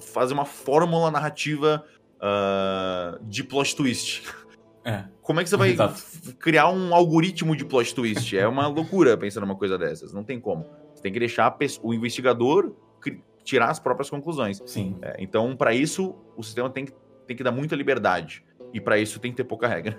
fazer 0.00 0.32
uma 0.32 0.44
fórmula 0.44 1.10
narrativa 1.10 1.84
uh, 2.20 3.24
de 3.24 3.42
plot 3.42 3.74
twist. 3.74 4.22
É. 4.84 5.04
Como 5.30 5.38
é 5.38 5.44
que 5.44 5.48
você 5.48 5.56
vai 5.56 5.70
Exato. 5.70 6.02
criar 6.40 6.68
um 6.70 6.92
algoritmo 6.92 7.54
de 7.54 7.64
plot 7.64 7.94
twist? 7.94 8.36
É 8.36 8.48
uma 8.48 8.66
loucura 8.66 9.16
pensar 9.16 9.40
numa 9.40 9.54
coisa 9.54 9.78
dessas. 9.78 10.12
Não 10.12 10.24
tem 10.24 10.40
como. 10.40 10.66
Você 10.92 11.00
tem 11.00 11.12
que 11.12 11.20
deixar 11.20 11.56
o 11.84 11.94
investigador 11.94 12.74
tirar 13.44 13.70
as 13.70 13.78
próprias 13.78 14.10
conclusões. 14.10 14.60
Sim. 14.66 14.98
É, 15.00 15.14
então, 15.20 15.54
para 15.54 15.72
isso, 15.72 16.16
o 16.36 16.42
sistema 16.42 16.68
tem 16.68 16.84
que, 16.84 16.92
tem 17.28 17.36
que 17.36 17.44
dar 17.44 17.52
muita 17.52 17.76
liberdade. 17.76 18.44
E 18.74 18.80
para 18.80 18.98
isso 18.98 19.20
tem 19.20 19.30
que 19.30 19.36
ter 19.36 19.44
pouca 19.44 19.68
regra. 19.68 19.96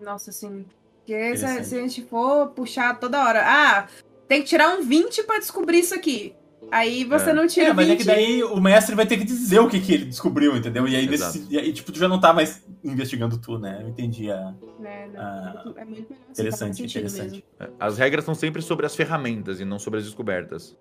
Nossa, 0.00 0.32
sim. 0.32 0.64
Porque 1.00 1.36
se, 1.36 1.64
se, 1.64 1.76
a 1.76 1.80
gente 1.82 2.00
for 2.00 2.52
puxar 2.52 2.98
toda 2.98 3.22
hora, 3.22 3.42
ah, 3.44 3.86
tem 4.26 4.40
que 4.40 4.48
tirar 4.48 4.70
um 4.70 4.82
20 4.82 5.24
para 5.24 5.40
descobrir 5.40 5.80
isso 5.80 5.94
aqui. 5.94 6.34
Aí 6.70 7.04
você 7.04 7.30
é. 7.30 7.32
não 7.34 7.46
tira 7.46 7.68
é, 7.68 7.72
mas 7.72 7.86
20. 7.86 7.94
é 7.94 7.98
que 7.98 8.04
daí 8.04 8.42
o 8.42 8.60
mestre 8.60 8.94
vai 8.94 9.06
ter 9.06 9.18
que 9.18 9.24
dizer 9.24 9.58
o 9.58 9.68
que, 9.68 9.78
que 9.80 9.92
ele 9.92 10.04
descobriu, 10.06 10.56
entendeu? 10.56 10.88
E 10.88 10.96
aí, 10.96 11.06
nesse, 11.06 11.46
e 11.50 11.58
aí, 11.58 11.72
tipo, 11.72 11.92
tu 11.92 11.98
já 11.98 12.08
não 12.08 12.18
tá 12.18 12.32
mais 12.32 12.64
investigando 12.82 13.36
tu, 13.36 13.58
né? 13.58 13.80
Eu 13.82 13.88
entendi 13.88 14.30
a. 14.30 14.54
É, 14.82 15.08
não, 15.08 15.20
a... 15.20 15.64
é 15.76 15.84
muito 15.84 16.10
melhor. 16.10 16.30
Interessante, 16.30 16.82
interessante. 16.82 17.44
É, 17.60 17.68
as 17.78 17.98
regras 17.98 18.24
são 18.24 18.34
sempre 18.34 18.62
sobre 18.62 18.86
as 18.86 18.96
ferramentas 18.96 19.60
e 19.60 19.64
não 19.64 19.78
sobre 19.78 19.98
as 19.98 20.06
descobertas. 20.06 20.76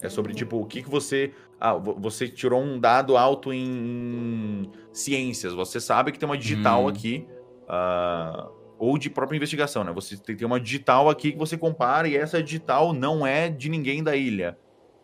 É 0.00 0.08
sobre, 0.08 0.34
tipo, 0.34 0.60
o 0.60 0.66
que, 0.66 0.82
que 0.82 0.90
você. 0.90 1.32
Ah, 1.60 1.74
você 1.74 2.28
tirou 2.28 2.60
um 2.60 2.78
dado 2.78 3.16
alto 3.16 3.52
em 3.52 4.70
ciências. 4.92 5.52
Você 5.52 5.80
sabe 5.80 6.10
que 6.10 6.18
tem 6.18 6.28
uma 6.28 6.38
digital 6.38 6.84
hum. 6.84 6.88
aqui. 6.88 7.26
uh, 7.68 8.61
ou 8.82 8.98
de 8.98 9.08
própria 9.08 9.36
investigação, 9.36 9.84
né? 9.84 9.92
Você 9.92 10.16
tem, 10.16 10.44
uma 10.44 10.58
digital 10.58 11.08
aqui 11.08 11.30
que 11.30 11.38
você 11.38 11.56
compara 11.56 12.08
e 12.08 12.16
essa 12.16 12.42
digital 12.42 12.92
não 12.92 13.24
é 13.24 13.48
de 13.48 13.68
ninguém 13.68 14.02
da 14.02 14.16
ilha. 14.16 14.58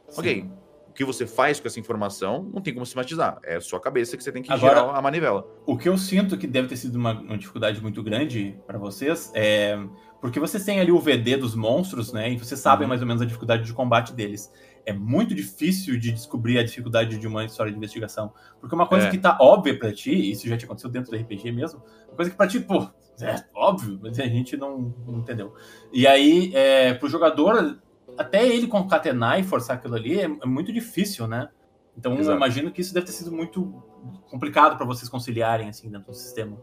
Sim. 0.09 0.20
Ok, 0.20 0.50
o 0.88 0.92
que 0.92 1.05
você 1.05 1.28
faz 1.28 1.60
com 1.60 1.68
essa 1.68 1.78
informação 1.78 2.50
não 2.52 2.60
tem 2.60 2.74
como 2.74 2.84
sistematizar. 2.84 3.38
É 3.44 3.55
a 3.55 3.60
sua 3.60 3.78
cabeça 3.78 4.16
que 4.16 4.24
você 4.24 4.32
tem 4.32 4.42
que 4.42 4.52
Agora, 4.52 4.80
girar 4.80 4.96
a 4.96 5.00
manivela. 5.00 5.46
O 5.64 5.78
que 5.78 5.88
eu 5.88 5.96
sinto 5.96 6.36
que 6.36 6.48
deve 6.48 6.66
ter 6.66 6.76
sido 6.76 6.96
uma, 6.96 7.20
uma 7.20 7.38
dificuldade 7.38 7.80
muito 7.80 8.02
grande 8.02 8.59
para 8.66 8.78
vocês 8.78 9.30
é 9.32 9.78
porque 10.20 10.40
vocês 10.40 10.64
têm 10.64 10.80
ali 10.80 10.90
o 10.90 10.98
VD 10.98 11.36
dos 11.36 11.55
monstros, 11.55 12.12
né? 12.12 12.32
E 12.32 12.36
vocês 12.36 12.59
sabem 12.59 12.82
uhum. 12.84 12.88
mais 12.88 13.00
ou 13.00 13.06
menos 13.06 13.22
a 13.22 13.24
dificuldade 13.24 13.62
de 13.62 13.72
combate 13.72 14.12
deles. 14.12 14.52
É 14.84 14.92
muito 14.92 15.36
difícil 15.36 15.96
de 16.00 16.10
descobrir 16.10 16.59
a 16.59 16.64
dificuldade 16.64 17.16
de 17.16 17.26
uma 17.28 17.44
história 17.44 17.70
de 17.70 17.78
investigação. 17.78 18.32
Porque 18.60 18.74
uma 18.74 18.88
coisa 18.88 19.06
é. 19.06 19.10
que 19.12 19.18
tá 19.18 19.38
óbvia 19.40 19.78
para 19.78 19.92
ti, 19.92 20.32
isso 20.32 20.48
já 20.48 20.56
te 20.56 20.64
aconteceu 20.64 20.90
dentro 20.90 21.12
do 21.12 21.16
RPG 21.16 21.52
mesmo, 21.52 21.80
uma 22.09 22.16
coisa 22.16 22.28
que 22.28 22.36
pra 22.36 22.48
ti, 22.48 22.59
pô, 22.59 22.88
é 23.23 23.45
óbvio, 23.55 23.99
mas 24.03 24.19
a 24.19 24.24
gente 24.24 24.57
não, 24.57 24.95
não 25.07 25.19
entendeu. 25.19 25.55
E 25.93 26.07
aí, 26.07 26.53
é, 26.55 26.95
pro 26.95 27.09
jogador, 27.09 27.78
até 28.16 28.47
ele 28.47 28.66
concatenar 28.66 29.39
e 29.39 29.43
forçar 29.43 29.77
aquilo 29.77 29.95
ali 29.95 30.20
é, 30.20 30.24
é 30.24 30.47
muito 30.47 30.73
difícil, 30.73 31.27
né? 31.27 31.49
Então 31.97 32.12
Exato. 32.15 32.31
eu 32.31 32.36
imagino 32.36 32.70
que 32.70 32.81
isso 32.81 32.95
deve 32.95 33.07
ter 33.07 33.12
sido 33.12 33.32
muito 33.32 33.82
complicado 34.31 34.77
para 34.77 34.86
vocês 34.86 35.09
conciliarem 35.09 35.69
assim 35.69 35.90
dentro 35.90 36.07
do 36.09 36.15
sistema. 36.15 36.57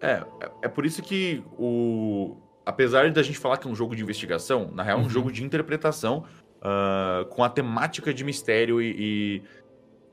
É, 0.00 0.24
é, 0.40 0.50
é 0.62 0.68
por 0.68 0.84
isso 0.84 1.00
que 1.02 1.42
o 1.58 2.36
apesar 2.64 3.10
da 3.10 3.22
gente 3.22 3.38
falar 3.38 3.56
que 3.56 3.66
é 3.66 3.70
um 3.70 3.74
jogo 3.74 3.96
de 3.96 4.02
investigação, 4.02 4.70
na 4.72 4.82
real 4.82 4.98
é 4.98 5.00
um 5.00 5.04
uhum. 5.04 5.10
jogo 5.10 5.32
de 5.32 5.42
interpretação 5.42 6.24
uh, 6.58 7.24
com 7.26 7.42
a 7.42 7.48
temática 7.48 8.12
de 8.14 8.24
mistério 8.24 8.80
e, 8.80 8.94
e 8.98 9.42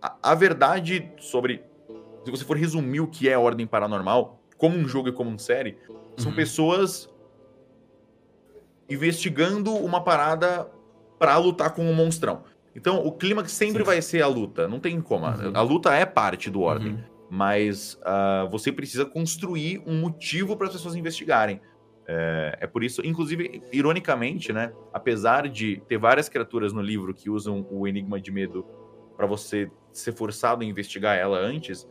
a, 0.01 0.31
a, 0.31 0.35
verdade 0.35 1.11
sobre. 1.19 1.63
Se 2.25 2.31
você 2.31 2.43
for 2.43 2.57
resumir 2.57 2.99
o 2.99 3.07
que 3.07 3.29
é 3.29 3.37
Ordem 3.37 3.65
Paranormal, 3.65 4.38
como 4.59 4.77
um 4.77 4.87
jogo 4.87 5.07
e 5.07 5.11
como 5.11 5.31
uma 5.31 5.39
série, 5.39 5.77
são 6.17 6.29
uhum. 6.29 6.35
pessoas 6.35 7.09
investigando 8.89 9.73
uma 9.73 10.03
parada 10.03 10.69
para 11.17 11.35
lutar 11.37 11.73
com 11.73 11.83
um 11.83 11.93
monstrão. 11.93 12.43
Então, 12.75 13.05
o 13.05 13.11
clima 13.11 13.45
sempre 13.47 13.79
Sim. 13.79 13.85
vai 13.85 14.01
ser 14.01 14.21
a 14.21 14.27
luta, 14.27 14.67
não 14.67 14.79
tem 14.79 14.99
como. 15.01 15.25
Uhum. 15.25 15.51
A 15.53 15.61
luta 15.61 15.93
é 15.93 16.05
parte 16.05 16.49
do 16.49 16.61
Ordem, 16.61 16.91
uhum. 16.91 17.03
mas 17.29 17.97
uh, 18.01 18.49
você 18.49 18.71
precisa 18.71 19.05
construir 19.05 19.81
um 19.87 19.99
motivo 19.99 20.55
para 20.57 20.67
as 20.67 20.73
pessoas 20.73 20.95
investigarem. 20.95 21.61
É, 22.05 22.57
é, 22.61 22.67
por 22.67 22.83
isso, 22.83 23.05
inclusive, 23.05 23.61
ironicamente, 23.71 24.51
né? 24.51 24.73
Apesar 24.91 25.47
de 25.47 25.81
ter 25.87 25.97
várias 25.97 26.27
criaturas 26.27 26.73
no 26.73 26.81
livro 26.81 27.13
que 27.13 27.29
usam 27.29 27.65
o 27.69 27.87
Enigma 27.87 28.19
de 28.19 28.31
Medo 28.31 28.65
para 29.15 29.27
você 29.27 29.69
ser 29.91 30.13
forçado 30.13 30.63
a 30.63 30.65
investigar 30.65 31.15
ela 31.15 31.37
antes, 31.37 31.87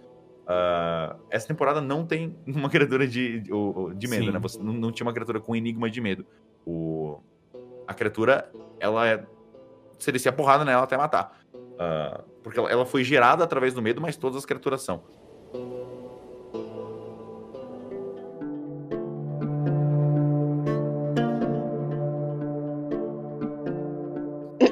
uh, 0.49 1.17
essa 1.31 1.47
temporada 1.47 1.81
não 1.81 2.07
tem 2.07 2.37
uma 2.47 2.71
criatura 2.71 3.07
de, 3.07 3.41
de, 3.41 3.51
de 3.97 4.09
medo, 4.09 4.25
Sim. 4.25 4.31
né? 4.33 4.39
Você 4.39 4.59
não, 4.59 4.73
não, 4.73 4.91
tinha 4.91 5.07
uma 5.07 5.13
criatura 5.13 5.41
com 5.41 5.55
Enigma 5.55 5.91
de 5.91 6.01
Medo. 6.01 6.27
O, 6.67 7.21
a 7.87 7.95
criatura, 7.95 8.51
ela 8.81 9.07
é. 9.07 9.25
Você 9.99 10.11
descia 10.13 10.31
a 10.31 10.35
porrada 10.35 10.65
nela 10.65 10.83
até 10.85 10.97
matar. 10.97 11.39
Uh, 11.55 12.23
porque 12.43 12.59
ela, 12.59 12.71
ela 12.71 12.87
foi 12.87 13.05
gerada 13.05 13.45
através 13.45 13.75
do 13.75 13.83
medo, 13.83 14.01
mas 14.01 14.17
todas 14.17 14.39
as 14.39 14.47
criaturas 14.47 14.83
são. 14.83 15.03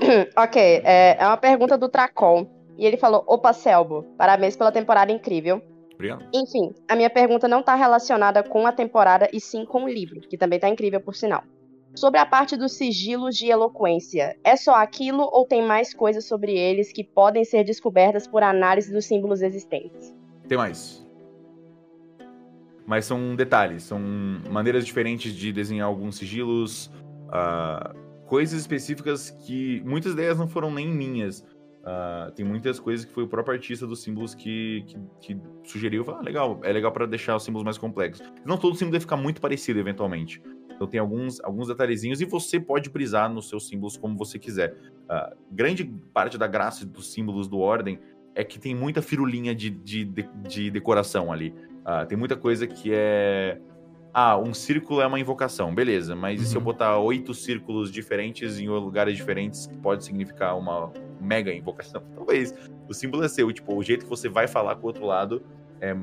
ok, 0.36 0.82
é, 0.84 1.16
é 1.18 1.26
uma 1.26 1.36
pergunta 1.36 1.76
do 1.76 1.88
Tracol. 1.88 2.55
E 2.76 2.86
ele 2.86 2.96
falou: 2.96 3.24
Opa, 3.26 3.52
Selbo, 3.52 4.02
parabéns 4.16 4.56
pela 4.56 4.72
temporada 4.72 5.12
incrível. 5.12 5.62
Obrigado. 5.94 6.26
Enfim, 6.34 6.74
a 6.88 6.94
minha 6.94 7.08
pergunta 7.08 7.48
não 7.48 7.60
está 7.60 7.74
relacionada 7.74 8.42
com 8.42 8.66
a 8.66 8.72
temporada 8.72 9.28
e 9.32 9.40
sim 9.40 9.64
com 9.64 9.84
o 9.84 9.88
livro, 9.88 10.20
que 10.20 10.36
também 10.36 10.58
está 10.58 10.68
incrível 10.68 11.00
por 11.00 11.14
sinal. 11.14 11.42
Sobre 11.94 12.20
a 12.20 12.26
parte 12.26 12.56
dos 12.58 12.72
sigilos 12.72 13.34
de 13.36 13.46
eloquência, 13.48 14.36
é 14.44 14.54
só 14.54 14.74
aquilo 14.74 15.26
ou 15.32 15.46
tem 15.46 15.62
mais 15.62 15.94
coisas 15.94 16.26
sobre 16.26 16.52
eles 16.52 16.92
que 16.92 17.02
podem 17.02 17.42
ser 17.42 17.64
descobertas 17.64 18.26
por 18.26 18.42
análise 18.42 18.92
dos 18.92 19.06
símbolos 19.06 19.40
existentes? 19.40 20.14
Tem 20.46 20.58
mais. 20.58 21.02
Mas 22.86 23.06
são 23.06 23.34
detalhes, 23.34 23.82
são 23.84 23.98
maneiras 23.98 24.84
diferentes 24.84 25.32
de 25.32 25.50
desenhar 25.50 25.88
alguns 25.88 26.18
sigilos. 26.18 26.90
Uh, 27.28 27.96
coisas 28.26 28.60
específicas 28.60 29.30
que 29.30 29.82
muitas 29.84 30.12
ideias 30.12 30.38
não 30.38 30.46
foram 30.46 30.70
nem 30.70 30.86
minhas. 30.86 31.42
Uh, 31.86 32.32
tem 32.32 32.44
muitas 32.44 32.80
coisas 32.80 33.06
que 33.06 33.12
foi 33.12 33.22
o 33.22 33.28
próprio 33.28 33.54
artista 33.54 33.86
dos 33.86 34.02
símbolos 34.02 34.34
que, 34.34 34.84
que, 34.88 34.98
que 35.20 35.40
sugeriu. 35.62 36.04
Ah, 36.08 36.20
legal, 36.20 36.60
é 36.64 36.72
legal 36.72 36.90
para 36.90 37.06
deixar 37.06 37.36
os 37.36 37.44
símbolos 37.44 37.64
mais 37.64 37.78
complexos. 37.78 38.26
Não 38.44 38.58
todo 38.58 38.74
símbolo 38.74 38.92
deve 38.92 39.02
ficar 39.02 39.16
muito 39.16 39.40
parecido, 39.40 39.78
eventualmente. 39.78 40.42
Então 40.74 40.88
tem 40.88 40.98
alguns, 40.98 41.40
alguns 41.44 41.68
detalhezinhos 41.68 42.20
e 42.20 42.24
você 42.24 42.58
pode 42.58 42.90
brisar 42.90 43.32
nos 43.32 43.48
seus 43.48 43.68
símbolos 43.68 43.96
como 43.96 44.18
você 44.18 44.36
quiser. 44.36 44.74
Uh, 45.04 45.36
grande 45.52 45.84
parte 46.12 46.36
da 46.36 46.48
graça 46.48 46.84
dos 46.84 47.12
símbolos 47.12 47.46
do 47.46 47.60
Ordem 47.60 48.00
é 48.34 48.42
que 48.42 48.58
tem 48.58 48.74
muita 48.74 49.00
firulinha 49.00 49.54
de, 49.54 49.70
de, 49.70 50.04
de, 50.04 50.28
de 50.48 50.70
decoração 50.72 51.32
ali. 51.32 51.54
Uh, 51.82 52.04
tem 52.08 52.18
muita 52.18 52.34
coisa 52.34 52.66
que 52.66 52.90
é 52.92 53.60
ah, 54.12 54.38
um 54.38 54.54
círculo 54.54 55.02
é 55.02 55.06
uma 55.06 55.20
invocação, 55.20 55.74
beleza, 55.74 56.16
mas 56.16 56.40
uhum. 56.40 56.46
se 56.46 56.56
eu 56.56 56.58
uhum. 56.58 56.64
botar 56.64 56.98
oito 56.98 57.34
círculos 57.34 57.92
diferentes 57.92 58.58
em 58.58 58.66
lugares 58.66 59.14
diferentes, 59.14 59.68
pode 59.82 60.04
significar 60.04 60.58
uma 60.58 60.90
mega 61.20 61.52
invocação? 61.52 62.02
Talvez. 62.14 62.54
O 62.88 62.94
símbolo 62.94 63.24
é 63.24 63.28
seu, 63.28 63.52
tipo, 63.52 63.74
o 63.74 63.82
jeito 63.82 64.04
que 64.04 64.10
você 64.10 64.28
vai 64.28 64.46
falar 64.46 64.76
com 64.76 64.84
o 64.84 64.86
outro 64.86 65.06
lado 65.06 65.42
é, 65.80 65.94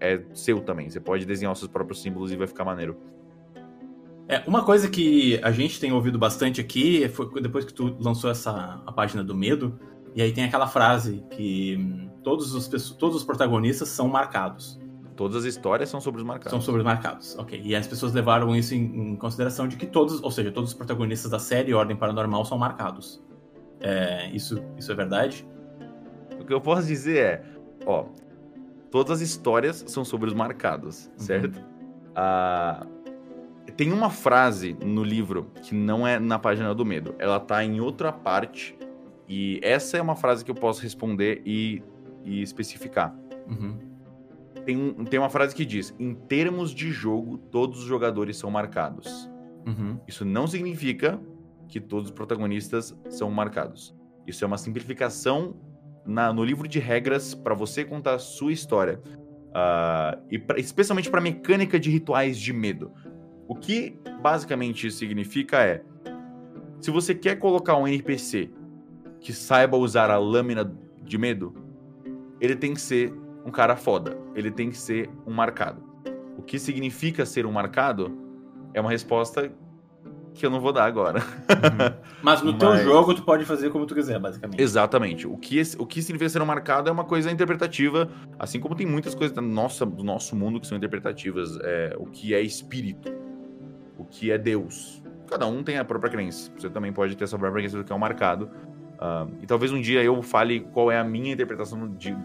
é 0.00 0.22
seu 0.34 0.60
também. 0.60 0.88
Você 0.88 1.00
pode 1.00 1.24
desenhar 1.24 1.52
os 1.52 1.58
seus 1.58 1.70
próprios 1.70 2.00
símbolos 2.02 2.32
e 2.32 2.36
vai 2.36 2.46
ficar 2.46 2.64
maneiro. 2.64 2.96
É, 4.28 4.42
uma 4.46 4.64
coisa 4.64 4.88
que 4.88 5.38
a 5.42 5.50
gente 5.50 5.80
tem 5.80 5.92
ouvido 5.92 6.18
bastante 6.18 6.60
aqui 6.60 7.08
foi 7.08 7.42
depois 7.42 7.64
que 7.64 7.74
tu 7.74 7.96
lançou 8.00 8.30
essa 8.30 8.80
a 8.86 8.92
página 8.92 9.22
do 9.22 9.34
medo, 9.34 9.78
e 10.14 10.22
aí 10.22 10.32
tem 10.32 10.44
aquela 10.44 10.66
frase 10.66 11.24
que 11.30 11.76
hum, 11.76 12.08
todos 12.22 12.54
os, 12.54 12.68
todos 12.92 13.16
os 13.16 13.24
protagonistas 13.24 13.88
são 13.88 14.08
marcados. 14.08 14.80
Todas 15.16 15.36
as 15.36 15.44
histórias 15.44 15.88
são 15.88 16.00
sobre 16.00 16.20
os 16.20 16.26
marcados. 16.26 16.50
São 16.50 16.60
sobre 16.60 16.80
os 16.80 16.84
marcados, 16.84 17.36
ok. 17.38 17.60
E 17.62 17.74
as 17.76 17.86
pessoas 17.86 18.12
levaram 18.12 18.56
isso 18.56 18.74
em, 18.74 19.12
em 19.12 19.16
consideração 19.16 19.68
de 19.68 19.76
que 19.76 19.86
todos, 19.86 20.22
ou 20.22 20.30
seja, 20.30 20.50
todos 20.50 20.70
os 20.70 20.74
protagonistas 20.74 21.30
da 21.30 21.38
série 21.38 21.74
Ordem 21.74 21.96
Paranormal 21.96 22.44
são 22.44 22.56
marcados. 22.56 23.22
É, 23.82 24.30
isso, 24.32 24.62
isso 24.76 24.90
é 24.90 24.94
verdade? 24.94 25.46
O 26.40 26.44
que 26.44 26.52
eu 26.52 26.60
posso 26.60 26.86
dizer 26.86 27.18
é, 27.18 27.42
ó, 27.84 28.06
todas 28.90 29.20
as 29.20 29.20
histórias 29.20 29.84
são 29.86 30.04
sobre 30.04 30.28
os 30.28 30.34
marcados, 30.34 31.06
uhum. 31.06 31.12
certo? 31.18 31.60
Ah, 32.14 32.86
tem 33.76 33.92
uma 33.92 34.10
frase 34.10 34.76
no 34.84 35.02
livro 35.02 35.50
que 35.62 35.74
não 35.74 36.06
é 36.06 36.18
na 36.18 36.38
página 36.38 36.74
do 36.74 36.84
medo, 36.84 37.14
ela 37.18 37.40
tá 37.40 37.64
em 37.64 37.80
outra 37.80 38.12
parte 38.12 38.76
e 39.28 39.58
essa 39.62 39.96
é 39.96 40.02
uma 40.02 40.16
frase 40.16 40.44
que 40.44 40.50
eu 40.50 40.54
posso 40.54 40.82
responder 40.82 41.42
e, 41.44 41.82
e 42.24 42.42
especificar. 42.42 43.14
Uhum 43.48 43.92
tem, 44.64 44.92
tem 45.04 45.18
uma 45.18 45.30
frase 45.30 45.54
que 45.54 45.64
diz: 45.64 45.94
em 45.98 46.14
termos 46.14 46.74
de 46.74 46.90
jogo, 46.90 47.38
todos 47.38 47.80
os 47.80 47.84
jogadores 47.84 48.36
são 48.36 48.50
marcados. 48.50 49.30
Uhum. 49.66 49.98
Isso 50.06 50.24
não 50.24 50.46
significa 50.46 51.20
que 51.72 51.80
todos 51.80 52.10
os 52.10 52.14
protagonistas 52.14 52.94
são 53.08 53.30
marcados. 53.30 53.96
Isso 54.26 54.44
é 54.44 54.46
uma 54.46 54.58
simplificação 54.58 55.56
na, 56.04 56.30
no 56.30 56.44
livro 56.44 56.68
de 56.68 56.78
regras 56.78 57.34
para 57.34 57.54
você 57.54 57.82
contar 57.82 58.14
a 58.14 58.18
sua 58.18 58.52
história. 58.52 59.00
Uh, 59.48 60.22
e 60.30 60.38
pra, 60.38 60.60
especialmente 60.60 61.10
para 61.10 61.18
mecânica 61.18 61.80
de 61.80 61.88
rituais 61.90 62.38
de 62.38 62.52
medo. 62.52 62.92
O 63.48 63.54
que 63.54 63.98
basicamente 64.20 64.86
isso 64.86 64.98
significa 64.98 65.62
é: 65.62 65.82
se 66.78 66.90
você 66.90 67.14
quer 67.14 67.36
colocar 67.36 67.78
um 67.78 67.88
NPC 67.88 68.50
que 69.18 69.32
saiba 69.32 69.74
usar 69.74 70.10
a 70.10 70.18
lâmina 70.18 70.70
de 71.02 71.16
medo, 71.16 71.54
ele 72.38 72.54
tem 72.54 72.74
que 72.74 72.82
ser 72.82 73.14
um 73.46 73.50
cara 73.50 73.76
foda. 73.76 74.18
Ele 74.34 74.50
tem 74.50 74.68
que 74.68 74.76
ser 74.76 75.08
um 75.26 75.32
marcado. 75.32 75.82
O 76.36 76.42
que 76.42 76.58
significa 76.58 77.24
ser 77.24 77.46
um 77.46 77.52
marcado 77.52 78.14
é 78.74 78.80
uma 78.80 78.90
resposta 78.90 79.50
que 80.34 80.44
eu 80.46 80.50
não 80.50 80.60
vou 80.60 80.72
dar 80.72 80.84
agora. 80.84 81.20
Uhum. 81.20 82.02
Mas 82.22 82.42
no 82.42 82.52
Mas... 82.52 82.60
teu 82.60 82.76
jogo 82.78 83.14
tu 83.14 83.22
pode 83.22 83.44
fazer 83.44 83.70
como 83.70 83.86
tu 83.86 83.94
quiser, 83.94 84.18
basicamente. 84.18 84.60
Exatamente. 84.60 85.26
O 85.26 85.36
que, 85.36 85.60
o 85.78 85.86
que 85.86 86.02
significa 86.02 86.28
ser 86.28 86.42
um 86.42 86.46
marcado 86.46 86.88
é 86.88 86.92
uma 86.92 87.04
coisa 87.04 87.30
interpretativa, 87.30 88.08
assim 88.38 88.58
como 88.60 88.74
tem 88.74 88.86
muitas 88.86 89.14
coisas 89.14 89.34
da 89.34 89.42
nossa, 89.42 89.84
do 89.84 90.02
nosso 90.02 90.34
mundo 90.34 90.60
que 90.60 90.66
são 90.66 90.76
interpretativas. 90.76 91.58
É, 91.62 91.94
o 91.98 92.06
que 92.06 92.34
é 92.34 92.40
espírito, 92.40 93.12
o 93.98 94.04
que 94.04 94.30
é 94.30 94.38
Deus. 94.38 95.02
Cada 95.28 95.46
um 95.46 95.62
tem 95.62 95.78
a 95.78 95.84
própria 95.84 96.10
crença. 96.10 96.50
Você 96.56 96.68
também 96.68 96.92
pode 96.92 97.16
ter 97.16 97.24
a 97.24 97.26
sua 97.26 97.38
própria 97.38 97.62
crença 97.62 97.78
do 97.78 97.84
que 97.84 97.92
é 97.92 97.94
um 97.94 97.98
marcado. 97.98 98.50
Uh, 98.94 99.32
e 99.42 99.46
talvez 99.46 99.72
um 99.72 99.80
dia 99.80 100.02
eu 100.02 100.22
fale 100.22 100.60
qual 100.60 100.90
é 100.90 100.98
a 100.98 101.04
minha 101.04 101.32
interpretação 101.32 101.88
de, 101.94 102.16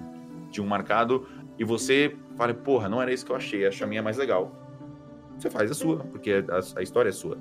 de 0.51 0.61
um 0.61 0.67
marcado 0.67 1.25
e 1.57 1.63
você 1.63 2.15
fala, 2.35 2.53
porra, 2.53 2.87
não 2.87 3.01
era 3.01 3.11
isso 3.11 3.25
que 3.25 3.31
eu 3.31 3.35
achei, 3.35 3.65
acho 3.65 3.83
a 3.83 3.87
minha 3.87 4.03
mais 4.03 4.17
legal. 4.17 4.51
Você 5.37 5.49
faz 5.49 5.71
a 5.71 5.73
sua, 5.73 5.99
porque 5.99 6.43
a, 6.49 6.79
a 6.79 6.83
história 6.83 7.09
é 7.09 7.11
sua. 7.11 7.37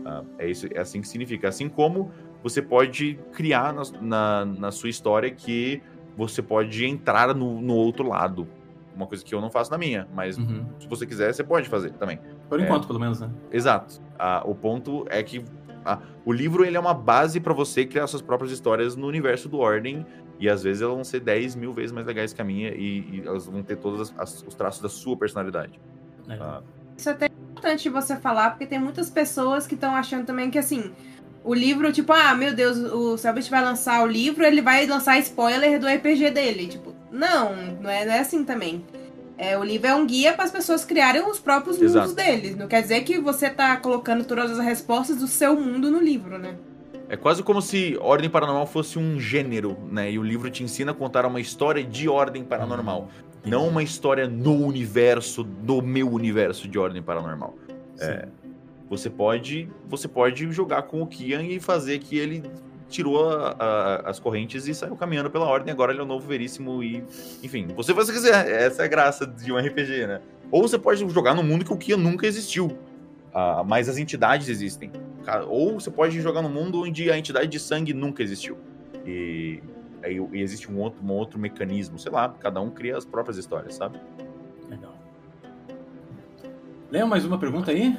Uh, 0.00 0.26
é, 0.38 0.48
isso, 0.48 0.66
é 0.72 0.80
assim 0.80 1.00
que 1.00 1.08
significa. 1.08 1.48
Assim 1.48 1.68
como 1.68 2.10
você 2.42 2.60
pode 2.62 3.18
criar 3.32 3.72
na, 3.74 3.82
na, 4.00 4.44
na 4.46 4.70
sua 4.70 4.88
história 4.88 5.30
que 5.30 5.82
você 6.16 6.40
pode 6.42 6.84
entrar 6.84 7.34
no, 7.34 7.60
no 7.60 7.74
outro 7.74 8.06
lado. 8.08 8.46
uma 8.94 9.06
coisa 9.06 9.24
que 9.24 9.34
eu 9.34 9.40
não 9.40 9.50
faço 9.50 9.70
na 9.70 9.78
minha, 9.78 10.06
mas 10.14 10.36
Uhum. 10.36 10.66
se 10.78 10.86
você 10.88 11.06
quiser, 11.06 11.32
você 11.32 11.44
pode 11.44 11.68
fazer 11.68 11.90
também. 11.92 12.18
Por 12.48 12.60
É. 12.60 12.64
enquanto, 12.64 12.86
pelo 12.86 12.98
menos, 12.98 13.20
né? 13.20 13.30
Exato. 13.50 14.00
Ah, 14.18 14.42
o 14.44 14.54
ponto 14.54 15.06
é 15.08 15.22
que 15.22 15.42
ah, 15.84 16.00
o 16.26 16.32
livro 16.32 16.64
ele 16.64 16.76
é 16.76 16.80
uma 16.80 16.92
base 16.92 17.40
pra 17.40 17.54
você 17.54 17.86
criar 17.86 18.06
suas 18.06 18.20
próprias 18.20 18.52
histórias 18.52 18.96
no 18.96 19.06
universo 19.06 19.48
do 19.48 19.58
Ordem. 19.58 20.04
E 20.38 20.48
às 20.48 20.62
vezes 20.62 20.80
elas 20.82 20.94
vão 20.94 21.04
ser 21.04 21.20
10 21.20 21.54
mil 21.54 21.72
vezes 21.72 21.92
mais 21.92 22.06
legais 22.06 22.32
que 22.32 22.40
a 22.40 22.44
minha 22.44 22.70
e, 22.74 23.00
e 23.18 23.22
elas 23.26 23.46
vão 23.46 23.62
ter 23.62 23.76
todos 23.76 24.00
as- 24.10 24.14
as- 24.18 24.42
os 24.46 24.54
traços 24.54 24.80
da 24.82 24.88
sua 24.88 25.16
personalidade. 25.16 25.78
É. 26.28 26.34
Ah, 26.40 26.62
Isso 26.96 27.08
até 27.10 27.28
importante 27.50 27.88
você 27.88 28.16
falar, 28.16 28.50
porque 28.50 28.66
tem 28.66 28.78
muitas 28.78 29.10
pessoas 29.10 29.66
que 29.66 29.74
estão 29.74 29.94
achando 29.94 30.24
também 30.24 30.50
que 30.50 30.58
assim. 30.58 30.92
O 31.42 31.54
livro, 31.54 31.90
tipo, 31.90 32.12
ah, 32.12 32.34
meu 32.34 32.54
Deus, 32.54 32.76
o 32.76 33.16
Selbit 33.16 33.50
vai 33.50 33.64
lançar 33.64 34.02
o 34.02 34.06
livro, 34.06 34.44
ele 34.44 34.60
vai 34.60 34.86
lançar 34.86 35.18
spoiler 35.20 35.80
do 35.80 35.86
RPG 35.86 36.30
dele. 36.30 36.66
Tipo, 36.66 36.94
não, 37.10 37.56
não 37.80 37.88
é, 37.88 38.04
não 38.04 38.12
é 38.12 38.18
assim 38.18 38.44
também. 38.44 38.84
É, 39.38 39.56
o 39.56 39.64
livro 39.64 39.86
é 39.86 39.94
um 39.94 40.06
guia 40.06 40.34
para 40.34 40.44
as 40.44 40.50
pessoas 40.50 40.84
criarem 40.84 41.22
os 41.26 41.38
próprios 41.38 41.78
mundos 41.78 41.94
Exato. 41.94 42.12
deles. 42.12 42.56
Não 42.56 42.68
quer 42.68 42.82
dizer 42.82 43.00
que 43.04 43.18
você 43.18 43.48
tá 43.48 43.74
colocando 43.78 44.22
todas 44.22 44.50
as 44.58 44.62
respostas 44.62 45.16
do 45.16 45.26
seu 45.26 45.58
mundo 45.58 45.90
no 45.90 45.98
livro, 45.98 46.38
né? 46.38 46.56
É 47.08 47.16
quase 47.16 47.42
como 47.42 47.62
se 47.62 47.96
Ordem 48.00 48.28
Paranormal 48.28 48.66
fosse 48.66 48.98
um 48.98 49.18
gênero, 49.18 49.78
né? 49.90 50.12
E 50.12 50.18
o 50.18 50.22
livro 50.22 50.50
te 50.50 50.62
ensina 50.62 50.92
a 50.92 50.94
contar 50.94 51.24
uma 51.24 51.40
história 51.40 51.82
de 51.82 52.06
Ordem 52.06 52.44
Paranormal. 52.44 53.08
Não 53.44 53.68
uma 53.68 53.82
história 53.82 54.28
no 54.28 54.54
universo, 54.66 55.42
do 55.44 55.80
meu 55.82 56.10
universo 56.10 56.68
de 56.68 56.78
Ordem 56.78 57.02
Paranormal. 57.02 57.54
É. 58.00 58.28
Você 58.88 59.08
pode, 59.08 59.68
você 59.88 60.08
pode 60.08 60.50
jogar 60.52 60.82
com 60.82 61.00
o 61.00 61.06
Kian 61.06 61.42
e 61.44 61.60
fazer 61.60 61.98
que 62.00 62.18
ele 62.18 62.42
tirou 62.88 63.30
a- 63.30 63.54
a- 63.58 64.10
as 64.10 64.18
correntes 64.18 64.66
e 64.66 64.74
saiu 64.74 64.96
caminhando 64.96 65.30
pela 65.30 65.46
ordem. 65.46 65.72
Agora 65.72 65.92
ele 65.92 66.00
é 66.00 66.02
o 66.02 66.06
novo 66.06 66.26
veríssimo 66.26 66.82
e, 66.82 67.04
enfim, 67.42 67.68
você 67.76 67.94
faz 67.94 68.08
o 68.08 68.12
que 68.12 68.18
quiser. 68.18 68.48
Essa 68.50 68.82
é 68.82 68.84
a 68.86 68.88
graça 68.88 69.24
de 69.26 69.52
um 69.52 69.56
RPG, 69.56 70.06
né? 70.08 70.20
Ou 70.50 70.62
você 70.62 70.76
pode 70.78 71.08
jogar 71.08 71.34
no 71.34 71.42
mundo 71.44 71.64
que 71.64 71.72
o 71.72 71.76
Kian 71.76 71.96
nunca 71.96 72.26
existiu, 72.26 72.76
ah, 73.32 73.62
mas 73.64 73.88
as 73.88 73.96
entidades 73.96 74.48
existem. 74.48 74.90
Ou 75.46 75.74
você 75.78 75.90
pode 75.90 76.20
jogar 76.20 76.42
no 76.42 76.48
mundo 76.48 76.82
onde 76.82 77.08
a 77.12 77.16
entidade 77.16 77.46
de 77.46 77.60
sangue 77.60 77.94
nunca 77.94 78.24
existiu. 78.24 78.58
E, 79.06 79.62
e 80.04 80.40
existe 80.40 80.70
um 80.70 80.78
outro, 80.78 81.02
um 81.04 81.10
outro 81.12 81.38
mecanismo, 81.38 81.98
sei 81.98 82.10
lá. 82.12 82.28
Cada 82.40 82.60
um 82.60 82.70
cria 82.70 82.96
as 82.96 83.04
próprias 83.04 83.36
histórias, 83.36 83.74
sabe? 83.74 84.00
Legal. 84.68 84.94
Leia 86.90 87.06
mais 87.06 87.24
uma 87.24 87.38
pergunta 87.38 87.70
aí? 87.70 87.96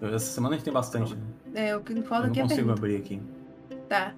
Essa 0.00 0.18
semana 0.18 0.54
a 0.54 0.58
gente 0.58 0.64
tem 0.64 0.72
bastante. 0.72 1.14
né? 1.14 1.22
É, 1.54 1.76
o 1.76 1.80
que 1.80 1.92
Eu 1.92 2.02
falta 2.02 2.24
não 2.24 2.30
aqui 2.30 2.40
é 2.40 2.42
a 2.42 2.46
consigo 2.48 2.66
pergunta. 2.68 2.80
abrir 2.80 2.96
aqui. 2.96 3.22
Tá. 3.88 4.14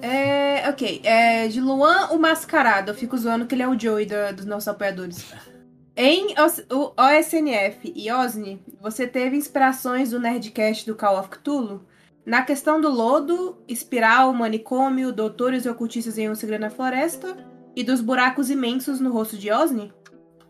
É, 0.00 0.68
ok. 0.68 1.00
É, 1.04 1.48
de 1.48 1.60
Luan 1.60 2.08
o 2.12 2.18
Mascarado. 2.18 2.90
Eu 2.92 2.94
fico 2.94 3.16
zoando 3.18 3.46
que 3.46 3.54
ele 3.54 3.62
é 3.62 3.68
o 3.68 3.78
Joey 3.78 4.06
da- 4.06 4.30
dos 4.32 4.44
nossos 4.46 4.68
apoiadores. 4.68 5.32
Em 6.00 6.32
o 6.70 6.92
OSNF 6.96 7.92
e 7.92 8.08
OSNI, 8.12 8.62
você 8.80 9.04
teve 9.08 9.36
inspirações 9.36 10.10
do 10.12 10.20
Nerdcast 10.20 10.86
do 10.86 10.94
Call 10.94 11.18
of 11.18 11.28
Cthulhu? 11.28 11.82
Na 12.28 12.42
questão 12.42 12.78
do 12.78 12.90
lodo, 12.90 13.56
espiral, 13.66 14.34
manicômio, 14.34 15.10
doutores 15.12 15.64
e 15.64 15.68
ocultistas 15.70 16.18
em 16.18 16.28
Um 16.28 16.34
Segredo 16.34 16.60
na 16.60 16.68
Floresta 16.68 17.34
e 17.74 17.82
dos 17.82 18.02
buracos 18.02 18.50
imensos 18.50 19.00
no 19.00 19.10
rosto 19.10 19.38
de 19.38 19.50
Osni? 19.50 19.90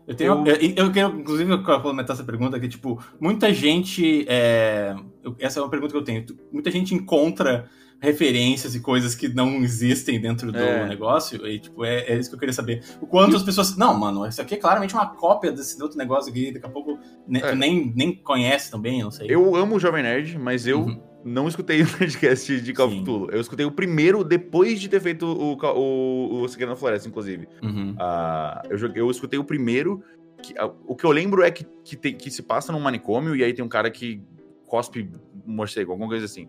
Eu, 0.05 0.13
tenho, 0.15 0.45
eu... 0.45 0.73
eu 0.75 0.91
quero, 0.91 1.17
inclusive, 1.17 1.57
complementar 1.63 2.15
essa 2.15 2.23
pergunta, 2.25 2.59
que, 2.59 2.67
tipo, 2.67 3.01
muita 3.17 3.53
gente. 3.53 4.25
é, 4.27 4.93
eu- 5.23 5.35
essa 5.39 5.59
é 5.59 5.63
uma 5.63 5.69
pergunta 5.69 5.93
que 5.93 5.97
eu 5.97 6.03
tenho. 6.03 6.25
Muita 6.51 6.69
gente 6.69 6.93
encontra 6.93 7.69
referências 8.01 8.75
e 8.75 8.81
coisas 8.81 9.15
que 9.15 9.29
não 9.29 9.57
existem 9.57 10.19
dentro 10.19 10.51
do 10.51 10.57
É. 10.57 10.85
negócio. 10.87 11.47
E, 11.47 11.59
tipo, 11.59 11.85
é, 11.85 11.99
é 12.11 12.17
isso 12.17 12.29
que 12.29 12.35
eu 12.35 12.39
queria 12.39 12.51
saber. 12.53 12.83
O 12.99 13.07
quanto 13.07 13.37
as 13.37 13.43
pessoas. 13.43 13.77
Não, 13.77 13.97
mano, 13.97 14.25
isso 14.27 14.41
aqui 14.41 14.55
é 14.55 14.57
claramente 14.57 14.93
uma 14.93 15.05
cópia 15.05 15.51
desse 15.51 15.81
outro 15.81 15.97
negócio 15.97 16.29
aqui. 16.29 16.51
Daqui 16.51 16.65
a 16.65 16.69
pouco 16.69 16.99
ne- 17.27 17.39
É. 17.39 17.51
tu 17.51 17.55
nem, 17.55 17.93
nem 17.95 18.13
conhece 18.15 18.69
também, 18.69 19.01
não 19.01 19.11
sei. 19.11 19.27
Eu 19.29 19.55
amo 19.55 19.75
o 19.75 19.79
Jovem 19.79 20.03
Nerd, 20.03 20.37
mas 20.39 20.65
eu 20.67 20.79
Uhum. 20.79 21.08
Não 21.23 21.47
escutei 21.47 21.81
o 21.83 21.87
podcast 21.97 22.61
de 22.61 22.73
Call 22.73 22.87
of. 22.87 23.01
Cthulhu. 23.01 23.29
Eu 23.31 23.41
escutei 23.41 23.65
o 23.65 23.71
primeiro 23.71 24.23
depois 24.23 24.79
de 24.79 24.87
ter 24.89 24.99
feito 25.01 25.25
o, 25.25 25.55
o, 25.55 26.41
o 26.41 26.47
Segredo 26.47 26.69
na 26.69 26.75
Floresta, 26.75 27.07
inclusive. 27.07 27.47
Uhum. 27.61 27.95
Ah, 27.99 28.61
eu, 28.69 28.77
joguei- 28.77 29.01
eu 29.01 29.09
escutei 29.11 29.39
o 29.39 29.43
primeiro. 29.43 30.03
que- 30.41 30.53
ah, 30.57 30.71
o 30.85 30.95
que 30.95 31.03
eu 31.05 31.11
lembro 31.11 31.43
é 31.43 31.51
que, 31.51 31.65
que, 31.83 31.95
tem- 31.97 32.15
que 32.15 32.31
se 32.31 32.41
passa 32.43 32.71
num 32.71 32.79
manicômio 32.79 33.35
e 33.35 33.43
aí 33.43 33.53
tem 33.53 33.63
um 33.63 33.69
cara 33.69 33.89
que 33.91 34.21
cospe 34.65 35.09
um 35.47 35.53
morcego, 35.53 35.91
alguma 35.91 36.07
coisa 36.09 36.25
assim. 36.25 36.47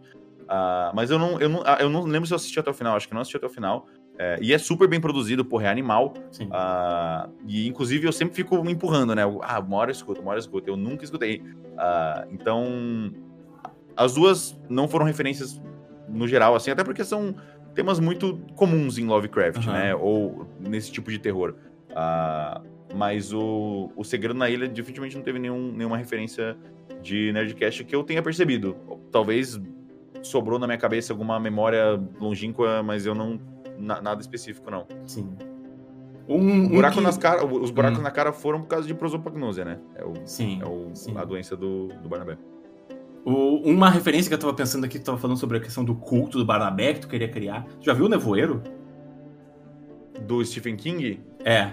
Ah, 0.49 0.93
mas 0.95 1.11
eu 1.11 1.19
não, 1.19 1.41
eu, 1.41 1.49
não, 1.49 1.63
eu 1.79 1.89
não 1.91 2.03
lembro 2.05 2.27
se 2.27 2.33
eu 2.33 2.37
assisti 2.37 2.59
até 2.61 2.71
o 2.71 2.75
final, 2.75 2.97
acho 2.97 3.07
que 3.09 3.15
não 3.15 3.21
assisti 3.21 3.37
até 3.37 3.47
o 3.47 3.51
final. 3.51 3.87
É, 4.19 4.39
e 4.43 4.53
é 4.53 4.59
super 4.59 4.87
bem 4.87 5.01
produzido, 5.01 5.43
porra, 5.45 5.65
é 5.65 5.69
animal. 5.71 6.13
Ah, 6.53 7.29
e 7.47 7.67
inclusive 7.67 8.07
eu 8.07 8.13
sempre 8.13 8.35
fico 8.35 8.55
empurrando, 8.69 9.15
né? 9.15 9.23
Ah, 9.43 9.59
uma 9.61 9.77
hora 9.79 9.91
eu 9.91 9.95
escuto, 9.95 10.21
uma 10.21 10.31
hora 10.31 10.39
eu 10.39 10.43
escuto. 10.43 10.69
Eu 10.69 10.77
nunca 10.77 11.03
escutei. 11.05 11.43
Ah, 11.79 12.27
então, 12.31 13.11
as 14.05 14.15
duas 14.15 14.59
não 14.69 14.89
foram 14.89 15.05
referências 15.05 15.61
no 16.09 16.27
geral, 16.27 16.55
assim, 16.55 16.71
até 16.71 16.83
porque 16.83 17.05
são 17.05 17.35
temas 17.75 18.01
muito 18.01 18.39
comuns 18.57 18.99
em 18.99 19.05
Lovecraft, 19.07 19.59
Aham. 19.67 19.73
né? 19.73 19.95
Ou 19.95 20.47
nesse 20.59 20.91
tipo 20.91 21.11
de 21.11 21.19
terror. 21.19 21.55
Ah, 21.95 22.61
mas 22.95 23.33
o, 23.33 23.91
o 23.95 24.03
Segredo 24.05 24.35
na 24.39 24.49
Ilha 24.49 24.67
definitivamente 24.69 25.17
não 25.17 25.23
teve 25.23 25.39
nenhum, 25.39 25.71
nenhuma 25.73 25.97
referência 25.97 26.57
de 27.03 27.33
Nerdcast 27.33 27.85
que 27.85 27.95
eu 27.95 28.03
tenha 28.03 28.23
percebido. 28.23 28.77
Talvez 29.13 29.61
sobrou 30.23 30.59
na 30.59 30.67
minha 30.67 30.79
cabeça 30.79 31.13
alguma 31.13 31.39
memória 31.39 32.01
longínqua, 32.21 32.83
mas 32.83 33.07
eu 33.07 33.15
não. 33.15 33.39
na- 33.79 34.01
nada 34.03 34.21
específico, 34.21 34.71
não. 34.71 34.87
Sim. 35.07 35.31
Um, 36.29 36.37
um 36.39 36.69
buraco 36.69 36.97
que- 36.97 37.03
nas 37.03 37.17
cara, 37.17 37.45
os 37.45 37.71
buracos 37.71 37.99
Hum. 37.99 38.03
na 38.03 38.11
cara 38.11 38.33
foram 38.33 38.61
por 38.61 38.69
causa 38.69 38.87
de 38.87 38.95
prosopagnosia, 38.95 39.65
né? 39.65 39.79
É, 39.97 40.05
o, 40.05 40.13
Sim. 40.25 40.61
é 40.63 40.67
o- 40.67 40.91
sim. 40.95 41.17
a 41.17 41.25
doença 41.25 41.57
do, 41.57 41.89
do 42.03 42.09
Barnabé. 42.09 42.37
O- 43.25 43.61
uma 43.69 43.91
referência 43.91 44.29
que 44.29 44.35
eu 44.35 44.39
tava 44.39 44.55
pensando 44.55 44.85
aqui, 44.85 44.99
tu 44.99 45.05
tava 45.05 45.19
falando 45.19 45.37
sobre 45.37 45.59
a 45.59 45.61
questão 45.61 45.85
do 45.85 45.95
culto 45.95 46.39
do 46.39 46.45
Barnabé 46.45 46.95
que 46.95 47.01
tu 47.01 47.09
queria 47.09 47.29
criar. 47.29 47.65
Tu 47.81 47.85
já 47.87 47.93
viu 47.93 48.07
o 48.07 48.09
Nevoeiro? 48.09 48.63
Do 50.27 50.45
Stephen 50.45 50.77
King, 50.77 51.21
É, 51.45 51.71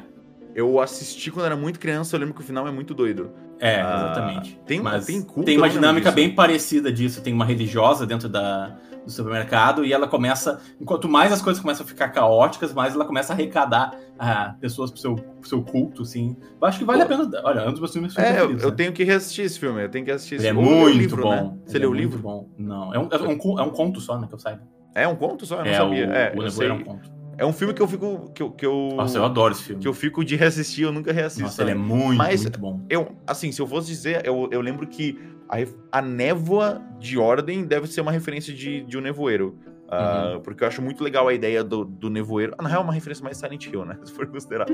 eu 0.56 0.80
assisti 0.80 1.30
quando 1.32 1.45
era 1.45 1.56
muito 1.56 1.80
criança, 1.80 2.15
eu 2.15 2.19
lembro 2.19 2.34
que 2.36 2.41
o 2.41 2.44
final 2.44 2.68
é 2.68 2.72
muito 2.72 2.94
doido. 2.94 3.32
é, 3.60 3.82
Ah, 3.82 3.95
exatamente. 3.95 4.60
tem- 4.68 4.80
Mas 4.82 5.06
tem 5.07 5.22
culto, 5.22 5.44
tem 5.45 5.57
uma 5.57 5.68
dinâmica 5.69 6.11
bem 6.11 6.34
parecida 6.34 6.91
disso. 6.91 7.22
Tem 7.22 7.34
uma 7.34 7.44
religiosa 7.44 8.06
dentro 8.06 8.30
da, 8.30 8.78
do 9.07 9.11
supermercado 9.11 9.84
e 9.85 9.91
ela 9.91 10.07
começa. 10.07 10.59
Enquanto 10.79 11.07
mais 11.09 11.31
as 11.31 11.41
coisas 11.41 11.61
começam 11.61 11.85
a 11.85 11.89
ficar 11.89 12.09
caóticas, 12.09 12.73
mais 12.73 12.93
ela 12.93 13.05
começa 13.05 13.34
a 13.34 13.35
arrecadar 13.35 13.97
ah, 14.19 14.55
pessoas 14.59 14.91
pro 14.91 14.99
seu, 14.99 15.15
pro 15.15 15.49
seu 15.49 15.63
culto, 15.63 16.03
assim. 16.03 16.35
Eu 16.61 16.67
acho 16.67 16.77
que 16.77 16.85
vale 16.85 16.99
Pô. 17.05 17.13
a 17.13 17.17
pena. 17.17 17.41
Olha, 17.43 17.59
é 17.61 17.67
um 17.67 17.71
dos 17.71 17.79
meus 17.79 17.91
filmes 17.93 18.17
É, 18.17 18.21
eu, 18.21 18.34
preferidos. 18.34 18.63
eu 18.63 18.69
né? 18.69 18.75
tenho 18.75 18.93
que 18.93 19.03
reassistir 19.03 19.45
esse 19.45 19.59
filme, 19.59 19.81
eu 19.84 19.89
tenho 19.89 20.05
que 20.05 20.11
assistir 20.11 20.35
esse 20.35 20.43
Ele 20.47 20.59
é 20.59 20.61
muito 20.61 20.89
livro, 20.97 21.23
bom. 21.23 21.31
né? 21.31 21.57
Você 21.65 21.77
Ele 21.77 21.85
leu 21.85 21.89
é 21.89 21.91
o 21.91 21.95
livro? 21.97 22.19
bom. 22.19 22.49
Não, 22.57 22.93
é 22.93 22.99
um, 22.99 23.07
é, 23.11 23.17
um, 23.17 23.59
é 23.59 23.63
um 23.63 23.69
conto 23.71 23.99
só, 23.99 24.19
né? 24.19 24.27
Que 24.27 24.35
eu 24.35 24.39
saiba. 24.39 24.61
É 24.93 25.07
um 25.07 25.15
conto 25.15 25.45
só? 25.45 25.59
Eu 25.59 25.65
não 25.65 25.71
é, 25.71 25.77
sabia. 25.77 26.07
o, 26.07 26.11
é, 26.11 26.31
o 26.35 26.38
eu 26.38 26.43
Nevoeiro 26.43 26.51
sei. 26.51 26.69
é 26.69 26.73
um 26.73 26.84
conto. 26.84 27.16
É 27.38 27.45
um 27.45 27.53
filme 27.53 27.73
que 27.73 27.81
eu 27.81 27.88
fico. 27.88 28.31
Que 28.34 28.41
eu, 28.41 28.51
que 28.51 28.65
eu, 28.65 28.93
Nossa, 28.95 29.18
eu 29.18 29.26
adoro 29.26 29.53
esse 29.53 29.64
filme. 29.64 29.81
que 29.81 29.88
eu 29.88 29.93
fico 29.93 30.23
de 30.26 30.35
reassistir, 30.35 30.85
eu 30.85 30.91
nunca 30.91 31.11
reassisto. 31.14 31.43
Nossa, 31.43 31.61
ele 31.61 31.72
é 31.72 31.76
muito, 31.76 32.18
Mas- 32.18 32.41
muito 32.41 32.59
bom. 32.59 32.81
Eu, 32.89 33.11
assim, 33.27 33.51
se 33.51 33.61
eu 33.61 33.68
fosse 33.68 33.88
dizer, 33.88 34.26
eu, 34.26 34.49
eu 34.51 34.59
lembro 34.61 34.88
que 34.88 35.19
a, 35.47 35.57
a 35.99 36.01
névoa 36.01 36.81
de 36.99 37.18
ordem 37.18 37.64
deve 37.64 37.88
ser 37.88 38.01
uma 38.01 38.11
referência 38.11 38.53
de, 38.53 38.81
de 38.84 38.97
um 38.97 39.01
nevoeiro. 39.01 39.55
Ah, 39.89 40.34
Uhum. 40.34 40.41
Porque 40.41 40.65
eu 40.65 40.68
acho 40.68 40.81
muito 40.81 41.01
legal 41.01 41.30
a 41.30 41.34
ideia 41.34 41.64
do, 41.64 41.85
do 41.85 42.09
nevoeiro. 42.09 42.53
Ah, 42.57 42.61
na 42.64 42.68
real, 42.68 42.81
é 42.81 42.84
uma 42.84 42.91
referência 42.93 43.23
mais 43.23 43.38
Silent 43.38 43.68
Hill, 43.68 43.85
né? 43.85 43.97
Se 44.03 44.11
for 44.11 44.27
considerar. 44.27 44.65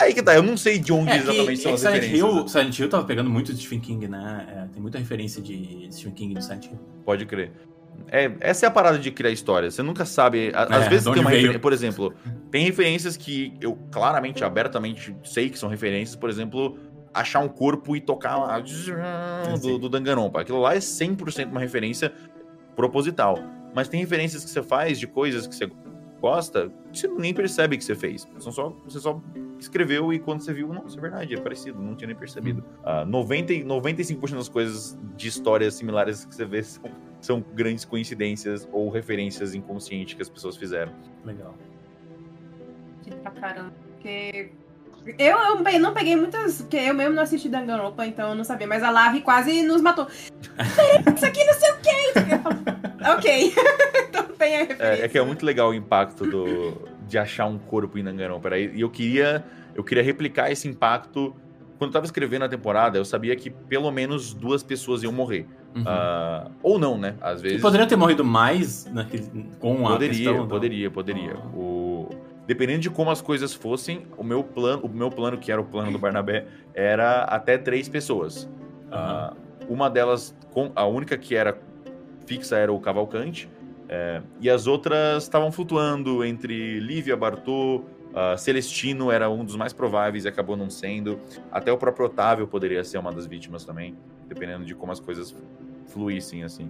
Aí 0.00 0.14
que 0.14 0.22
tá, 0.22 0.34
eu 0.34 0.42
não 0.42 0.56
sei 0.56 0.78
de 0.78 0.94
onde 0.94 1.10
É, 1.10 1.18
que, 1.18 1.18
exatamente 1.28 1.60
são 1.60 1.72
é 1.72 1.74
as 1.74 1.80
que 1.82 1.86
Silent 1.86 2.02
referências. 2.04 2.34
Hill, 2.40 2.48
Silent 2.48 2.78
Hill 2.78 2.88
tava 2.88 3.04
pegando 3.04 3.28
muito 3.28 3.52
de 3.52 3.58
Stephen 3.58 3.80
King, 3.80 4.08
né? 4.08 4.46
É, 4.48 4.72
tem 4.72 4.80
muita 4.80 4.96
referência 4.96 5.42
de 5.42 5.88
Stephen 5.90 6.14
King 6.14 6.34
no 6.34 6.40
Silent 6.40 6.64
Hill. 6.66 6.78
Pode 7.04 7.26
crer. 7.26 7.52
É, 8.08 8.32
essa 8.40 8.66
é 8.66 8.68
a 8.68 8.70
parada 8.70 8.98
de 8.98 9.10
criar 9.10 9.30
história. 9.30 9.70
Você 9.70 9.82
nunca 9.82 10.04
sabe. 10.04 10.52
a- 10.54 10.62
Às 10.64 10.86
É, 10.86 10.88
vezes 10.88 11.04
tem 11.04 11.20
uma 11.20 11.30
referência. 11.30 11.58
Por 11.60 11.72
exemplo, 11.72 12.14
tem 12.50 12.64
referências 12.64 13.16
que 13.16 13.52
eu 13.60 13.76
claramente, 13.90 14.44
abertamente 14.44 15.16
sei 15.24 15.50
que 15.50 15.58
são 15.58 15.68
referências. 15.68 16.16
Por 16.16 16.30
exemplo, 16.30 16.78
achar 17.12 17.40
um 17.40 17.48
corpo 17.48 17.96
e 17.96 18.00
tocar 18.00 18.36
lá 18.36 18.60
do, 19.60 19.78
do 19.78 19.88
Danganronpa. 19.88 20.40
Aquilo 20.42 20.60
lá 20.60 20.74
é 20.74 20.78
100% 20.78 21.50
uma 21.50 21.60
referência 21.60 22.12
proposital. 22.74 23.38
Mas 23.74 23.88
tem 23.88 24.00
referências 24.00 24.44
que 24.44 24.50
você 24.50 24.62
faz 24.62 24.98
de 24.98 25.06
coisas 25.06 25.46
que 25.46 25.54
você 25.54 25.70
gosta 26.20 26.70
que 26.92 26.98
você 26.98 27.08
nem 27.08 27.34
percebe 27.34 27.76
que 27.76 27.84
você 27.84 27.94
fez. 27.94 28.26
São 28.38 28.50
só, 28.50 28.74
você 28.86 28.98
só 28.98 29.20
escreveu 29.58 30.12
e 30.14 30.18
quando 30.18 30.40
você 30.40 30.52
viu, 30.52 30.68
nossa, 30.72 30.96
é 30.96 31.00
verdade, 31.00 31.34
é 31.34 31.40
parecido, 31.40 31.80
não 31.80 31.94
tinha 31.94 32.08
nem 32.08 32.16
percebido. 32.16 32.64
Ah, 32.82 33.04
90, 33.04 33.52
e 33.52 33.62
95% 33.64 34.34
das 34.34 34.48
coisas 34.48 34.98
de 35.14 35.28
histórias 35.28 35.74
similares 35.74 36.24
que 36.24 36.34
você 36.34 36.44
vê 36.46 36.62
são, 36.62 36.82
são 37.20 37.44
grandes 37.54 37.84
coincidências 37.84 38.68
ou 38.72 38.90
referências 38.90 39.54
inconscientes 39.54 40.14
que 40.14 40.22
as 40.22 40.28
pessoas 40.28 40.56
fizeram. 40.56 40.92
Legal. 41.24 41.54
Pra 43.22 43.30
caramba. 43.32 43.72
Porque. 43.92 44.52
Eu, 45.18 45.38
eu 45.38 45.80
não 45.80 45.94
peguei 45.94 46.16
muitas. 46.16 46.62
Porque 46.62 46.76
eu 46.76 46.94
mesmo 46.94 47.14
não 47.14 47.22
assisti 47.22 47.48
Danganronpa, 47.48 48.06
então 48.06 48.30
eu 48.30 48.34
não 48.34 48.44
sabia. 48.44 48.66
Mas 48.66 48.82
a 48.82 48.90
Lave 48.90 49.20
quase 49.20 49.62
nos 49.62 49.80
matou. 49.80 50.06
Peraí, 50.06 51.02
isso 51.14 51.26
aqui 51.26 51.44
não 51.44 51.54
sei 51.54 51.70
o 51.70 51.76
quê. 51.78 52.76
Ok. 53.06 53.54
então 54.08 54.24
tem 54.36 54.56
a 54.56 54.58
referência. 54.60 55.02
É, 55.02 55.04
é 55.04 55.08
que 55.08 55.16
é 55.16 55.22
muito 55.22 55.46
legal 55.46 55.68
o 55.68 55.74
impacto 55.74 56.26
do, 56.26 56.88
de 57.06 57.16
achar 57.18 57.46
um 57.46 57.58
corpo 57.58 57.96
em 57.98 58.02
Danganronpa. 58.02 58.58
E 58.58 58.80
eu 58.80 58.90
queria, 58.90 59.44
eu 59.74 59.84
queria 59.84 60.02
replicar 60.02 60.50
esse 60.50 60.66
impacto. 60.66 61.34
Quando 61.78 61.90
eu 61.90 61.92
tava 61.92 62.06
escrevendo 62.06 62.44
a 62.46 62.48
temporada, 62.48 62.98
eu 62.98 63.04
sabia 63.04 63.36
que 63.36 63.50
pelo 63.50 63.90
menos 63.92 64.34
duas 64.34 64.62
pessoas 64.62 65.02
iam 65.02 65.12
morrer. 65.12 65.46
Uhum. 65.76 65.82
Uh, 65.82 66.50
ou 66.62 66.78
não, 66.78 66.96
né? 66.96 67.16
Às 67.20 67.42
vezes. 67.42 67.58
E 67.58 67.60
poderia 67.60 67.86
ter 67.86 67.96
morrido 67.96 68.24
mais 68.24 68.86
naquele, 68.86 69.46
com 69.60 69.86
a 69.86 69.92
poderia, 69.92 70.16
questão, 70.16 70.48
poderia, 70.48 70.90
poderia. 70.90 71.34
Ah. 71.34 71.56
O... 71.56 72.08
Dependendo 72.46 72.80
de 72.80 72.90
como 72.90 73.10
as 73.10 73.20
coisas 73.20 73.52
fossem, 73.52 74.06
o 74.16 74.24
meu 74.24 74.42
plano, 74.42 74.84
o 74.84 74.88
meu 74.88 75.10
plano, 75.10 75.36
que 75.36 75.50
era 75.52 75.60
o 75.60 75.64
plano 75.64 75.90
do 75.90 75.98
Barnabé, 75.98 76.46
era 76.74 77.24
até 77.24 77.58
três 77.58 77.88
pessoas. 77.88 78.44
Uh, 78.86 79.36
uma 79.68 79.90
delas, 79.90 80.34
com, 80.52 80.70
a 80.74 80.86
única 80.86 81.18
que 81.18 81.34
era 81.34 81.58
fixa 82.24 82.56
era 82.56 82.72
o 82.72 82.80
Cavalcante, 82.80 83.48
é, 83.88 84.20
e 84.40 84.50
as 84.50 84.66
outras 84.66 85.22
estavam 85.24 85.52
flutuando 85.52 86.24
entre 86.24 86.80
Lívia, 86.80 87.16
Bartô, 87.16 87.84
uh, 88.10 88.36
Celestino 88.36 89.10
era 89.10 89.30
um 89.30 89.44
dos 89.44 89.56
mais 89.56 89.72
prováveis 89.72 90.24
e 90.24 90.28
acabou 90.28 90.56
não 90.56 90.68
sendo. 90.68 91.20
Até 91.52 91.70
o 91.70 91.78
próprio 91.78 92.06
Otávio 92.06 92.46
poderia 92.46 92.82
ser 92.82 92.98
uma 92.98 93.12
das 93.12 93.26
vítimas 93.26 93.64
também, 93.64 93.96
dependendo 94.28 94.64
de 94.64 94.74
como 94.74 94.90
as 94.90 94.98
coisas 94.98 95.34
fluíssem, 95.96 96.44
assim. 96.44 96.68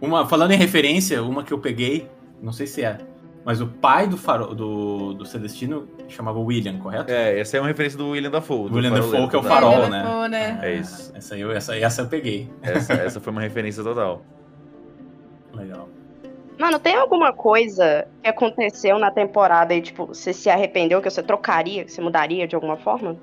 Uma, 0.00 0.26
falando 0.26 0.52
em 0.52 0.56
referência, 0.56 1.22
uma 1.22 1.44
que 1.44 1.52
eu 1.52 1.58
peguei, 1.58 2.08
não 2.42 2.52
sei 2.52 2.66
se 2.66 2.82
é, 2.82 2.98
mas 3.44 3.60
o 3.60 3.66
pai 3.66 4.06
do, 4.06 4.16
faro, 4.16 4.54
do, 4.54 5.12
do 5.12 5.26
Celestino 5.26 5.86
chamava 6.08 6.38
William, 6.38 6.78
correto? 6.78 7.12
É, 7.12 7.38
essa 7.38 7.58
é 7.58 7.60
uma 7.60 7.68
referência 7.68 7.98
do 7.98 8.08
William 8.10 8.30
Dafoe. 8.30 8.70
William 8.72 8.92
Dafoe, 8.92 9.28
que 9.28 9.36
é 9.36 9.38
o 9.38 9.42
farol, 9.42 9.82
William 9.82 9.90
né? 9.90 10.28
Né? 10.28 10.58
É 10.62 10.74
isso. 10.76 11.12
Essa, 11.14 11.36
eu, 11.36 11.52
essa, 11.52 11.76
essa 11.76 12.02
eu 12.02 12.08
peguei. 12.08 12.50
Essa, 12.62 12.94
essa 12.94 13.20
foi 13.20 13.30
uma 13.30 13.42
referência 13.42 13.84
total. 13.84 14.22
Legal. 15.52 15.88
Mano, 16.58 16.78
tem 16.78 16.96
alguma 16.96 17.34
coisa 17.34 18.06
que 18.22 18.28
aconteceu 18.28 18.98
na 18.98 19.10
temporada 19.10 19.74
e, 19.74 19.82
tipo, 19.82 20.06
você 20.06 20.32
se 20.32 20.48
arrependeu, 20.48 21.02
que 21.02 21.10
você 21.10 21.22
trocaria, 21.22 21.84
que 21.84 21.92
você 21.92 22.00
mudaria 22.00 22.48
de 22.48 22.54
alguma 22.54 22.78
forma? 22.78 23.16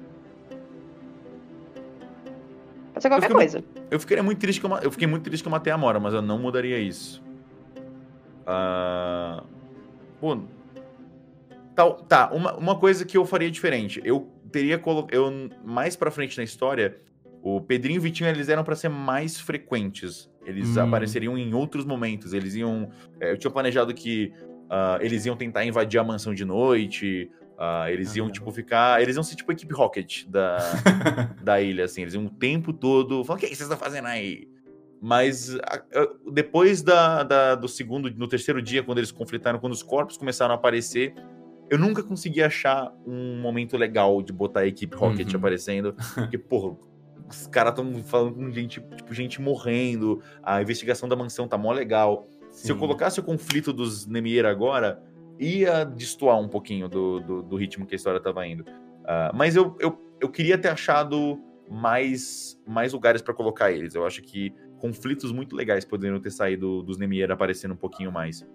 Pode 3.09 3.25
ser 3.25 3.27
qualquer 3.27 3.27
fiquei 3.27 3.61
coisa. 3.61 3.63
Eu 3.89 3.99
fiquei 3.99 4.21
muito 4.21 4.39
triste 4.39 4.59
que 4.59 4.65
eu, 4.65 4.77
eu 4.77 4.91
fiquei 4.91 5.07
muito 5.07 5.23
triste 5.23 5.41
que 5.43 5.47
eu 5.47 5.51
matei 5.51 5.71
a 5.73 5.77
Mora, 5.77 5.99
mas 5.99 6.13
eu 6.13 6.21
não 6.21 6.37
mudaria 6.39 6.77
isso. 6.77 7.21
Ah, 8.45 9.43
pô, 10.19 10.37
tal, 11.75 11.95
tá, 11.95 12.29
uma, 12.31 12.53
uma 12.55 12.75
coisa 12.79 13.05
que 13.05 13.17
eu 13.17 13.25
faria 13.25 13.49
diferente. 13.51 14.01
Eu 14.03 14.29
teria 14.51 14.77
colocado. 14.77 15.13
Eu, 15.13 15.31
mais 15.63 15.95
pra 15.95 16.11
frente 16.11 16.37
na 16.37 16.43
história, 16.43 16.97
o 17.41 17.61
Pedrinho 17.61 17.97
e 17.97 17.99
o 17.99 18.01
Vitinho 18.01 18.29
eles 18.29 18.49
eram 18.49 18.63
pra 18.63 18.75
ser 18.75 18.89
mais 18.89 19.39
frequentes. 19.39 20.29
Eles 20.45 20.75
Hum. 20.75 20.81
apareceriam 20.81 21.37
em 21.37 21.53
outros 21.53 21.85
momentos. 21.85 22.33
Eles 22.33 22.55
iam. 22.55 22.89
é, 23.19 23.31
Eu 23.31 23.37
tinha 23.37 23.51
planejado 23.51 23.93
que 23.93 24.33
ah, 24.69 24.97
eles 25.01 25.25
iam 25.25 25.35
tentar 25.35 25.65
invadir 25.65 25.99
a 25.99 26.03
mansão 26.03 26.33
de 26.33 26.43
noite. 26.45 27.29
Ah, 27.63 27.91
eles 27.91 28.15
iam, 28.15 28.27
Ah. 28.27 28.31
tipo, 28.31 28.49
ficar. 28.51 29.01
Eles 29.01 29.15
iam 29.15 29.23
ser 29.23 29.35
tipo 29.35 29.51
a 29.51 29.53
equipe 29.53 29.73
Rocket 29.73 30.25
da, 30.27 30.57
da 31.43 31.61
ilha, 31.61 31.85
assim. 31.85 32.01
Eles 32.01 32.13
iam 32.13 32.25
o 32.25 32.29
tempo 32.29 32.73
todo 32.73 33.23
falando: 33.23 33.39
o 33.39 33.41
que, 33.41 33.49
que 33.49 33.55
vocês 33.55 33.69
estão 33.69 33.77
fazendo 33.77 34.07
aí? 34.07 34.47
Mas 35.01 35.55
a- 35.55 35.81
a- 35.95 36.07
depois 36.31 36.81
da, 36.81 37.23
da- 37.23 37.55
do 37.55 37.67
segundo, 37.67 38.09
no 38.11 38.27
terceiro 38.27 38.61
dia, 38.61 38.83
quando 38.83 38.97
eles 38.99 39.11
conflitaram, 39.11 39.59
quando 39.59 39.73
os 39.73 39.81
corpos 39.83 40.15
começaram 40.17 40.53
a 40.53 40.55
aparecer, 40.55 41.13
eu 41.69 41.77
nunca 41.77 42.03
consegui 42.03 42.43
achar 42.43 42.91
um 43.05 43.39
momento 43.41 43.77
legal 43.77 44.21
de 44.21 44.31
botar 44.33 44.61
a 44.61 44.67
equipe 44.67 44.95
Rocket 44.95 45.31
Uhum. 45.31 45.37
aparecendo. 45.39 45.95
Porque, 46.13 46.37
porra, 46.39 46.75
os 47.29 47.47
caras 47.47 47.71
estão 47.71 48.03
falando 48.03 48.35
com 48.35 48.51
gente, 48.51 48.79
tipo, 48.97 49.13
gente 49.13 49.41
morrendo, 49.41 50.21
a 50.43 50.61
investigação 50.61 51.07
da 51.09 51.15
mansão 51.15 51.47
tá 51.47 51.57
mó 51.57 51.71
legal. 51.71 52.27
Se 52.51 52.69
eu 52.69 52.75
Sim. 52.75 52.79
colocasse 52.81 53.19
o 53.19 53.23
conflito 53.23 53.71
dos 53.71 54.05
Nemier 54.05 54.45
agora, 54.45 55.01
ia 55.41 55.83
destoar 55.83 56.39
um 56.39 56.47
pouquinho 56.47 56.87
do, 56.87 57.19
do, 57.19 57.41
do 57.41 57.55
ritmo 57.55 57.85
que 57.85 57.95
a 57.95 57.97
história 57.97 58.19
tava 58.19 58.45
indo. 58.45 58.63
Ah, 59.03 59.31
mas 59.33 59.55
eu, 59.55 59.75
eu, 59.79 59.99
eu 60.21 60.29
queria 60.29 60.57
ter 60.57 60.69
achado 60.69 61.39
mais, 61.69 62.61
mais 62.67 62.93
lugares 62.93 63.21
pra 63.21 63.33
colocar 63.33 63.71
eles. 63.71 63.95
Eu 63.95 64.05
acho 64.05 64.21
que 64.21 64.53
conflitos 64.77 65.31
muito 65.31 65.55
legais 65.55 65.83
poderiam 65.83 66.19
ter 66.19 66.31
saído 66.31 66.83
dos 66.83 66.97
Nemier 66.97 67.31
aparecendo 67.31 67.73
um 67.73 67.77
pouquinho 67.77 68.11
mais. 68.11 68.45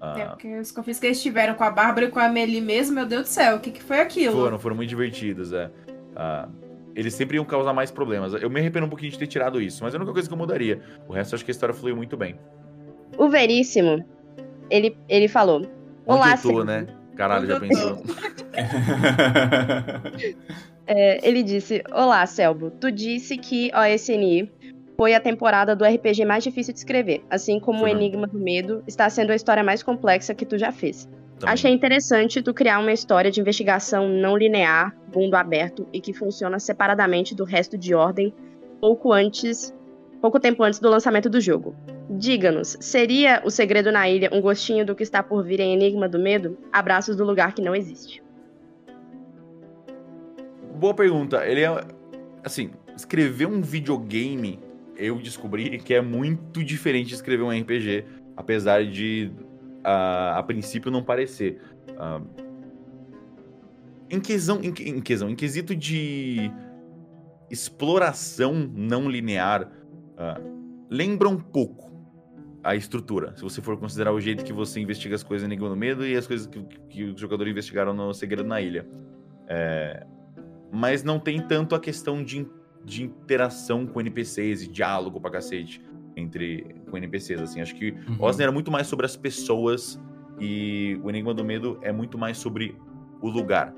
Ah, 0.00 0.18
É, 0.18 0.26
porque 0.26 0.58
os 0.58 0.72
conflitos 0.72 0.98
que 0.98 1.06
eles 1.06 1.22
tiveram 1.22 1.54
com 1.54 1.62
a 1.62 1.70
Bárbara 1.70 2.06
e 2.06 2.10
com 2.10 2.18
a 2.18 2.24
Amelie 2.26 2.60
mesmo, 2.60 2.96
meu 2.96 3.06
Deus 3.06 3.22
do 3.22 3.28
céu, 3.28 3.56
o 3.56 3.60
que, 3.60 3.70
que 3.70 3.82
foi 3.82 4.00
aquilo? 4.00 4.36
Foram, 4.36 4.58
foram 4.58 4.74
muito 4.74 4.88
divertidos, 4.88 5.52
é. 5.52 5.70
Ah, 6.16 6.48
eles 6.94 7.14
sempre 7.14 7.36
iam 7.36 7.44
causar 7.44 7.72
mais 7.72 7.90
problemas. 7.90 8.34
Eu 8.34 8.50
me 8.50 8.58
arrependo 8.60 8.86
um 8.86 8.88
pouquinho 8.88 9.12
de 9.12 9.18
ter 9.18 9.26
tirado 9.26 9.60
isso, 9.60 9.82
mas 9.82 9.94
é 9.94 9.96
a 9.96 10.00
única 10.00 10.12
coisa 10.12 10.28
que 10.28 10.34
eu 10.34 10.38
mudaria. 10.38 10.82
O 11.08 11.12
resto, 11.12 11.32
eu 11.32 11.36
acho 11.36 11.44
que 11.44 11.50
a 11.50 11.54
história 11.54 11.74
fluiu 11.74 11.96
muito 11.96 12.16
bem. 12.16 12.38
O 13.16 13.28
Veríssimo, 13.28 14.04
ele, 14.72 14.96
ele 15.08 15.28
falou: 15.28 15.58
Onde 15.58 15.68
Olá, 16.06 16.34
eu 16.34 16.42
tô, 16.42 16.64
né? 16.64 16.86
Caralho, 17.14 17.44
Onde 17.44 17.52
já 17.52 17.60
pensou? 17.60 18.02
É, 20.84 21.26
ele 21.26 21.44
disse: 21.44 21.82
Olá, 21.92 22.26
Selbo. 22.26 22.70
Tu 22.70 22.90
disse 22.90 23.38
que 23.38 23.70
OSNI 23.72 24.50
foi 24.96 25.14
a 25.14 25.20
temporada 25.20 25.76
do 25.76 25.84
RPG 25.84 26.24
mais 26.24 26.42
difícil 26.42 26.72
de 26.72 26.80
escrever, 26.80 27.22
assim 27.30 27.60
como 27.60 27.80
Foi 27.80 27.90
o. 27.90 27.96
Enigma 27.96 28.26
do 28.26 28.38
Medo 28.38 28.82
está 28.86 29.08
sendo 29.08 29.30
a 29.30 29.36
história 29.36 29.62
mais 29.62 29.82
complexa 29.82 30.34
que 30.34 30.44
tu 30.44 30.58
já 30.58 30.72
fez. 30.72 31.08
Também. 31.38 31.54
Achei 31.54 31.72
interessante 31.72 32.42
tu 32.42 32.52
criar 32.52 32.78
uma 32.78 32.92
história 32.92 33.30
de 33.30 33.40
investigação 33.40 34.08
não 34.08 34.36
linear, 34.36 34.94
mundo 35.14 35.34
aberto 35.34 35.86
e 35.92 36.00
que 36.00 36.12
funciona 36.12 36.58
separadamente 36.58 37.34
do 37.34 37.44
resto 37.44 37.78
de 37.78 37.94
ordem, 37.94 38.34
pouco 38.80 39.12
antes, 39.12 39.74
pouco 40.20 40.38
tempo 40.38 40.62
antes 40.62 40.78
do 40.78 40.88
lançamento 40.88 41.30
do 41.30 41.40
jogo. 41.40 41.74
Diga-nos, 42.10 42.76
seria 42.80 43.42
o 43.44 43.50
segredo 43.50 43.90
na 43.90 44.08
ilha 44.08 44.28
um 44.32 44.40
gostinho 44.40 44.84
do 44.84 44.94
que 44.94 45.02
está 45.02 45.22
por 45.22 45.42
vir 45.44 45.60
em 45.60 45.72
Enigma 45.72 46.08
do 46.08 46.18
Medo? 46.18 46.58
Abraços 46.72 47.16
do 47.16 47.24
lugar 47.24 47.54
que 47.54 47.62
não 47.62 47.74
existe. 47.74 48.22
Boa 50.78 50.94
pergunta. 50.94 51.46
Ele 51.46 51.62
é. 51.62 51.84
Assim, 52.44 52.70
escrever 52.96 53.46
um 53.46 53.62
videogame, 53.62 54.58
eu 54.96 55.16
descobri 55.20 55.78
que 55.78 55.94
é 55.94 56.00
muito 56.00 56.64
diferente 56.64 57.08
de 57.08 57.14
escrever 57.14 57.44
um 57.44 57.50
RPG, 57.50 58.04
apesar 58.36 58.84
de 58.84 59.30
a, 59.84 60.38
a 60.38 60.42
princípio 60.42 60.90
não 60.90 61.02
parecer. 61.02 61.60
Ah, 61.96 62.20
em, 64.10 64.20
quesão, 64.20 64.60
em, 64.62 64.68
em 64.68 65.00
quesão, 65.00 65.30
em 65.30 65.36
quesito 65.36 65.74
de 65.74 66.50
exploração 67.50 68.70
não 68.74 69.08
linear, 69.08 69.70
ah, 70.16 70.40
lembra 70.90 71.28
um 71.28 71.38
pouco 71.38 71.81
a 72.62 72.76
estrutura. 72.76 73.34
Se 73.36 73.42
você 73.42 73.60
for 73.60 73.76
considerar 73.76 74.12
o 74.12 74.20
jeito 74.20 74.44
que 74.44 74.52
você 74.52 74.80
investiga 74.80 75.14
as 75.14 75.22
coisas 75.22 75.44
em 75.44 75.52
Enigma 75.52 75.68
do 75.68 75.76
Medo 75.76 76.06
e 76.06 76.16
as 76.16 76.26
coisas 76.26 76.46
que, 76.46 76.62
que 76.88 77.04
os 77.04 77.20
jogadores 77.20 77.50
investigaram 77.50 77.92
no 77.92 78.14
Segredo 78.14 78.44
na 78.44 78.60
Ilha. 78.60 78.86
É, 79.48 80.06
mas 80.70 81.02
não 81.02 81.18
tem 81.18 81.40
tanto 81.40 81.74
a 81.74 81.80
questão 81.80 82.22
de, 82.22 82.46
de 82.84 83.02
interação 83.02 83.86
com 83.86 84.00
NPCs 84.00 84.62
e 84.62 84.68
diálogo 84.68 85.20
pra 85.20 85.30
cacete 85.30 85.82
entre 86.16 86.76
com 86.90 86.96
NPCs, 86.96 87.40
assim. 87.40 87.60
Acho 87.60 87.74
que 87.74 87.90
Uhum. 87.90 88.16
Osner 88.20 88.44
era 88.44 88.52
muito 88.52 88.70
mais 88.70 88.86
sobre 88.86 89.06
as 89.06 89.16
pessoas 89.16 90.00
e 90.38 91.00
o 91.02 91.10
Enigma 91.10 91.34
do 91.34 91.44
Medo 91.44 91.78
é 91.82 91.92
muito 91.92 92.16
mais 92.16 92.38
sobre 92.38 92.76
o 93.20 93.28
lugar. 93.28 93.74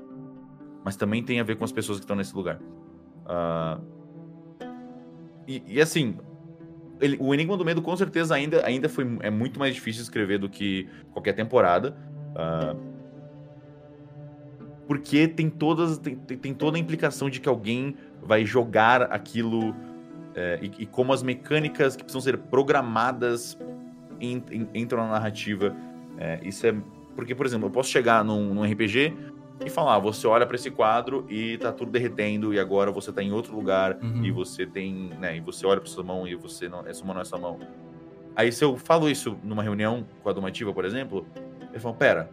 Mas 0.83 0.95
também 0.95 1.23
tem 1.23 1.39
a 1.39 1.43
ver 1.43 1.55
com 1.55 1.63
as 1.63 1.71
pessoas 1.71 1.97
que 1.97 2.03
estão 2.03 2.15
nesse 2.15 2.35
lugar. 2.35 2.59
Ah, 3.25 3.79
e, 5.47 5.63
e, 5.67 5.81
assim, 5.81 6.17
ele- 7.01 7.17
o 7.19 7.33
Enigma 7.33 7.57
do 7.57 7.65
Medo 7.65 7.81
com 7.81 7.95
certeza 7.95 8.35
ainda, 8.35 8.65
ainda 8.65 8.87
foi, 8.89 9.05
é 9.21 9.29
muito 9.29 9.59
mais 9.59 9.73
difícil 9.75 10.01
escrever 10.01 10.37
do 10.39 10.49
que 10.49 10.87
qualquer 11.11 11.33
temporada. 11.33 11.95
Ah, 12.35 12.75
porque 14.87 15.27
tem 15.27 15.49
todas 15.49 15.97
tem, 15.97 16.15
tem 16.15 16.53
toda 16.53 16.77
a 16.77 16.79
implicação 16.79 17.29
de 17.29 17.39
que 17.39 17.49
alguém 17.49 17.95
vai 18.21 18.45
jogar 18.45 19.03
aquilo 19.03 19.75
é, 20.35 20.59
e, 20.61 20.83
e 20.83 20.85
como 20.85 21.13
as 21.13 21.23
mecânicas 21.23 21.95
que 21.95 22.03
precisam 22.03 22.21
ser 22.21 22.37
programadas 22.37 23.57
en- 24.19 24.43
en- 24.51 24.67
entram 24.75 25.03
na 25.03 25.13
narrativa. 25.13 25.75
É, 26.17 26.39
isso 26.43 26.67
é 26.67 26.75
porque, 27.15 27.33
por 27.33 27.45
exemplo, 27.45 27.67
eu 27.67 27.71
posso 27.71 27.89
chegar 27.89 28.23
num, 28.23 28.53
num 28.53 28.63
RPG 28.65 29.13
e 29.63 29.69
falar, 29.69 29.99
você 29.99 30.27
olha 30.27 30.45
pra 30.45 30.55
esse 30.55 30.69
quadro 30.69 31.25
e 31.29 31.57
tá 31.57 31.71
tudo 31.71 31.91
derretendo 31.91 32.53
e 32.53 32.59
agora 32.59 32.91
você 32.91 33.11
tá 33.11 33.23
em 33.23 33.31
outro 33.31 33.55
lugar 33.55 33.97
Uhum. 34.01 34.23
e 34.25 34.31
você 34.31 34.65
tem, 34.65 35.11
né, 35.19 35.37
e 35.37 35.39
você 35.39 35.65
olha 35.65 35.79
pra 35.79 35.89
sua 35.89 36.03
mão 36.03 36.27
e 36.27 36.35
você 36.35 36.67
não, 36.67 36.85
essa 36.85 37.03
mão 37.05 37.13
não 37.13 37.21
é 37.21 37.25
sua 37.25 37.39
mão. 37.39 37.59
Aí 38.35 38.51
se 38.51 38.63
eu 38.63 38.75
falo 38.75 39.09
isso 39.09 39.37
numa 39.43 39.63
reunião 39.63 40.05
com 40.21 40.29
a 40.29 40.33
Domativa, 40.33 40.73
por 40.73 40.83
exemplo, 40.83 41.25
eles 41.69 41.81
falam, 41.81 41.97
pera, 41.97 42.29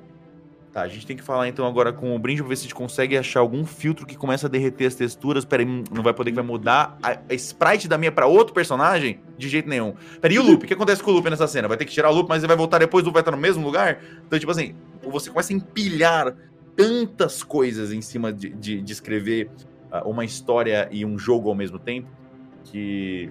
tá, 0.73 0.83
a 0.83 0.89
gente 0.89 1.07
tem 1.07 1.17
que 1.17 1.23
falar 1.23 1.47
então 1.47 1.65
agora 1.65 1.93
com 1.93 2.15
o 2.17 2.19
Brinde 2.19 2.43
pra 2.43 2.49
ver 2.49 2.57
se 2.57 2.63
a 2.63 2.65
gente 2.65 2.75
consegue 2.75 3.17
achar 3.17 3.39
algum 3.39 3.65
filtro 3.65 4.05
que 4.05 4.17
começa 4.17 4.49
a 4.49 4.51
derreter 4.51 4.87
as 4.87 4.97
texturas, 4.97 5.45
pera 5.45 5.63
aí, 5.63 5.69
hum, 5.69 5.85
não 5.93 6.03
vai 6.03 6.13
poder 6.13 6.33
que 6.33 6.35
vai 6.35 6.45
mudar 6.45 6.99
a, 7.01 7.19
a 7.31 7.35
sprite 7.35 7.87
da 7.87 7.97
minha 7.97 8.11
pra 8.11 8.27
outro 8.27 8.53
personagem? 8.53 9.21
De 9.39 9.49
jeito 9.49 9.69
nenhum. 9.69 9.95
Pera, 10.21 10.35
e 10.35 10.39
o 10.41 10.43
loop? 10.43 10.65
O 10.65 10.67
que 10.67 10.75
acontece 10.75 11.01
com 11.03 11.13
o 11.13 11.15
loop 11.15 11.31
nessa 11.31 11.47
cena? 11.47 11.69
Vai 11.69 11.77
ter 11.77 11.85
que 11.85 11.93
tirar 11.93 12.11
o 12.11 12.15
loop, 12.15 12.29
mas 12.29 12.43
ele 12.43 12.49
vai 12.49 12.57
voltar 12.57 12.79
depois, 12.79 13.03
o 13.05 13.07
loop 13.07 13.15
vai 13.15 13.21
estar 13.23 13.31
no 13.31 13.37
mesmo 13.39 13.65
lugar? 13.65 14.01
Então, 14.27 14.37
tipo 14.39 14.51
assim, 14.51 14.75
você 15.05 15.31
começa 15.31 15.53
a 15.53 15.57
empilhar 15.57 16.35
tantas 16.77 17.43
coisas 17.43 17.93
em 17.93 18.01
cima 18.01 18.33
de, 18.33 18.51
de, 18.51 18.81
de 18.81 18.93
escrever 18.93 19.51
ah, 19.91 20.07
uma 20.07 20.25
história 20.25 20.89
e 20.91 21.05
um 21.05 21.19
jogo 21.19 21.49
ao 21.49 21.55
mesmo 21.55 21.79
tempo 21.79 22.09
que 22.65 23.31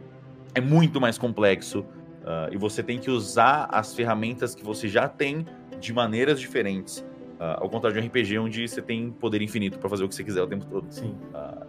é 0.54 0.62
muito 0.62 1.00
mais 1.00 1.18
complexo 1.18 1.86
ah, 2.26 2.50
e 2.52 2.58
você 2.58 2.84
tem 2.84 3.00
que 3.00 3.10
usar 3.10 3.68
as 3.72 3.94
ferramentas 3.94 4.54
que 4.54 4.64
você 4.64 4.88
já 4.88 5.08
tem 5.08 5.46
de 5.80 5.94
maneiras 5.94 6.40
diferentes. 6.40 7.06
ah, 7.40 7.58
ao 7.60 7.70
contrário 7.70 8.00
de 8.00 8.06
um 8.06 8.08
RPG 8.08 8.38
onde 8.38 8.68
você 8.68 8.82
tem 8.82 9.12
poder 9.12 9.42
infinito 9.42 9.80
pra 9.80 9.90
fazer 9.90 10.04
o 10.04 10.10
que 10.10 10.16
você 10.16 10.24
quiser 10.24 10.44
o 10.44 10.48
tempo 10.48 10.66
todo. 10.66 10.86
Sim. 10.92 11.16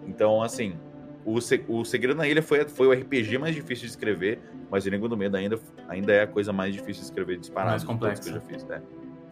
Então, 0.07 0.43
assim, 0.43 0.75
o, 1.25 1.39
o 1.69 1.85
Segredo 1.85 2.17
na 2.17 2.27
Ilha 2.27 2.43
foi, 2.43 2.69
foi 2.69 2.87
o 2.87 2.93
RPG 2.93 3.39
mais 3.39 3.55
difícil 3.55 3.87
de 3.87 3.93
escrever, 3.93 4.41
mas 4.71 4.85
o 4.85 4.91
Língua 4.91 5.09
do 5.09 5.17
Medo 5.17 5.37
ainda, 5.37 5.59
ainda 5.89 6.13
é 6.13 6.23
a 6.23 6.27
coisa 6.27 6.53
mais 6.53 6.75
difícil 6.75 7.03
de 7.03 7.09
escrever 7.09 7.39
disparado 7.39 7.71
Mais 7.71 7.85
complexa. 7.85 8.23
que 8.23 8.29
eu 8.29 8.35
já 8.35 8.41
fiz, 8.41 8.65
né? 8.65 8.83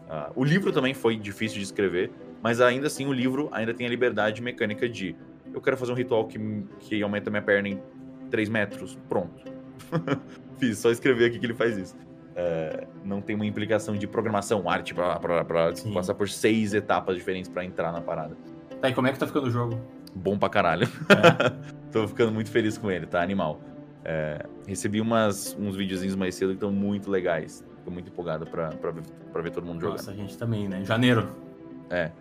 Ah, 0.08 0.30
o 0.34 0.44
livro 0.44 0.72
também 0.72 0.94
foi 0.94 1.16
difícil 1.16 1.58
de 1.58 1.64
escrever, 1.64 2.10
mas 2.42 2.60
ainda 2.60 2.86
assim 2.86 3.06
o 3.06 3.12
livro 3.12 3.48
ainda 3.52 3.74
tem 3.74 3.86
a 3.86 3.90
liberdade 3.90 4.42
mecânica 4.42 4.88
de 4.88 5.16
eu 5.52 5.60
quero 5.60 5.76
fazer 5.76 5.92
um 5.92 5.94
ritual 5.94 6.26
que, 6.26 6.38
que 6.78 7.02
aumenta 7.02 7.30
minha 7.30 7.42
perna 7.42 7.68
em 7.68 7.82
3 8.30 8.48
metros, 8.48 8.98
pronto. 9.08 9.44
Fiz, 10.58 10.78
só 10.78 10.90
escrever 10.90 11.26
aqui 11.26 11.38
que 11.38 11.46
ele 11.46 11.54
faz 11.54 11.76
isso. 11.76 11.96
É, 12.36 12.86
não 13.04 13.20
tem 13.20 13.34
uma 13.34 13.44
implicação 13.44 13.96
de 13.96 14.06
programação, 14.06 14.68
arte, 14.68 14.94
pra, 14.94 15.18
pra, 15.18 15.44
pra 15.44 15.74
Sim. 15.74 15.92
passar 15.92 16.14
por 16.14 16.28
seis 16.28 16.72
etapas 16.72 17.16
diferentes 17.16 17.50
pra 17.50 17.64
entrar 17.64 17.92
na 17.92 18.00
parada. 18.00 18.36
Tá, 18.80 18.88
e 18.88 18.94
como 18.94 19.08
é 19.08 19.12
que 19.12 19.18
tá 19.18 19.26
ficando 19.26 19.48
o 19.48 19.50
jogo? 19.50 19.80
Bom 20.14 20.38
pra 20.38 20.48
caralho. 20.48 20.86
É. 21.10 21.70
Tô 21.90 22.06
ficando 22.06 22.32
muito 22.32 22.50
feliz 22.50 22.78
com 22.78 22.90
ele, 22.90 23.06
tá? 23.06 23.20
Animal. 23.20 23.60
É, 24.04 24.46
recebi 24.66 25.00
umas, 25.00 25.56
uns 25.58 25.76
videozinhos 25.76 26.14
mais 26.14 26.34
cedo 26.34 26.50
que 26.50 26.54
estão 26.54 26.70
muito 26.70 27.10
legais. 27.10 27.64
Tô 27.84 27.90
muito 27.90 28.10
empolgado 28.10 28.46
pra, 28.46 28.68
pra, 28.68 28.92
ver, 28.92 29.02
pra 29.32 29.42
ver 29.42 29.50
todo 29.50 29.66
mundo 29.66 29.80
jogar. 29.80 29.94
Nossa, 29.94 30.12
a 30.12 30.14
gente 30.14 30.38
também, 30.38 30.68
né? 30.68 30.84
Janeiro. 30.84 31.28
É 31.90 32.12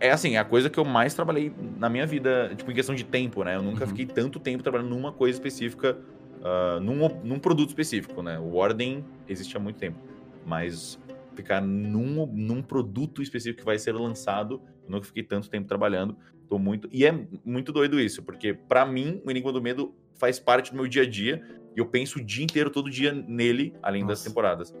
assim, 0.00 0.34
é 0.34 0.38
a 0.38 0.44
coisa 0.44 0.70
que 0.70 0.78
eu 0.78 0.84
mais 0.84 1.14
trabalhei 1.14 1.52
na 1.78 1.88
minha 1.88 2.06
vida, 2.06 2.52
tipo, 2.56 2.70
em 2.70 2.74
questão 2.74 2.94
de 2.94 3.04
tempo, 3.04 3.42
né? 3.42 3.56
Eu 3.56 3.62
nunca 3.62 3.84
Uhum. 3.84 3.90
fiquei 3.90 4.06
tanto 4.06 4.38
tempo 4.38 4.62
trabalhando 4.62 4.90
numa 4.90 5.12
coisa 5.12 5.36
específica, 5.36 5.98
ah, 6.42 6.78
num, 6.80 7.08
num 7.24 7.38
produto 7.38 7.70
específico, 7.70 8.22
né? 8.22 8.38
O 8.38 8.54
Ordem 8.54 9.04
existe 9.28 9.56
há 9.56 9.60
muito 9.60 9.78
tempo. 9.78 9.98
Mas 10.46 10.98
ficar 11.34 11.60
num, 11.60 12.26
num 12.26 12.62
produto 12.62 13.22
específico 13.22 13.60
que 13.60 13.64
vai 13.66 13.78
ser 13.78 13.92
lançado, 13.92 14.60
eu 14.84 14.90
nunca 14.90 15.06
fiquei 15.06 15.22
tanto 15.22 15.48
tempo 15.50 15.66
trabalhando. 15.68 16.16
Tô 16.48 16.58
muito. 16.58 16.88
E 16.92 17.04
é 17.04 17.14
muito 17.44 17.72
doido 17.72 18.00
isso, 18.00 18.22
porque 18.22 18.54
pra 18.54 18.86
mim, 18.86 19.20
o 19.24 19.30
Enigma 19.30 19.52
do 19.52 19.60
Medo 19.60 19.94
faz 20.14 20.38
parte 20.40 20.70
do 20.70 20.76
meu 20.76 20.86
dia 20.88 21.02
a 21.02 21.08
dia. 21.08 21.42
E 21.76 21.80
eu 21.80 21.86
penso 21.86 22.18
o 22.18 22.24
dia 22.24 22.42
inteiro, 22.42 22.70
todo 22.70 22.90
dia 22.90 23.12
nele, 23.12 23.74
além 23.82 24.00
das 24.02 24.18
Nossa. 24.20 24.28
temporadas. 24.28 24.74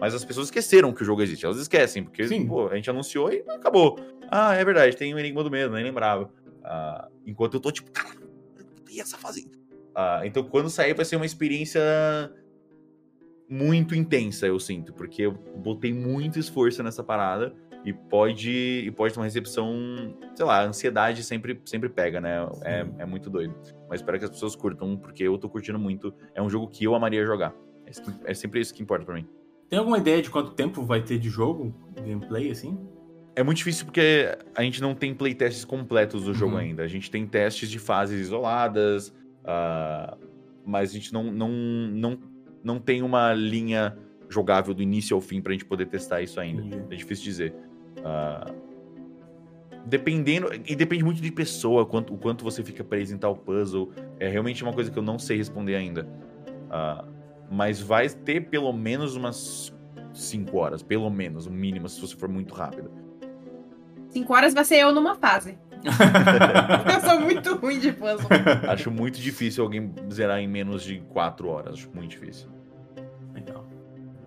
Mas 0.00 0.14
as 0.14 0.24
pessoas 0.24 0.46
esqueceram 0.46 0.92
que 0.92 1.02
o 1.02 1.04
jogo 1.04 1.22
existe. 1.22 1.44
Elas 1.44 1.58
esquecem, 1.58 2.02
porque 2.02 2.26
pô, 2.46 2.68
a 2.68 2.74
gente 2.74 2.88
anunciou 2.88 3.30
e 3.30 3.44
acabou. 3.48 3.98
Ah, 4.30 4.54
é 4.54 4.64
verdade, 4.64 4.96
tem 4.96 5.12
o 5.12 5.18
Enigma 5.18 5.44
do 5.44 5.50
Medo, 5.50 5.74
nem 5.74 5.84
lembrava. 5.84 6.30
Ah, 6.64 7.08
enquanto 7.26 7.54
eu 7.54 7.60
tô 7.60 7.70
tipo, 7.70 7.90
cara, 7.90 8.16
e 8.90 9.00
essa 9.00 9.18
fase? 9.18 9.50
Ah, 9.94 10.22
então 10.24 10.42
quando 10.42 10.70
sair 10.70 10.94
vai 10.94 11.04
ser 11.04 11.16
uma 11.16 11.26
experiência 11.26 11.80
muito 13.48 13.94
intensa, 13.94 14.46
eu 14.46 14.58
sinto, 14.58 14.92
porque 14.94 15.22
eu 15.22 15.32
botei 15.32 15.92
muito 15.92 16.38
esforço 16.38 16.82
nessa 16.82 17.02
parada 17.02 17.52
e 17.84 17.92
pode 17.92 18.50
e 18.50 18.90
pode 18.90 19.12
ter 19.12 19.20
uma 19.20 19.26
recepção, 19.26 19.74
sei 20.34 20.44
lá, 20.46 20.60
a 20.60 20.66
ansiedade 20.66 21.22
sempre, 21.24 21.60
sempre 21.64 21.88
pega, 21.88 22.20
né? 22.20 22.48
É, 22.62 22.86
é 22.98 23.06
muito 23.06 23.28
doido. 23.28 23.54
Mas 23.88 24.00
espero 24.00 24.18
que 24.18 24.24
as 24.24 24.30
pessoas 24.30 24.54
curtam, 24.54 24.96
porque 24.96 25.24
eu 25.24 25.36
tô 25.36 25.48
curtindo 25.48 25.78
muito. 25.78 26.14
É 26.34 26.40
um 26.40 26.48
jogo 26.48 26.68
que 26.68 26.84
eu 26.84 26.94
amaria 26.94 27.24
jogar. 27.26 27.54
É, 27.84 28.30
é 28.30 28.34
sempre 28.34 28.60
isso 28.60 28.72
que 28.72 28.82
importa 28.82 29.04
pra 29.04 29.14
mim. 29.14 29.26
Tem 29.70 29.78
alguma 29.78 29.98
ideia 29.98 30.20
de 30.20 30.28
quanto 30.28 30.50
tempo 30.50 30.82
vai 30.82 31.00
ter 31.00 31.18
de 31.18 31.30
jogo? 31.30 31.72
Gameplay, 31.96 32.50
assim? 32.50 32.76
É 33.36 33.42
muito 33.44 33.58
difícil 33.58 33.86
porque 33.86 34.36
a 34.54 34.62
gente 34.62 34.82
não 34.82 34.94
tem 34.94 35.14
playtests 35.14 35.64
completos 35.64 36.24
do 36.24 36.34
jogo 36.34 36.54
Uhum. 36.54 36.58
ainda. 36.58 36.82
A 36.82 36.88
gente 36.88 37.08
tem 37.10 37.24
testes 37.24 37.70
de 37.70 37.78
fases 37.78 38.20
isoladas, 38.20 39.14
ah, 39.44 40.18
mas 40.66 40.90
a 40.90 40.92
gente 40.94 41.12
não, 41.12 41.24
não, 41.32 41.48
não, 41.48 42.18
não 42.64 42.78
tem 42.80 43.00
uma 43.02 43.32
linha 43.32 43.96
jogável 44.28 44.74
do 44.74 44.82
início 44.82 45.14
ao 45.14 45.20
fim 45.20 45.40
pra 45.40 45.52
gente 45.52 45.64
poder 45.64 45.86
testar 45.86 46.20
isso 46.20 46.40
ainda. 46.40 46.60
Entendi. 46.62 46.84
É 46.92 46.96
difícil 46.96 47.24
dizer. 47.24 47.54
Ah, 48.04 48.52
dependendo. 49.86 50.48
E 50.66 50.74
depende 50.74 51.04
muito 51.04 51.20
de 51.22 51.30
pessoa, 51.30 51.86
quanto, 51.86 52.12
o 52.14 52.18
quanto 52.18 52.44
você 52.44 52.62
fica 52.62 52.82
preso 52.82 53.14
em 53.14 53.18
tal 53.18 53.36
puzzle. 53.36 53.90
É 54.18 54.28
realmente 54.28 54.62
uma 54.64 54.72
coisa 54.72 54.90
que 54.90 54.98
eu 54.98 55.02
não 55.02 55.18
sei 55.18 55.36
responder 55.36 55.76
ainda. 55.76 56.08
Ah, 56.68 57.04
mas 57.50 57.80
vai 57.80 58.08
ter 58.08 58.48
pelo 58.48 58.72
menos 58.72 59.16
umas 59.16 59.72
5 60.12 60.56
horas, 60.56 60.82
pelo 60.82 61.10
menos, 61.10 61.46
o 61.46 61.50
mínimo, 61.50 61.88
se 61.88 62.00
você 62.00 62.14
for 62.14 62.28
muito 62.28 62.54
rápido. 62.54 62.90
Cinco 64.10 64.34
horas 64.34 64.52
vai 64.52 64.64
ser 64.64 64.76
eu 64.76 64.92
numa 64.92 65.14
fase. 65.14 65.58
Eu 66.92 67.00
sou 67.08 67.20
muito 67.20 67.54
ruim 67.54 67.78
de 67.78 67.90
puzzle. 67.92 68.28
Acho 68.68 68.90
muito 68.90 69.18
difícil 69.18 69.64
alguém 69.64 69.94
zerar 70.12 70.38
em 70.38 70.46
menos 70.46 70.82
de 70.82 71.00
4 71.08 71.48
horas. 71.48 71.74
Acho 71.74 71.90
muito 71.94 72.10
difícil. 72.10 72.50
Legal. 73.32 73.64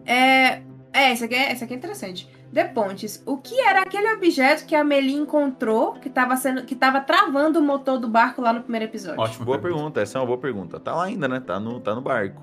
É, 0.05 0.63
é, 0.91 1.11
esse 1.11 1.25
aqui 1.25 1.35
é, 1.35 1.51
esse 1.51 1.63
aqui 1.63 1.73
é 1.73 1.77
interessante. 1.77 2.27
De 2.51 2.63
Pontes, 2.65 3.21
o 3.25 3.37
que 3.37 3.59
era 3.59 3.81
aquele 3.81 4.13
objeto 4.13 4.65
que 4.65 4.75
a 4.75 4.83
Meli 4.83 5.13
encontrou 5.13 5.93
que 5.93 6.09
tava, 6.09 6.35
sendo, 6.37 6.63
que 6.63 6.75
tava 6.75 7.01
travando 7.01 7.59
o 7.59 7.61
motor 7.61 7.99
do 7.99 8.07
barco 8.07 8.41
lá 8.41 8.53
no 8.53 8.61
primeiro 8.61 8.85
episódio? 8.85 9.19
Ótima 9.19 9.45
Boa 9.45 9.59
pergunta. 9.59 10.01
essa 10.01 10.17
é 10.17 10.21
uma 10.21 10.27
boa 10.27 10.37
pergunta. 10.39 10.79
Tá 10.79 10.95
lá 10.95 11.05
ainda, 11.05 11.27
né? 11.27 11.39
Tá 11.39 11.59
no, 11.59 11.79
tá 11.79 11.93
no 11.93 12.01
barco. 12.01 12.41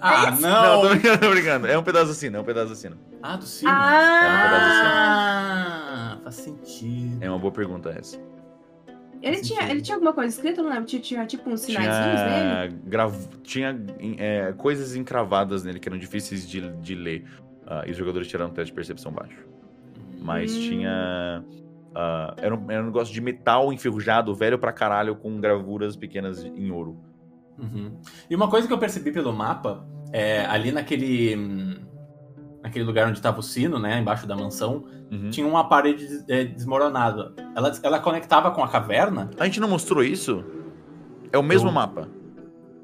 Ah, 0.00 0.30
isso? 0.30 0.42
não! 0.42 0.82
tô 0.82 0.88
brincando, 0.90 1.18
tô 1.18 1.30
brincando. 1.30 1.66
É 1.66 1.78
um 1.78 1.82
pedaço 1.82 2.10
assim, 2.10 2.34
é 2.34 2.38
um 2.40 2.44
pedaço 2.44 2.72
assim. 2.72 2.90
Ah, 3.22 3.36
do 3.36 3.44
sino. 3.44 3.70
Ah, 3.70 4.64
Ah, 6.14 6.18
faz 6.22 6.34
sentido. 6.36 7.18
É 7.22 7.28
uma 7.30 7.38
boa 7.38 7.52
pergunta 7.52 7.90
essa. 7.90 8.18
ele, 9.22 9.36
faz 9.36 9.46
tinha, 9.46 9.60
sentido. 9.60 9.70
ele 9.70 9.80
tinha 9.82 9.96
alguma 9.96 10.12
coisa 10.12 10.34
escrita? 10.34 10.60
Eu 10.60 10.64
não 10.64 10.70
lembro. 10.70 10.86
Tinha, 10.86 11.02
tinha 11.02 11.26
tipo 11.26 11.48
uns 11.50 11.60
sinaizinhos 11.60 12.20
nele? 12.20 12.68
Tinha, 12.68 12.80
grav... 12.84 13.14
tinha 13.42 13.80
é, 14.18 14.52
coisas 14.52 14.94
encravadas 14.96 15.64
nele 15.64 15.78
que 15.80 15.88
eram 15.88 15.98
difíceis 15.98 16.48
de, 16.48 16.60
de 16.78 16.94
ler. 16.94 17.24
ah, 17.66 17.84
e 17.86 17.90
os 17.90 17.96
jogadores 17.96 18.28
tiraram 18.28 18.50
um 18.50 18.54
teste 18.54 18.70
de 18.70 18.74
percepção 18.74 19.12
baixo. 19.12 19.38
Mas 20.20 20.54
Hum. 20.54 20.60
tinha. 20.60 21.44
ah, 21.94 22.34
era, 22.38 22.54
um, 22.54 22.70
era 22.70 22.82
um 22.82 22.86
negócio 22.86 23.12
de 23.14 23.20
metal 23.20 23.72
enferrujado, 23.72 24.34
velho 24.34 24.58
pra 24.58 24.72
caralho, 24.72 25.16
com 25.16 25.40
gravuras 25.40 25.96
pequenas 25.96 26.44
em 26.44 26.70
ouro. 26.70 26.98
Uhum. 27.58 27.98
E 28.28 28.34
uma 28.36 28.48
coisa 28.48 28.66
que 28.66 28.72
eu 28.72 28.78
percebi 28.78 29.10
pelo 29.12 29.32
mapa, 29.32 29.86
é, 30.12 30.44
ali 30.46 30.70
naquele. 30.72 31.84
Naquele 32.62 32.84
lugar 32.84 33.08
onde 33.08 33.20
tava 33.22 33.38
o 33.38 33.42
sino, 33.42 33.78
né? 33.78 33.98
Embaixo 34.00 34.26
da 34.26 34.34
mansão, 34.34 34.84
Uhum. 35.10 35.30
tinha 35.30 35.46
uma 35.46 35.68
parede 35.68 36.04
é, 36.28 36.44
desmoronada. 36.44 37.32
Ela, 37.54 37.72
ela 37.82 37.98
conectava 38.00 38.50
com 38.50 38.62
a 38.62 38.68
caverna. 38.68 39.30
A 39.38 39.44
gente 39.44 39.60
não 39.60 39.68
mostrou 39.68 40.02
isso? 40.02 40.44
É 41.32 41.38
o 41.38 41.42
mesmo 41.44 41.68
Eu- 41.68 41.72
mapa. 41.72 42.08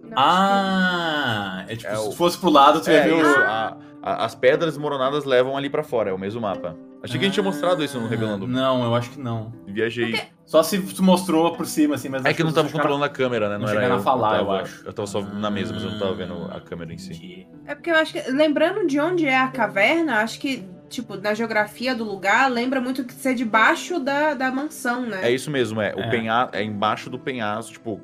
Não, 0.04 0.12
Ah! 0.16 1.64
É 1.68 1.74
tipo, 1.76 1.90
É 1.90 1.96
se 1.96 2.08
o- 2.08 2.12
fosse 2.12 2.38
pro 2.38 2.50
lado, 2.50 2.80
tu 2.80 2.90
ia 2.90 2.96
É 2.98 3.08
ver 3.08 3.16
isso. 3.18 3.38
o. 3.38 3.42
a- 3.42 3.76
a- 4.02 4.24
as 4.24 4.34
pedras 4.34 4.74
desmoronadas 4.74 5.24
levam 5.24 5.56
ali 5.56 5.68
pra 5.70 5.82
fora, 5.82 6.10
é 6.10 6.12
o 6.12 6.18
mesmo 6.18 6.40
mapa. 6.40 6.76
Achei 7.02 7.18
que 7.18 7.24
a 7.24 7.28
gente 7.28 7.34
tinha 7.34 7.42
mostrado 7.44 7.82
isso 7.82 7.98
no 7.98 8.06
Revelando. 8.06 8.44
Ah, 8.44 8.48
Não, 8.48 8.84
eu 8.84 8.94
acho 8.94 9.10
que 9.10 9.18
não. 9.20 9.52
Viajei. 9.66 10.20
Só 10.44 10.62
se 10.62 10.80
tu 10.80 11.02
mostrou 11.02 11.52
por 11.56 11.66
cima, 11.66 11.96
assim, 11.96 12.08
mas 12.08 12.24
É 12.24 12.32
que 12.32 12.42
eu 12.42 12.46
não 12.46 12.52
tava 12.52 12.68
controlando 12.70 13.04
a 13.04 13.08
câmera, 13.08 13.48
né? 13.48 13.58
não 13.58 13.64
era 13.68 13.74
chegaram 13.80 13.96
a 13.96 14.02
falar, 14.02 14.38
eu 14.38 14.46
tava, 14.46 14.62
acho. 14.62 14.86
Eu 14.86 14.92
tava 14.92 15.06
só 15.06 15.20
na 15.20 15.50
mesa, 15.50 15.72
mas 15.74 15.82
eu 15.82 15.90
não 15.90 15.98
tava 15.98 16.14
vendo 16.14 16.44
a 16.52 16.60
câmera 16.60 16.92
em 16.92 16.98
si. 16.98 17.46
É 17.66 17.74
porque 17.74 17.90
eu 17.90 17.96
acho 17.96 18.12
que, 18.12 18.30
lembrando 18.30 18.86
de 18.86 19.00
onde 19.00 19.26
é 19.26 19.36
a 19.36 19.48
caverna, 19.48 20.18
acho 20.18 20.38
que, 20.38 20.64
tipo, 20.88 21.16
na 21.16 21.34
geografia 21.34 21.94
do 21.94 22.04
lugar, 22.04 22.48
lembra 22.50 22.80
muito 22.80 23.02
que 23.04 23.14
ser 23.14 23.34
debaixo 23.34 23.98
da, 23.98 24.34
da 24.34 24.50
mansão, 24.52 25.02
né? 25.06 25.20
É 25.22 25.30
isso 25.30 25.50
mesmo, 25.50 25.80
é. 25.80 25.94
O 25.96 26.00
É. 26.00 26.10
penha... 26.10 26.48
é 26.52 26.62
embaixo 26.62 27.08
do 27.10 27.18
penhasco, 27.18 27.72
tipo. 27.72 28.00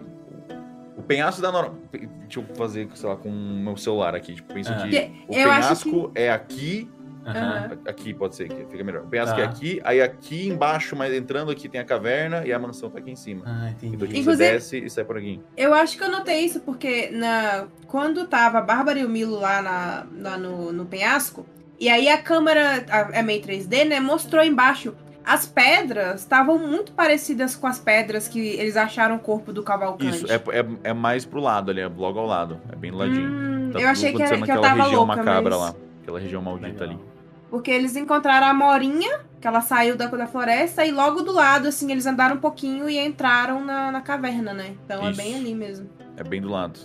O 0.96 1.02
penhasco 1.02 1.40
da 1.40 1.52
norma. 1.52 1.74
Deixa 1.92 2.40
eu 2.40 2.44
fazer, 2.56 2.88
sei 2.94 3.08
lá, 3.08 3.16
com 3.16 3.28
o 3.28 3.32
meu 3.32 3.76
celular 3.76 4.14
aqui. 4.14 4.34
Tipo, 4.34 4.52
pensa 4.54 4.72
É. 4.72 4.88
que 4.88 5.12
o 5.28 5.34
Eu 5.34 5.50
acho 5.50 5.84
penhasco 5.84 6.12
é 6.14 6.30
aqui. 6.32 6.90
Aham. 7.36 7.78
Aqui 7.86 8.14
pode 8.14 8.34
ser, 8.36 8.48
que 8.48 8.64
fica 8.70 8.82
melhor. 8.84 9.02
O 9.04 9.06
penhasco 9.08 9.36
Tá. 9.36 9.42
é 9.42 9.44
aqui, 9.44 9.80
aí 9.84 10.00
aqui 10.02 10.48
embaixo, 10.48 10.94
mas 10.96 11.12
entrando 11.14 11.50
aqui 11.50 11.68
tem 11.68 11.80
a 11.80 11.84
caverna 11.84 12.46
e 12.46 12.52
a 12.52 12.58
mansão 12.58 12.88
tá 12.90 12.98
aqui 12.98 13.10
em 13.10 13.16
cima. 13.16 13.42
Ah, 13.46 13.70
Então 13.76 13.88
entendi. 13.90 14.04
aqui 14.04 14.18
Inclusive- 14.20 14.44
você 14.48 14.52
desce 14.52 14.84
e 14.84 14.90
sai 14.90 15.04
por 15.04 15.16
aqui. 15.18 15.40
Eu 15.56 15.74
acho 15.74 15.96
que 15.96 16.04
eu 16.04 16.10
notei 16.10 16.40
isso 16.40 16.60
porque 16.60 17.10
na, 17.12 17.66
quando 17.86 18.26
tava 18.26 18.58
a 18.58 18.62
Bárbara 18.62 18.98
e 18.98 19.04
o 19.04 19.08
Milo 19.08 19.38
lá, 19.38 19.62
na, 19.62 20.06
lá 20.30 20.36
no, 20.38 20.72
no 20.72 20.86
penhasco, 20.86 21.46
e 21.80 21.88
aí 21.88 22.08
a 22.08 22.18
câmera, 22.20 22.84
a- 22.90 23.10
é 23.12 23.22
meio 23.22 23.40
3D, 23.42 23.84
né, 23.84 24.00
mostrou 24.00 24.42
embaixo. 24.44 24.94
As 25.24 25.44
pedras 25.46 26.20
estavam 26.20 26.58
muito 26.58 26.92
parecidas 26.92 27.54
com 27.54 27.66
as 27.66 27.78
pedras 27.78 28.26
que 28.28 28.38
eles 28.40 28.78
acharam 28.78 29.16
o 29.16 29.18
corpo 29.18 29.52
do 29.52 29.62
Cavalcante. 29.62 30.16
Isso, 30.24 30.26
é, 30.32 30.36
é, 30.36 30.66
é 30.84 30.92
mais 30.94 31.26
pro 31.26 31.38
lado 31.38 31.70
ali, 31.70 31.80
é 31.82 31.86
logo 31.86 32.18
ao 32.18 32.24
lado. 32.26 32.58
É 32.72 32.74
bem 32.74 32.90
do 32.90 32.96
ladinho. 32.96 33.30
Hum, 33.30 33.70
Tá 33.70 33.78
eu 33.78 33.88
achei 33.88 34.12
que, 34.12 34.16
que 34.16 34.50
eu 34.50 34.60
tava 34.62 34.82
região 34.84 35.00
louca, 35.04 35.16
macabra 35.16 35.50
mas... 35.50 35.60
lá. 35.60 35.74
Aquela 36.02 36.18
região 36.18 36.40
maldita 36.40 36.86
Legal. 36.86 36.98
ali. 37.02 37.07
Porque 37.50 37.70
eles 37.70 37.96
encontraram 37.96 38.46
a 38.46 38.52
Morinha, 38.54 39.20
que 39.40 39.46
ela 39.46 39.60
saiu 39.62 39.96
da, 39.96 40.06
da 40.06 40.26
floresta, 40.26 40.84
e 40.84 40.92
logo 40.92 41.22
do 41.22 41.32
lado, 41.32 41.68
assim, 41.68 41.90
eles 41.90 42.06
andaram 42.06 42.36
um 42.36 42.40
pouquinho 42.40 42.88
e 42.90 42.98
entraram 42.98 43.64
na, 43.64 43.90
na 43.90 44.00
caverna, 44.02 44.52
né? 44.52 44.74
Então 44.84 45.08
Isso. 45.10 45.20
é 45.20 45.24
bem 45.24 45.34
ali 45.36 45.54
mesmo. 45.54 45.88
É 46.16 46.22
bem 46.22 46.40
do 46.42 46.48
lado. 46.48 46.78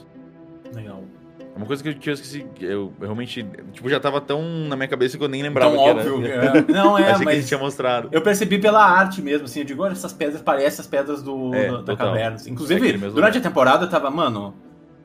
Legal. 0.74 1.04
É 1.40 1.58
Uma 1.58 1.66
coisa 1.68 1.84
que 1.84 1.90
eu, 1.90 1.94
que 1.96 2.10
eu 2.10 2.14
esqueci, 2.14 2.46
eu 2.62 2.94
realmente, 3.00 3.46
tipo, 3.74 3.88
já 3.90 4.00
tava 4.00 4.20
tão 4.22 4.42
na 4.42 4.76
minha 4.76 4.88
cabeça 4.88 5.18
que 5.18 5.24
eu 5.24 5.28
nem 5.28 5.44
lembrava 5.44 5.76
Tão 5.76 5.84
que 5.84 5.90
óbvio. 5.92 6.26
era. 6.26 6.58
é. 6.60 6.62
Não, 6.72 6.98
é, 6.98 7.04
Achei 7.12 7.26
que 7.26 7.32
a 7.32 7.34
gente 7.34 7.40
mas 7.42 7.48
tinha 7.48 7.60
mostrado. 7.60 8.10
eu 8.12 8.22
percebi 8.22 8.58
pela 8.58 8.84
arte 8.84 9.22
mesmo, 9.22 9.46
assim, 9.46 9.60
eu 9.60 9.66
digo, 9.66 9.84
olha, 9.84 9.92
essas 9.92 10.14
pedras 10.14 10.42
parecem 10.42 10.80
as 10.82 10.88
pedras 10.88 11.22
do, 11.22 11.54
É, 11.54 11.84
da- 11.84 11.96
caverna. 11.96 12.38
assim. 12.38 12.52
Inclusive, 12.52 12.90
É 12.90 12.98
durante 12.98 13.14
lugar. 13.16 13.38
a 13.38 13.42
temporada 13.42 13.86
eu 13.86 13.90
tava, 13.90 14.10
mano, 14.10 14.54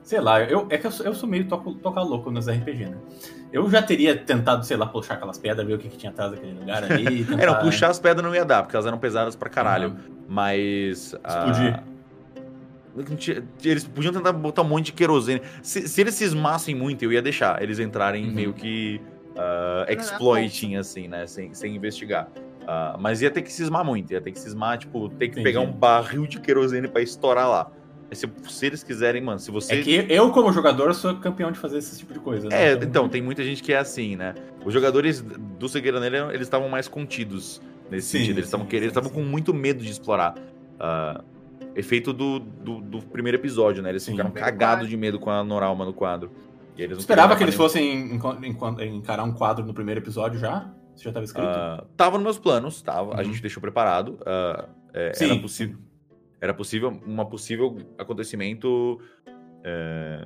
Sei 0.01 0.19
lá, 0.19 0.41
eu, 0.41 0.65
é 0.71 0.77
que 0.79 0.87
eu, 0.87 0.91
sou- 0.91 1.05
eu 1.05 1.13
sou 1.13 1.29
meio 1.29 1.45
toco, 1.47 1.71
tocar 1.75 2.01
louco 2.01 2.31
nos 2.31 2.47
RPG, 2.49 2.85
né? 2.87 2.97
Eu 3.51 3.69
já 3.69 3.81
teria 3.81 4.15
tentado, 4.15 4.63
sei 4.65 4.77
lá, 4.77 4.85
puxar 4.85 5.15
aquelas 5.15 5.37
pedras, 5.37 5.65
ver 5.65 5.73
o 5.73 5.77
que, 5.79 5.89
que 5.89 5.97
tinha 5.97 6.11
atrás 6.11 6.31
daquele 6.31 6.53
lugar 6.59 6.83
ali. 6.83 7.23
Tentar... 7.25 7.43
É, 7.43 7.45
não, 7.47 7.55
puxar 7.59 7.89
as 7.89 7.99
pedras 7.99 8.23
não 8.23 8.33
ia 8.35 8.45
dar, 8.45 8.61
porque 8.63 8.75
elas 8.75 8.85
eram 8.85 8.97
pesadas 8.99 9.35
pra 9.35 9.49
caralho. 9.49 9.89
Uhum. 9.89 9.97
Mas. 10.27 11.15
ah, 11.23 11.29
Explodir. 11.49 11.83
Eles 13.63 13.83
podiam 13.85 14.13
tentar 14.13 14.33
botar 14.33 14.61
um 14.61 14.65
monte 14.65 14.87
de 14.87 14.93
querosene. 14.93 15.41
Se, 15.61 15.87
se 15.87 16.01
eles 16.01 16.15
cismassem 16.15 16.75
muito, 16.75 17.03
eu 17.03 17.11
ia 17.11 17.21
deixar 17.21 17.61
eles 17.61 17.79
entrarem 17.79 18.25
Uhum. 18.27 18.33
meio 18.33 18.53
que 18.53 19.01
na 19.35 19.85
exploiting, 19.93 20.75
assim, 20.75 21.07
né? 21.07 21.25
Sem, 21.25 21.53
sem 21.53 21.75
investigar. 21.75 22.27
Ah, 22.67 22.97
mas 22.99 23.21
ia 23.21 23.31
ter 23.31 23.41
que 23.41 23.51
cismar 23.51 23.83
muito, 23.85 24.11
ia 24.11 24.21
ter 24.21 24.31
que 24.31 24.39
cismar, 24.39 24.77
tipo, 24.77 25.07
ter 25.09 25.27
que 25.27 25.39
Entendi. 25.39 25.43
pegar 25.43 25.61
um 25.61 25.71
barril 25.71 26.27
de 26.27 26.39
querosene 26.39 26.87
pra 26.87 27.01
estourar 27.01 27.47
lá. 27.49 27.71
Mas 28.09 28.17
Se, 28.17 28.27
se 28.49 28.65
eles 28.65 28.83
quiserem, 28.83 29.21
mano, 29.21 29.39
se 29.39 29.51
você. 29.51 29.75
É 29.75 29.81
que 29.83 30.05
eu, 30.09 30.31
como 30.31 30.51
jogador, 30.51 30.93
sou 30.95 31.15
campeão 31.17 31.51
de 31.51 31.59
fazer 31.59 31.77
esse 31.77 31.97
tipo 31.99 32.11
de 32.13 32.19
coisa. 32.19 32.49
né? 32.49 32.69
É, 32.69 32.73
então, 32.73 33.07
tem 33.07 33.21
muita 33.21 33.43
gente 33.43 33.61
que 33.61 33.71
é 33.71 33.77
assim, 33.77 34.15
né? 34.15 34.33
Os 34.65 34.73
jogadores 34.73 35.21
do 35.21 35.69
Cegueira 35.69 35.99
Nele, 35.99 36.17
eles 36.33 36.41
estavam 36.47 36.67
mais 36.69 36.87
contidos 36.87 37.61
nesse 37.89 38.07
Sim, 38.07 38.17
sentido. 38.19 38.37
Eles 38.37 38.45
estavam 38.47 38.65
querendo, 38.65 38.87
estavam 38.89 39.11
com 39.11 39.21
muito 39.21 39.53
medo 39.53 39.83
de 39.83 39.91
explorar. 39.91 40.35
Ah, 40.79 41.23
efeito 41.75 42.11
do, 42.11 42.39
do, 42.39 42.81
do 42.81 42.99
primeiro 43.03 43.37
episódio, 43.37 43.83
né? 43.83 43.89
Eles 43.89 44.01
Sim. 44.03 44.11
ficaram 44.11 44.31
cagados 44.31 44.89
de 44.89 44.97
medo 44.97 45.19
com 45.19 45.29
a 45.29 45.43
Noralma 45.43 45.85
no 45.85 45.93
quadro. 45.93 46.31
E 46.75 46.81
eles 46.81 46.97
Eu 46.97 46.99
esperava 46.99 47.35
que 47.35 47.43
eles 47.43 47.55
fossem 47.55 48.15
encarar 48.81 49.23
um 49.23 49.33
quadro 49.33 49.63
no 49.65 49.73
primeiro 49.73 49.99
episódio 50.01 50.39
já? 50.39 50.71
Você 50.95 51.03
já 51.03 51.09
estava 51.11 51.25
escrito? 51.25 51.47
Ah, 51.47 51.85
tava 51.95 52.17
nos 52.17 52.23
meus 52.23 52.39
planos, 52.39 52.81
tava. 52.81 53.13
A 53.13 53.17
Uhum. 53.19 53.25
gente 53.25 53.41
deixou 53.41 53.61
preparado. 53.61 54.17
ah, 54.25 54.67
é, 54.93 55.13
Sim, 55.13 55.25
era 55.31 55.39
possível. 55.41 55.77
Era 56.41 56.53
possível, 56.53 56.89
uma 57.05 57.25
possível 57.25 57.77
acontecimento. 57.97 58.99
é, 59.63 60.25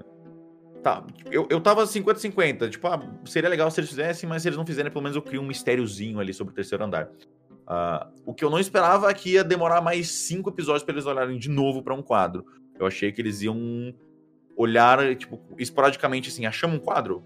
Tá, 0.83 1.01
eu, 1.31 1.47
eu 1.49 1.61
tava 1.61 1.85
50-50. 1.85 2.69
Tipo, 2.69 2.87
ah, 2.87 3.01
seria 3.23 3.49
legal 3.49 3.71
se 3.71 3.79
eles 3.79 3.89
fizessem, 3.89 4.27
mas 4.27 4.41
se 4.41 4.49
eles 4.49 4.57
não 4.57 4.65
fizerem, 4.65 4.91
pelo 4.91 5.01
menos 5.01 5.15
eu 5.15 5.21
crio 5.21 5.41
um 5.41 5.45
mistériozinho 5.45 6.19
ali 6.19 6.33
sobre 6.33 6.51
o 6.51 6.55
terceiro 6.55 6.83
andar. 6.83 7.09
Ah, 7.65 8.09
o 8.25 8.33
que 8.33 8.43
eu 8.43 8.49
não 8.49 8.59
esperava 8.59 9.09
é 9.09 9.13
que 9.13 9.31
ia 9.31 9.43
demorar 9.45 9.79
mais 9.79 10.11
cinco 10.11 10.49
episódios 10.49 10.83
pra 10.83 10.93
eles 10.93 11.05
olharem 11.05 11.39
de 11.39 11.49
novo 11.49 11.81
pra 11.81 11.93
um 11.93 12.01
quadro. 12.01 12.45
Eu 12.77 12.85
achei 12.85 13.13
que 13.13 13.21
eles 13.21 13.41
iam 13.41 13.57
olhar, 14.57 15.15
tipo, 15.15 15.39
esporadicamente 15.57 16.27
assim, 16.27 16.45
achamos 16.45 16.77
um 16.77 16.79
quadro? 16.79 17.23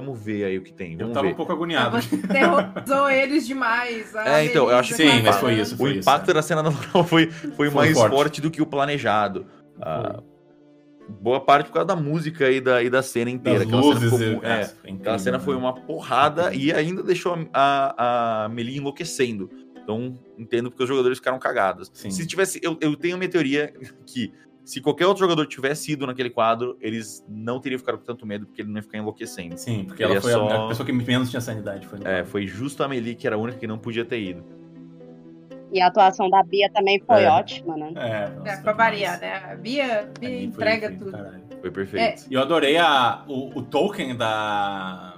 Vamos 0.00 0.20
ver 0.20 0.44
aí 0.44 0.58
o 0.58 0.62
que 0.62 0.72
tem. 0.72 0.92
eu 0.92 0.98
Vamos 0.98 1.14
tava 1.14 1.26
ver. 1.26 1.32
um 1.32 1.36
pouco 1.36 1.52
agoniado. 1.52 1.98
Terrorizou 2.28 3.10
eles 3.10 3.46
demais. 3.46 4.14
É, 4.14 4.44
então, 4.44 4.68
eu 4.70 4.76
acho 4.76 4.90
que- 4.94 5.02
Sim, 5.02 5.22
mas 5.22 5.36
foi 5.36 5.54
isso. 5.54 5.74
O 5.74 5.78
Foi 5.78 5.96
impacto 5.96 6.32
da 6.32 6.42
cena 6.42 6.62
natural 6.62 7.04
foi, 7.04 7.30
foi, 7.30 7.50
Foi 7.52 7.70
mais 7.70 7.92
forte. 7.92 8.12
forte. 8.14 8.40
do 8.40 8.50
que 8.50 8.62
o 8.62 8.66
planejado. 8.66 9.46
Ah, 9.80 10.20
boa 11.08 11.40
parte 11.40 11.66
por 11.68 11.74
causa 11.74 11.86
da 11.86 11.96
música 11.96 12.50
e 12.50 12.60
da, 12.60 12.82
e 12.82 12.90
da 12.90 13.02
cena 13.02 13.30
inteira. 13.30 13.60
Das 13.60 13.66
Aquela 13.68 13.82
luzes. 13.82 14.10
cena, 14.10 14.34
ficou, 14.34 14.44
é, 14.48 14.64
foi 14.64 14.74
incrível, 14.90 15.00
aquela 15.00 15.18
cena 15.18 15.38
né? 15.38 15.44
foi 15.44 15.56
uma 15.56 15.74
porrada 15.74 16.54
e 16.54 16.72
ainda 16.72 17.02
deixou 17.02 17.34
a, 17.34 17.44
a, 17.52 18.44
a 18.44 18.48
Meli 18.48 18.76
enlouquecendo. 18.76 19.50
Então, 19.82 20.18
entendo 20.38 20.70
porque 20.70 20.82
os 20.82 20.88
jogadores 20.88 21.16
ficaram 21.18 21.38
cagados. 21.38 21.90
Sim. 21.94 22.10
Se 22.10 22.26
tivesse. 22.26 22.60
Eu, 22.62 22.76
eu 22.80 22.94
tenho 22.94 23.16
uma 23.16 23.26
teoria 23.26 23.72
que 24.04 24.32
se 24.68 24.82
qualquer 24.82 25.06
outro 25.06 25.20
jogador 25.24 25.46
tivesse 25.46 25.92
ido 25.92 26.06
naquele 26.06 26.28
quadro, 26.28 26.76
eles 26.78 27.24
não 27.26 27.58
teriam 27.58 27.78
ficado 27.78 27.96
com 27.96 28.04
tanto 28.04 28.26
medo, 28.26 28.44
porque 28.46 28.60
ele 28.60 28.68
não 28.68 28.76
ia 28.76 28.82
ficar 28.82 28.98
enlouquecendo. 28.98 29.56
Sim, 29.56 29.84
porque 29.86 30.02
Ele 30.02 30.10
ela 30.10 30.18
é 30.18 30.20
foi 30.20 30.30
a- 30.32 30.34
só- 30.34 30.64
a 30.64 30.68
pessoa 30.68 30.84
que 30.84 30.92
menos 30.92 31.30
tinha 31.30 31.40
sanidade. 31.40 31.86
Foi 31.86 31.98
É, 32.04 32.22
foi 32.24 32.46
justo 32.46 32.82
a 32.82 32.88
Meli 32.88 33.14
que 33.14 33.26
era 33.26 33.36
a 33.36 33.38
única 33.38 33.58
que 33.58 33.66
não 33.66 33.78
podia 33.78 34.04
ter 34.04 34.20
ido. 34.20 34.44
E 35.72 35.80
a 35.80 35.86
atuação 35.86 36.28
da 36.28 36.42
Bia 36.42 36.70
também 36.70 37.00
foi 37.06 37.22
É. 37.24 37.30
ótima, 37.30 37.76
né? 37.76 37.92
É, 37.96 38.28
nossa, 38.28 38.48
É, 38.50 38.54
foi 38.54 38.62
pra 38.62 38.72
demais. 38.72 38.76
variar, 38.76 39.20
né? 39.20 39.34
A 39.52 39.56
Bia, 39.56 40.10
Bia 40.20 40.28
foi- 40.30 40.42
entrega 40.42 40.88
foi 40.88 40.96
do 40.96 41.04
tudo. 41.06 41.12
caralho. 41.12 41.42
Foi 41.62 41.70
perfeito. 41.70 42.24
E 42.30 42.34
eu 42.34 42.40
adorei 42.42 42.76
a, 42.76 43.24
o, 43.26 43.58
o 43.58 43.62
token 43.62 44.16
da, 44.16 45.14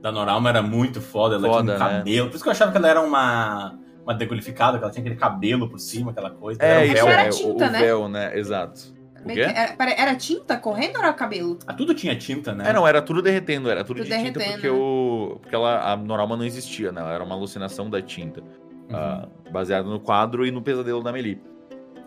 da 0.00 0.10
Noralma, 0.12 0.48
era 0.48 0.62
muito 0.62 1.00
foda. 1.02 1.36
Ela 1.36 1.46
Foda, 1.48 1.74
tinha 1.74 1.76
um 1.76 1.90
né? 1.90 1.96
cabelo. 1.98 2.28
Por 2.28 2.34
isso 2.36 2.42
que 2.44 2.48
eu 2.48 2.52
achava 2.52 2.70
que 2.72 2.78
ela 2.78 2.88
era 2.88 3.00
uma, 3.02 3.78
uma 4.08 4.14
degolificada, 4.14 4.78
que 4.78 4.84
ela 4.84 4.90
tinha 4.92 5.02
aquele 5.02 5.16
cabelo 5.20 5.68
por 5.68 5.78
cima, 5.78 6.10
aquela 6.12 6.30
coisa. 6.30 6.58
É, 6.62 6.88
era 6.88 6.90
um 6.90 6.92
véu. 6.94 7.08
Era 7.08 7.22
é, 7.22 7.28
o- 7.28 7.32
tinta, 7.32 7.66
o 7.66 7.70
né? 7.70 7.78
véu, 7.80 8.08
né? 8.08 8.38
Exato. 8.38 8.96
O 9.24 9.30
Era, 9.30 9.72
pare- 9.76 9.94
era 9.98 10.14
tinta 10.14 10.56
correndo 10.56 10.96
ou 10.96 11.02
era 11.02 11.12
cabelo? 11.12 11.58
Ah, 11.66 11.74
tudo 11.74 11.92
tinha 11.92 12.16
tinta, 12.16 12.54
né? 12.54 12.70
É, 12.70 12.72
não, 12.72 12.86
era 12.86 13.02
tudo 13.02 13.20
derretendo, 13.20 13.68
era 13.68 13.84
tudo, 13.84 13.98
Tudo 13.98 14.08
de 14.08 14.16
tinta 14.16 14.40
porque, 14.40 14.68
né? 14.70 14.72
o, 14.72 15.38
porque 15.42 15.54
ela, 15.54 15.92
a 15.92 15.96
Noralma 15.96 16.36
não 16.36 16.44
existia, 16.44 16.90
né? 16.92 17.00
Ela 17.00 17.12
era 17.12 17.24
uma 17.24 17.34
alucinação 17.34 17.90
da 17.90 18.00
tinta, 18.00 18.40
Uhum. 18.40 19.50
baseada 19.52 19.86
no 19.88 20.00
quadro 20.00 20.46
e 20.46 20.50
no 20.50 20.62
pesadelo 20.62 21.02
da 21.02 21.12
Meli. 21.12 21.42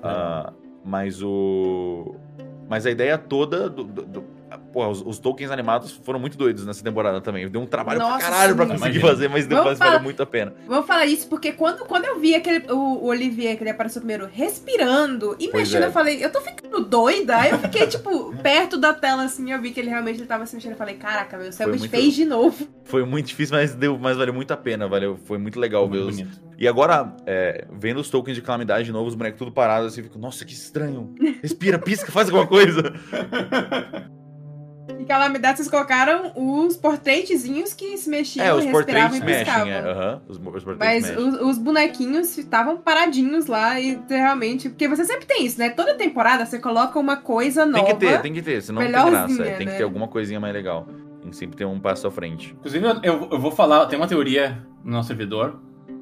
Ah, 0.02 0.52
mas 0.84 1.22
o. 1.22 2.16
Mas 2.68 2.86
a 2.88 2.92
ideia 2.92 3.18
toda 3.18 3.70
do. 3.70 3.84
do- 3.84 4.06
do- 4.06 4.41
pô, 4.58 4.88
os, 4.88 5.02
os 5.06 5.20
tokens 5.20 5.52
animados 5.52 5.92
foram 6.04 6.20
muito 6.20 6.38
doidos 6.38 6.66
nessa 6.66 6.84
temporada 6.84 7.22
também. 7.22 7.48
Deu 7.50 7.62
um 7.62 7.66
trabalho 7.66 8.00
Nossa, 8.00 8.18
pra 8.18 8.30
caralho 8.30 8.56
pra 8.56 8.66
sim. 8.66 8.72
conseguir 8.72 8.98
Imagina. 8.98 9.08
fazer, 9.14 9.28
mas 9.30 9.48
depois 9.48 9.80
valeu 9.80 10.02
muito 10.02 10.22
a 10.22 10.26
pena. 10.26 10.54
Vamos 10.68 10.86
falar 10.86 11.06
isso 11.06 11.28
porque 11.28 11.52
quando, 11.52 11.86
quando 11.86 12.06
eu 12.06 12.20
vi 12.20 12.36
aquele, 12.36 12.72
o, 12.72 12.76
o 12.76 13.06
Olivier, 13.08 13.56
que 13.58 13.64
ele 13.64 13.70
apareceu 13.70 14.02
primeiro, 14.02 14.28
respirando 14.32 15.36
e 15.40 15.48
Pois 15.50 15.64
mexendo, 15.70 15.84
é. 15.84 15.88
eu 15.88 15.92
falei, 15.92 16.24
eu 16.24 16.32
tô 16.32 16.42
ficando 16.42 16.84
doida. 16.86 17.38
Aí 17.38 17.52
eu 17.52 17.60
fiquei, 17.60 17.88
tipo, 17.88 18.36
perto 18.42 18.78
da 18.78 18.94
tela 18.94 19.24
assim, 19.24 19.52
eu 19.52 19.62
vi 19.62 19.72
que 19.72 19.80
ele 19.80 19.90
realmente 19.90 20.20
ele 20.20 20.28
tava 20.28 20.46
se 20.46 20.56
mexendo. 20.56 20.72
Eu 20.74 20.78
falei, 20.78 20.96
caraca, 20.96 21.38
meu, 21.38 21.50
o 21.50 21.52
Selbit 21.54 21.80
muito- 21.80 21.92
fez 21.92 22.14
de 22.14 22.26
novo. 22.26 22.68
Foi 22.86 23.06
muito 23.06 23.28
difícil, 23.28 23.56
mas, 23.56 23.74
deu, 23.74 23.98
mas 23.98 24.18
valeu 24.18 24.34
muito 24.34 24.52
a 24.52 24.58
pena. 24.58 24.88
Valeu, 24.88 25.18
foi 25.26 25.38
muito 25.38 25.60
legal 25.60 25.90
ver 25.90 26.00
os, 26.00 26.16
bonito. 26.18 26.40
E 26.58 26.68
agora, 26.68 27.16
é, 27.26 27.66
vendo 27.72 28.00
os 28.00 28.10
tokens 28.10 28.36
de 28.36 28.42
calamidade 28.42 28.86
de 28.86 28.92
novo, 28.92 29.08
os 29.08 29.16
bonecos 29.16 29.40
tudo 29.40 29.52
parados, 29.52 29.88
assim, 29.94 30.02
eu 30.02 30.06
fico, 30.06 30.20
nossa, 30.20 30.46
que 30.46 30.54
estranho. 30.54 31.14
Respira, 31.42 31.80
pisca, 31.80 32.12
faz 32.12 32.28
alguma 32.28 32.46
coisa. 32.48 32.84
E 35.00 35.06
calamidade, 35.06 35.58
vocês 35.58 35.70
colocaram 35.70 36.32
os 36.36 36.76
portreitezinhos 36.76 37.74
que 37.74 37.98
se 37.98 38.10
mexiam, 38.10 38.46
é, 38.46 38.54
os 38.54 38.66
respiravam 38.66 39.18
e 39.18 39.22
mexem, 39.22 39.46
piscavam. 39.46 39.72
é. 39.72 39.80
aham, 39.80 40.22
os, 40.28 40.38
os 40.38 40.64
Mas 40.78 41.04
mexem. 41.04 41.18
os, 41.18 41.42
os 41.42 41.58
bonequinhos 41.58 42.38
estavam 42.38 42.78
paradinhos 42.78 43.46
lá 43.46 43.80
e 43.80 44.00
realmente. 44.10 44.70
Porque 44.70 44.88
você 44.88 45.06
sempre 45.06 45.26
tem 45.26 45.46
isso, 45.46 45.60
né? 45.60 45.70
Toda 45.70 45.94
temporada 45.96 46.46
você 46.46 46.60
coloca 46.60 47.00
uma 47.00 47.18
coisa 47.18 47.66
nova. 47.66 47.86
Tem 47.86 47.94
que 47.96 48.00
ter, 48.06 48.22
tem 48.22 48.34
que 48.34 48.42
ter, 48.42 48.62
senão 48.62 48.82
não 48.82 48.92
tem 48.92 48.96
melhorzinha, 49.04 49.38
graça. 49.38 49.54
é, 49.54 49.58
tem 49.58 49.66
né? 49.66 49.72
que 49.72 49.78
ter 49.78 49.84
alguma 49.84 50.08
coisinha 50.08 50.40
mais 50.40 50.54
legal. 50.54 50.88
Tem 51.22 51.30
que 51.30 51.38
sempre 51.38 51.56
ter 51.56 51.66
um 51.66 51.80
passo 51.80 52.08
à 52.08 52.12
frente. 52.12 52.56
Inclusive, 52.58 52.86
eu, 53.04 53.30
eu- 53.32 53.40
vou 53.40 53.52
falar, 53.52 53.86
tem 53.86 53.98
uma 53.98 54.08
teoria 54.08 54.66
no 54.84 54.92
nosso 54.92 55.08
servidor. 55.10 55.60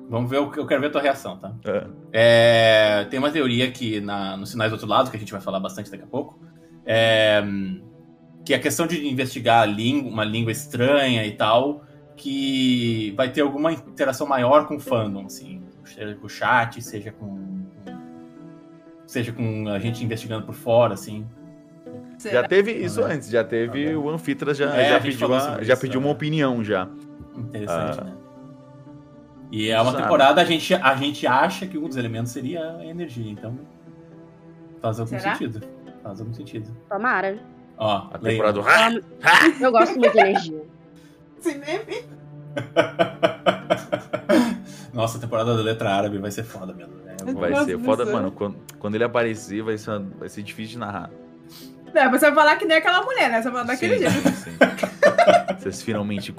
Vamos 0.10 0.30
ver 0.32 0.38
o 0.40 0.50
que 0.50 0.60
eu 0.60 0.66
quero 0.66 0.82
ver 0.82 0.88
a 0.88 0.92
tua 0.92 1.02
reação, 1.02 1.38
tá? 1.38 1.54
É. 1.66 1.88
É, 2.14 3.06
tem 3.10 3.20
uma 3.20 3.30
teoria 3.30 3.70
que 3.70 4.00
na, 4.02 4.36
nos 4.38 4.50
sinais 4.50 4.72
do 4.72 4.74
outro 4.76 4.88
lado, 4.88 5.12
que 5.12 5.18
a 5.18 5.20
gente 5.20 5.32
vai 5.32 5.42
falar 5.42 5.60
bastante 5.60 5.92
daqui 5.92 6.04
a 6.04 6.08
pouco, 6.08 6.40
é, 6.86 7.44
que 8.46 8.54
a 8.54 8.60
questão 8.60 8.88
de 8.88 9.08
investigar 9.08 9.62
a 9.62 9.66
língua, 9.66 10.12
uma 10.12 10.24
língua 10.24 10.52
estranha 10.52 11.26
e 11.26 11.32
tal, 11.32 11.84
que 12.16 13.14
vai 13.16 13.30
ter 13.32 13.42
alguma 13.42 13.72
interação 13.72 14.28
maior 14.28 14.68
com 14.68 14.76
o 14.76 14.80
fandom, 14.80 15.26
assim, 15.26 15.62
seja 15.86 16.16
com 16.16 16.26
o 16.26 16.30
chat, 16.30 16.82
seja 16.82 17.12
com, 17.12 17.40
seja 19.06 19.32
com 19.32 19.68
a 19.70 19.80
gente 19.80 20.04
investigando 20.04 20.46
por 20.46 20.56
fora, 20.56 20.94
assim. 20.94 21.26
Já 22.20 22.44
teve 22.44 22.72
isso 22.74 23.02
Ah, 23.02 23.08
antes, 23.08 23.30
já 23.30 23.44
teve 23.44 23.92
ah, 23.94 24.00
o 24.00 24.10
Anfitras, 24.10 24.58
já, 24.58 24.76
É, 24.76 24.90
já 24.90 25.00
pediu, 25.00 25.34
a- 25.34 25.64
já 25.64 25.74
isso, 25.74 25.82
pediu 25.82 26.02
né? 26.02 26.06
uma 26.08 26.12
opinião 26.14 26.64
já. 26.64 26.90
Interessante, 27.38 28.00
Ah. 28.02 28.04
né? 28.04 28.14
E 29.52 29.70
é 29.70 29.82
uma 29.82 29.92
Sabe. 29.92 30.04
temporada, 30.04 30.42
a 30.42 30.46
gente, 30.46 30.74
a 30.76 30.96
gente 30.96 31.26
acha 31.26 31.66
que 31.66 31.78
um 31.78 31.88
dos 31.88 31.98
elementos 31.98 32.32
seria 32.32 32.76
a 32.78 32.86
energia, 32.86 33.32
então 33.32 33.58
faz 34.82 35.00
algum 35.00 35.18
Será? 35.18 35.34
sentido. 35.34 35.62
Faz 36.04 36.20
algum 36.20 36.34
sentido. 36.34 36.70
Tomara. 36.90 37.40
Ó, 37.80 38.10
A 38.14 38.18
temporada 38.20 38.54
do. 38.54 38.60
Eu, 38.60 38.68
amo- 38.68 39.02
eu 39.62 39.72
gosto 39.72 39.98
muito 39.98 40.12
de 40.12 40.20
energia. 40.20 40.62
Esse 41.40 41.58
meme. 41.58 42.04
Nossa, 44.94 45.18
a 45.18 45.22
temporada 45.22 45.56
da 45.56 45.62
letra 45.64 45.90
árabe 45.96 46.18
vai 46.18 46.32
ser 46.32 46.44
foda 46.44 46.74
mesmo. 46.74 46.94
né? 47.06 47.16
Vai 47.34 47.56
ser 47.64 47.80
foda, 47.80 48.06
mano. 48.06 48.32
Quando, 48.32 48.58
quando 48.80 48.96
ele 48.96 49.04
aparecer, 49.04 49.62
vai 49.62 49.78
ser, 49.78 50.00
vai 50.20 50.30
ser 50.30 50.42
difícil 50.44 50.72
de 50.74 50.78
narrar. 50.80 51.10
Não, 51.94 52.12
você 52.12 52.26
vai 52.28 52.36
falar 52.36 52.56
que 52.58 52.66
nem 52.66 52.78
aquela 52.78 53.02
mulher, 53.04 53.30
né? 53.32 53.42
Você 53.42 53.50
vai 53.50 53.62
falar 53.64 53.74
daquele 53.74 53.98
Sim, 54.00 54.10
jeito. 54.10 54.30
sim. 54.36 54.58
Vocês 55.60 55.82
finalmente. 55.82 56.34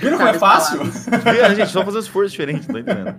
Viram 0.00 0.16
como 0.16 0.28
é 0.28 0.34
fácil? 0.34 0.84
Vê, 0.84 1.54
gente, 1.54 1.70
só 1.70 1.84
fazer 1.84 1.96
um 1.98 2.00
esforço 2.00 2.30
diferente, 2.30 2.66
não 2.68 2.74
tô 2.74 2.78
entendendo. 2.78 3.16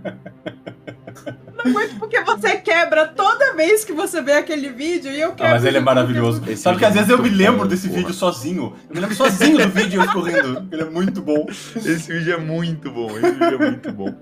Muito 1.66 1.96
porque 2.00 2.22
você 2.22 2.56
quebra 2.58 3.06
toda 3.08 3.54
vez 3.54 3.84
que 3.84 3.92
você 3.92 4.22
vê 4.22 4.32
aquele 4.34 4.70
vídeo 4.70 5.12
e 5.12 5.20
eu 5.20 5.32
Ah, 5.32 5.36
quebro. 5.36 5.52
mas 5.54 5.66
ele 5.66 5.78
é 5.78 5.82
maravilhoso. 5.82 6.42
Esse 6.48 6.62
Sabe 6.64 6.78
que 6.80 6.86
às 6.86 6.92
é 6.92 7.00
vezes 7.00 7.10
eu 7.10 7.22
me 7.22 7.30
lembro 7.30 7.64
bom, 7.64 7.68
desse 7.68 7.88
porra. 7.90 8.00
vídeo 8.00 8.14
sozinho. 8.14 8.74
Eu 8.90 8.96
me 8.96 9.02
lembro 9.02 9.16
sozinho 9.16 9.58
do 9.58 9.70
vídeo 9.70 10.00
eu 10.02 10.06
escorrendo. 10.06 10.68
Ele 10.72 10.82
é 10.82 10.86
muito 10.90 11.22
bom. 11.22 11.46
Esse 11.50 12.12
vídeo 12.14 12.34
é 12.34 12.38
muito 12.38 12.90
bom, 12.90 13.10
esse 13.12 13.32
vídeo 13.32 13.56
é 13.56 13.58
muito 13.72 13.92
bom. 13.92 14.14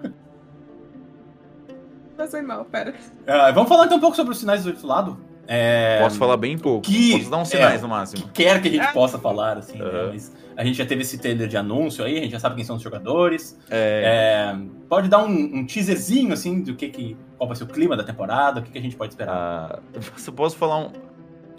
Passei 2.17 2.41
mal, 2.41 2.65
pera. 2.65 2.93
Ah, 3.27 3.51
vamos 3.51 3.69
falar 3.69 3.85
então 3.85 3.97
um 3.97 4.01
pouco 4.01 4.15
sobre 4.15 4.33
os 4.33 4.39
sinais 4.39 4.63
do 4.63 4.69
outro 4.71 4.87
lado? 4.87 5.17
É, 5.47 5.99
Posso 6.01 6.17
falar 6.17 6.35
bem 6.37 6.57
pouco. 6.57 6.81
que- 6.81 7.19
Posso 7.19 7.29
dar 7.29 7.37
uns 7.37 7.47
sinais 7.49 7.79
é, 7.79 7.81
no 7.83 7.87
máximo. 7.87 8.29
quer 8.33 8.59
que 8.61 8.67
a 8.67 8.71
gente 8.71 8.93
possa 8.93 9.19
falar, 9.19 9.57
assim, 9.59 9.77
né? 9.77 9.85
Aham. 9.85 10.09
Mas 10.11 10.31
a 10.57 10.63
gente 10.65 10.75
já 10.77 10.85
teve 10.85 11.03
esse 11.03 11.17
trailer 11.19 11.47
de 11.47 11.55
anúncio 11.55 12.03
aí, 12.03 12.17
a 12.17 12.21
gente 12.23 12.31
já 12.31 12.39
sabe 12.39 12.55
quem 12.55 12.63
são 12.65 12.75
os 12.75 12.81
jogadores. 12.81 13.57
É, 13.69 14.53
É, 14.55 14.59
pode 14.89 15.07
dar 15.07 15.23
um, 15.23 15.29
um 15.31 15.65
teaserzinho, 15.65 16.33
assim, 16.33 16.61
do 16.61 16.73
que, 16.75 16.89
que 16.89 17.15
qual 17.37 17.47
vai 17.47 17.55
ser 17.55 17.63
o 17.63 17.67
clima 17.67 17.95
da 17.95 18.03
temporada, 18.03 18.59
o 18.59 18.63
que, 18.63 18.71
que 18.71 18.77
a 18.77 18.81
gente 18.81 18.95
pode 18.95 19.13
esperar. 19.13 19.33
ah, 19.35 19.79
eu 20.27 20.33
posso 20.33 20.57
falar 20.57 20.79
um. 20.79 20.91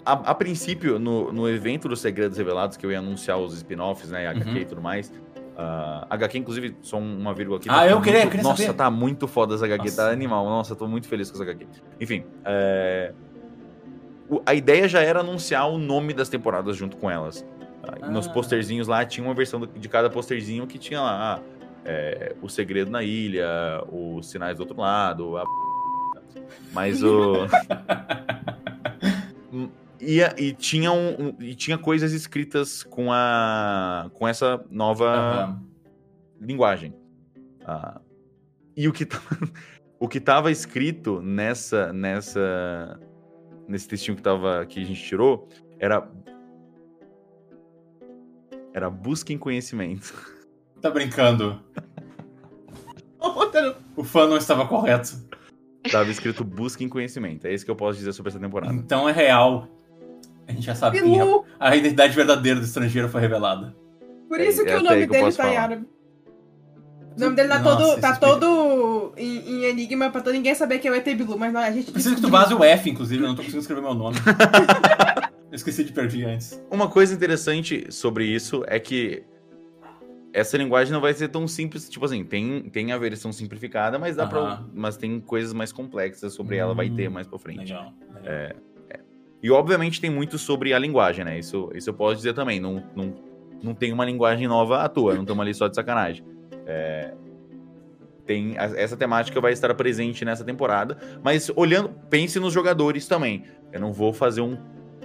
A, 0.05 0.13
a 0.13 0.35
princípio, 0.35 0.99
no, 0.99 1.31
no 1.31 1.47
evento 1.49 1.87
dos 1.87 1.99
Segredos 2.01 2.37
Revelados, 2.37 2.75
que 2.77 2.85
eu 2.85 2.91
ia 2.91 2.99
anunciar 2.99 3.37
os 3.39 3.53
spin-offs, 3.53 4.09
né? 4.11 4.27
HQ 4.27 4.49
Uhum. 4.49 4.57
e 4.57 4.65
tudo 4.65 4.81
mais. 4.81 5.11
ah, 5.57 6.07
HQ, 6.09 6.37
inclusive, 6.37 6.75
só 6.81 6.97
uma 6.97 7.33
vírgula 7.33 7.57
aqui. 7.57 7.69
Ah, 7.69 7.75
tá 7.79 7.87
eu 7.87 8.01
queria- 8.01 8.19
muito- 8.21 8.25
eu 8.27 8.31
queria 8.31 8.43
Nossa, 8.43 8.63
saber. 8.63 8.77
tá 8.77 8.89
muito 8.91 9.27
foda 9.27 9.55
essa 9.55 9.65
HQ, 9.65 9.83
Nossa. 9.85 9.95
tá 10.05 10.09
animal. 10.11 10.45
Nossa, 10.45 10.75
tô 10.75 10.87
muito 10.87 11.07
feliz 11.07 11.29
com 11.29 11.35
essa 11.35 11.43
HQ. 11.43 11.67
Enfim, 12.01 12.23
é, 12.45 13.11
o- 14.29 14.41
a 14.45 14.53
ideia 14.53 14.87
já 14.87 15.01
era 15.01 15.19
anunciar 15.19 15.69
o 15.69 15.77
nome 15.77 16.13
das 16.13 16.29
temporadas 16.29 16.75
junto 16.77 16.95
com 16.97 17.09
elas. 17.11 17.45
Ah, 18.01 18.07
e 18.07 18.11
Nos 18.11 18.27
Ah. 18.27 18.31
posterzinhos 18.31 18.87
lá, 18.87 19.05
tinha 19.05 19.25
uma 19.25 19.33
versão 19.33 19.59
do- 19.59 19.67
de 19.67 19.89
cada 19.89 20.09
posterzinho 20.09 20.65
que 20.67 20.77
tinha 20.77 21.01
lá. 21.01 21.35
ah, 21.35 21.39
é, 21.85 22.35
o 22.41 22.49
Segredo 22.49 22.91
na 22.91 23.01
Ilha, 23.03 23.47
os 23.91 24.29
Sinais 24.29 24.57
do 24.57 24.61
Outro 24.61 24.79
Lado, 24.79 25.37
a... 25.37 25.43
Mas 26.73 27.01
o... 27.03 27.33
E, 30.01 30.21
e, 30.37 30.53
tinha 30.53 30.93
um, 30.93 31.35
e 31.41 31.53
tinha 31.53 31.77
coisas 31.77 32.13
escritas 32.13 32.83
com 32.83 33.11
a 33.11 34.09
com 34.13 34.25
essa 34.25 34.63
nova 34.71 35.09
Aham. 35.09 35.61
linguagem. 36.39 36.93
Ah, 37.65 37.99
e 38.77 38.87
o 38.87 38.93
que 38.93 39.05
tava, 39.05 39.25
o 39.99 40.07
que 40.07 40.21
tava 40.21 40.51
escrito 40.51 41.21
nessa 41.21 41.91
nessa 41.91 42.97
nesse 43.67 43.89
textinho 43.89 44.15
que 44.15 44.23
tava 44.23 44.65
que 44.65 44.79
a 44.81 44.85
gente 44.85 45.03
tirou 45.03 45.49
era 45.79 45.99
era 48.73 48.89
busquem 48.89 49.37
conhecimento. 49.37 50.13
Tá 50.81 50.89
brincando. 50.89 51.61
O 53.97 54.01
fã 54.03 54.25
não 54.27 54.37
estava 54.37 54.65
correto. 54.65 55.11
tava 55.91 56.09
escrito 56.09 56.41
busquem 56.45 56.87
conhecimento. 56.87 57.45
É 57.47 57.53
isso 57.53 57.65
que 57.65 57.71
eu 57.71 57.75
posso 57.75 57.97
dizer 57.99 58.13
sobre 58.13 58.29
essa 58.29 58.39
temporada. 58.39 58.73
Então 58.73 59.07
é 59.09 59.11
real. 59.11 59.67
A 60.47 60.53
gente 60.53 60.63
já 60.65 60.73
sabe 60.73 61.01
quem 61.01 61.19
é. 61.19 61.21
Pilu, 61.25 61.43
A 61.59 61.75
identidade 61.75 62.15
verdadeira 62.15 62.61
do 62.61 62.65
estrangeiro 62.65 63.09
foi 63.09 63.19
revelada. 63.19 63.75
por 64.29 64.39
É- 64.39 64.47
isso 64.47 64.63
que 64.63 64.71
é 64.71 64.77
o 64.77 64.81
nome 64.83 64.99
que 64.99 65.03
eu 65.03 65.07
dele 65.09 65.23
tá 65.23 65.27
em 65.29 65.31
falar. 65.33 65.59
árabe. 65.63 65.85
O 67.17 67.19
nome 67.19 67.35
dele 67.35 67.49
tá 67.49 67.59
Nossa, 67.59 67.77
todo, 67.77 67.99
tá 68.01 68.11
explica. 68.11 68.33
todo 68.39 69.13
em, 69.17 69.37
em 69.49 69.63
enigma 69.65 70.09
pra 70.09 70.21
todo 70.21 70.31
ninguém 70.33 70.55
saber 70.55 70.79
que 70.79 70.87
é 70.87 70.91
o 70.91 70.95
ET 70.95 71.03
Bilu, 71.13 71.37
mas 71.37 71.51
não, 71.51 71.59
a 71.59 71.71
gente 71.71 71.91
Preciso 71.91 72.15
que 72.15 72.21
tu 72.21 72.29
vaze 72.29 72.53
o 72.53 72.63
F, 72.63 72.89
inclusive, 72.89 73.21
eu 73.21 73.27
não 73.27 73.35
tô 73.35 73.41
conseguindo 73.41 73.61
escrever 73.63 73.81
meu 73.81 73.93
nome. 73.93 74.15
eu 75.59 75.69
esqueci 75.69 75.83
de 75.83 75.91
perder 75.93 76.25
antes. 76.25 76.63
Uma 76.71 76.87
coisa 76.89 77.13
interessante 77.13 77.87
sobre 77.91 78.25
isso 78.25 78.63
é 78.67 78.79
que 78.79 79.23
essa 80.31 80.57
linguagem 80.57 80.93
não 80.93 81.01
vai 81.01 81.13
ser 81.13 81.27
tão 81.29 81.47
simples, 81.47 81.89
tipo 81.89 82.05
assim, 82.05 82.23
tem, 82.23 82.61
tem 82.69 82.91
a 82.91 82.97
versão 82.97 83.31
simplificada, 83.31 83.97
mas 83.97 84.15
dá 84.15 84.27
pra, 84.27 84.63
mas 84.73 84.95
tem 84.95 85.19
coisas 85.19 85.53
mais 85.53 85.71
complexas 85.71 86.33
sobre 86.33 86.57
ela, 86.57 86.73
vai 86.73 86.89
ter 86.89 87.09
Hum, 87.09 87.13
mais 87.13 87.27
pra 87.27 87.39
frente. 87.39 87.59
Legal. 87.59 87.93
legal. 88.15 88.23
É, 88.25 88.55
é. 88.91 88.99
E 89.41 89.49
obviamente 89.49 89.99
tem 89.99 90.09
muito 90.09 90.37
sobre 90.37 90.73
a 90.73 90.79
linguagem, 90.79 91.25
né? 91.25 91.39
Isso, 91.39 91.69
isso 91.73 91.89
eu 91.89 91.93
posso 91.93 92.17
dizer 92.17 92.33
também. 92.33 92.59
Não, 92.59 92.83
não, 92.95 93.15
não 93.63 93.73
tem 93.73 93.91
uma 93.91 94.05
linguagem 94.05 94.47
nova 94.47 94.83
à 94.83 94.89
toa, 94.89 95.15
não 95.15 95.23
estamos 95.23 95.41
ali 95.41 95.53
só 95.53 95.67
de 95.67 95.75
sacanagem. 95.75 96.23
É, 96.67 97.13
tem, 98.25 98.55
essa 98.57 98.95
temática 98.95 99.41
vai 99.41 99.51
estar 99.51 99.73
presente 99.73 100.23
nessa 100.23 100.43
temporada, 100.43 100.95
mas 101.23 101.51
olhando, 101.55 101.89
pense 102.11 102.39
nos 102.39 102.53
jogadores 102.53 103.07
também. 103.07 103.43
Eu 103.71 103.79
não 103.79 103.91
vou 103.91 104.13
fazer 104.13 104.41
um 104.41 104.55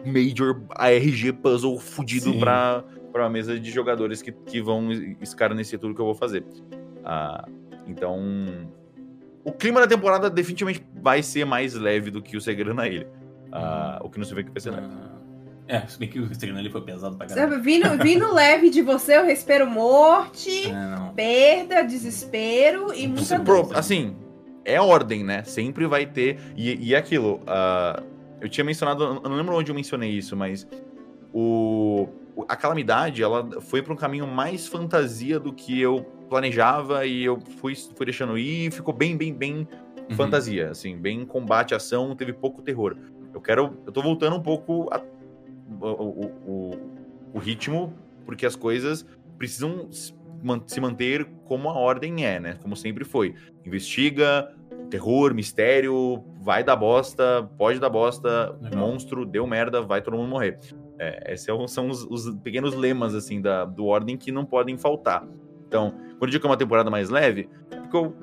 Major 0.04 0.60
ARG 0.70 1.32
puzzle 1.32 1.78
fudido 1.78 2.32
Sim. 2.32 2.38
pra, 2.40 2.84
pra 3.12 3.28
mesa 3.28 3.58
de 3.58 3.70
jogadores 3.70 4.20
que, 4.22 4.32
que 4.32 4.60
vão 4.60 4.90
escarnecer 5.20 5.78
tudo 5.78 5.94
que 5.94 6.00
eu 6.00 6.06
vou 6.06 6.14
fazer. 6.14 6.44
Ah, 7.04 7.46
então, 7.86 8.18
o 9.44 9.52
clima 9.52 9.80
da 9.80 9.86
temporada 9.86 10.28
definitivamente 10.30 10.84
vai 11.02 11.22
ser 11.22 11.44
mais 11.44 11.74
leve 11.74 12.10
do 12.10 12.22
que 12.22 12.36
o 12.36 12.40
Segredo 12.40 12.74
na 12.74 12.88
Ilha. 12.88 13.08
Ah, 13.52 14.00
o 14.02 14.08
que 14.10 14.18
não 14.18 14.24
se 14.24 14.34
vê 14.34 14.42
que 14.44 14.50
vai 14.50 14.60
ser 14.60 14.70
leve. 14.70 14.86
Ah, 14.90 15.10
É, 15.68 15.80
se 15.86 15.98
bem 15.98 16.08
que 16.08 16.18
o 16.18 16.24
Instagram 16.24 16.58
ali 16.58 16.68
foi 16.70 16.80
pesado 16.82 17.16
pra 17.16 17.26
caramba. 17.26 17.50
Sabe, 17.52 17.62
Vindo, 17.62 17.88
vindo 18.02 18.32
leve 18.34 18.68
de 18.70 18.82
você, 18.82 19.16
eu 19.16 19.24
respiro 19.24 19.66
morte, 19.66 20.66
É, 20.70 21.12
perda, 21.14 21.82
desespero 21.82 22.92
e 22.94 23.06
muita 23.06 23.38
Pro- 23.40 23.62
dor. 23.64 23.76
assim, 23.78 24.16
é 24.64 24.80
ordem, 24.80 25.22
né? 25.24 25.42
Sempre 25.44 25.86
vai 25.86 26.04
ter. 26.06 26.38
E, 26.56 26.88
e 26.90 26.94
aquilo, 26.96 27.40
ah, 27.46 28.02
eu 28.40 28.48
tinha 28.48 28.64
mencionado, 28.64 29.02
eu 29.04 29.28
não 29.30 29.36
lembro 29.36 29.54
onde 29.56 29.70
eu 29.70 29.74
mencionei 29.74 30.10
isso, 30.10 30.36
mas 30.36 30.66
o, 31.32 32.08
a 32.48 32.56
calamidade, 32.56 33.22
ela 33.22 33.60
foi 33.60 33.82
para 33.82 33.92
um 33.92 33.96
caminho 33.96 34.26
mais 34.26 34.66
fantasia 34.66 35.38
do 35.40 35.52
que 35.52 35.80
eu 35.80 36.02
planejava 36.28 37.06
e 37.06 37.22
eu 37.24 37.40
fui, 37.58 37.74
fui 37.74 38.06
deixando 38.06 38.36
ir 38.38 38.66
e 38.68 38.70
ficou 38.70 38.92
bem, 38.94 39.16
bem, 39.16 39.32
bem 39.34 39.68
Uhum. 40.10 40.16
fantasia, 40.16 40.70
assim, 40.70 40.98
bem 40.98 41.24
combate, 41.24 41.74
ação, 41.74 42.14
teve 42.14 42.32
pouco 42.34 42.60
terror. 42.60 42.94
Eu 43.32 43.40
quero, 43.40 43.78
eu 43.86 43.92
tô 43.92 44.02
voltando 44.02 44.36
um 44.36 44.42
pouco 44.42 44.86
a- 44.92 45.00
o, 45.80 45.86
o, 45.86 46.24
o- 46.46 46.90
o 47.32 47.38
ritmo, 47.38 47.96
porque 48.26 48.44
as 48.44 48.54
coisas 48.54 49.06
precisam 49.38 49.88
se 49.90 50.78
manter 50.80 51.24
como 51.46 51.70
a 51.70 51.72
ordem 51.72 52.26
é, 52.26 52.38
né? 52.38 52.58
Como 52.62 52.76
sempre 52.76 53.02
foi. 53.02 53.34
Investiga, 53.64 54.46
terror, 54.90 55.34
mistério, 55.34 56.22
vai 56.40 56.62
dar 56.62 56.76
bosta, 56.76 57.48
pode 57.58 57.78
dar 57.80 57.88
bosta, 57.88 58.56
Legal. 58.60 58.78
monstro, 58.80 59.24
deu 59.26 59.46
merda, 59.46 59.80
vai 59.82 60.00
todo 60.02 60.16
mundo 60.16 60.28
morrer. 60.28 60.58
É, 60.98 61.32
esses 61.32 61.44
são- 61.46 61.66
são 61.66 61.88
os, 61.88 62.04
os 62.04 62.30
pequenos 62.36 62.74
lemas, 62.74 63.14
assim, 63.14 63.40
da, 63.40 63.64
do 63.64 63.86
ordem 63.86 64.16
que 64.16 64.30
não 64.30 64.44
podem 64.44 64.76
faltar. 64.78 65.26
Então, 65.66 65.90
quando 66.18 66.22
eu 66.22 66.28
digo 66.28 66.40
que 66.42 66.46
é 66.46 66.50
uma 66.50 66.56
temporada 66.56 66.90
mais 66.90 67.10
leve, 67.10 67.48
é 67.70 67.76
porque 67.80 67.96
eu, 67.96 68.14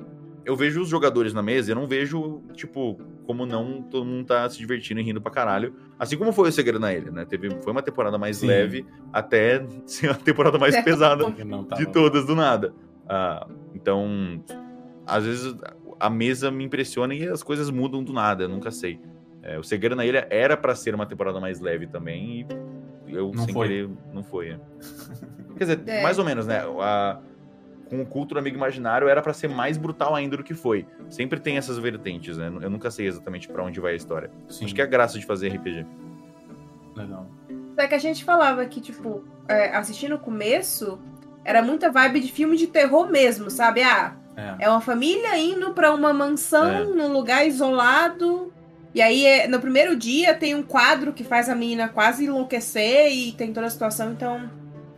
eu 0.44 0.56
vejo 0.56 0.80
os 0.80 0.88
jogadores 0.88 1.34
na 1.34 1.42
mesa 1.42 1.70
e 1.70 1.72
eu 1.72 1.76
não 1.76 1.86
vejo, 1.86 2.40
tipo, 2.54 2.98
como 3.26 3.44
não 3.44 3.82
todo 3.82 4.06
mundo 4.06 4.24
tá 4.26 4.48
se 4.48 4.56
divertindo 4.58 5.00
e 5.00 5.02
rindo 5.02 5.20
pra 5.20 5.30
caralho. 5.30 5.74
Assim 5.98 6.16
como 6.16 6.32
foi 6.32 6.48
o 6.48 6.52
Segredo 6.52 6.80
na 6.80 6.92
Ilha, 6.94 7.10
né? 7.10 7.24
Teve, 7.26 7.50
foi 7.62 7.72
uma 7.72 7.82
temporada 7.82 8.16
mais 8.16 8.38
Sim. 8.38 8.46
leve 8.46 8.86
até 9.12 9.64
ser 9.84 10.10
a 10.10 10.14
temporada 10.14 10.58
mais 10.58 10.74
É. 10.74 10.82
pesada 10.82 11.24
não 11.44 11.64
tava- 11.64 11.84
de 11.84 11.92
todas 11.92 12.24
do 12.24 12.34
nada. 12.34 12.72
Ah, 13.06 13.46
então, 13.74 14.42
às 15.06 15.24
vezes 15.26 15.54
a 16.06 16.10
mesa 16.10 16.50
me 16.50 16.64
impressiona 16.64 17.14
e 17.14 17.26
as 17.28 17.42
coisas 17.42 17.70
mudam 17.70 18.02
do 18.02 18.12
nada, 18.12 18.44
eu 18.44 18.48
nunca 18.48 18.70
sei. 18.70 19.00
É, 19.42 19.58
o 19.58 19.62
Segredo 19.62 19.96
na 19.96 20.04
Ilha 20.04 20.26
era 20.30 20.56
pra 20.56 20.74
ser 20.74 20.94
uma 20.94 21.06
temporada 21.06 21.40
mais 21.40 21.60
leve 21.60 21.86
também 21.86 22.46
e 23.06 23.14
eu, 23.14 23.32
Não 23.34 23.44
sem 23.44 23.52
foi. 23.54 23.68
querer, 23.68 23.90
não 24.12 24.22
foi. 24.22 24.50
é. 24.50 24.60
Quer 25.56 25.64
dizer, 25.64 25.82
É. 25.86 26.02
mais 26.02 26.18
ou 26.18 26.24
menos, 26.24 26.46
né? 26.46 26.60
A- 26.80 27.18
com 27.88 28.00
o 28.00 28.06
culto 28.06 28.32
do 28.34 28.38
amigo 28.40 28.56
imaginário 28.56 29.06
era 29.06 29.20
pra 29.20 29.34
ser 29.34 29.48
mais 29.48 29.76
brutal 29.76 30.14
ainda 30.14 30.36
do 30.36 30.42
que 30.42 30.54
foi. 30.54 30.86
Sempre 31.10 31.38
tem 31.38 31.58
essas 31.58 31.76
vertentes, 31.78 32.38
né? 32.38 32.50
Eu 32.62 32.70
nunca 32.70 32.90
sei 32.90 33.06
exatamente 33.06 33.46
pra 33.48 33.62
onde 33.62 33.78
vai 33.80 33.92
a 33.92 33.96
história. 33.96 34.30
Sim, 34.48 34.64
Acho 34.64 34.74
que 34.74 34.80
é 34.80 34.84
a 34.84 34.86
graça 34.86 35.18
de 35.18 35.26
fazer 35.26 35.48
RPG. 35.50 35.84
legal. 36.96 37.26
É 37.76 37.86
que 37.86 37.94
a 37.94 37.98
gente 37.98 38.24
falava 38.24 38.64
que, 38.66 38.80
tipo, 38.80 39.24
é, 39.48 39.74
assistindo 39.76 40.14
o 40.14 40.18
começo, 40.18 40.98
era 41.44 41.62
muita 41.62 41.90
vibe 41.90 42.20
de 42.20 42.32
filme 42.32 42.56
de 42.56 42.66
terror 42.66 43.10
mesmo, 43.10 43.50
sabe? 43.50 43.82
Ah, 43.82 44.16
É. 44.36 44.64
é 44.64 44.68
uma 44.70 44.80
família 44.80 45.36
indo 45.38 45.72
pra 45.72 45.92
uma 45.94 46.12
mansão 46.12 46.66
É. 46.68 46.84
num 46.84 47.12
lugar 47.12 47.46
isolado. 47.46 48.52
E 48.94 49.00
aí, 49.00 49.24
é- 49.24 49.46
no 49.48 49.58
primeiro 49.60 49.96
dia, 49.96 50.34
tem 50.34 50.54
um 50.54 50.62
quadro 50.62 51.12
que 51.12 51.24
faz 51.24 51.48
a 51.48 51.54
menina 51.54 51.88
quase 51.88 52.24
enlouquecer 52.26 53.10
e 53.12 53.32
tem 53.32 53.52
toda 53.52 53.66
a 53.66 53.70
situação, 53.70 54.12
então. 54.12 54.50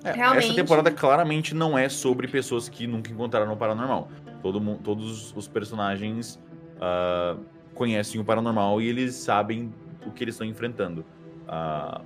É, 0.04 0.12
Realmente. 0.12 0.46
Essa 0.46 0.54
temporada 0.54 0.90
claramente 0.90 1.54
não 1.54 1.78
é 1.78 1.88
sobre 1.88 2.28
pessoas 2.28 2.68
que 2.68 2.86
nunca 2.86 3.10
encontraram 3.10 3.52
o 3.52 3.56
paranormal. 3.56 4.08
Todo 4.42 4.60
todos 4.82 5.32
os 5.34 5.48
personagens 5.48 6.38
ah, 6.80 7.36
conhecem 7.74 8.20
o 8.20 8.24
paranormal 8.24 8.80
e 8.82 8.88
eles 8.88 9.14
sabem 9.14 9.72
o 10.06 10.10
que 10.10 10.22
eles 10.22 10.34
estão 10.34 10.46
enfrentando. 10.46 11.04
Ah, 11.48 12.00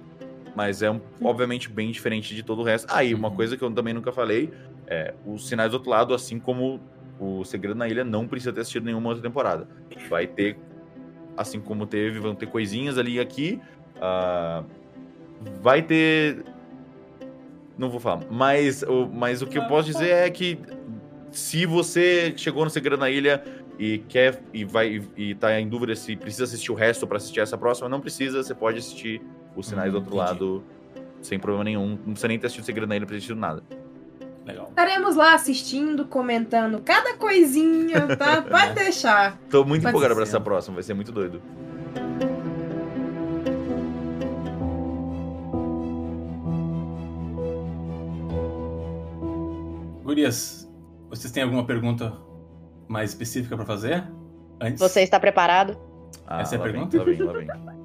mas 0.54 0.82
é, 0.82 0.90
um- 0.90 1.00
obviamente, 1.22 1.68
bem 1.68 1.90
diferente 1.90 2.34
de 2.34 2.42
todo 2.42 2.60
o 2.60 2.64
resto. 2.64 2.86
Ah, 2.90 3.02
e 3.02 3.14
uma 3.14 3.28
Uhum. 3.28 3.34
coisa 3.36 3.56
que 3.56 3.62
eu 3.64 3.70
também 3.72 3.92
nunca 3.94 4.12
falei: 4.12 4.50
é, 4.86 5.14
os 5.26 5.48
sinais 5.48 5.70
do 5.70 5.74
outro 5.74 5.90
lado, 5.90 6.14
assim 6.14 6.38
como 6.38 6.80
o 7.18 7.44
Segredo 7.44 7.74
na 7.76 7.88
Ilha, 7.88 8.04
não 8.04 8.26
precisa 8.26 8.52
ter 8.52 8.60
assistido 8.60 8.84
nenhuma 8.84 9.08
outra 9.08 9.22
temporada. 9.22 9.68
Vai 10.08 10.26
ter, 10.26 10.56
assim 11.36 11.60
como 11.60 11.86
teve, 11.86 12.18
vão 12.20 12.34
ter 12.34 12.46
coisinhas 12.46 12.96
ali 12.98 13.14
e 13.14 13.20
aqui. 13.20 13.60
ah, 14.00 14.62
vai 15.62 15.82
ter 15.82 16.44
não 17.76 17.88
vou 17.88 18.00
falar. 18.00 18.22
Mas 18.30 18.82
o, 18.82 19.06
mas 19.06 19.40
o 19.40 19.46
que 19.46 19.56
eu 19.58 19.66
posso 19.68 19.86
dizer 19.86 20.10
é 20.10 20.28
que 20.30 20.58
se 21.30 21.64
você 21.64 22.32
chegou 22.36 22.64
no 22.64 22.70
Segredo 22.70 22.98
na 22.98 23.08
Ilha 23.08 23.42
e 23.78 23.98
quer 24.08 24.42
e 24.52 24.64
vai 24.64 25.00
e 25.16 25.34
tá 25.36 25.60
em 25.60 25.68
dúvida 25.68 25.94
se 25.94 26.16
precisa 26.16 26.44
assistir 26.44 26.72
o 26.72 26.74
resto 26.74 27.06
pra 27.06 27.18
assistir 27.18 27.38
essa 27.40 27.56
próxima, 27.56 27.88
não 27.88 28.00
precisa, 28.00 28.42
você 28.42 28.54
pode 28.54 28.78
assistir 28.78 29.22
os 29.54 29.66
sinais 29.68 29.88
Hum, 29.90 29.92
do 29.92 29.96
outro 29.98 30.10
entendi. 30.16 30.28
lado 30.28 30.64
sem 31.22 31.38
problema 31.38 31.64
nenhum. 31.64 31.90
Não 31.90 32.12
precisa 32.12 32.28
nem 32.28 32.38
ter 32.38 32.46
assistido 32.46 32.64
o 32.64 32.66
Segredo 32.66 32.88
na 32.88 32.96
Ilha 32.96 33.06
pra 33.06 33.14
assistir 33.16 33.36
nada. 33.36 33.62
Estaremos 34.68 35.16
lá 35.16 35.34
assistindo, 35.34 36.04
comentando 36.06 36.80
cada 36.80 37.16
coisinha, 37.16 38.16
tá? 38.16 38.42
Pode 38.48 38.74
deixar. 38.74 39.38
Tô 39.50 39.64
muito 39.64 39.82
Pode 39.82 39.90
empolgado 39.90 40.14
para 40.14 40.24
essa 40.24 40.40
próxima, 40.40 40.74
vai 40.74 40.82
ser 40.82 40.94
muito 40.94 41.12
doido. 41.12 41.42
Gurias, 50.04 50.68
vocês 51.10 51.32
têm 51.32 51.42
alguma 51.42 51.66
pergunta 51.66 52.16
mais 52.88 53.10
específica 53.10 53.56
para 53.56 53.66
fazer? 53.66 54.04
Antes? 54.60 54.80
Você 54.80 55.02
está 55.02 55.20
preparado? 55.20 55.78
Ah, 56.26 56.40
essa 56.40 56.54
é 56.54 56.58
a 56.58 56.62
pergunta? 56.62 57.04
Vem, 57.04 57.22
lá 57.22 57.32
vem, 57.32 57.46
lá 57.46 57.54
vem. 57.56 57.78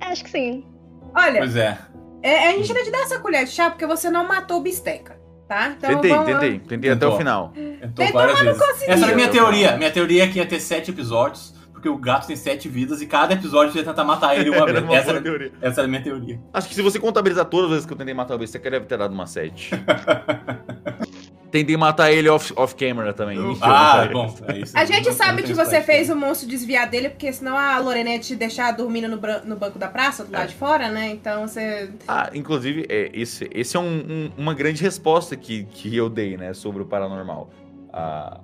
Acho 0.00 0.24
que 0.24 0.30
sim. 0.30 0.66
Olha. 1.14 1.38
Pois 1.38 1.56
é. 1.56 1.78
é 2.22 2.48
a 2.48 2.52
gente 2.52 2.72
vai 2.72 2.84
te 2.84 2.90
dar 2.90 3.00
essa 3.00 3.18
colher 3.20 3.44
de 3.44 3.50
chá 3.50 3.70
porque 3.70 3.86
você 3.86 4.10
não 4.10 4.26
matou 4.26 4.60
bisteca 4.60 5.21
tá? 5.52 5.74
Então, 5.76 5.90
tentei, 5.90 6.10
vamos 6.10 6.26
tentei. 6.26 6.58
Tentei 6.60 6.90
até 6.90 7.06
o 7.06 7.16
final. 7.16 7.48
Tentou 7.54 7.78
Tentou, 7.94 8.12
várias 8.12 8.40
vezes. 8.40 8.58
conseguiu. 8.60 8.94
Essa 8.94 9.04
era 9.04 9.12
a 9.12 9.16
minha 9.16 9.28
teoria. 9.28 9.76
Minha 9.76 9.90
teoria 9.90 10.24
é 10.24 10.26
que 10.28 10.38
ia 10.38 10.46
ter 10.46 10.60
sete 10.60 10.90
episódios, 10.90 11.54
porque 11.72 11.88
o 11.88 11.96
gato 11.98 12.26
tem 12.26 12.36
sete 12.36 12.68
vidas 12.68 13.00
e 13.02 13.06
cada 13.06 13.34
episódio 13.34 13.76
ia 13.76 13.84
tentar 13.84 14.04
matar 14.04 14.36
ele 14.38 14.50
uma 14.50 14.58
Era 14.68 14.72
vez. 14.80 14.84
uma 14.84 14.96
Essa 14.96 15.20
teoria. 15.20 15.52
essa 15.60 15.80
era 15.80 15.86
a 15.86 15.90
minha 15.90 16.02
teoria. 16.02 16.40
Acho 16.52 16.68
que 16.68 16.74
se 16.74 16.82
você 16.82 16.98
contabilizar 16.98 17.44
todas 17.46 17.66
as 17.66 17.70
vezes 17.72 17.86
que 17.86 17.92
eu 17.92 17.96
tentei 17.98 18.14
matar 18.14 18.34
o 18.34 18.38
Besteca, 18.38 18.70
deve 18.70 18.86
ter 18.86 18.96
dado 18.98 19.12
uma 19.12 19.26
7. 19.26 19.70
tentei 21.52 21.76
matar 21.76 22.10
ele 22.10 22.28
off, 22.28 22.52
off 22.56 22.74
camera 22.74 23.12
também. 23.12 23.38
Ah, 23.60 24.08
bom. 24.12 24.34
É 24.48 24.58
isso. 24.58 24.76
A 24.76 24.84
gente 24.84 25.06
Não- 25.06 25.12
sabe 25.12 25.42
não 25.42 25.48
que 25.48 25.54
você 25.54 25.80
fez 25.82 26.10
o 26.10 26.16
monstro 26.16 26.48
desviar 26.48 26.88
dele, 26.90 27.10
porque 27.10 27.32
senão 27.32 27.56
a 27.56 27.78
Lorena 27.78 28.10
ia 28.10 28.18
te 28.18 28.34
deixar 28.34 28.72
dormindo 28.72 29.06
no, 29.06 29.16
no 29.44 29.56
banco 29.56 29.78
da 29.78 29.86
praça, 29.88 30.24
do 30.24 30.32
lado 30.32 30.48
de 30.48 30.54
fora, 30.56 30.88
né? 30.88 31.10
Então 31.10 31.46
você. 31.46 31.90
Ah, 32.08 32.30
inclusive, 32.34 32.86
é, 32.88 33.10
esse, 33.12 33.48
esse 33.54 33.76
é 33.76 33.80
um- 33.80 33.84
um- 33.86 34.30
uma 34.36 34.54
grande 34.54 34.82
resposta 34.82 35.36
que, 35.36 35.64
que 35.64 35.94
eu 35.96 36.08
dei, 36.08 36.36
né, 36.36 36.54
sobre 36.54 36.82
o 36.82 36.86
paranormal. 36.86 37.50
Ah, 37.92 38.40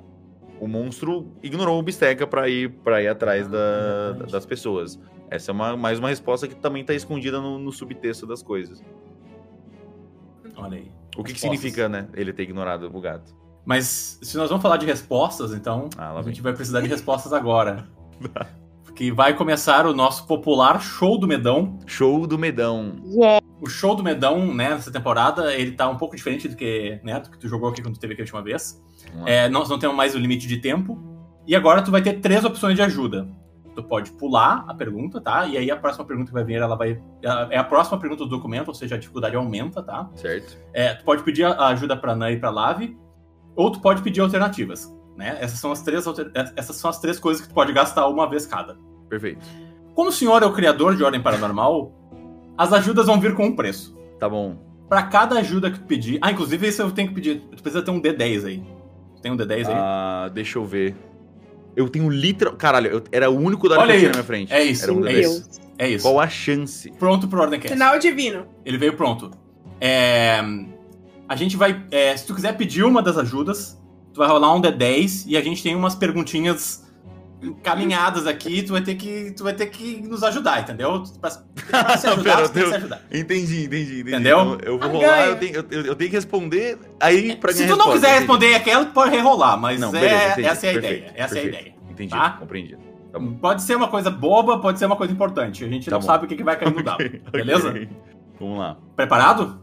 o 0.60 0.68
monstro 0.68 1.26
ignorou 1.42 1.78
o 1.78 1.82
Bisteca 1.82 2.26
pra 2.26 2.48
ir, 2.48 2.68
pra 2.84 3.02
ir 3.02 3.08
atrás 3.08 3.48
da- 3.48 4.10
verdade. 4.12 4.32
das 4.32 4.44
pessoas. 4.46 5.00
Essa 5.30 5.50
é 5.50 5.54
uma, 5.54 5.76
mais 5.76 5.98
uma 5.98 6.08
resposta 6.08 6.46
que 6.46 6.54
também 6.54 6.84
tá 6.84 6.92
escondida 6.94 7.40
no, 7.40 7.58
no 7.58 7.72
subtexto 7.72 8.26
das 8.26 8.42
coisas. 8.42 8.82
Olha 10.56 10.78
aí. 10.78 10.90
O 11.18 11.24
que, 11.24 11.32
que 11.34 11.40
significa, 11.40 11.88
né, 11.88 12.08
ele 12.14 12.32
ter 12.32 12.44
ignorado 12.44 12.90
o 12.94 13.00
gato? 13.00 13.34
Mas 13.66 14.18
se 14.22 14.36
nós 14.36 14.48
vamos 14.48 14.62
falar 14.62 14.76
de 14.78 14.86
respostas, 14.86 15.52
então 15.52 15.90
Ah, 15.98 16.10
a 16.10 16.14
vem. 16.22 16.32
gente 16.32 16.40
vai 16.42 16.52
precisar 16.54 16.80
de 16.80 16.88
respostas 16.88 17.32
agora. 17.32 17.86
Porque 18.84 19.12
vai 19.12 19.34
começar 19.34 19.86
o 19.86 19.92
nosso 19.94 20.26
popular 20.26 20.80
show 20.80 21.18
do 21.18 21.26
Medão. 21.28 21.78
Show 21.86 22.26
do 22.26 22.38
Medão. 22.38 22.96
O 23.60 23.68
show 23.68 23.94
do 23.94 24.02
Medão, 24.02 24.52
né, 24.54 24.70
nessa 24.70 24.90
temporada, 24.90 25.54
ele 25.54 25.72
tá 25.72 25.88
um 25.88 25.96
pouco 25.96 26.16
diferente 26.16 26.48
do 26.48 26.56
que, 26.56 26.98
né, 27.04 27.20
do 27.20 27.30
que 27.30 27.38
tu 27.38 27.46
jogou 27.48 27.68
aqui 27.68 27.82
quando 27.82 27.94
tu 27.94 28.00
teve 28.00 28.14
aqui 28.14 28.22
a 28.22 28.24
última 28.24 28.42
vez. 28.42 28.82
É, 29.26 29.48
nós 29.48 29.68
não 29.68 29.78
temos 29.78 29.96
mais 29.96 30.14
o 30.14 30.18
limite 30.18 30.46
de 30.48 30.56
tempo. 30.58 30.98
E 31.46 31.54
agora 31.54 31.82
tu 31.82 31.90
vai 31.90 32.02
ter 32.02 32.14
três 32.20 32.44
opções 32.44 32.74
de 32.74 32.82
ajuda. 32.82 33.28
Tu 33.78 33.82
pode 33.84 34.10
pular 34.10 34.64
a 34.66 34.74
pergunta, 34.74 35.20
tá? 35.20 35.46
E 35.46 35.56
aí 35.56 35.70
a 35.70 35.76
próxima 35.76 36.04
pergunta 36.04 36.30
que 36.30 36.34
vai 36.34 36.42
vir, 36.42 36.56
ela 36.56 36.74
vai. 36.74 37.00
É 37.48 37.56
a 37.56 37.62
próxima 37.62 37.96
pergunta 37.96 38.24
do 38.24 38.28
documento, 38.30 38.66
ou 38.66 38.74
seja, 38.74 38.96
a 38.96 38.98
dificuldade 38.98 39.36
aumenta, 39.36 39.80
tá? 39.80 40.10
Certo? 40.16 40.58
É, 40.74 40.94
tu 40.94 41.04
pode 41.04 41.22
pedir 41.22 41.44
a 41.44 41.68
ajuda 41.68 41.96
pra 41.96 42.16
Nan 42.16 42.32
e 42.32 42.36
pra 42.40 42.50
Lave, 42.50 42.98
ou 43.54 43.70
tu 43.70 43.80
pode 43.80 44.02
pedir 44.02 44.20
alternativas. 44.20 44.92
Né? 45.16 45.36
Essas, 45.40 45.60
são 45.60 45.70
as 45.70 45.80
três, 45.80 46.08
alter- 46.08 46.32
essas 46.56 46.74
são 46.74 46.90
as 46.90 46.98
três 46.98 47.20
coisas 47.20 47.40
que 47.40 47.48
tu 47.48 47.54
pode 47.54 47.72
gastar 47.72 48.08
uma 48.08 48.28
vez 48.28 48.46
cada. 48.46 48.76
Perfeito. 49.08 49.46
Como 49.94 50.08
o 50.08 50.12
senhor 50.12 50.42
é 50.42 50.46
o 50.46 50.52
criador 50.52 50.96
de 50.96 51.04
Ordem 51.04 51.22
Paranormal, 51.22 51.92
as 52.56 52.72
ajudas 52.72 53.06
vão 53.06 53.20
vir 53.20 53.32
com 53.36 53.44
um 53.46 53.54
preço. 53.54 53.96
Tá 54.18 54.28
bom. 54.28 54.56
Pra 54.88 55.04
cada 55.04 55.38
ajuda 55.38 55.70
que 55.70 55.78
tu 55.78 55.86
pedir. 55.86 56.18
Ah, 56.20 56.32
inclusive 56.32 56.66
isso 56.66 56.82
eu 56.82 56.90
tenho 56.90 57.08
que 57.10 57.14
pedir. 57.14 57.42
Tu 57.54 57.62
precisa 57.62 57.80
ter 57.84 57.92
um 57.92 58.00
D10 58.02 58.44
aí. 58.44 58.64
Tem 59.22 59.30
um 59.30 59.36
D10 59.36 59.68
aí? 59.68 59.74
Ah, 59.76 60.28
deixa 60.34 60.58
eu 60.58 60.64
ver. 60.64 60.96
Eu 61.78 61.88
tenho 61.88 62.08
literal. 62.10 62.54
Caralho, 62.56 62.88
eu 62.90 63.04
era 63.12 63.30
o 63.30 63.36
único 63.38 63.68
dado 63.68 63.80
Olha 63.82 63.88
que 63.88 63.92
eu 63.92 63.94
aí. 63.94 64.00
tinha 64.00 64.08
na 64.10 64.16
minha 64.16 64.24
frente. 64.24 64.52
É 64.52 64.62
isso, 64.62 64.84
Era 64.84 64.92
um 64.92 65.06
é 65.06 65.12
D10. 65.12 65.20
isso. 65.20 65.48
É 65.78 65.88
isso. 65.88 66.02
Qual 66.04 66.18
a 66.20 66.28
chance? 66.28 66.90
Pronto 66.98 67.28
pro 67.28 67.40
Ordemcast. 67.40 67.72
Sinal 67.72 67.98
divino. 67.98 68.46
Ele 68.64 68.76
veio 68.76 68.94
pronto. 68.94 69.30
É, 69.80 70.40
A 71.28 71.36
gente 71.36 71.56
vai. 71.56 71.84
é, 71.90 72.16
se 72.16 72.26
tu 72.26 72.34
quiser 72.34 72.56
pedir 72.56 72.82
uma 72.84 73.00
das 73.00 73.16
ajudas, 73.16 73.78
tu 74.12 74.18
vai 74.18 74.28
rolar 74.28 74.54
um 74.54 74.60
D10 74.60 75.24
e 75.28 75.36
a 75.36 75.40
gente 75.40 75.62
tem 75.62 75.76
umas 75.76 75.94
perguntinhas 75.94 76.84
encaminhadas 77.42 78.26
aqui. 78.26 78.62
Tu 78.62 78.72
vai 78.72 78.82
ter 78.82 78.94
que, 78.94 79.32
tu 79.32 79.44
vai 79.44 79.52
ter 79.52 79.66
que 79.66 80.00
nos 80.02 80.22
ajudar, 80.22 80.60
entendeu? 80.60 81.02
Pra, 81.20 81.30
pra 81.84 81.96
se 81.96 82.06
ajudar, 82.06 82.36
Pera, 82.36 82.48
tu 82.48 82.52
tem 82.52 82.62
que 82.62 82.66
eu- 82.68 82.70
se 82.70 82.76
ajudar. 82.76 83.00
Entendi, 83.12 83.64
entendi, 83.64 84.00
entendi. 84.00 84.00
Entendeu? 84.00 84.40
Então, 84.40 84.58
eu 84.62 84.78
vou 84.78 84.88
Ah, 84.88 84.92
rolar, 84.92 85.26
eu 85.26 85.36
tenho, 85.38 85.54
eu, 85.70 85.84
eu 85.86 85.94
tenho 85.96 86.10
que 86.10 86.16
responder 86.16 86.78
aí 87.00 87.36
pra 87.36 87.52
Se 87.52 87.64
tu 87.66 87.68
não 87.70 87.76
resposta, 87.76 87.92
quiser 87.94 88.08
entendi. 88.08 88.18
responder 88.20 88.54
aquela, 88.54 88.84
tu 88.84 88.92
pode 88.92 89.10
rerolar, 89.14 89.58
mas 89.58 89.80
Não, 89.80 89.88
é- 89.88 89.92
beleza, 90.00 90.32
entendi. 90.32 90.48
essa 90.48 90.66
é 90.66 90.70
a 90.70 90.72
Perfeito, 90.74 90.94
ideia. 90.96 91.12
Essa 91.16 91.34
é 91.34 91.38
a 91.38 91.42
perfeito. 91.42 91.48
ideia. 91.68 91.74
Entendi, 91.90 92.10
Tá? 92.10 92.30
compreendido. 92.30 92.80
Tá. 93.12 93.18
Pode 93.40 93.62
ser 93.62 93.74
uma 93.76 93.88
coisa 93.88 94.10
boba, 94.10 94.58
pode 94.60 94.78
ser 94.78 94.86
uma 94.86 94.96
coisa 94.96 95.12
importante. 95.12 95.64
A 95.64 95.68
gente 95.68 95.86
Tá 95.86 95.92
não 95.92 96.00
bom. 96.00 96.06
sabe 96.06 96.26
o 96.26 96.28
que, 96.28 96.36
que 96.36 96.44
vai 96.44 96.56
cair 96.56 96.72
no 96.74 96.82
dado. 96.84 96.98
Beleza? 97.32 97.70
ok. 97.70 97.88
Vamos 98.38 98.58
lá. 98.58 98.76
Preparado? 98.94 99.60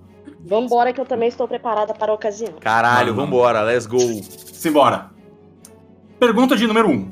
Vambora 0.47 0.91
que 0.93 0.99
eu 0.99 1.05
também 1.05 1.27
estou 1.29 1.47
preparada 1.47 1.93
para 1.93 2.11
a 2.11 2.15
ocasião. 2.15 2.53
Caralho, 2.59 3.13
Vamos, 3.13 3.29
vambora, 3.29 3.61
let's 3.61 3.85
go. 3.85 3.99
Simbora. 3.99 5.09
Pergunta 6.19 6.55
de 6.55 6.67
número 6.67 6.89
1. 6.89 6.91
Um. 6.91 7.11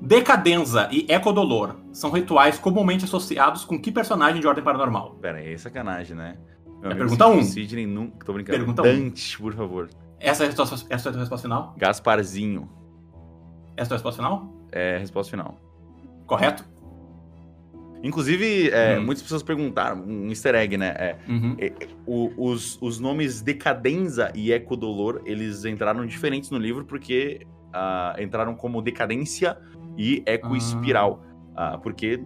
Decadenza 0.00 0.88
e 0.92 1.06
ecodolor 1.10 1.76
são 1.92 2.10
rituais 2.10 2.58
comumente 2.58 3.04
associados 3.04 3.64
com 3.64 3.80
que 3.80 3.90
personagem 3.90 4.40
de 4.40 4.46
ordem 4.46 4.62
paranormal? 4.62 5.16
Pera 5.20 5.38
aí, 5.38 5.54
é 5.54 5.58
sacanagem, 5.58 6.16
né? 6.16 6.36
Meu 6.82 6.90
É 6.90 6.94
pergunta 6.94 7.26
um. 7.26 7.42
Sidney 7.42 7.86
nunca. 7.86 8.24
Tô 8.26 8.32
brincando. 8.32 8.58
Pergunta 8.58 8.82
um. 8.82 8.84
Dante, 8.84 9.38
por 9.38 9.54
favor. 9.54 9.88
Essa 10.20 10.44
é 10.44 10.46
a, 10.46 10.48
resposta, 10.50 10.74
essa 10.90 11.08
é 11.08 11.10
a 11.10 11.12
tua 11.12 11.20
resposta 11.20 11.48
final? 11.48 11.74
Gasparzinho. 11.78 12.68
Essa 13.76 13.80
é 13.80 13.82
a 13.82 13.86
tua 13.86 13.96
resposta 13.96 14.22
final? 14.22 14.66
É 14.72 14.96
a 14.96 14.98
resposta 14.98 15.30
final. 15.30 15.58
Correto? 16.26 16.64
Inclusive, 18.02 18.70
é, 18.70 18.98
Hum. 18.98 19.04
muitas 19.06 19.22
pessoas 19.22 19.42
perguntaram, 19.42 20.02
um 20.02 20.28
easter 20.28 20.54
egg, 20.54 20.76
né? 20.76 20.88
É, 20.98 21.16
Uhum. 21.28 21.56
o- 22.06 22.50
os, 22.50 22.78
os 22.80 23.00
nomes 23.00 23.40
Decadenza 23.40 24.30
e 24.34 24.52
Ecodolor, 24.52 25.22
eles 25.24 25.64
entraram 25.64 26.04
diferentes 26.06 26.50
no 26.50 26.58
livro 26.58 26.84
porque 26.84 27.46
ah, 27.78 28.16
entraram 28.18 28.54
como 28.54 28.80
Decadência 28.80 29.58
e 29.96 30.22
Ecoespiral. 30.26 31.22
Ah, 31.54 31.78
porque 31.78 32.22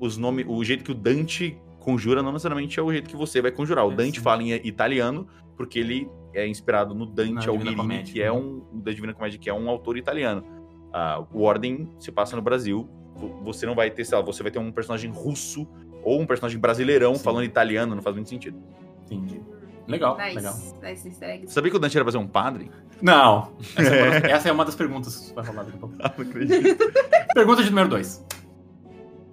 os 0.00 0.16
nomes, 0.18 0.44
o 0.48 0.62
jeito 0.64 0.84
que 0.84 0.92
o 0.92 0.94
Dante 0.94 1.58
conjura 1.80 2.22
não 2.22 2.32
necessariamente 2.32 2.78
é 2.78 2.82
o 2.82 2.90
jeito 2.92 3.08
que 3.08 3.16
você 3.16 3.40
vai 3.40 3.50
conjurar. 3.50 3.86
O 3.86 3.92
É, 3.92 3.94
Dante 3.96 4.18
sim. 4.18 4.22
fala 4.24 4.42
em 4.42 4.50
italiano 4.66 5.26
porque 5.56 5.78
ele 5.78 6.08
é 6.34 6.46
inspirado 6.46 6.94
no 6.94 7.06
Dante 7.06 7.48
Alighieri, 7.48 8.02
que 8.12 8.20
é 8.20 8.30
um 8.30 8.62
da 8.74 8.92
Divina 8.92 9.14
Comédia, 9.14 9.38
que 9.38 9.48
é 9.48 9.54
um 9.54 9.70
autor 9.70 9.96
italiano. 9.96 10.44
Ah, 10.92 11.24
o 11.32 11.42
Ordem 11.42 11.88
se 11.98 12.12
passa 12.12 12.36
no 12.36 12.42
Brasil. 12.42 12.88
Vo- 13.14 13.40
Você 13.44 13.64
não 13.64 13.74
vai 13.74 13.90
ter, 13.90 14.04
sei 14.04 14.18
lá, 14.18 14.22
você 14.24 14.42
vai 14.42 14.52
ter 14.52 14.58
um 14.58 14.70
personagem 14.70 15.10
russo 15.10 15.66
ou 16.02 16.20
um 16.20 16.26
personagem 16.26 16.58
brasileirão 16.60 17.14
Sim. 17.14 17.24
falando 17.24 17.44
italiano, 17.44 17.94
não 17.94 18.02
faz 18.02 18.14
muito 18.14 18.28
sentido. 18.28 18.58
Entendi. 19.04 19.40
Legal, 19.88 20.16
nice. 20.16 20.34
legal. 20.36 20.54
Nice 20.82 21.08
easter 21.08 21.28
egg. 21.30 21.50
Sabia 21.50 21.70
que 21.70 21.76
o 21.76 21.80
Dante 21.80 21.96
era 21.96 22.04
pra 22.04 22.12
ser 22.12 22.18
um 22.18 22.26
padre? 22.26 22.70
Não. 23.00 23.52
Essa 23.76 23.94
é, 23.94 24.02
uma 24.02 24.10
das, 24.20 24.24
essa 24.30 24.48
é 24.48 24.52
uma 24.52 24.64
das 24.64 24.74
perguntas 24.74 25.16
que 25.16 25.34
vai 25.34 25.44
rolar 25.44 25.62
daqui 25.64 25.76
a 25.76 25.80
pouco. 25.80 25.94
Ah, 26.02 26.12
não 26.16 26.24
acredito. 26.26 26.92
Pergunta 27.34 27.62
de 27.62 27.70
número 27.70 27.88
2. 27.88 28.24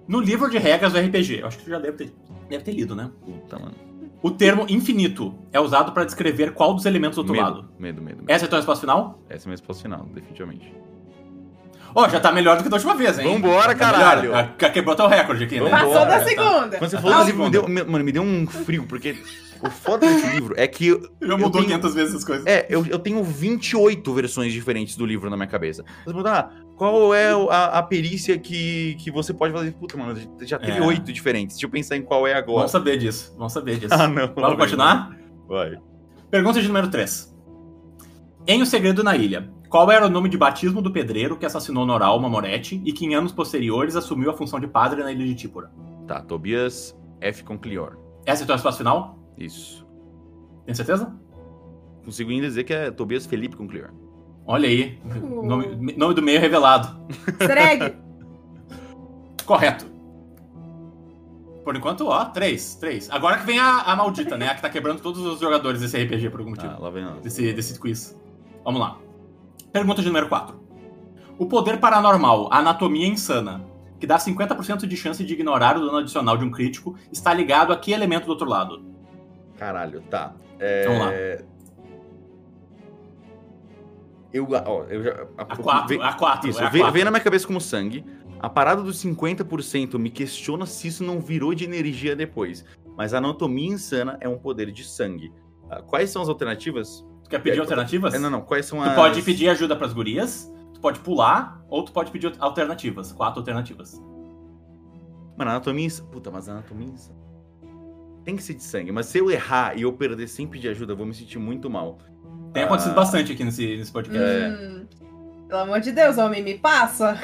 No 0.06 0.20
livro 0.20 0.50
de 0.50 0.58
regras 0.58 0.92
do 0.92 0.98
RPG, 0.98 1.40
eu 1.40 1.46
acho 1.46 1.58
que 1.58 1.64
tu 1.64 1.70
já 1.70 1.78
deve 1.78 1.96
ter, 1.96 2.14
deve 2.48 2.62
ter 2.62 2.72
lido, 2.72 2.94
né? 2.94 3.10
Puta, 3.24 3.58
mano. 3.58 3.74
O 4.22 4.30
termo 4.30 4.64
infinito 4.68 5.34
é 5.52 5.58
usado 5.60 5.92
para 5.92 6.04
descrever 6.04 6.52
qual 6.52 6.72
dos 6.74 6.86
elementos 6.86 7.16
do 7.16 7.20
outro 7.20 7.34
medo, 7.34 7.44
lado. 7.44 7.68
medo, 7.78 8.00
medo, 8.02 8.16
medo. 8.22 8.24
Essa 8.28 8.44
é 8.44 8.46
a 8.46 8.48
tua 8.48 8.58
resposta 8.58 8.80
final? 8.80 9.18
Essa 9.28 9.42
é 9.42 9.44
a 9.44 9.48
minha 9.48 9.52
resposta 9.56 9.82
final, 9.82 10.06
definitivamente. 10.14 10.74
Ó, 11.94 12.08
já 12.08 12.18
tá 12.18 12.32
melhor 12.32 12.56
do 12.56 12.62
que 12.64 12.68
da 12.68 12.76
última 12.76 12.94
vez, 12.96 13.18
hein? 13.18 13.24
Vambora, 13.34 13.68
Tá 13.68 13.74
caralho. 13.74 14.22
melhor. 14.32 14.54
Já 14.58 14.70
quebrou 14.70 14.96
teu 14.96 15.06
recorde 15.06 15.44
aqui, 15.44 15.60
né? 15.60 15.70
Vambora. 15.70 15.84
Passou 15.86 16.06
da 16.06 16.18
Tá. 16.18 16.24
segunda. 16.24 16.78
Quando 16.78 16.90
você 16.90 16.96
Ah, 16.96 17.00
falou 17.00 17.16
desse 17.18 17.30
livro, 17.32 17.44
segunda. 17.44 17.68
me 17.68 17.74
deu, 17.74 17.84
me- 17.86 17.92
mano, 17.92 18.04
me 18.04 18.12
deu 18.12 18.22
um 18.22 18.46
frio, 18.46 18.84
porque 18.86 19.16
o 19.66 19.70
foda 19.70 20.06
desse 20.06 20.26
livro 20.28 20.54
é 20.56 20.66
que 20.66 20.88
eu, 20.88 21.00
Já 21.22 21.36
mudou 21.36 21.50
tenho- 21.52 21.64
500 21.66 21.94
vezes 21.94 22.14
as 22.16 22.24
coisas. 22.24 22.46
é, 22.46 22.66
eu, 22.68 22.84
eu 22.86 22.98
tenho 22.98 23.22
28 23.22 24.12
versões 24.14 24.52
diferentes 24.52 24.96
do 24.96 25.04
livro 25.06 25.28
na 25.30 25.36
minha 25.36 25.46
cabeça. 25.48 25.82
Você 25.82 26.04
pergunta, 26.04 26.30
ah, 26.32 26.50
qual 26.76 27.14
é 27.14 27.30
a, 27.50 27.78
a 27.78 27.82
perícia 27.82 28.38
que, 28.38 28.94
que 28.96 29.10
você 29.10 29.32
pode 29.32 29.52
fazer? 29.52 29.72
Puta, 29.72 29.96
mano, 29.96 30.18
já 30.42 30.58
teve 30.58 30.78
É. 30.78 30.82
oito 30.82 31.12
diferentes. 31.12 31.56
Deixa 31.56 31.66
eu 31.66 31.70
pensar 31.70 31.96
em 31.96 32.02
qual 32.02 32.26
é 32.26 32.34
agora. 32.34 32.58
Vamos 32.58 32.72
saber 32.72 32.98
disso. 32.98 33.32
Vamos 33.36 33.52
saber 33.52 33.78
disso. 33.78 33.94
Ah, 33.98 34.08
não. 34.08 34.32
Vamos 34.34 34.56
continuar? 34.58 35.16
Vai. 35.48 35.78
Pergunta 36.30 36.60
de 36.60 36.66
número 36.66 36.88
3. 36.88 37.32
Em 38.46 38.60
O 38.60 38.66
Segredo 38.66 39.02
na 39.02 39.16
Ilha, 39.16 39.50
qual 39.70 39.90
era 39.90 40.06
o 40.06 40.10
nome 40.10 40.28
de 40.28 40.36
batismo 40.36 40.82
do 40.82 40.90
pedreiro 40.92 41.36
que 41.36 41.46
assassinou 41.46 41.86
Noralma 41.86 42.28
Moretti 42.28 42.80
e 42.84 42.92
que 42.92 43.06
em 43.06 43.14
anos 43.14 43.32
posteriores 43.32 43.96
assumiu 43.96 44.30
a 44.30 44.34
função 44.34 44.60
de 44.60 44.66
padre 44.66 45.02
na 45.02 45.10
Ilha 45.12 45.24
de 45.24 45.34
Típora? 45.34 45.70
Tá, 46.06 46.20
Tobias 46.20 46.94
F. 47.20 47.42
Conclior. 47.44 47.96
Essa 48.26 48.42
é 48.42 48.44
a 48.44 48.46
tua 48.46 48.56
resposta 48.56 48.78
final? 48.78 49.18
Isso. 49.36 49.86
Tem 50.64 50.74
certeza? 50.74 51.14
Consigo 52.04 52.30
ainda 52.30 52.46
dizer 52.46 52.64
que 52.64 52.72
é 52.72 52.90
Tobias 52.90 53.26
Felipe 53.26 53.56
Conclior. 53.56 53.90
Olha 54.46 54.68
aí. 54.68 54.98
Uh. 55.04 55.46
Nome, 55.46 55.94
nome 55.96 56.14
do 56.14 56.22
meio 56.22 56.40
revelado. 56.40 56.98
Easter 57.40 57.58
egg. 57.58 57.96
Correto. 59.44 59.86
Por 61.64 61.74
enquanto, 61.74 62.06
ó, 62.06 62.26
três, 62.26 62.74
três. 62.74 63.10
Agora 63.10 63.38
que 63.38 63.46
vem 63.46 63.58
a, 63.58 63.80
a 63.80 63.96
maldita, 63.96 64.36
né? 64.36 64.48
A 64.48 64.54
que 64.54 64.60
tá 64.60 64.68
quebrando 64.68 65.00
todos 65.00 65.24
os 65.24 65.40
jogadores 65.40 65.80
desse 65.80 65.96
RPG 65.96 66.28
por 66.28 66.40
algum 66.40 66.50
motivo. 66.50 66.74
Ah, 66.76 66.78
lá 66.78 66.90
vem 66.90 67.04
nós. 67.04 67.22
desse, 67.22 67.52
desse 67.54 67.80
quiz. 67.80 68.18
Vamos 68.62 68.80
lá. 68.80 68.98
Pergunta 69.72 70.02
de 70.02 70.08
número 70.08 70.28
4. 70.28 70.62
O 71.38 71.46
poder 71.46 71.78
paranormal, 71.80 72.48
a 72.52 72.58
anatomia 72.58 73.08
insana, 73.08 73.64
que 73.98 74.06
dá 74.06 74.18
50% 74.18 74.86
de 74.86 74.96
chance 74.96 75.24
de 75.24 75.32
ignorar 75.32 75.76
o 75.78 75.86
dano 75.86 75.98
adicional 75.98 76.36
de 76.36 76.44
um 76.44 76.50
crítico, 76.50 76.96
está 77.10 77.32
ligado 77.32 77.72
a 77.72 77.76
que 77.76 77.92
elemento 77.92 78.26
do 78.26 78.30
outro 78.30 78.48
lado? 78.48 78.93
Caralho, 79.56 80.00
tá. 80.02 80.34
É... 80.58 80.86
Vamos 80.86 81.00
lá. 81.00 81.12
Eu, 84.32 84.48
ó, 84.50 84.82
eu 84.84 85.02
já. 85.04 85.26
A 85.38 85.56
4, 85.56 86.02
a 86.02 86.12
4. 86.14 86.50
Isso, 86.50 86.60
é 86.60 86.66
a 86.66 86.68
veio, 86.68 86.82
4. 86.82 86.92
veio 86.92 87.04
na 87.04 87.10
minha 87.12 87.22
cabeça 87.22 87.46
como 87.46 87.60
sangue. 87.60 88.04
A 88.40 88.48
parada 88.50 88.82
dos 88.82 89.02
50% 89.02 89.96
me 89.96 90.10
questiona 90.10 90.66
se 90.66 90.88
isso 90.88 91.04
não 91.04 91.20
virou 91.20 91.54
de 91.54 91.64
energia 91.64 92.16
depois. 92.16 92.64
Mas 92.96 93.14
a 93.14 93.18
anatomia 93.18 93.72
insana 93.72 94.18
é 94.20 94.28
um 94.28 94.36
poder 94.36 94.72
de 94.72 94.84
sangue. 94.84 95.32
Ah, 95.70 95.80
quais 95.82 96.10
são 96.10 96.20
as 96.20 96.28
alternativas? 96.28 97.06
Tu 97.22 97.30
quer 97.30 97.38
pedir 97.40 97.60
alternativas? 97.60 98.12
É, 98.12 98.18
não, 98.18 98.28
não. 98.28 98.40
Quais 98.42 98.66
são 98.66 98.80
Tu 98.80 98.88
as. 98.88 98.94
pode 98.94 99.22
pedir 99.22 99.48
ajuda 99.48 99.76
pras 99.76 99.92
gurias, 99.92 100.52
tu 100.74 100.80
pode 100.80 100.98
pular, 100.98 101.64
ou 101.68 101.84
tu 101.84 101.92
pode 101.92 102.10
pedir 102.10 102.32
alternativas. 102.38 103.12
Quatro 103.12 103.40
alternativas. 103.40 104.00
Mano, 105.36 105.50
a 105.50 105.54
anatomia 105.54 105.86
insana. 105.86 106.08
Puta, 106.10 106.30
mas 106.30 106.48
a 106.48 106.52
anatomia 106.52 106.88
insana. 106.88 107.23
Tem 108.24 108.36
que 108.36 108.42
ser 108.42 108.54
de 108.54 108.62
sangue. 108.62 108.90
Mas 108.90 109.06
se 109.06 109.18
eu 109.18 109.30
errar 109.30 109.76
e 109.76 109.82
eu 109.82 109.92
perder 109.92 110.26
sem 110.28 110.46
pedir 110.46 110.68
ajuda, 110.68 110.92
eu 110.92 110.96
vou 110.96 111.04
me 111.06 111.12
sentir 111.14 111.38
muito 111.38 111.68
mal. 111.68 111.98
Tem 112.52 112.62
Ah. 112.62 112.66
acontecido 112.66 112.94
bastante 112.94 113.32
aqui 113.32 113.44
nesse, 113.44 113.76
nesse 113.76 113.92
podcast. 113.92 114.22
É. 114.24 114.48
Hum, 114.48 114.86
pelo 115.48 115.60
amor 115.60 115.80
de 115.80 115.92
Deus, 115.92 116.16
homem, 116.18 116.42
me 116.42 116.58
passa. 116.58 117.18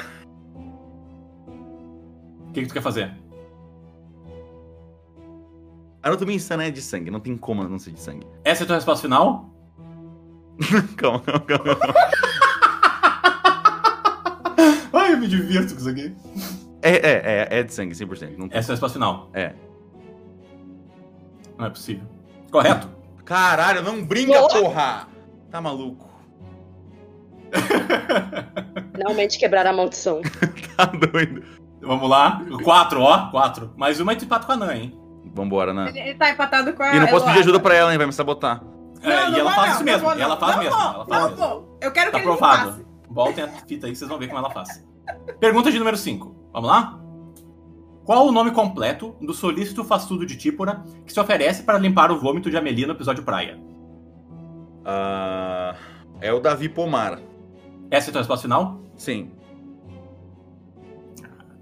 O 2.47 2.51
que, 2.53 2.61
que 2.61 2.67
tu 2.67 2.73
quer 2.73 2.81
fazer? 2.81 3.11
A 6.03 6.07
anatomia 6.09 6.35
insana 6.35 6.65
é 6.65 6.71
de 6.71 6.81
sangue. 6.81 7.09
Não 7.11 7.19
tem 7.19 7.37
como 7.37 7.63
não 7.63 7.79
ser 7.79 7.91
de 7.91 7.99
sangue. 7.99 8.25
Essa 8.43 8.63
é 8.63 8.65
a 8.65 8.67
tua 8.67 8.75
resposta 8.75 9.01
final? 9.03 9.49
calma, 10.97 11.19
calma, 11.21 11.39
calma. 11.45 11.77
Ai, 14.93 15.13
eu 15.13 15.17
me 15.17 15.27
divirto 15.27 15.73
com 15.73 15.79
isso 15.79 15.89
aqui. 15.89 16.13
É, 16.81 16.91
é, 16.91 17.21
é, 17.53 17.59
é 17.59 17.63
de 17.63 17.73
sangue, 17.73 17.93
100%. 17.95 18.37
Não. 18.37 18.47
Essa 18.51 18.71
é 18.71 18.73
a 18.73 18.75
resposta 18.75 18.93
final. 18.97 19.29
É. 19.33 19.53
Não 21.61 21.67
é 21.67 21.69
possível. 21.69 22.03
Correto? 22.51 22.89
Caralho, 23.23 23.83
não 23.83 24.03
brinca, 24.03 24.33
porra! 24.47 25.07
Tá 25.51 25.61
maluco? 25.61 26.09
Finalmente 28.95 29.37
quebrar 29.37 29.67
a 29.67 29.71
maldição. 29.73 30.21
Tá 30.75 30.85
doido. 30.85 31.43
Vamos 31.81 32.09
lá. 32.09 32.41
Quatro, 32.63 33.01
ó. 33.01 33.29
Quatro. 33.29 33.71
Mais 33.77 33.99
uma 33.99 34.13
e 34.13 34.15
tu 34.15 34.25
empata 34.25 34.47
com 34.47 34.53
a 34.53 34.57
Nan, 34.57 34.73
hein? 34.73 34.99
Vambora, 35.35 35.71
né? 35.73 35.89
Ele, 35.89 35.99
ele 35.99 36.15
tá 36.15 36.31
empatado 36.31 36.73
com 36.73 36.81
a. 36.81 36.95
E 36.95 36.99
não 36.99 37.07
posso 37.07 37.25
pedir 37.27 37.39
ajuda 37.39 37.59
pra 37.59 37.75
ela, 37.75 37.91
hein? 37.91 37.97
Vai 37.99 38.07
me 38.07 38.13
sabotar. 38.13 38.63
É, 39.03 39.07
Não, 39.07 39.27
e 39.27 39.31
não 39.31 39.39
ela 39.41 39.51
faz 39.51 39.67
não, 39.67 39.73
isso 39.75 39.77
não 39.83 39.85
mesmo. 39.85 40.07
E 40.13 40.21
ela 40.21 40.29
não. 40.33 40.39
faz 40.39 40.55
Não 40.55 40.63
mesmo. 40.63 40.79
Ela 40.79 41.05
faz 41.05 41.21
não 41.21 41.29
mesmo. 41.29 41.37
vou. 41.37 41.77
Eu 41.81 41.91
quero 41.91 42.11
Tá 42.11 42.19
que 42.19 42.27
ele 42.27 42.37
passe. 42.37 42.85
Voltem 43.07 43.43
a 43.43 43.47
fita 43.47 43.85
aí 43.85 43.91
que 43.91 43.97
vocês 43.99 44.09
vão 44.09 44.17
ver 44.17 44.25
como 44.27 44.39
ela 44.39 44.49
faz. 44.49 44.83
Pergunta 45.39 45.71
de 45.71 45.77
número 45.77 45.97
5. 45.97 46.35
Vamos 46.51 46.67
lá? 46.69 46.99
Qual 48.11 48.27
o 48.27 48.31
nome 48.33 48.51
completo 48.51 49.15
do 49.21 49.33
solícito 49.33 49.85
fastudo 49.85 50.25
de 50.25 50.35
Típora 50.35 50.83
que 51.05 51.13
se 51.13 51.17
oferece 51.21 51.63
para 51.63 51.77
limpar 51.77 52.11
o 52.11 52.19
vômito 52.19 52.51
de 52.51 52.57
Amelie 52.57 52.85
no 52.85 52.91
episódio 52.91 53.23
Praia? 53.23 53.57
Ah, 54.83 55.75
é 56.19 56.33
o 56.33 56.41
Davi 56.41 56.67
Pomar. 56.67 57.21
Essa 57.89 58.07
é 58.07 58.09
a 58.09 58.11
tua 58.11 58.19
resposta 58.19 58.41
final? 58.43 58.81
Sim, 58.97 59.31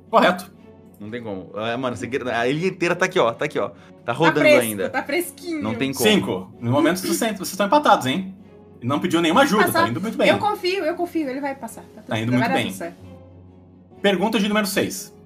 Correto. 0.09 0.51
não 0.99 1.11
tem 1.11 1.21
como. 1.21 1.51
Ah, 1.53 1.77
mano, 1.77 1.95
a 2.33 2.47
ilha 2.47 2.67
inteira 2.67 2.95
tá 2.95 3.05
aqui, 3.05 3.19
ó. 3.19 3.31
Tá 3.31 3.45
aqui, 3.45 3.59
ó. 3.59 3.69
Tá 3.69 3.75
Tá 4.05 4.13
rodando 4.13 4.39
fresco, 4.39 4.61
ainda. 4.61 4.89
Tá 4.89 5.03
fresquinho. 5.03 5.61
Não 5.61 5.75
tem 5.75 5.93
como. 5.93 6.09
Cinco. 6.09 6.51
No 6.59 6.71
momento 6.71 6.97
vocês 6.97 7.15
vocês 7.19 7.41
estão 7.51 7.67
empatados, 7.67 8.07
hein? 8.07 8.35
E 8.81 8.87
não 8.87 8.99
pediu 8.99 9.21
nenhuma 9.21 9.41
ajuda, 9.43 9.71
tá 9.71 9.87
indo 9.87 10.01
muito 10.01 10.17
bem. 10.17 10.29
Eu 10.29 10.39
confio, 10.39 10.83
eu 10.83 10.95
confio, 10.95 11.29
ele 11.29 11.41
vai 11.41 11.53
passar. 11.53 11.83
Tá, 11.93 12.01
tudo- 12.01 12.07
Tá 12.07 12.19
indo 12.19 12.31
muito 12.31 12.49
bem. 12.49 12.73
Pergunta 14.01 14.39
de 14.39 14.47
número 14.47 14.65
6. 14.65 15.18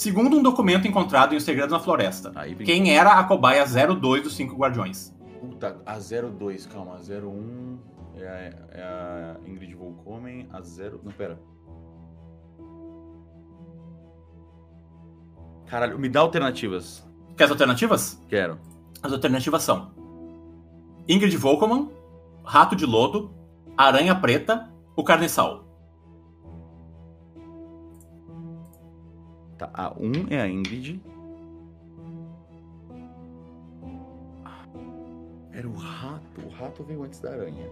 Segundo 0.00 0.38
um 0.38 0.42
documento 0.42 0.88
encontrado 0.88 1.34
em 1.34 1.36
O 1.36 1.40
Segredo 1.42 1.72
na 1.72 1.78
Floresta, 1.78 2.32
Aí, 2.34 2.54
quem 2.54 2.96
era 2.96 3.18
a 3.18 3.24
cobaia 3.24 3.66
02 3.66 4.22
dos 4.22 4.34
cinco 4.34 4.56
guardiões? 4.56 5.14
Puta, 5.38 5.76
a 5.84 5.98
02, 5.98 6.64
calma. 6.64 6.94
A 6.94 7.00
01 7.00 7.78
é 8.16 8.26
a, 8.26 8.78
é 8.78 8.82
a 8.82 9.36
Ingrid 9.46 9.74
Volkomen. 9.74 10.48
A 10.54 10.62
0. 10.62 11.02
Não, 11.04 11.12
pera. 11.12 11.38
Caralho, 15.66 15.98
me 15.98 16.08
dá 16.08 16.20
alternativas. 16.20 17.06
Quer 17.36 17.44
as 17.44 17.50
alternativas? 17.50 18.22
Quero. 18.26 18.58
As 19.02 19.12
alternativas 19.12 19.62
são 19.62 19.92
Ingrid 21.06 21.36
Volkoman, 21.36 21.90
Rato 22.42 22.74
de 22.74 22.86
Lodo, 22.86 23.34
Aranha 23.76 24.14
Preta, 24.14 24.72
o 24.96 25.04
Carniçal. 25.04 25.69
Tá, 29.60 29.68
a 29.74 29.92
1 29.92 30.28
é 30.30 30.40
a 30.40 30.48
Ingrid. 30.48 31.02
Era 35.52 35.68
o 35.68 35.74
rato. 35.74 36.40
O 36.46 36.48
rato 36.48 36.82
veio 36.82 37.02
antes 37.04 37.20
da 37.20 37.30
aranha. 37.32 37.68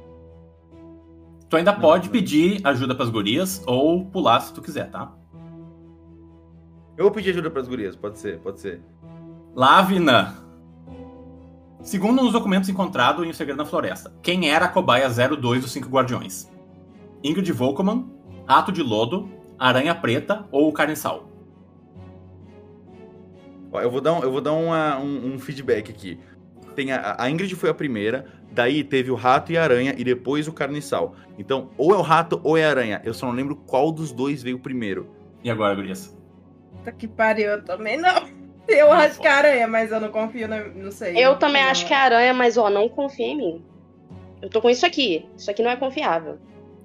Tu 1.48 1.56
ainda 1.56 1.72
Não, 1.72 1.80
pode 1.80 2.04
não. 2.08 2.12
pedir 2.12 2.60
ajuda 2.62 2.94
pras 2.94 3.08
gurias 3.08 3.62
ou 3.66 4.04
pular 4.04 4.38
se 4.40 4.52
tu 4.52 4.60
quiser, 4.60 4.90
tá? 4.90 5.10
Eu 6.94 7.04
vou 7.04 7.10
pedir 7.10 7.30
ajuda 7.30 7.50
pras 7.50 7.66
gurias, 7.66 7.96
pode 7.96 8.18
ser, 8.18 8.38
pode 8.40 8.60
ser. 8.60 8.82
Lavina. 9.54 10.34
Segundo 11.80 12.20
um 12.20 12.24
dos 12.24 12.32
documentos 12.34 12.68
encontrados 12.68 13.24
em 13.24 13.30
O 13.30 13.34
Segredo 13.34 13.56
na 13.56 13.64
Floresta, 13.64 14.12
quem 14.20 14.50
era 14.50 14.66
a 14.66 14.68
cobaia 14.68 15.08
02 15.08 15.62
dos 15.62 15.72
cinco 15.72 15.88
guardiões? 15.88 16.50
Ingrid 17.24 17.50
Volkoman, 17.50 18.04
Rato 18.46 18.70
de 18.72 18.82
Lodo, 18.82 19.30
Aranha 19.58 19.94
Preta 19.94 20.46
ou 20.52 20.68
o 20.68 20.72
Carniçal? 20.72 21.27
Ó, 23.72 23.80
eu 23.80 23.90
vou 23.90 24.00
dar, 24.00 24.14
um, 24.14 24.22
eu 24.22 24.30
vou 24.30 24.40
dar 24.40 24.52
uma- 24.52 24.98
um, 24.98 25.34
um 25.34 25.38
feedback 25.38 25.90
aqui. 25.90 26.18
Tem 26.74 26.92
a, 26.92 27.16
a 27.18 27.30
Ingrid 27.30 27.54
foi 27.56 27.68
a 27.70 27.74
primeira, 27.74 28.26
daí 28.52 28.84
teve 28.84 29.10
o 29.10 29.14
rato 29.14 29.50
e 29.52 29.58
a 29.58 29.62
aranha 29.62 29.94
e 29.98 30.04
depois 30.04 30.46
o 30.48 30.52
carniçal. 30.52 31.14
Então, 31.38 31.70
ou 31.76 31.92
é 31.92 31.96
o 31.96 32.02
rato 32.02 32.40
ou 32.44 32.56
é 32.56 32.64
a 32.64 32.70
aranha. 32.70 33.00
Eu 33.04 33.12
só 33.12 33.26
não 33.26 33.32
lembro 33.34 33.56
qual 33.56 33.90
dos 33.90 34.12
dois 34.12 34.42
veio 34.42 34.58
primeiro. 34.58 35.08
E 35.42 35.50
agora, 35.50 35.74
gurias? 35.74 36.16
Puta 36.76 36.92
que 36.92 37.08
pariu, 37.08 37.48
eu 37.50 37.64
também 37.64 37.96
não. 37.96 38.28
Eu 38.68 38.92
acho 38.92 39.18
que 39.18 39.26
é 39.26 39.30
aranha, 39.30 39.66
mas 39.66 39.90
eu 39.90 39.98
não 39.98 40.10
confio, 40.10 40.46
na, 40.46 40.60
não 40.68 40.90
sei. 40.90 41.16
Eu 41.16 41.36
também 41.36 41.62
acho 41.62 41.86
que 41.86 41.92
é 41.94 41.96
aranha, 41.96 42.34
mas 42.34 42.56
ó, 42.58 42.68
não 42.68 42.86
confia 42.88 43.26
em 43.26 43.36
mim. 43.36 43.64
Eu 44.42 44.50
tô 44.50 44.60
com 44.60 44.68
isso 44.68 44.84
aqui. 44.84 45.26
Isso 45.36 45.50
aqui 45.50 45.62
não 45.62 45.70
é 45.70 45.76
confiável. 45.76 46.38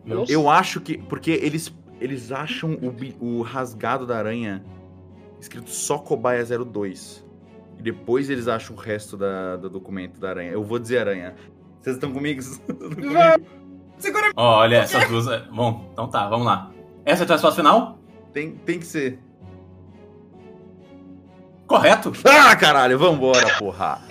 Não 0.06 0.24
Eu 0.30 0.50
acho 0.50 0.80
que. 0.80 0.98
Porque 0.98 1.32
eles, 1.32 1.74
eles 2.00 2.32
acham 2.32 2.78
o, 3.22 3.26
o 3.40 3.42
rasgado 3.42 4.08
da 4.08 4.18
aranha 4.18 4.64
escrito 5.44 5.70
só 5.70 5.98
cobaia 5.98 6.44
02. 6.46 7.24
E 7.78 7.82
depois 7.84 8.30
eles 8.30 8.48
acham 8.48 8.76
o 8.76 8.80
resto 8.80 9.18
da, 9.18 9.58
do 9.58 9.70
documento 9.70 10.20
da 10.20 10.30
aranha. 10.30 10.52
Eu 10.52 10.64
vou 10.64 10.80
dizer 10.80 11.00
aranha. 11.00 11.36
Vocês 11.82 11.96
estão 11.98 12.12
comigo? 12.14 12.42
Vocês 12.42 12.60
estão 12.60 12.78
comigo? 12.90 13.14
Segura 13.98 14.32
Ó, 14.36 14.60
olha, 14.60 14.78
essas 14.78 15.08
duas. 15.08 15.28
é- 15.28 15.40
Bom, 15.52 15.90
então 15.94 16.08
tá, 16.10 16.28
vamos 16.28 16.46
lá. 16.46 16.72
Essa 17.06 17.22
é 17.22 17.26
a 17.26 17.28
tua 17.28 17.36
resposta 17.36 17.62
final? 17.62 18.00
Tem, 18.32 18.52
tem 18.56 18.80
que 18.80 18.86
ser. 18.86 19.20
Correto. 21.68 22.12
Ah, 22.26 22.56
caralho, 22.56 22.98
vambora, 23.00 23.58
porra. 23.58 24.02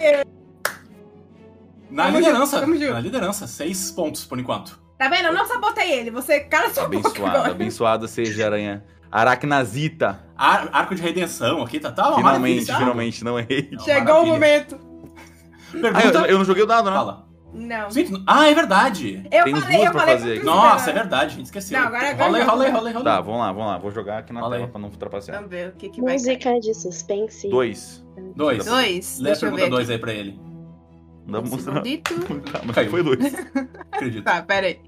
Na 1.91 2.05
Tamo 2.07 2.19
liderança. 2.19 2.65
junto. 2.67 2.93
Na 2.93 3.01
liderança. 3.01 3.47
Seis 3.47 3.91
pontos 3.91 4.25
por 4.25 4.39
enquanto. 4.39 4.81
Tá 4.99 5.09
vendo? 5.09 5.27
Eu 5.27 5.35
não 5.35 5.47
sabotei 5.47 5.93
ele. 5.93 6.11
Você 6.11 6.41
cala 6.41 6.71
sua 6.71 6.85
boca 6.89 7.09
Abençoado, 7.09 7.37
agora. 7.37 7.51
abençoado 7.51 8.09
seja 8.09 8.47
aranha. 8.47 8.85
Aracnazita. 9.13 10.25
Ar- 10.37 10.71
arco 10.73 10.95
de 10.95 11.03
redenção 11.03 11.63
aqui, 11.63 11.79
tá? 11.79 11.93
Tá 11.93 12.09
uma 12.09 12.17
finalmente, 12.17 12.43
maravilha, 12.43 12.67
tá? 12.73 12.79
finalmente, 12.79 13.25
não 13.25 13.39
errei. 13.39 13.69
Não, 13.71 13.85
Chegou 13.85 14.01
o 14.03 14.27
maravilha. 14.27 14.33
momento. 14.33 14.81
Ah, 15.75 15.79
Pergunta. 15.81 16.19
eu, 16.19 16.25
eu 16.27 16.39
não 16.39 16.45
joguei 16.45 16.63
o 16.63 16.67
dado, 16.67 16.91
né? 16.91 16.97
Fala. 16.97 17.29
Não. 17.55 17.91
Sim, 17.91 18.05
tu- 18.05 18.25
Ah, 18.27 18.49
é 18.49 18.55
verdade. 18.55 19.23
Eu 19.31 19.45
Tem 19.45 19.55
falei, 19.55 19.77
duas 19.77 19.87
eu 19.87 19.93
pra 19.93 20.01
falei 20.01 20.15
fazer 20.19 20.33
aqui. 20.39 20.45
Nossa, 20.47 20.91
é 20.91 20.93
verdade, 20.95 21.27
a 21.27 21.37
gente 21.37 21.45
esqueceu. 21.47 21.79
Não, 21.79 21.87
agora- 21.87 22.11
agora 22.11 22.25
rola 22.25 22.39
aí, 22.39 22.45
rola 22.45 22.65
aí, 22.65 22.71
rola 22.73 22.89
aí, 22.89 22.95
rola 22.95 23.11
aí. 23.11 23.17
Tá, 23.17 23.21
vamos 23.21 23.41
lá, 23.41 23.53
vamos 23.53 23.67
lá. 23.69 23.79
Vou 23.79 23.91
jogar 23.91 24.19
aqui 24.19 24.33
na 24.33 24.41
Fala 24.41 24.55
tela 24.55 24.67
aí. 24.67 24.71
pra 24.73 24.81
não 24.81 24.91
trapacear. 24.91 25.37
Vamos 25.37 25.51
ver 25.51 25.69
o 25.69 25.73
que, 25.73 25.89
que 25.91 26.01
vai 26.01 26.15
cair. 26.17 26.27
Música 26.35 26.61
de 26.61 26.75
suspense. 26.75 27.49
Dois. 27.51 28.03
Dois. 28.35 28.65
Dois. 28.65 29.19
Lê 29.19 29.29
a 29.29 29.33
Deixa 29.33 29.47
ver. 29.47 29.53
pergunta 29.57 29.71
dois 29.77 29.85
aqui. 29.89 29.93
aí 29.93 29.99
pra 29.99 30.13
ele. 30.15 30.41
Não 31.27 31.33
dá 31.33 31.41
pra 31.43 31.51
mostrar. 31.51 31.73
segundito. 31.75 32.15
Calma, 32.51 32.73
Caiu. 32.75 32.91
foi 32.91 33.03
dois. 33.03 33.35
Acredito. 33.93 34.25
Tá, 34.25 34.43
pera 34.43 34.67
aí. 34.69 34.81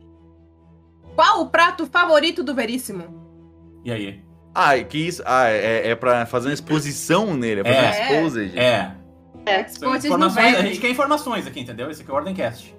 Qual 1.14 1.42
o 1.42 1.48
prato 1.50 1.86
favorito 1.86 2.42
do 2.42 2.54
Veríssimo? 2.54 3.23
E 3.84 3.92
aí? 3.92 4.22
Ah, 4.54 4.78
que 4.78 4.98
isso? 4.98 5.22
Ah, 5.26 5.48
é, 5.48 5.90
é 5.90 5.94
pra 5.94 6.24
fazer 6.26 6.48
uma 6.48 6.54
exposição 6.54 7.34
nele, 7.36 7.60
é 7.60 7.64
pra 7.64 7.74
fazer 7.74 7.86
É. 7.86 7.90
um 7.90 8.26
exposed. 8.26 8.58
É. 8.58 8.92
É. 9.46 9.60
Exposed 9.62 10.06
Informações, 10.06 10.56
a 10.56 10.62
gente 10.62 10.78
quer 10.80 10.88
informações 10.90 11.46
aqui, 11.46 11.60
entendeu? 11.60 11.90
Esse 11.90 12.02
aqui 12.02 12.10
é 12.10 12.14
o 12.14 12.16
Ordencast. 12.16 12.74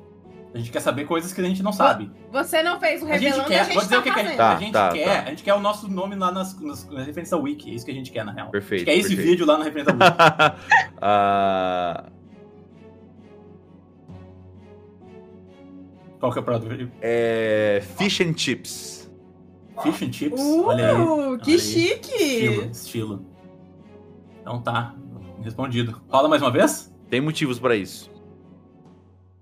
A 0.53 0.57
gente 0.57 0.72
quer 0.72 0.80
saber 0.80 1.03
coisas 1.03 1.34
que 1.34 1.41
a 1.41 1.44
gente 1.44 1.61
não 1.61 1.73
sabe. 1.73 2.10
Você 2.32 2.64
não 2.64 2.80
fez 2.80 3.03
o 3.03 3.06
A 3.07 3.18
gente 3.18 3.23
revelando, 3.26 3.49
quer. 3.49 3.60
a 3.60 3.64
gente 3.65 3.73
Vou 3.73 3.84
dizer 3.84 3.95
tá 3.95 3.99
o 3.99 4.03
que, 4.03 4.11
que 4.14 4.19
a 4.19 4.23
gente. 4.23 4.38
Tá, 4.38 4.56
a 4.56 4.60
gente 4.60 4.72
tá, 4.72 4.90
quer. 4.90 5.03
tá. 5.06 5.23
A 5.23 5.30
gente 5.32 5.44
quer 5.44 5.53
o 5.53 5.60
nosso 5.60 5.91
nome 5.91 6.15
lá 6.15 6.32
nas, 6.32 6.57
nas, 6.61 6.90
na 6.90 7.03
referência 7.03 7.36
da 7.38 7.44
Wiki. 7.44 7.69
É 7.69 7.73
isso 7.73 7.84
que 7.86 7.91
a 7.91 7.94
gente 7.94 8.10
quer, 8.10 8.23
na 8.23 8.32
real. 8.32 8.49
Perfeito. 8.52 8.84
a 8.84 8.86
gente 8.86 8.86
quer 8.86 8.99
esse 8.99 9.10
perfeito. 9.10 9.30
vídeo 9.32 9.45
lá 9.45 9.57
na 9.57 9.65
referência 9.65 9.94
da 9.94 10.06
Wiki. 10.06 10.61
Ah, 11.02 12.06
Qual 16.22 16.32
que 16.32 16.40
é 16.40 16.41
o 16.41 16.45
prato? 16.45 16.68
é. 17.02 17.84
Fish 17.98 18.22
and 18.22 18.34
chips. 18.38 18.94
Fish 19.84 20.02
and 20.03 20.14
chips? 20.14 20.41
Olha 20.41 20.89
aí. 20.91 20.95
Uh, 21.02 21.38
que 21.38 21.52
Olha 21.52 21.53
aí. 21.53 21.60
chique! 21.60 22.14
Estilo, 22.23 22.72
estilo. 22.72 23.26
Então 24.41 24.61
tá. 24.61 24.95
Respondido. 25.43 26.02
Rola 26.10 26.30
mais 26.30 26.41
uma 26.41 26.52
vez? 26.52 26.93
Tem 27.10 27.19
motivos 27.22 27.60
pra 27.60 27.76
isso. 27.76 28.10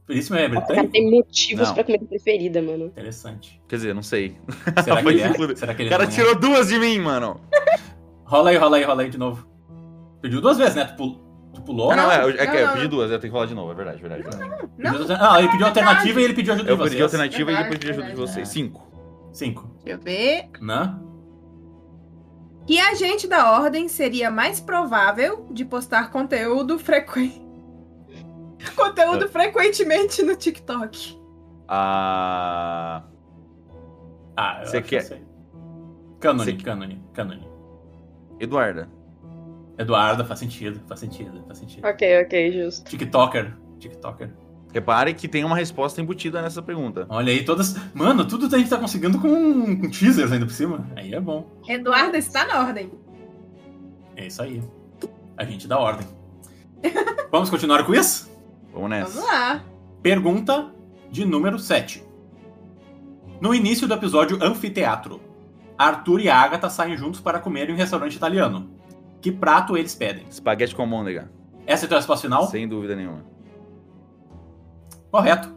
Veríssimo 0.08 0.38
é 0.38 0.48
O 0.48 0.52
cara 0.52 0.60
britânico? 0.66 0.92
tem 0.92 1.10
motivos 1.12 1.68
Não. 1.68 1.74
pra 1.76 1.84
comida 1.86 2.06
preferida, 2.06 2.62
mano. 2.62 2.86
Interessante. 2.88 3.62
Quer 3.70 3.76
dizer, 3.78 3.96
não 3.96 4.04
sei. 4.04 4.36
Será 4.84 4.98
que 5.00 5.04
Mas 5.04 5.14
ele 5.16 5.22
é? 5.52 5.56
Será 5.56 5.74
que 5.74 5.82
O 5.82 5.84
ele 5.84 5.90
cara 5.90 6.04
não 6.04 6.12
é? 6.12 6.14
tirou 6.14 6.36
duas 6.36 6.68
de 6.68 6.78
mim, 6.78 7.00
mano. 7.00 7.40
Rola 8.26 8.50
aí, 8.50 8.58
rola 8.58 8.78
aí, 8.78 8.84
rola 8.84 9.02
aí 9.04 9.10
de 9.10 9.18
novo. 9.18 9.48
Pediu 10.22 10.42
duas 10.42 10.58
vezes, 10.58 10.76
né? 10.76 10.86
Tu, 10.86 10.96
pul- 10.96 11.22
tu 11.54 11.62
pulou? 11.62 11.92
Ah, 11.92 11.96
não, 11.96 12.12
é, 12.12 12.16
é 12.16 12.20
não, 12.22 12.32
que 12.32 12.46
não, 12.46 12.54
eu 12.56 12.66
não. 12.68 12.74
pedi 12.74 12.88
duas, 12.88 13.12
eu 13.12 13.20
tenho 13.20 13.32
que 13.32 13.36
rolar 13.36 13.46
de 13.48 13.54
novo, 13.54 13.72
é 13.72 13.76
Ah. 19.34 19.36
Cinco. 19.36 19.68
Deixa 19.84 20.00
eu 20.00 20.04
ver. 20.04 20.50
Né? 20.62 21.00
Que 22.66 22.80
agente 22.80 23.28
da 23.28 23.52
ordem 23.60 23.88
seria 23.90 24.32
mais 24.32 24.62
provável 24.62 25.48
de 25.52 25.66
postar 25.66 26.12
conteúdo 26.12 26.80
frequente. 26.80 27.42
conteúdo 28.76 29.28
frequentemente 29.28 30.24
no 30.24 30.36
TikTok. 30.36 31.20
Ah. 31.68 33.04
Ah, 34.38 34.60
eu 34.62 34.68
Você 34.68 34.82
quer- 34.82 35.08
que. 35.10 35.24
Cânone, 36.20 36.52
Você- 36.52 36.64
cânone, 36.64 37.04
cânone. 37.14 37.48
Eduarda. 38.40 38.90
Eduarda, 39.78 40.24
faz 40.24 40.40
sentido, 40.40 40.80
faz 40.88 41.00
sentido, 41.00 41.44
faz 41.46 41.58
sentido. 41.58 41.86
Ok, 41.86 42.22
ok, 42.22 42.52
justo. 42.52 42.90
TikToker, 42.90 43.58
TikToker. 43.80 44.32
Repare 44.74 45.14
que 45.14 45.28
tem 45.28 45.44
uma 45.44 45.56
resposta 45.56 46.02
embutida 46.02 46.42
nessa 46.42 46.60
pergunta. 46.60 47.06
Olha 47.08 47.32
aí, 47.32 47.46
todas. 47.46 47.76
Mano, 47.94 48.26
tudo 48.26 48.54
a 48.54 48.58
gente 48.58 48.70
tá 48.70 48.78
conseguindo 48.78 49.20
com, 49.20 49.80
com 49.80 49.90
teasers 49.92 50.32
ainda 50.32 50.48
por 50.48 50.52
cima. 50.52 50.88
Aí 50.96 51.14
é 51.14 51.20
bom. 51.20 51.48
Eduardo 51.70 52.18
está 52.18 52.46
na 52.48 52.60
ordem. 52.62 52.92
É 54.16 54.26
isso 54.26 54.42
aí. 54.42 54.64
A 55.38 55.46
gente 55.46 55.68
dá 55.68 55.78
ordem. 55.78 56.08
Vamos 57.32 57.52
continuar 57.52 57.82
o 57.82 57.86
quiz? 57.86 58.32
Vamos 58.74 58.90
nessa. 58.90 59.12
Vamos 59.12 59.30
lá. 59.30 59.64
Pergunta 60.02 60.72
de 61.12 61.24
número 61.24 61.60
7. 61.60 62.04
No 63.40 63.54
início 63.54 63.88
do 63.88 63.94
episódio 63.94 64.40
Anfiteatro, 64.42 65.22
Arthur 65.78 66.20
e 66.22 66.30
Agatha 66.30 66.70
saem 66.70 66.98
juntos 66.98 67.20
para 67.20 67.40
comer 67.40 67.70
em 67.70 67.74
um 67.74 67.78
restaurante 67.78 68.16
italiano. 68.16 68.72
Que 69.22 69.32
prato 69.32 69.78
eles 69.78 69.94
pedem? 69.94 70.26
Espaguete 70.30 70.74
com 70.74 70.82
almôndega. 70.82 71.32
Essa 71.68 71.86
é 71.86 71.86
a 71.86 71.90
tua 71.90 71.98
resposta 71.98 72.28
final? 72.28 72.48
Sem 72.48 72.68
dúvida 72.68 72.96
nenhuma. 72.96 73.24
Correto. 75.14 75.48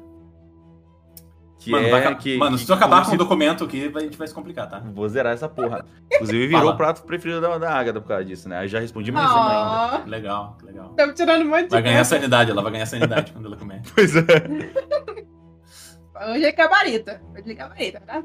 Que 1.59 1.70
mano, 1.70 1.87
é 1.87 1.91
vai 1.91 2.15
que, 2.16 2.37
mano, 2.37 2.57
que- 2.57 2.61
se 2.61 2.66
tu 2.66 2.74
acabar 2.74 3.07
com 3.07 3.15
o 3.15 3.16
documento 3.16 3.65
aqui, 3.65 3.91
a 3.93 4.01
gente 4.01 4.19
vai 4.19 4.28
se 4.28 4.35
complicar, 4.35 4.69
tá? 4.69 4.81
Vou 4.93 5.09
zerar 5.09 5.33
essa 5.33 5.49
porra. 5.49 5.83
Inclusive 6.12 6.47
virou 6.47 6.61
Fala. 6.61 6.74
o 6.74 6.77
prato 6.77 7.03
preferido 7.05 7.41
da, 7.41 7.57
da 7.57 7.73
Agatha 7.73 7.99
por 7.99 8.09
causa 8.09 8.24
disso, 8.27 8.51
né? 8.51 8.59
Aí 8.59 8.69
já 8.69 8.78
respondi 8.78 9.11
mais 9.11 9.31
uma 9.31 9.95
ainda. 9.95 10.11
Legal, 10.11 10.59
legal. 10.62 10.91
estamos 10.91 11.15
tirando 11.15 11.43
um 11.43 11.49
monte 11.49 11.62
de 11.62 11.70
Vai 11.70 11.81
ganhar 11.83 12.05
sanidade, 12.05 12.51
ela 12.51 12.62
vai 12.62 12.70
ganhar 12.70 12.85
sanidade 12.85 13.33
quando 13.33 13.47
ela 13.47 13.57
comer. 13.57 13.81
Pois 13.95 14.15
é. 14.15 14.23
Hoje 16.33 16.45
é 16.45 16.53
gabarita. 16.53 17.23
Hoje 17.35 17.51
é 17.51 17.55
gabarita, 17.55 18.01
tá? 18.01 18.23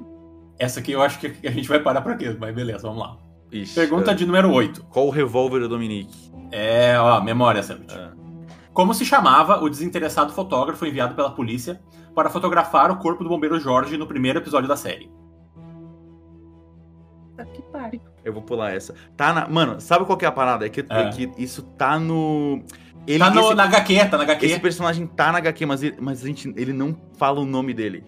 Essa 0.60 0.82
aqui 0.82 0.92
eu 0.92 1.02
acho 1.02 1.18
que 1.18 1.48
a 1.48 1.52
gente 1.52 1.70
vai 1.70 1.80
parar 1.80 2.02
por 2.02 2.12
aqui, 2.12 2.30
mas 2.38 2.54
beleza, 2.54 2.82
vamos 2.82 3.00
lá. 3.00 3.18
Ixi, 3.50 3.74
Pergunta 3.74 4.12
é. 4.12 4.14
de 4.14 4.26
número 4.26 4.52
8. 4.52 4.84
Qual 4.84 5.08
o 5.08 5.10
revólver 5.10 5.62
do 5.62 5.70
Dominique? 5.70 6.30
É, 6.52 7.00
ó, 7.00 7.22
memória. 7.22 7.62
Ah, 7.90 8.12
Como 8.74 8.94
se 8.94 9.06
chamava 9.06 9.62
o 9.62 9.70
desinteressado 9.70 10.32
fotógrafo 10.32 10.86
enviado 10.86 11.14
pela 11.16 11.32
polícia 11.32 11.82
para 12.16 12.30
fotografar 12.30 12.90
o 12.92 12.98
corpo 12.98 13.24
do 13.24 13.30
bombeiro 13.30 13.60
Jorge 13.60 13.98
no 13.98 14.08
primeiro 14.08 14.40
episódio 14.40 14.68
da 14.68 14.78
série? 14.78 15.12
Tá 17.36 17.46
que 17.46 17.62
pariu. 17.64 18.02
eu 18.24 18.34
vou 18.34 18.42
pular 18.42 18.74
essa. 18.74 18.94
Tá 19.18 19.34
na. 19.34 19.48
Mano, 19.48 19.80
sabe 19.82 20.06
qual 20.06 20.18
que 20.18 20.26
é 20.26 20.28
a 20.28 20.32
parada? 20.32 20.66
É 20.66 20.70
que, 20.70 20.82
é 20.82 20.86
É. 20.90 21.10
que 21.10 21.32
isso 21.38 21.64
tá 21.64 22.00
no. 22.00 22.64
Ele, 23.08 23.20
tá 23.20 23.32
no, 23.32 23.42
esse, 23.42 23.56
na 23.56 23.64
HQ, 23.64 24.06
tá 24.10 24.18
na 24.18 24.24
HQ. 24.24 24.46
esse 24.46 24.60
personagem 24.60 25.08
tá 25.08 25.32
na 25.32 25.40
HQ, 25.40 25.66
mas, 25.66 25.82
ele, 25.82 25.98
mas 26.00 26.24
a 26.24 26.28
gente, 26.28 26.54
ele 26.56 26.72
não 26.72 26.96
fala 27.18 27.40
o 27.40 27.46
nome 27.46 27.74
dele. 27.74 28.04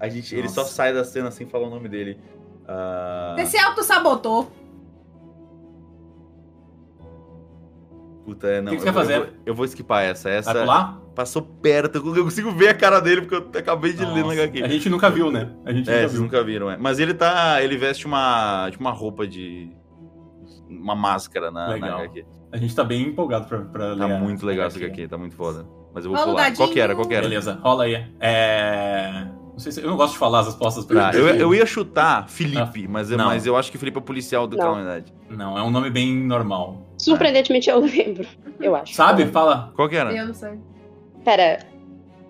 A 0.00 0.08
gente, 0.08 0.34
ele 0.34 0.48
só 0.48 0.64
sai 0.64 0.92
da 0.94 1.04
cena 1.04 1.30
sem 1.30 1.46
falar 1.46 1.66
o 1.68 1.70
nome 1.70 1.88
dele. 1.88 2.18
Ah, 2.66 3.36
Você 3.38 3.46
se 3.46 3.58
auto-sabotou. 3.58 4.50
Puta, 8.24 8.46
é, 8.46 8.60
não. 8.60 8.72
O 8.72 8.76
que 8.76 8.82
que 8.82 8.82
você 8.82 8.88
eu, 8.88 8.92
quer 8.92 8.92
vou- 8.92 9.02
fazer? 9.02 9.14
Eu 9.16 9.20
vou, 9.26 9.34
eu 9.46 9.54
vou 9.54 9.64
skipar 9.66 10.02
essa. 10.04 10.28
Essa 10.30 10.52
Vai 10.52 10.62
pular? 10.62 10.98
passou 11.14 11.42
perto. 11.42 11.98
Eu 12.16 12.24
consigo 12.24 12.50
ver 12.52 12.68
a 12.68 12.74
cara 12.74 13.00
dele 13.00 13.22
porque 13.22 13.34
eu 13.34 13.60
acabei 13.60 13.92
de 13.92 14.04
ler 14.04 14.22
no 14.22 14.28
Nossa, 14.28 14.42
HQ. 14.42 14.62
A 14.62 14.68
gente 14.68 14.88
nunca 14.88 15.10
viu, 15.10 15.30
né? 15.30 15.50
A 15.64 15.72
gente 15.72 15.90
É, 15.90 15.96
nunca 16.02 16.08
viu. 16.08 16.20
nunca 16.22 16.44
viram, 16.44 16.70
é. 16.70 16.76
Mas 16.76 16.98
ele 16.98 17.14
tá. 17.14 17.62
Ele 17.62 17.76
veste 17.76 18.06
uma. 18.06 18.68
Tipo, 18.70 18.82
uma 18.82 18.92
roupa 18.92 19.26
de. 19.26 19.70
Uma 20.68 20.94
máscara 20.94 21.50
na, 21.50 21.66
na 21.68 21.72
Legal. 21.74 21.98
HQ. 22.00 22.24
A 22.50 22.56
gente 22.56 22.74
tá 22.74 22.82
bem 22.84 23.02
empolgado 23.08 23.46
pra, 23.46 23.58
pra 23.60 23.96
Tá 23.96 24.06
ler 24.06 24.18
muito 24.20 24.44
legal 24.46 24.66
essa 24.66 24.78
HQ, 24.78 25.08
tá 25.08 25.18
muito 25.18 25.34
foda. 25.36 25.66
Mas 25.94 26.04
eu 26.04 26.10
vou 26.10 26.18
Rola 26.20 26.32
pular. 26.32 26.56
Qual 26.56 26.68
que 26.70 26.80
era? 26.80 26.88
dadinho. 26.88 26.96
Qual 27.04 27.08
que 27.08 27.14
era? 27.14 27.22
Beleza, 27.28 27.58
rola 27.62 27.84
aí. 27.84 28.06
É... 28.20 29.26
Não 29.52 29.58
sei 29.58 29.70
se... 29.72 29.82
Eu 29.82 29.90
não 29.90 29.96
gosto 29.98 30.14
de 30.14 30.18
falar 30.18 30.40
as 30.40 30.46
respostas. 30.46 30.84
pra 30.86 31.10
Tá, 31.12 31.18
eu, 31.18 31.28
eu 31.28 31.54
ia 31.54 31.66
chutar 31.66 32.26
Felipe, 32.28 32.88
mas, 32.88 33.10
eu, 33.10 33.18
mas 33.18 33.44
eu 33.46 33.54
acho 33.54 33.70
que 33.70 33.76
Felipe 33.76 33.98
é 33.98 34.00
policial 34.00 34.46
do 34.46 34.56
Não. 34.56 34.64
Calamidade. 34.64 35.12
Não, 35.28 35.58
é 35.58 35.62
um 35.62 35.70
nome 35.70 35.90
bem 35.90 36.14
normal. 36.24 36.91
Surpreendentemente 37.04 37.68
eu 37.68 37.80
lembro, 37.80 38.26
eu 38.60 38.74
acho. 38.76 38.94
Sabe? 38.94 39.26
Fala. 39.26 39.72
Qual 39.74 39.88
que 39.88 39.96
era? 39.96 40.12
Eu 40.14 40.26
não 40.26 40.34
sei. 40.34 40.58
Pera, 41.24 41.58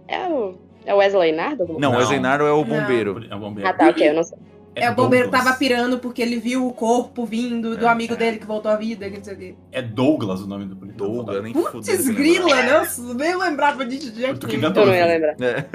é 0.09 0.27
o, 0.29 0.55
é 0.85 0.95
o 0.95 0.99
Wesley 0.99 1.33
Nardo? 1.33 1.67
Não, 1.79 1.79
Não. 1.93 1.97
o 1.99 2.01
Exenaro 2.01 2.45
é 2.47 2.53
o 2.53 2.65
bombeiro. 2.65 3.25
É 3.31 3.35
um 3.35 3.41
bombeiro. 3.41 3.69
Ah, 3.69 3.73
tá, 3.73 3.89
ok, 3.89 4.09
eu 4.09 4.15
não 4.15 4.23
sei. 4.23 4.39
É, 4.75 4.91
o 4.91 4.95
bombeiro 4.95 5.27
Douglas. 5.27 5.45
tava 5.45 5.59
pirando 5.59 5.99
porque 5.99 6.23
ele 6.23 6.39
viu 6.41 6.67
o 6.67 6.73
corpo 6.73 7.27
vindo 7.27 7.77
do 7.77 7.85
É, 7.85 7.89
amigo 7.91 8.15
é. 8.15 8.17
dele 8.17 8.39
que 8.39 8.47
voltou 8.47 8.71
à 8.71 8.77
vida, 8.77 9.09
que 9.11 9.19
não 9.19 9.25
sei 9.25 9.35
o 9.35 9.39
quê. 9.39 9.55
É 9.71 9.83
Douglas 9.83 10.41
o 10.41 10.47
nome 10.47 10.65
do 10.65 10.75
policial. 10.77 11.11
Douglas, 11.11 11.43
nem 11.43 11.53
Putz, 11.53 12.09
grila, 12.09 12.63
nossa, 12.63 13.15
nem 13.15 13.37
lembrava 13.37 13.85
disso 13.85 14.11
de 14.11 14.23
jeito 14.23 14.41
Tu 14.41 14.47
que 14.47 14.57
inventou. 14.57 14.85
Eu 14.85 14.89
não 14.89 14.95
ia 14.95 15.07
lembrar. 15.07 15.37
É. 15.43 15.67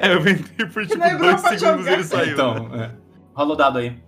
É, 0.00 0.12
eu 0.14 0.20
inventei 0.20 0.66
por 0.66 0.86
tipo 0.86 0.98
Lembrou 1.04 1.28
dois 1.30 1.42
pra 1.42 1.58
segundos 1.58 1.80
e 1.80 1.82
jogar. 1.84 1.92
ele 1.92 2.04
saiu. 2.04 2.32
Então, 2.32 2.74
é. 2.74 2.90
rola 3.34 3.52
o 3.52 3.56
dado 3.56 3.78
aí. 3.80 3.98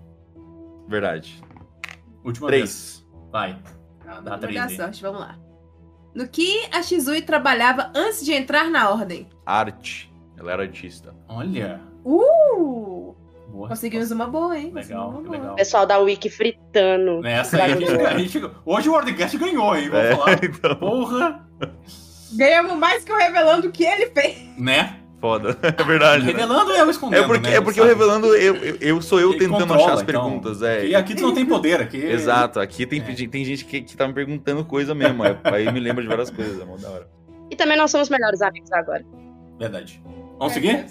Verdade. 0.89 1.43
Última 2.25 2.49
vez. 2.49 3.05
Três. 3.05 3.07
Vai. 3.31 3.59
Vai 4.23 4.39
três 4.39 4.55
dar 4.57 4.71
sorte, 4.71 5.03
vamos 5.03 5.21
lá. 5.21 5.39
No 6.15 6.27
que 6.29 6.67
a 6.73 6.83
Shizui 6.83 7.23
trabalhava 7.23 7.91
antes 7.95 8.25
de 8.25 8.33
entrar 8.33 8.71
na 8.71 8.91
ordem? 8.91 9.29
Arte. 9.47 10.13
Ela 10.37 10.53
era 10.53 10.63
artista. 10.63 11.15
Olha. 11.29 11.81
Uh! 12.05 13.15
Boa 13.49 13.69
Conseguimos 13.69 14.09
resposta. 14.11 14.15
uma 14.31 14.41
boa, 14.41 14.59
hein? 14.59 14.71
Legal, 14.75 15.11
boa. 15.13 15.31
legal. 15.31 15.53
O 15.53 15.57
pessoal 15.57 15.87
da 15.87 15.99
Wiki 15.99 16.29
fritando. 16.29 17.21
Nessa 17.23 17.57
aí, 17.63 17.73
a 17.73 17.77
gente, 17.77 17.91
a 17.93 18.19
gente- 18.19 18.51
hoje 18.65 18.89
o 18.89 18.93
Wordcast 18.93 19.39
ganhou, 19.39 19.75
hein? 19.77 19.89
Vou 19.89 19.99
É, 20.01 20.15
falar. 20.17 20.39
então. 20.45 20.77
Porra! 20.77 21.49
Ganhamos 22.37 22.77
mais 22.77 23.05
que 23.05 23.13
o 23.13 23.17
revelando 23.17 23.69
o 23.69 23.73
que 23.73 23.85
ele 23.85 24.07
fez. 24.11 24.39
Né? 24.59 25.01
Foda. 25.21 25.57
É 25.63 25.83
verdade. 25.83 26.25
né? 26.25 26.33
Revelando 26.33 26.73
é 26.73 26.85
o 26.85 26.91
escondendo. 26.91 27.25
É 27.25 27.27
porque, 27.27 27.49
né? 27.51 27.57
é 27.57 27.61
porque 27.61 27.81
eu 27.81 27.85
revelando, 27.85 28.27
eu, 28.37 28.55
eu, 28.57 28.77
eu 28.81 29.03
sou 29.03 29.19
eu 29.19 29.31
Ele 29.31 29.39
tentando 29.41 29.61
controla, 29.61 29.83
achar 29.83 29.95
as 29.95 30.03
então. 30.03 30.23
perguntas. 30.25 30.63
É. 30.63 30.87
E 30.87 30.95
aqui 30.95 31.15
tu 31.15 31.23
não 31.23 31.35
tem 31.35 31.45
poder, 31.45 31.81
aqui. 31.81 31.97
Exato, 32.07 32.61
aqui 32.61 32.87
tem, 32.87 33.01
É. 33.01 33.27
tem 33.27 33.45
gente 33.45 33.65
que, 33.65 33.81
que 33.83 33.97
tá 33.97 34.07
me 34.07 34.15
perguntando 34.15 34.65
coisa 34.65 34.95
mesmo. 34.95 35.23
aí- 35.45 35.73
me 35.73 35.81
lembra 35.81 36.03
de 36.03 36.09
várias 36.09 36.31
coisas, 36.31 36.61
é 36.61 36.65
mó 36.65 36.77
da 36.77 36.89
hora. 36.89 37.09
E 37.51 37.57
também 37.57 37.77
nós 37.77 37.91
somos 37.91 38.09
melhores 38.09 38.41
amigos 38.43 38.71
agora. 38.73 39.05
Verdade. 39.59 40.01
Vamos 40.39 40.53
seguir? 40.53 40.87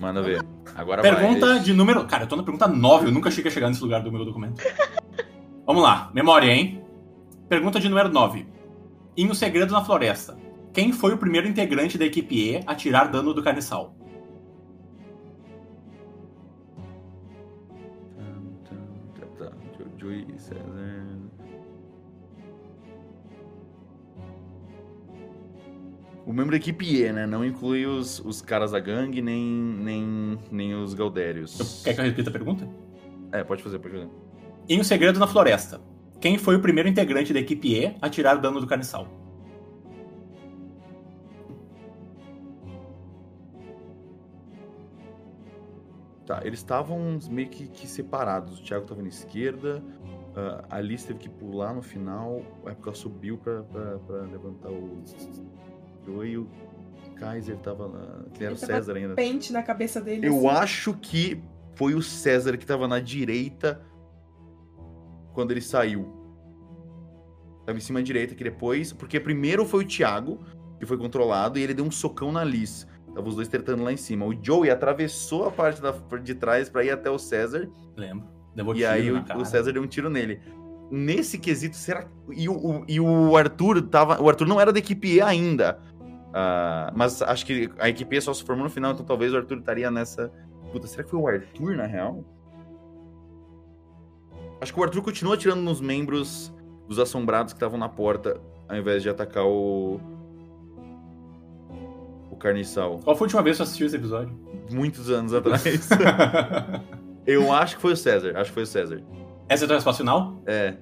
Manda 0.00 0.22
ver. 0.22 0.42
Agora 0.74 1.02
Pergunta 1.02 1.46
vai. 1.46 1.58
de 1.60 1.72
número. 1.72 2.04
Cara, 2.06 2.24
eu 2.24 2.26
tô 2.26 2.36
na 2.36 2.42
pergunta 2.42 2.66
9, 2.66 3.08
eu 3.08 3.12
nunca 3.12 3.30
cheguei 3.30 3.50
a 3.50 3.54
chegar 3.54 3.68
nesse 3.68 3.82
lugar 3.82 4.02
do 4.02 4.10
meu 4.10 4.24
documento. 4.24 4.62
Vamos 5.66 5.82
lá, 5.82 6.10
memória, 6.14 6.50
hein? 6.50 6.82
Pergunta 7.48 7.78
de 7.78 7.88
número 7.88 8.08
9. 8.08 8.46
Em 9.16 9.30
O 9.30 9.34
Segredo 9.34 9.72
na 9.72 9.84
Floresta, 9.84 10.36
quem 10.74 10.92
foi 10.92 11.14
o 11.14 11.18
primeiro 11.18 11.46
integrante 11.46 11.96
da 11.96 12.04
equipe 12.04 12.34
E 12.34 12.60
a 12.66 12.74
tirar 12.74 13.04
dano 13.04 13.32
do 13.32 13.42
carniçal? 13.42 13.96
César. 20.36 21.04
O 26.26 26.32
membro 26.32 26.50
da 26.50 26.56
equipe 26.56 26.84
E, 26.84 27.12
né? 27.12 27.26
Não 27.26 27.44
inclui 27.44 27.86
os, 27.86 28.18
os 28.20 28.42
caras 28.42 28.72
da 28.72 28.80
gangue, 28.80 29.22
nem, 29.22 29.42
nem, 29.42 30.38
nem 30.50 30.74
os 30.74 30.92
Galdérios. 30.92 31.82
Quer 31.82 31.94
que 31.94 32.00
eu 32.00 32.04
repita 32.04 32.28
a 32.28 32.32
pergunta? 32.32 32.68
É, 33.32 33.42
pode 33.42 33.62
fazer, 33.62 33.78
pode 33.78 33.94
fazer. 33.94 34.08
Em 34.68 34.80
O 34.80 34.84
Segredo 34.84 35.18
na 35.18 35.26
Floresta, 35.26 35.80
quem 36.20 36.36
foi 36.36 36.56
o 36.56 36.60
primeiro 36.60 36.88
integrante 36.88 37.32
da 37.32 37.40
equipe 37.40 37.74
E 37.74 37.96
a 38.02 38.10
tirar 38.10 38.36
dano 38.36 38.60
do 38.60 38.66
carniçal? 38.66 39.23
Tá, 46.26 46.40
eles 46.42 46.60
estavam 46.60 47.18
meio 47.30 47.48
que, 47.48 47.68
que 47.68 47.86
separados. 47.86 48.58
O 48.58 48.62
Thiago 48.62 48.86
tava 48.86 49.02
na 49.02 49.08
esquerda, 49.08 49.82
a 50.70 50.76
Alice 50.76 51.06
teve 51.06 51.18
que 51.18 51.28
pular 51.28 51.74
no 51.74 51.82
final, 51.82 52.42
a 52.64 52.70
época 52.70 52.94
subiu 52.94 53.36
pra, 53.38 53.62
pra, 53.62 53.98
pra 53.98 54.16
levantar 54.22 54.70
o 54.70 55.02
e 56.24 56.36
o 56.36 56.48
Kaiser 57.16 57.56
tava 57.58 57.88
na. 57.88 58.24
Que 58.34 58.44
era 58.44 58.54
o 58.54 58.56
César 58.56 58.94
ainda. 58.94 59.14
Pente 59.14 59.52
na 59.52 59.62
cabeça 59.62 60.00
dele. 60.00 60.26
Eu 60.26 60.48
assim. 60.48 60.58
acho 60.58 60.94
que 60.94 61.42
foi 61.74 61.94
o 61.94 62.02
César 62.02 62.56
que 62.56 62.66
tava 62.66 62.86
na 62.86 63.00
direita 63.00 63.80
quando 65.32 65.50
ele 65.50 65.60
saiu. 65.60 66.12
Tava 67.64 67.78
em 67.78 67.80
cima 67.80 68.00
à 68.00 68.02
direita, 68.02 68.34
que 68.34 68.44
depois. 68.44 68.92
Porque 68.92 69.18
primeiro 69.18 69.64
foi 69.64 69.84
o 69.84 69.86
Thiago, 69.86 70.40
que 70.78 70.84
foi 70.84 70.98
controlado, 70.98 71.58
e 71.58 71.62
ele 71.62 71.72
deu 71.72 71.84
um 71.84 71.90
socão 71.90 72.30
na 72.30 72.44
Liz. 72.44 72.86
Tava 73.14 73.28
os 73.28 73.36
dois 73.36 73.46
tretando 73.48 73.82
lá 73.84 73.92
em 73.92 73.96
cima. 73.96 74.26
O 74.26 74.34
Joey 74.42 74.70
atravessou 74.70 75.46
a 75.46 75.50
parte 75.50 75.80
da, 75.80 75.92
de 76.22 76.34
trás 76.34 76.68
pra 76.68 76.84
ir 76.84 76.90
até 76.90 77.08
o 77.10 77.18
César, 77.18 77.68
Lembro. 77.96 78.26
E 78.80 78.84
aí 78.84 79.10
o, 79.12 79.14
o 79.40 79.44
César 79.44 79.72
deu 79.72 79.82
um 79.82 79.86
tiro 79.86 80.10
nele. 80.10 80.40
Nesse 80.90 81.38
quesito, 81.38 81.76
será 81.76 82.06
e 82.30 82.48
o, 82.48 82.52
o- 82.54 82.84
e 82.88 83.00
o 83.00 83.36
Arthur 83.36 83.82
tava. 83.82 84.20
O 84.20 84.28
Arthur 84.28 84.46
não 84.46 84.60
era 84.60 84.72
da 84.72 84.78
equipe 84.78 85.14
E 85.14 85.20
ainda. 85.20 85.78
Ah, 86.32 86.92
mas 86.94 87.22
acho 87.22 87.46
que 87.46 87.70
a 87.78 87.88
equipe 87.88 88.16
E 88.16 88.20
só 88.20 88.34
se 88.34 88.42
formou 88.44 88.64
no 88.64 88.70
final, 88.70 88.92
então 88.92 89.04
talvez 89.06 89.32
o 89.32 89.36
Arthur 89.36 89.58
estaria 89.58 89.90
nessa. 89.90 90.30
Puta, 90.72 90.86
será 90.88 91.04
que 91.04 91.10
foi 91.10 91.20
o 91.20 91.26
Arthur, 91.28 91.76
na 91.76 91.86
real? 91.86 92.24
Acho 94.60 94.72
que 94.72 94.80
o 94.80 94.82
Arthur 94.82 95.02
continua 95.02 95.34
atirando 95.34 95.62
nos 95.62 95.80
membros 95.80 96.52
dos 96.88 96.98
assombrados 96.98 97.52
que 97.52 97.56
estavam 97.56 97.78
na 97.78 97.88
porta, 97.88 98.40
ao 98.68 98.76
invés 98.76 99.02
de 99.02 99.08
atacar 99.08 99.44
o. 99.44 100.00
Carniçal. 102.44 103.00
Qual 103.02 103.16
foi 103.16 103.24
a 103.24 103.26
última 103.26 103.42
vez 103.42 103.56
que 103.56 103.56
você 103.56 103.62
assistiu 103.62 103.86
esse 103.86 103.96
episódio? 103.96 104.38
Muitos 104.70 105.08
anos 105.08 105.32
atrás. 105.34 105.64
Eu 107.26 107.50
acho 107.50 107.76
que 107.76 107.80
foi 107.80 107.94
o 107.94 107.96
César. 107.96 108.34
Acho 108.36 108.50
que 108.50 108.54
foi 108.54 108.64
o 108.64 108.66
César. 108.66 109.02
Essa 109.48 109.64
é 109.64 109.76
a 109.76 109.92
final? 109.94 110.42
É. 110.46 110.74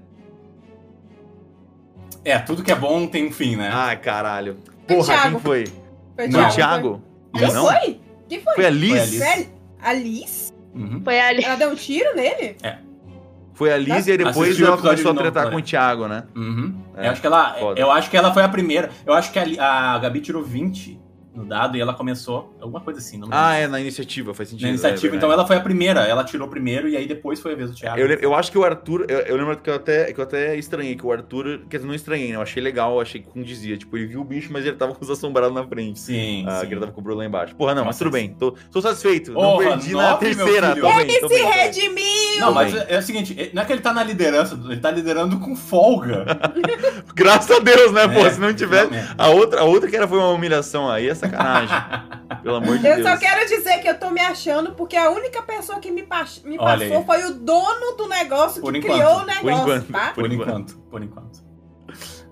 É, 2.25 2.39
tudo 2.41 2.65
que 2.65 2.73
é 2.73 2.75
bom 2.75 3.07
tem 3.07 3.29
um 3.29 3.33
fim, 3.33 3.55
né? 3.55 3.71
Ai, 3.73 3.97
caralho. 3.97 4.57
Foi 4.89 4.97
Porra, 4.97 5.23
quem 5.23 5.39
foi? 5.39 5.67
Foi 5.67 5.75
Foi 6.17 6.27
o 6.27 6.31
Thiago, 6.31 6.53
Thiago? 6.53 7.03
Quem 7.33 7.53
Não? 7.53 7.67
foi? 7.67 8.01
Quem 8.29 8.41
foi? 8.41 8.55
Foi 8.55 8.67
a 8.67 8.71
Liz? 8.71 8.91
Foi 8.91 9.01
a 9.01 9.05
Liz. 9.05 9.19
Foi 9.19 9.29
a 9.29 9.89
a 9.89 9.93
Liz? 9.93 10.55
Uhum. 10.75 11.01
Foi 11.05 11.21
ali. 11.21 11.45
Ela 11.45 11.57
deu 11.57 11.71
um 11.71 11.75
tiro 11.77 12.17
nele? 12.17 12.57
Foi 13.55 13.73
a 13.73 13.77
Liz 13.77 14.09
e 14.09 14.13
aí 14.13 14.19
depois 14.19 14.49
Assistiu 14.49 14.67
ela 14.67 14.79
começou 14.79 15.13
a 15.13 15.15
tretar 15.15 15.49
com 15.51 15.57
o 15.59 15.63
Thiago, 15.63 16.09
né? 16.09 16.25
Uhum. 16.35 16.83
É, 16.97 17.07
eu, 17.07 17.11
acho 17.13 17.21
que 17.21 17.27
ela, 17.29 17.55
foda. 17.55 17.81
eu 17.81 17.91
acho 17.91 18.11
que 18.11 18.17
ela 18.17 18.35
foi 18.35 18.43
a 18.43 18.49
primeira. 18.49 18.91
Eu 19.07 19.15
acho 19.15 19.31
que 19.31 19.39
a, 19.39 19.95
a 19.95 19.99
Gabi 19.99 20.21
tirou 20.21 20.43
20 20.43 21.02
no 21.35 21.45
dado 21.45 21.77
e 21.77 21.81
ela 21.81 21.95
começou. 21.95 22.55
Alguma 22.61 22.81
coisa 22.81 23.01
assim, 23.01 23.19
não. 23.19 23.29
Ah, 23.31 23.55
é, 23.55 23.67
na 23.67 23.81
iniciativa, 23.81 24.35
faz 24.35 24.49
sentido. 24.51 24.63
Na 24.65 24.69
é 24.69 24.71
iniciativa, 24.73 25.01
verdade. 25.03 25.17
então 25.19 25.33
ela 25.33 25.47
foi 25.47 25.57
a 25.57 25.61
primeira. 25.61 26.01
Ela 26.01 26.25
tirou 26.25 26.47
primeiro 26.49 26.89
e 26.89 26.97
aí 26.97 27.07
depois 27.07 27.41
foi 27.41 27.53
a 27.53 27.57
vez 27.57 27.71
do 27.71 27.77
Thiago. 27.77 27.99
Eu, 28.01 28.09
eu 28.19 28.35
acho 28.35 28.51
que 28.53 28.59
o 28.59 28.65
Arthur, 28.65 29.07
eu, 29.09 29.19
eu 29.21 29.37
lembro 29.37 29.57
que 29.57 29.69
eu, 29.71 29.75
até, 29.75 30.13
que 30.13 30.19
eu 30.21 30.25
até 30.25 30.57
estranhei, 30.57 30.95
que 30.97 31.07
o 31.07 31.13
Arthur, 31.13 31.61
quer 31.71 31.77
dizer, 31.79 31.89
não 31.89 31.95
estranhei, 31.95 32.31
né? 32.31 32.37
Eu 32.37 32.43
achei 32.43 32.63
legal, 32.63 32.95
eu 32.95 33.01
achei 33.01 33.21
que 33.23 33.29
condizia. 33.29 33.77
Tipo, 33.77 33.97
ele 33.97 34.07
viu 34.07 34.21
o 34.21 34.25
bicho, 34.25 34.51
mas 34.53 34.65
ele 34.67 34.77
tava 34.77 34.95
com 34.95 35.03
os 35.03 35.11
assombrados 35.11 35.55
na 35.55 35.67
frente. 35.67 35.99
Sim, 36.01 36.45
Ah, 36.47 36.61
sim. 36.61 36.67
que 36.67 36.75
ele 36.75 36.81
tava 36.81 36.93
com 36.93 37.01
o 37.01 37.05
Bruno 37.05 37.19
lá 37.21 37.27
embaixo. 37.27 37.55
Porra, 37.57 37.75
não, 37.75 37.85
mas 37.85 37.95
Nossa, 37.97 38.05
tudo 38.05 38.13
bem. 38.13 38.35
Tô, 38.39 38.53
tô 38.71 38.81
satisfeito. 38.83 39.33
não 39.33 39.41
Porra, 39.41 39.69
perdi 39.71 39.93
na 39.95 40.11
nove, 40.13 40.27
meu 40.35 40.45
terceira. 40.47 40.77
Tô 40.77 40.95
bem, 40.97 41.21
tô 41.21 41.29
Se 41.29 41.35
bem, 41.35 41.45
redimiu! 41.51 42.41
Não, 42.41 42.53
mas 42.53 42.73
bem. 42.73 42.85
é 42.89 42.99
o 42.99 43.03
seguinte, 43.03 43.51
não 43.55 43.63
é 43.63 43.65
que 43.65 43.73
ele 43.73 43.81
tá 43.83 43.93
na 43.93 44.03
liderança, 44.03 44.59
ele 44.69 44.81
tá 44.81 44.91
liderando 44.91 45.39
com 45.39 45.55
folga. 45.57 46.25
Graças 47.15 47.51
a 47.57 47.61
Deus, 47.61 47.93
né, 47.93 48.09
pô? 48.09 48.27
É, 48.27 48.31
Se 48.31 48.41
não 48.41 48.53
tivesse. 48.53 48.89
finalmente. 48.89 49.15
A 49.19 49.29
outra, 49.31 49.61
a 49.61 49.65
outra 49.65 49.89
que 49.89 49.97
era 49.97 50.07
foi 50.09 50.19
uma 50.19 50.29
humilhação 50.31 50.91
aí, 50.91 51.09
é 51.09 51.15
sacanagem. 51.27 51.77
Pelo 52.43 52.57
amor 52.57 52.79
de 52.79 52.87
Eu 52.87 52.97
Deus. 52.97 53.09
só 53.09 53.17
quero 53.17 53.47
dizer 53.49 53.79
que 53.81 53.89
eu 53.89 53.99
tô 53.99 54.11
me 54.11 54.21
achando 54.21 54.73
porque 54.73 54.97
a 54.97 55.11
única 55.11 55.43
pessoa 55.43 55.79
que 55.81 55.91
me, 55.91 56.03
pas- 56.03 56.43
me 56.45 56.57
passou 56.57 56.99
aí. 56.99 57.05
foi 57.05 57.25
o 57.25 57.35
dono 57.35 57.97
do 57.97 58.09
negócio 58.09 58.61
Por 58.61 58.73
que 58.73 58.79
enquanto. 58.81 58.95
criou 58.95 59.13
o 59.17 59.19
Por 59.21 59.27
negócio, 59.27 59.63
enquanto. 59.63 59.93
tá? 59.93 60.07
Por 60.15 60.15
Por 60.25 60.33
enquanto. 60.33 60.77
por 60.91 61.03
enquanto. 61.03 61.53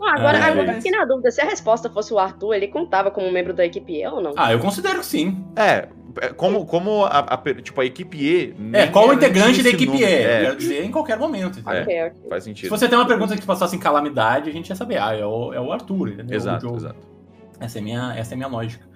Ah, 0.03 0.15
agora, 0.17 0.39
Ah, 0.39 0.47
agora 0.47 0.67
é 0.69 0.71
eu 0.71 0.75
fiquei 0.77 0.91
na 0.91 1.05
dúvida 1.05 1.31
se 1.31 1.41
a 1.41 1.45
resposta 1.45 1.91
fosse 1.91 2.13
o 2.15 2.19
Arthur, 2.19 2.55
ele 2.55 2.69
contava 2.69 3.11
como 3.11 3.31
membro 3.31 3.53
da 3.53 3.65
equipe 3.67 3.93
E 4.01 4.07
ou 4.07 4.21
não? 4.23 4.33
Ah, 4.37 4.51
eu 4.53 4.59
considero 4.59 5.01
que 5.01 5.05
sim. 5.07 5.45
É, 5.55 5.89
é, 6.23 6.29
como, 6.31 6.65
como 6.65 7.05
a, 7.05 7.19
a 7.19 7.37
tipo, 7.63 7.79
a 7.81 7.85
equipe 7.85 8.17
E. 8.17 8.55
É, 8.73 8.87
qual 8.87 9.09
o 9.09 9.13
integrante 9.13 9.63
da 9.63 9.69
equipe 9.69 9.93
nome. 9.93 10.03
é? 10.03 10.25
Eu 10.25 10.31
É, 10.31 10.41
quero 10.45 10.57
dizer 10.57 10.85
em 10.85 10.91
qualquer 10.91 11.19
momento. 11.19 11.59
entendeu? 11.61 11.85
É. 11.87 12.13
Faz 12.31 12.43
Se 12.45 12.49
sentido. 12.49 12.71
você 12.71 12.89
tem 12.89 12.99
uma 12.99 13.07
pergunta 13.07 13.37
que 13.37 13.45
passasse 13.45 13.77
em 13.77 13.79
calamidade, 13.79 14.49
a 14.49 14.53
gente 14.53 14.71
ia 14.71 14.75
saber. 14.77 14.97
Ah, 14.97 15.15
é 15.15 15.25
o, 15.27 15.53
é 15.53 15.61
o 15.61 15.71
Arthur, 15.71 16.09
entendeu? 16.09 16.35
Exato, 16.37 16.73
O 16.73 16.77
exato. 16.77 16.97
Essa 17.61 17.79
é, 17.79 17.81
a 17.81 17.85
minha, 17.85 18.15
essa 18.17 18.33
é 18.33 18.35
a 18.35 18.37
minha 18.39 18.49
lógica. 18.49 18.89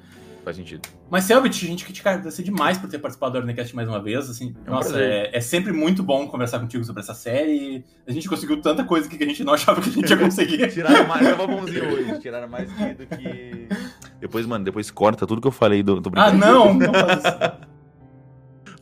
Faz 0.44 0.56
sentido. 0.56 0.82
Mas, 1.10 1.24
Selbit, 1.24 1.64
a 1.64 1.68
gente 1.68 1.86
quer 1.86 1.92
te 1.92 2.00
agradecer 2.06 2.42
demais 2.42 2.76
por 2.76 2.88
ter 2.90 2.98
participado 2.98 3.32
do 3.32 3.38
Ornecast 3.38 3.74
mais 3.74 3.88
uma 3.88 4.02
vez. 4.02 4.28
Assim, 4.28 4.54
É 4.66 4.70
um 4.70 4.74
nossa, 4.74 5.00
é, 5.00 5.30
é 5.32 5.40
sempre 5.40 5.72
muito 5.72 6.02
bom 6.02 6.26
conversar 6.26 6.58
contigo 6.60 6.84
sobre 6.84 7.00
essa 7.00 7.14
série. 7.14 7.82
A 8.06 8.12
gente 8.12 8.28
conseguiu 8.28 8.60
tanta 8.60 8.84
coisa 8.84 9.06
aqui 9.06 9.16
que 9.16 9.24
a 9.24 9.26
gente 9.26 9.42
não 9.42 9.54
achava 9.54 9.80
que 9.80 9.88
a 9.88 9.92
gente 9.92 10.10
ia 10.10 10.16
conseguir. 10.18 10.68
Tiraram 10.70 11.06
mais, 11.08 11.26
tava 11.26 11.46
bonzinho 11.46 11.88
hoje. 11.94 12.18
Tiraram 12.20 12.48
mais 12.48 12.70
que- 12.70 12.94
do 12.94 13.06
que. 13.06 13.68
Depois, 14.20 14.44
mano, 14.44 14.64
depois 14.64 14.90
corta 14.90 15.26
tudo 15.26 15.40
que 15.40 15.46
eu 15.48 15.52
falei 15.52 15.82
do. 15.82 16.00
Tô 16.02 16.10
ah, 16.14 16.30
não! 16.32 16.74
Não 16.74 16.92
faz 16.92 17.18
isso. 17.24 17.74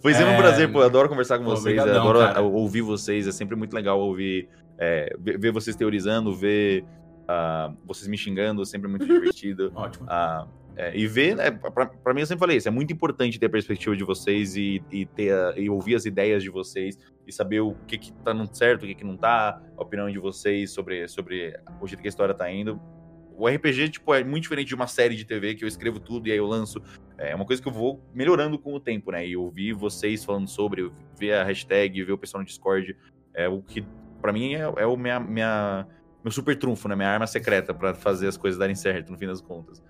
Foi 0.00 0.14
sempre 0.14 0.32
É, 0.32 0.34
um 0.34 0.38
prazer, 0.40 0.72
pô. 0.72 0.80
Eu 0.80 0.86
adoro 0.86 1.08
conversar 1.08 1.38
com 1.38 1.44
pô, 1.44 1.50
vocês, 1.50 1.78
obrigadão, 1.78 2.00
adoro 2.02 2.18
cara. 2.18 2.40
ouvir 2.42 2.80
vocês. 2.82 3.28
É 3.28 3.30
sempre 3.32 3.54
muito 3.54 3.72
legal 3.72 4.00
ouvir, 4.00 4.48
é, 4.76 5.14
ver 5.20 5.52
vocês 5.52 5.76
teorizando, 5.76 6.34
ver 6.34 6.84
ah, 7.28 7.72
vocês 7.84 8.06
me 8.08 8.16
xingando, 8.18 8.64
sempre 8.66 8.88
muito 8.88 9.04
divertido. 9.06 9.72
Ótimo. 9.74 10.06
Ah, 10.08 10.46
é, 10.74 10.96
e 10.96 11.06
ver, 11.06 11.36
né, 11.36 11.50
pra, 11.50 11.84
pra 11.86 12.14
mim 12.14 12.20
eu 12.20 12.26
sempre 12.26 12.40
falei 12.40 12.56
isso, 12.56 12.66
é 12.66 12.70
muito 12.70 12.92
importante 12.94 13.38
ter 13.38 13.44
a 13.46 13.50
perspectiva 13.50 13.94
de 13.94 14.04
vocês 14.04 14.56
e, 14.56 14.82
e, 14.90 15.04
ter 15.04 15.30
a- 15.34 15.52
e 15.56 15.68
ouvir 15.68 15.94
as 15.94 16.06
ideias 16.06 16.42
de 16.42 16.48
vocês 16.48 16.96
e 17.26 17.32
saber 17.32 17.60
o 17.60 17.74
que 17.86 17.98
que 17.98 18.10
tá 18.14 18.32
dando 18.32 18.54
certo, 18.56 18.84
o 18.84 18.86
que 18.86 18.94
que 18.94 19.04
não 19.04 19.16
tá, 19.16 19.60
a 19.76 19.82
opinião 19.82 20.10
de 20.10 20.18
vocês 20.18 20.70
sobre, 20.70 21.06
sobre 21.08 21.54
o 21.80 21.86
jeito 21.86 22.00
que 22.00 22.08
a 22.08 22.10
história 22.10 22.32
tá 22.34 22.50
indo. 22.50 22.80
O 23.36 23.46
RPG, 23.48 23.88
tipo, 23.90 24.14
é 24.14 24.22
muito 24.24 24.42
diferente 24.44 24.68
de 24.68 24.74
uma 24.74 24.86
série 24.86 25.14
de 25.14 25.24
TV 25.26 25.54
que 25.54 25.64
eu 25.64 25.68
escrevo 25.68 25.98
tudo 26.00 26.26
e 26.28 26.32
aí 26.32 26.38
eu 26.38 26.46
lanço. 26.46 26.82
É 27.18 27.34
uma 27.34 27.44
coisa 27.44 27.60
que 27.62 27.68
eu 27.68 27.72
vou 27.72 28.02
melhorando 28.14 28.58
com 28.58 28.72
o 28.74 28.80
tempo, 28.80 29.10
né? 29.12 29.26
E 29.26 29.36
ouvir 29.36 29.72
vocês 29.74 30.24
falando 30.24 30.48
sobre, 30.48 30.90
ver 31.18 31.34
a 31.34 31.44
hashtag, 31.44 32.02
ver 32.02 32.12
o 32.12 32.18
pessoal 32.18 32.40
no 32.40 32.46
Discord, 32.46 32.96
é 33.34 33.48
o 33.48 33.62
que, 33.62 33.84
pra 34.20 34.32
mim, 34.32 34.54
é, 34.54 34.60
é 34.76 34.86
o 34.86 34.96
minha, 34.96 35.18
minha, 35.20 35.86
meu 36.22 36.30
super 36.32 36.56
trunfo, 36.58 36.88
né? 36.88 36.94
Minha 36.96 37.08
arma 37.10 37.26
secreta 37.26 37.72
pra 37.74 37.94
fazer 37.94 38.28
as 38.28 38.36
coisas 38.36 38.58
darem 38.58 38.74
certo, 38.74 39.10
no 39.10 39.18
fim 39.18 39.26
das 39.26 39.40
contas. 39.40 39.82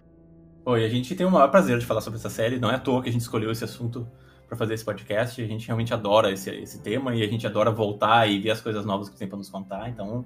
Oi, 0.64 0.84
a 0.84 0.88
gente 0.88 1.14
tem 1.14 1.26
o 1.26 1.30
maior 1.30 1.48
prazer 1.48 1.78
de 1.78 1.84
falar 1.86 2.00
sobre 2.00 2.18
essa 2.18 2.30
série. 2.30 2.58
Não 2.58 2.70
é 2.70 2.76
à 2.76 2.78
toa 2.78 3.02
que 3.02 3.08
a 3.08 3.12
gente 3.12 3.22
escolheu 3.22 3.50
esse 3.50 3.64
assunto 3.64 4.06
pra 4.46 4.56
fazer 4.56 4.74
esse 4.74 4.84
podcast. 4.84 5.42
A 5.42 5.46
gente 5.46 5.66
realmente 5.66 5.92
adora 5.92 6.30
esse, 6.30 6.50
esse 6.50 6.80
tema 6.80 7.14
e 7.14 7.22
a 7.22 7.26
gente 7.26 7.46
adora 7.46 7.70
voltar 7.70 8.28
e 8.30 8.38
ver 8.38 8.50
as 8.50 8.60
coisas 8.60 8.84
novas 8.84 9.08
que 9.08 9.16
tem 9.16 9.26
pra 9.26 9.36
nos 9.36 9.50
contar. 9.50 9.88
Então, 9.88 10.24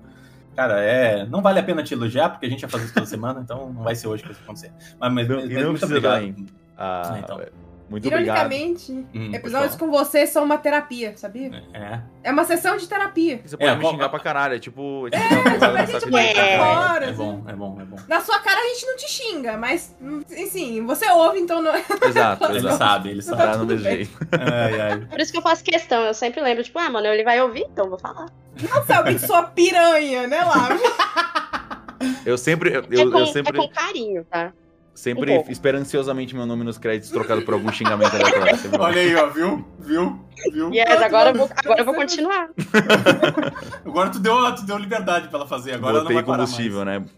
cara, 0.55 0.81
é. 0.81 1.25
Não 1.27 1.41
vale 1.41 1.59
a 1.59 1.63
pena 1.63 1.83
te 1.83 1.95
elogiar, 1.95 2.29
porque 2.29 2.45
a 2.47 2.49
gente 2.51 2.61
vai 2.61 2.71
fazer 2.71 2.85
isso 2.85 2.95
toda 2.95 3.07
semana, 3.07 3.41
então 3.41 3.73
não 3.73 3.83
vai 3.83 3.95
ser 3.95 4.09
hoje 4.09 4.23
que 4.23 4.31
isso 4.31 4.41
vai 4.41 4.45
acontecer. 4.45 4.73
Mas, 5.01 5.13
mas, 5.15 5.29
Não- 5.29 5.37
mas 5.39 5.51
não 5.51 5.71
muito 5.71 5.85
obrigado. 5.87 6.21
dar? 6.33 6.45
Ah, 6.77 7.13
Ah, 7.15 7.19
então. 7.19 7.41
Muito 7.89 8.09
obrigado. 8.09 8.37
Ironicamente, 8.53 8.93
Hum, 8.93 9.07
pode 9.13 9.37
episódios 9.37 9.77
falar. 9.77 9.79
com 9.93 9.97
você 9.97 10.27
são 10.27 10.43
uma 10.45 10.59
terapia, 10.59 11.17
sabia? 11.17 11.63
É. 11.73 12.01
É 12.25 12.33
uma 12.33 12.45
sessão 12.45 12.77
de 12.77 12.89
terapia. 12.89 13.41
Você 13.45 13.57
pode 13.57 13.71
É, 13.71 13.77
me 13.77 13.87
xingar 13.89 14.09
pra 14.09 14.19
caralho, 14.19 14.55
é 14.57 14.59
tipo... 14.59 15.07
É, 15.07 15.11
tipo, 15.11 15.65
a 15.65 15.85
gente 15.87 16.11
vai 16.11 16.33
pra 16.35 16.43
É, 16.43 16.59
fora, 16.59 17.05
é 17.07 17.09
assim. 17.11 17.17
bom, 17.17 17.45
é 17.47 17.53
bom, 17.53 17.79
é 17.81 17.85
bom. 17.85 17.97
Na 18.09 18.21
sua 18.21 18.41
cara 18.41 18.61
a 18.61 18.65
gente 18.75 18.87
não 18.87 18.97
te 18.97 19.09
xinga, 19.09 19.57
mas, 19.57 19.97
enfim, 20.37 20.85
você 20.85 21.09
ouve, 21.11 21.39
então 21.39 21.63
não... 21.63 21.73
Exato, 22.07 22.45
Ele 22.47 22.59
exato. 22.59 22.77
sabe, 22.77 23.11
ele 23.11 23.23
sabe. 23.23 23.43
Tá 23.43 23.57
no 23.59 23.79
jeito. 23.79 24.19
Ai, 24.33 24.81
ai. 24.81 25.01
Por 25.07 25.21
isso 25.21 25.31
que 25.31 25.39
eu 25.39 25.43
faço 25.43 25.63
questão, 25.63 26.03
eu 26.05 26.15
sempre 26.15 26.41
lembro, 26.41 26.65
tipo, 26.65 26.79
ah, 26.81 26.91
mano, 26.91 27.07
ele 27.07 27.23
vai 27.23 27.41
ouvir, 27.41 27.67
então 27.71 27.85
eu 27.85 27.91
vou 27.91 27.99
falar. 28.01 28.27
Não 28.69 28.85
sabe 28.85 29.15
que 29.15 29.27
sua 29.27 29.45
piranha, 29.45 30.27
né, 30.27 30.43
lá? 30.43 30.69
Eu 32.25 32.37
sempre... 32.37 32.71
Eu, 32.75 32.81
é, 32.81 33.11
com, 33.11 33.19
eu 33.21 33.27
sempre... 33.27 33.57
é 33.57 33.63
com 33.63 33.69
carinho, 33.73 34.25
tá? 34.25 34.53
Sempre 34.97 35.31
um 35.33 35.35
pouco. 35.37 35.53
espero 35.53 35.77
ansiosamente 35.79 36.35
meu 36.35 36.47
nome 36.47 36.65
nos 36.65 36.79
créditos 36.79 37.11
trocado 37.11 37.43
por 37.43 37.53
algum 37.55 37.71
xingamento 37.71 38.15
aleatório. 38.17 38.57
Olha 38.81 39.01
aí, 39.01 39.15
ó, 39.15 39.27
viu? 39.29 39.65
Viu? 39.79 40.21
Viu? 40.53 40.73
Yes, 40.73 40.89
Todo 40.89 41.03
agora 41.05 41.31
eu 41.31 41.35
vou, 41.35 41.51
agora 41.55 41.81
eu 41.81 41.85
vou 41.85 41.95
continuar. 41.95 42.49
Agora 43.85 44.11
tu 44.11 44.19
deu, 44.19 44.55
tu 44.55 44.65
deu 44.65 44.79
liberdade 44.79 45.29
pra 45.29 45.39
ela 45.41 45.49
fazer, 45.49 45.75
agora 45.75 46.01
Botei 46.01 46.01
ela 46.01 46.09
não 46.09 46.15
vai 46.15 46.25
parar 46.25 46.39
combustível, 46.45 46.85
mais. 46.85 47.03
né? 47.03 47.09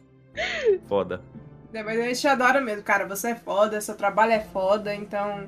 Foda. 0.88 1.20
É, 1.72 1.82
mas 1.82 1.98
a 2.00 2.02
gente 2.05 2.26
adora 2.28 2.60
mesmo, 2.60 2.82
cara. 2.82 3.06
Você 3.06 3.28
é 3.30 3.34
foda, 3.34 3.80
seu 3.80 3.94
trabalho 3.94 4.32
é 4.32 4.40
foda, 4.40 4.94
então. 4.94 5.46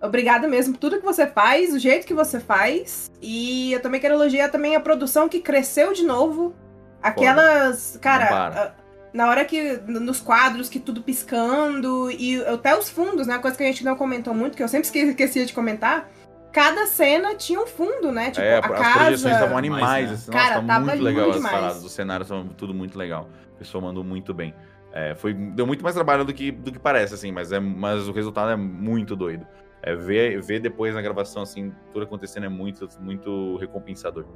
Obrigada 0.00 0.48
mesmo 0.48 0.74
por 0.74 0.80
tudo 0.80 0.98
que 0.98 1.04
você 1.04 1.26
faz, 1.26 1.72
o 1.72 1.78
jeito 1.78 2.06
que 2.06 2.14
você 2.14 2.40
faz. 2.40 3.10
E 3.20 3.72
eu 3.72 3.80
também 3.80 4.00
quero 4.00 4.14
elogiar 4.14 4.48
também 4.48 4.74
a 4.74 4.80
produção 4.80 5.28
que 5.28 5.40
cresceu 5.40 5.92
de 5.92 6.02
novo. 6.04 6.54
Aquelas. 7.02 7.98
Cara, 8.00 8.26
para. 8.26 8.62
a- 8.62 8.81
na 9.12 9.28
hora 9.28 9.44
que. 9.44 9.78
Nos 9.86 10.20
quadros 10.20 10.68
que 10.68 10.78
tudo 10.80 11.02
piscando. 11.02 12.10
E 12.10 12.42
até 12.44 12.76
os 12.76 12.88
fundos, 12.90 13.26
né? 13.26 13.38
Coisa 13.38 13.56
que 13.56 13.62
a 13.62 13.66
gente 13.66 13.84
não 13.84 13.96
comentou 13.96 14.34
muito, 14.34 14.56
que 14.56 14.62
eu 14.62 14.68
sempre 14.68 14.86
esque- 14.86 14.98
esquecia 14.98 15.44
de 15.46 15.52
comentar. 15.52 16.08
Cada 16.52 16.86
cena 16.86 17.34
tinha 17.34 17.58
um 17.60 17.66
fundo, 17.66 18.12
né? 18.12 18.30
Tipo, 18.30 18.44
é, 18.44 18.56
a 18.56 18.58
as 18.58 18.66
casa. 18.66 18.98
projeções 18.98 19.34
estavam 19.34 19.56
animais. 19.56 19.82
Mais, 19.84 20.08
né? 20.08 20.14
assim, 20.14 20.30
Cara, 20.30 20.54
nossa, 20.56 20.60
tá 20.60 20.66
tava 20.66 20.80
muito 20.84 20.92
lindo 20.96 21.04
legal 21.04 21.30
as 21.30 21.36
demais. 21.36 21.54
paradas. 21.54 21.84
Os 21.84 21.92
cenários 21.92 22.28
são 22.28 22.46
tudo 22.48 22.74
muito 22.74 22.98
legal. 22.98 23.28
O 23.54 23.58
pessoal 23.58 23.82
mandou 23.82 24.04
muito 24.04 24.34
bem. 24.34 24.54
É, 24.92 25.14
foi, 25.14 25.32
deu 25.32 25.66
muito 25.66 25.82
mais 25.82 25.94
trabalho 25.94 26.22
do 26.26 26.34
que, 26.34 26.50
do 26.50 26.70
que 26.70 26.78
parece, 26.78 27.14
assim, 27.14 27.32
mas, 27.32 27.50
é, 27.52 27.58
mas 27.58 28.06
o 28.06 28.12
resultado 28.12 28.50
é 28.50 28.56
muito 28.56 29.16
doido. 29.16 29.46
É, 29.82 29.96
ver, 29.96 30.42
ver 30.42 30.60
depois 30.60 30.94
na 30.94 31.00
gravação, 31.00 31.42
assim, 31.42 31.72
tudo 31.90 32.02
acontecendo 32.04 32.44
é 32.44 32.48
muito, 32.50 32.86
muito 33.00 33.56
recompensador. 33.56 34.26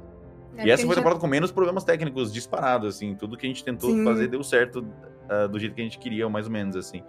É, 0.55 0.67
e 0.67 0.71
essa 0.71 0.85
foi 0.85 0.93
a 0.93 0.95
temporada 0.95 1.19
com 1.19 1.27
menos 1.27 1.51
problemas 1.51 1.83
técnicos 1.83 2.31
disparados, 2.31 2.95
assim. 2.95 3.15
Tudo 3.15 3.37
que 3.37 3.45
a 3.45 3.49
gente 3.49 3.63
tentou 3.63 3.91
Sim. 3.91 4.03
fazer 4.03 4.27
deu 4.27 4.43
certo 4.43 4.87
ah, 5.29 5.47
do 5.47 5.59
jeito 5.59 5.75
que 5.75 5.81
a 5.81 5.83
gente 5.83 5.99
queria, 5.99 6.27
mais 6.29 6.45
ou 6.45 6.51
menos, 6.51 6.75
assim. 6.75 7.03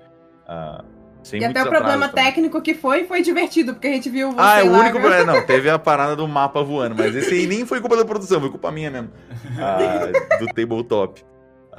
Ah, 0.47 0.85
sem 1.23 1.41
E 1.41 1.45
até 1.45 1.63
o 1.63 1.69
problema 1.69 2.07
atrasos 2.07 2.11
também. 2.11 2.25
técnico 2.25 2.63
que 2.63 2.75
foi, 2.75 3.05
foi 3.05 3.23
divertido, 3.23 3.75
porque 3.75 3.87
a 3.89 3.93
gente 3.93 4.09
viu 4.09 4.33
você 4.33 4.41
Ah, 4.41 4.61
é 4.61 4.65
o 4.65 4.73
único 4.73 4.99
problema. 5.01 5.33
Não, 5.33 5.43
teve 5.47 5.69
a 5.69 5.79
parada 5.79 6.17
do 6.17 6.27
mapa 6.27 6.63
voando, 6.63 6.95
mas 6.97 7.15
esse 7.15 7.35
aí 7.35 7.47
nem 7.47 7.67
foi 7.67 7.81
culpa 7.81 7.97
da 7.97 8.05
produção, 8.05 8.41
foi 8.41 8.51
culpa 8.51 8.71
minha 8.71 8.91
mesmo. 8.91 9.11
Ah, 9.59 10.39
do 10.39 10.47
tabletop. 10.47 11.25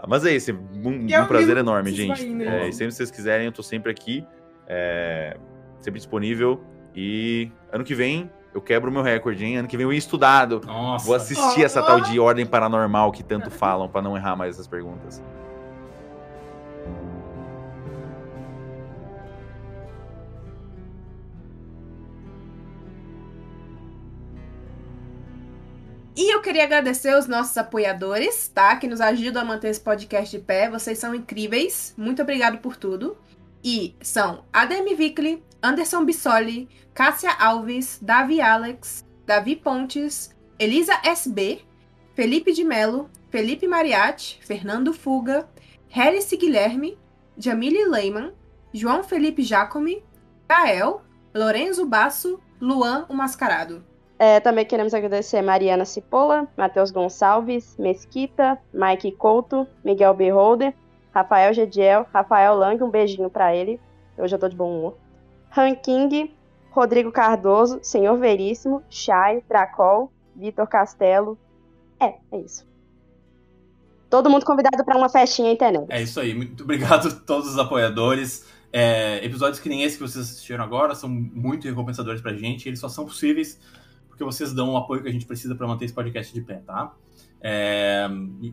Mas 0.07 0.25
é 0.25 0.33
isso, 0.33 0.53
um, 0.53 1.07
eu 1.09 1.23
um 1.23 1.27
prazer 1.27 1.57
enorme, 1.57 1.91
gente. 1.91 2.21
É, 2.43 2.69
e 2.69 2.73
sempre 2.73 2.87
que 2.87 2.93
vocês 2.93 3.11
quiserem, 3.11 3.47
eu 3.47 3.51
tô 3.51 3.61
sempre 3.61 3.91
aqui, 3.91 4.25
é, 4.65 5.35
sempre 5.81 5.99
disponível. 5.99 6.63
E 6.95 7.51
ano 7.71 7.83
que 7.83 7.93
vem 7.93 8.31
eu 8.59 8.61
quebro 8.61 8.89
o 8.89 8.93
meu 8.93 9.01
recorde, 9.01 9.45
hein? 9.45 9.57
Ano 9.57 9.67
que 9.67 9.77
vem 9.77 9.85
eu 9.85 9.93
ia 9.93 9.97
estudado. 9.97 10.61
Nossa. 10.65 11.05
Vou 11.05 11.15
assistir 11.15 11.63
essa 11.63 11.81
tal 11.81 12.01
de 12.01 12.19
ordem 12.19 12.45
paranormal 12.45 13.11
que 13.11 13.23
tanto 13.23 13.49
falam 13.51 13.87
pra 13.87 14.01
não 14.01 14.15
errar 14.15 14.35
mais 14.35 14.55
essas 14.55 14.67
perguntas. 14.67 15.23
E 26.17 26.35
eu 26.35 26.41
queria 26.41 26.65
agradecer 26.65 27.17
os 27.17 27.27
nossos 27.27 27.57
apoiadores, 27.57 28.49
tá? 28.49 28.75
Que 28.75 28.87
nos 28.87 28.99
ajudam 28.99 29.41
a 29.41 29.45
manter 29.45 29.69
esse 29.69 29.79
podcast 29.79 30.37
de 30.37 30.43
pé. 30.43 30.69
Vocês 30.69 30.97
são 30.99 31.15
incríveis. 31.15 31.93
Muito 31.95 32.21
obrigado 32.21 32.57
por 32.57 32.75
tudo. 32.75 33.15
E 33.63 33.95
são 34.01 34.43
Ademi 34.51 34.95
Vicli, 34.95 35.41
Anderson 35.61 36.05
Bissoli, 36.05 36.69
Cássia 36.93 37.31
Alves, 37.39 37.99
Davi 38.01 38.39
Alex, 38.39 39.05
Davi 39.25 39.55
Pontes, 39.55 40.35
Elisa 40.57 40.93
SB, 41.03 41.61
Felipe 42.13 42.51
de 42.51 42.63
Melo, 42.63 43.09
Felipe 43.29 43.67
Mariatti, 43.67 44.39
Fernando 44.41 44.93
Fuga, 44.93 45.47
Hélice 45.89 46.37
Guilherme, 46.37 46.97
Jamile 47.37 47.85
Leyman, 47.85 48.33
João 48.73 49.03
Felipe 49.03 49.43
Jacome, 49.43 50.03
Gael, 50.47 51.01
Lorenzo 51.33 51.85
Basso, 51.85 52.39
Luan 52.59 53.05
o 53.09 53.13
Mascarado. 53.13 53.83
É, 54.17 54.39
também 54.39 54.65
queremos 54.65 54.93
agradecer 54.93 55.41
Mariana 55.41 55.85
Cipolla, 55.85 56.47
Matheus 56.57 56.91
Gonçalves, 56.91 57.77
Mesquita, 57.77 58.59
Mike 58.73 59.13
Couto, 59.13 59.65
Miguel 59.83 60.13
Beholder, 60.13 60.73
Rafael 61.13 61.53
Gediel, 61.53 62.05
Rafael 62.13 62.55
Lang, 62.55 62.83
um 62.83 62.89
beijinho 62.89 63.29
pra 63.29 63.55
ele. 63.55 63.79
Hoje 64.17 64.35
eu 64.35 64.39
tô 64.39 64.49
de 64.49 64.55
bom 64.55 64.77
humor. 64.77 64.97
Han 65.55 65.75
King, 65.75 66.35
Rodrigo 66.71 67.11
Cardoso, 67.11 67.79
Senhor 67.81 68.17
Veríssimo, 68.17 68.83
Chay, 68.89 69.43
Dracol, 69.47 70.11
Vitor 70.35 70.67
Castelo. 70.67 71.37
É, 71.99 72.15
é 72.31 72.39
isso. 72.39 72.67
Todo 74.09 74.29
mundo 74.29 74.45
convidado 74.45 74.83
pra 74.83 74.97
uma 74.97 75.09
festinha 75.09 75.51
internet. 75.51 75.85
É 75.89 76.01
isso 76.01 76.19
aí. 76.19 76.33
Muito 76.33 76.63
obrigado 76.63 77.07
a 77.07 77.11
todos 77.11 77.49
os 77.49 77.57
apoiadores. 77.57 78.47
É, 78.71 79.23
episódios 79.25 79.59
que 79.59 79.69
nem 79.69 79.83
esse 79.83 79.97
que 79.97 80.03
vocês 80.03 80.25
assistiram 80.25 80.63
agora 80.63 80.93
são 80.95 81.09
muito 81.09 81.67
recompensadores 81.67 82.21
pra 82.21 82.33
gente. 82.33 82.67
Eles 82.67 82.79
só 82.79 82.89
são 82.89 83.05
possíveis 83.05 83.59
porque 84.19 84.23
vocês 84.23 84.53
dão 84.53 84.73
o 84.73 84.77
apoio 84.77 85.01
que 85.01 85.07
a 85.07 85.11
gente 85.11 85.25
precisa 85.25 85.55
para 85.55 85.65
manter 85.65 85.85
esse 85.85 85.93
podcast 85.93 86.33
de 86.33 86.41
pé, 86.41 86.55
tá? 86.65 86.93
É, 87.41 88.05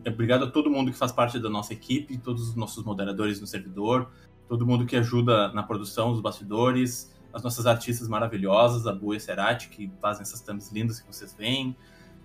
obrigado 0.07 0.45
a 0.45 0.49
todo 0.49 0.69
mundo 0.69 0.91
que 0.91 0.97
faz 0.97 1.11
parte 1.11 1.37
da 1.39 1.49
nossa 1.49 1.73
equipe, 1.73 2.17
todos 2.17 2.49
os 2.49 2.55
nossos 2.55 2.85
moderadores 2.85 3.41
no 3.41 3.45
servidor, 3.45 4.09
todo 4.47 4.65
mundo 4.65 4.85
que 4.85 4.95
ajuda 4.95 5.51
na 5.53 5.63
produção, 5.63 6.11
os 6.11 6.21
bastidores, 6.21 7.13
as 7.33 7.43
nossas 7.43 7.65
artistas 7.65 8.07
maravilhosas, 8.07 8.87
a 8.87 8.93
Bu 8.93 9.13
e 9.13 9.17
a 9.17 9.19
Cerati, 9.19 9.69
que 9.69 9.91
fazem 10.01 10.21
essas 10.23 10.41
thumbs 10.41 10.71
lindas 10.71 10.99
que 10.99 11.07
vocês 11.13 11.33
veem. 11.37 11.75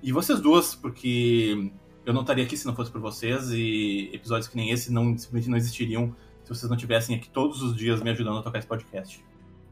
E 0.03 0.12
vocês 0.12 0.40
duas, 0.40 0.74
porque 0.74 1.70
eu 2.05 2.12
não 2.12 2.23
estaria 2.23 2.44
aqui 2.44 2.57
se 2.57 2.66
não 2.66 2.74
fosse 2.74 2.90
por 2.90 3.01
vocês, 3.01 3.51
e 3.51 4.11
episódios 4.12 4.49
que 4.49 4.57
nem 4.57 4.70
esse 4.70 4.93
não, 4.93 5.16
simplesmente 5.16 5.49
não 5.51 5.57
existiriam 5.57 6.15
se 6.43 6.49
vocês 6.49 6.69
não 6.69 6.77
estivessem 6.77 7.15
aqui 7.16 7.28
todos 7.28 7.62
os 7.62 7.77
dias 7.77 8.03
me 8.03 8.11
ajudando 8.11 8.39
a 8.39 8.43
tocar 8.43 8.59
esse 8.59 8.66
podcast. 8.66 9.24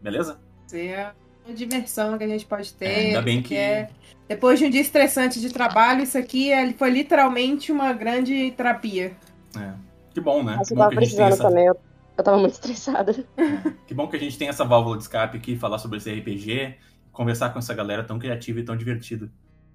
Beleza? 0.03 0.39
É 0.73 1.13
a 1.49 1.53
diversão 1.53 2.17
que 2.17 2.23
a 2.25 2.29
gente 2.29 2.47
pode 2.47 2.73
ter. 2.75 2.87
É, 2.87 3.07
ainda 3.07 3.23
bem 3.23 3.43
que- 3.43 3.57
é- 3.57 3.91
Depois 4.29 4.61
de 4.61 4.67
um 4.67 4.71
dia 4.71 4.81
estressante 4.81 5.41
de 5.41 5.51
trabalho, 5.51 6.03
isso 6.05 6.17
aqui 6.17 6.53
é- 6.53 6.73
foi 6.75 6.91
literalmente 6.91 7.73
uma 7.73 7.93
grande 7.93 8.53
terapia. 8.53 9.17
É. 9.59 9.73
Que 10.15 10.21
bom, 10.21 10.45
né? 10.45 10.55
Mas 10.57 10.69
Que 10.69 10.75
eu 10.75 10.77
bom 10.77 10.83
tava 10.85 10.93
que 10.93 10.99
a 10.99 11.05
gente 11.05 11.17
tem 11.17 11.25
essa, 11.27 11.43
também, 11.43 11.67
eu, 11.67 11.77
eu 12.21 12.25
tava 12.25 12.39
muito 12.39 12.53
estressada. 12.53 13.13
que 13.87 13.95
bom 13.95 14.09
que 14.09 14.17
a 14.17 14.21
gente 14.21 14.39
tem 14.39 14.49
essa 14.49 14.65
válvula 14.65 14.97
de 14.97 15.03
escape 15.05 15.37
aqui, 15.37 15.57
falar 15.57 15.79
sobre 15.79 15.99
esse 15.99 16.13
RPG, 16.13 16.77
conversar 17.13 17.51
com 17.51 17.59
essa 17.59 17.75
galera 17.75 18.05
tão 18.05 18.19
criativa 18.19 18.61
e 18.61 18.65
tão 18.65 18.77
divertida 18.77 19.31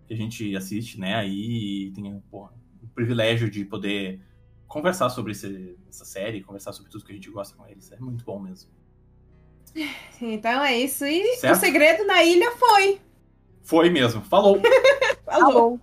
que 0.08 0.14
a 0.14 0.18
gente 0.18 0.56
assiste, 0.56 1.00
né? 1.00 1.16
Aí 1.16 1.92
tem 1.96 2.20
porra, 2.32 2.54
o 2.84 2.88
privilégio 2.88 3.50
de 3.50 3.66
poder 3.66 4.22
conversar 4.68 5.10
sobre 5.10 5.32
esse- 5.32 5.78
essa 5.90 6.06
série, 6.06 6.42
conversar 6.42 6.74
sobre 6.74 6.92
tudo 6.92 7.06
que 7.06 7.12
a 7.12 7.16
gente 7.16 7.30
gosta 7.30 7.56
com 7.56 7.68
eles. 7.68 7.92
É 7.92 8.00
muito 8.00 8.24
bom 8.24 8.40
mesmo. 8.40 8.70
Então 10.22 10.64
é 10.64 10.78
isso. 10.78 11.06
E 11.06 11.36
Certo. 11.38 11.58
o 11.58 11.60
segredo 11.60 12.06
na 12.06 12.24
ilha 12.24 12.52
foi. 12.52 13.02
Foi 13.64 13.90
mesmo. 13.90 14.22
Falou! 14.22 14.62
Falou. 15.26 15.52
Falou. 15.52 15.80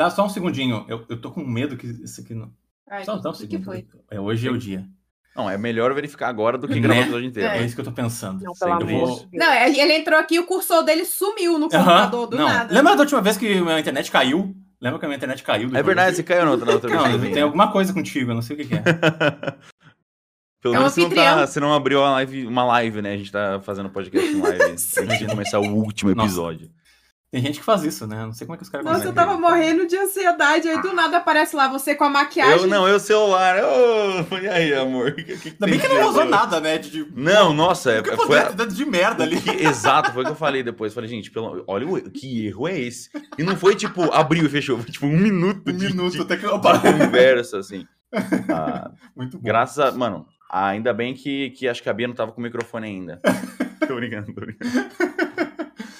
Dá 0.00 0.08
só 0.08 0.24
um 0.24 0.30
segundinho. 0.30 0.82
Eu, 0.88 1.04
eu 1.10 1.20
tô 1.20 1.30
com 1.30 1.44
medo 1.44 1.76
que 1.76 1.86
isso 1.86 2.22
aqui 2.22 2.32
não. 2.32 2.50
Ai, 2.90 3.04
Só 3.04 3.16
dá 3.16 3.28
um 3.28 3.32
o 3.32 3.36
que 3.36 3.40
segundo. 3.40 3.64
foi? 3.66 3.86
É, 4.10 4.18
hoje 4.18 4.48
é 4.48 4.50
o 4.50 4.56
dia. 4.56 4.86
Não, 5.36 5.48
é 5.50 5.58
melhor 5.58 5.92
verificar 5.92 6.28
agora 6.28 6.56
do 6.56 6.66
que 6.66 6.76
Né? 6.76 6.80
gravar 6.80 7.00
o 7.00 7.02
episódio 7.02 7.28
inteiro. 7.28 7.48
É, 7.50 7.62
isso 7.62 7.74
que 7.74 7.82
eu 7.82 7.84
tô 7.84 7.92
pensando. 7.92 8.42
Não, 8.42 8.54
pelo 8.54 8.72
amor 8.72 9.06
vou-. 9.06 9.28
Não, 9.30 9.52
é, 9.52 9.68
ele 9.68 9.92
entrou 9.92 10.18
aqui 10.18 10.36
e 10.36 10.38
o 10.38 10.46
cursor 10.46 10.82
dele 10.84 11.04
sumiu 11.04 11.58
no 11.58 11.68
computador 11.68 12.26
do 12.28 12.38
não. 12.38 12.48
nada. 12.48 12.72
Lembra 12.74 12.94
da 12.96 13.02
última 13.02 13.20
vez 13.20 13.36
que 13.36 13.46
a 13.58 13.60
minha 13.62 13.78
internet 13.78 14.10
caiu? 14.10 14.56
Lembra 14.80 14.98
que 14.98 15.04
a 15.04 15.08
minha 15.08 15.16
internet 15.18 15.42
caiu? 15.42 15.68
É 15.74 15.82
verdade, 15.82 16.16
você 16.16 16.22
caiu 16.22 16.46
na 16.46 16.52
outra, 16.52 16.64
na 16.66 16.72
outra 16.72 16.88
Não, 16.90 17.18
vez. 17.18 17.34
tem 17.34 17.42
alguma 17.42 17.70
coisa 17.70 17.92
contigo, 17.92 18.30
eu 18.30 18.34
não 18.36 18.40
sei 18.42 18.56
o 18.56 18.58
que, 18.60 18.64
que 18.68 18.74
é. 18.74 18.80
Pelo 20.62 20.74
É 20.74 20.78
menos 20.78 20.94
você 20.94 21.00
não, 21.02 21.10
tá, 21.10 21.46
você 21.46 21.60
não 21.60 21.74
abriu 21.74 22.00
uma 22.00 22.10
live, 22.12 22.46
uma 22.46 22.64
live, 22.64 23.02
né? 23.02 23.12
A 23.12 23.16
gente 23.18 23.30
tá 23.30 23.60
fazendo 23.62 23.90
podcast 23.90 24.30
em 24.30 24.40
live 24.40 24.62
antes 24.72 25.18
de 25.18 25.26
começar 25.26 25.58
o 25.58 25.66
último 25.74 26.14
Nossa. 26.14 26.28
Tem 27.32 27.40
gente 27.42 27.60
que 27.60 27.64
faz 27.64 27.84
isso, 27.84 28.08
né? 28.08 28.24
Não 28.26 28.32
sei 28.32 28.44
como 28.44 28.56
é 28.56 28.58
que 28.58 28.64
os 28.64 28.68
caras 28.68 28.84
Nossa, 28.84 29.04
eu 29.04 29.12
conseguem. 29.12 29.24
tava 29.24 29.38
morrendo 29.40 29.86
de 29.86 29.96
ansiedade. 29.96 30.68
Aí 30.68 30.82
do 30.82 30.92
nada 30.92 31.18
aparece 31.18 31.54
lá 31.54 31.68
você 31.68 31.94
com 31.94 32.02
a 32.02 32.10
maquiagem. 32.10 32.62
Eu 32.62 32.66
não, 32.66 32.88
eu 32.88 32.98
celular. 32.98 33.56
Ô, 33.62 34.34
e 34.42 34.48
aí, 34.48 34.74
amor? 34.74 35.12
Que, 35.14 35.22
que, 35.22 35.48
Ainda 35.50 35.66
bem 35.66 35.78
que 35.78 35.86
não 35.86 36.08
usou 36.08 36.24
nada, 36.24 36.58
né? 36.58 36.76
De, 36.78 36.90
de... 36.90 37.06
Não, 37.14 37.52
nossa, 37.54 37.92
é, 37.92 38.02
que 38.02 38.16
foi, 38.16 38.26
poder 38.26 38.46
ter 38.48 38.54
dado 38.54 38.74
de 38.74 38.84
merda 38.84 39.22
ali. 39.22 39.40
Que- 39.40 39.62
exato, 39.64 40.12
foi 40.12 40.22
o 40.22 40.26
que 40.26 40.32
eu 40.32 40.36
falei 40.36 40.64
depois. 40.64 40.92
Falei, 40.92 41.08
gente, 41.08 41.30
pelo, 41.30 41.62
olha 41.68 41.86
o, 41.86 42.10
que 42.10 42.46
erro 42.48 42.66
é 42.66 42.80
esse? 42.80 43.08
E 43.38 43.44
não 43.44 43.56
foi 43.56 43.76
tipo, 43.76 44.12
abriu 44.12 44.44
e 44.44 44.48
fechou, 44.48 44.76
foi 44.78 44.90
tipo 44.90 45.06
um 45.06 45.16
minuto 45.16 45.70
Um 45.70 45.76
de, 45.76 45.86
minuto 45.86 46.12
de, 46.14 46.22
até 46.22 46.36
que. 46.36 46.42
de 46.46 46.52
Opa! 46.52 46.80
conversa, 46.80 47.58
assim. 47.58 47.86
Ah, 48.52 48.90
Muito 49.14 49.38
bom. 49.38 49.44
graças 49.44 49.78
a. 49.78 49.92
Mano, 49.92 50.26
ainda 50.50 50.92
bem 50.92 51.14
que, 51.14 51.50
que 51.50 51.68
acho 51.68 51.80
que 51.80 51.88
a 51.88 51.92
Bia 51.92 52.08
não 52.08 52.14
tava 52.16 52.32
com 52.32 52.40
o 52.40 52.42
microfone 52.42 52.88
ainda. 52.88 53.20
tô 53.86 53.94
brincando, 53.94 54.32
tô 54.34 54.40
brincando. 54.40 54.68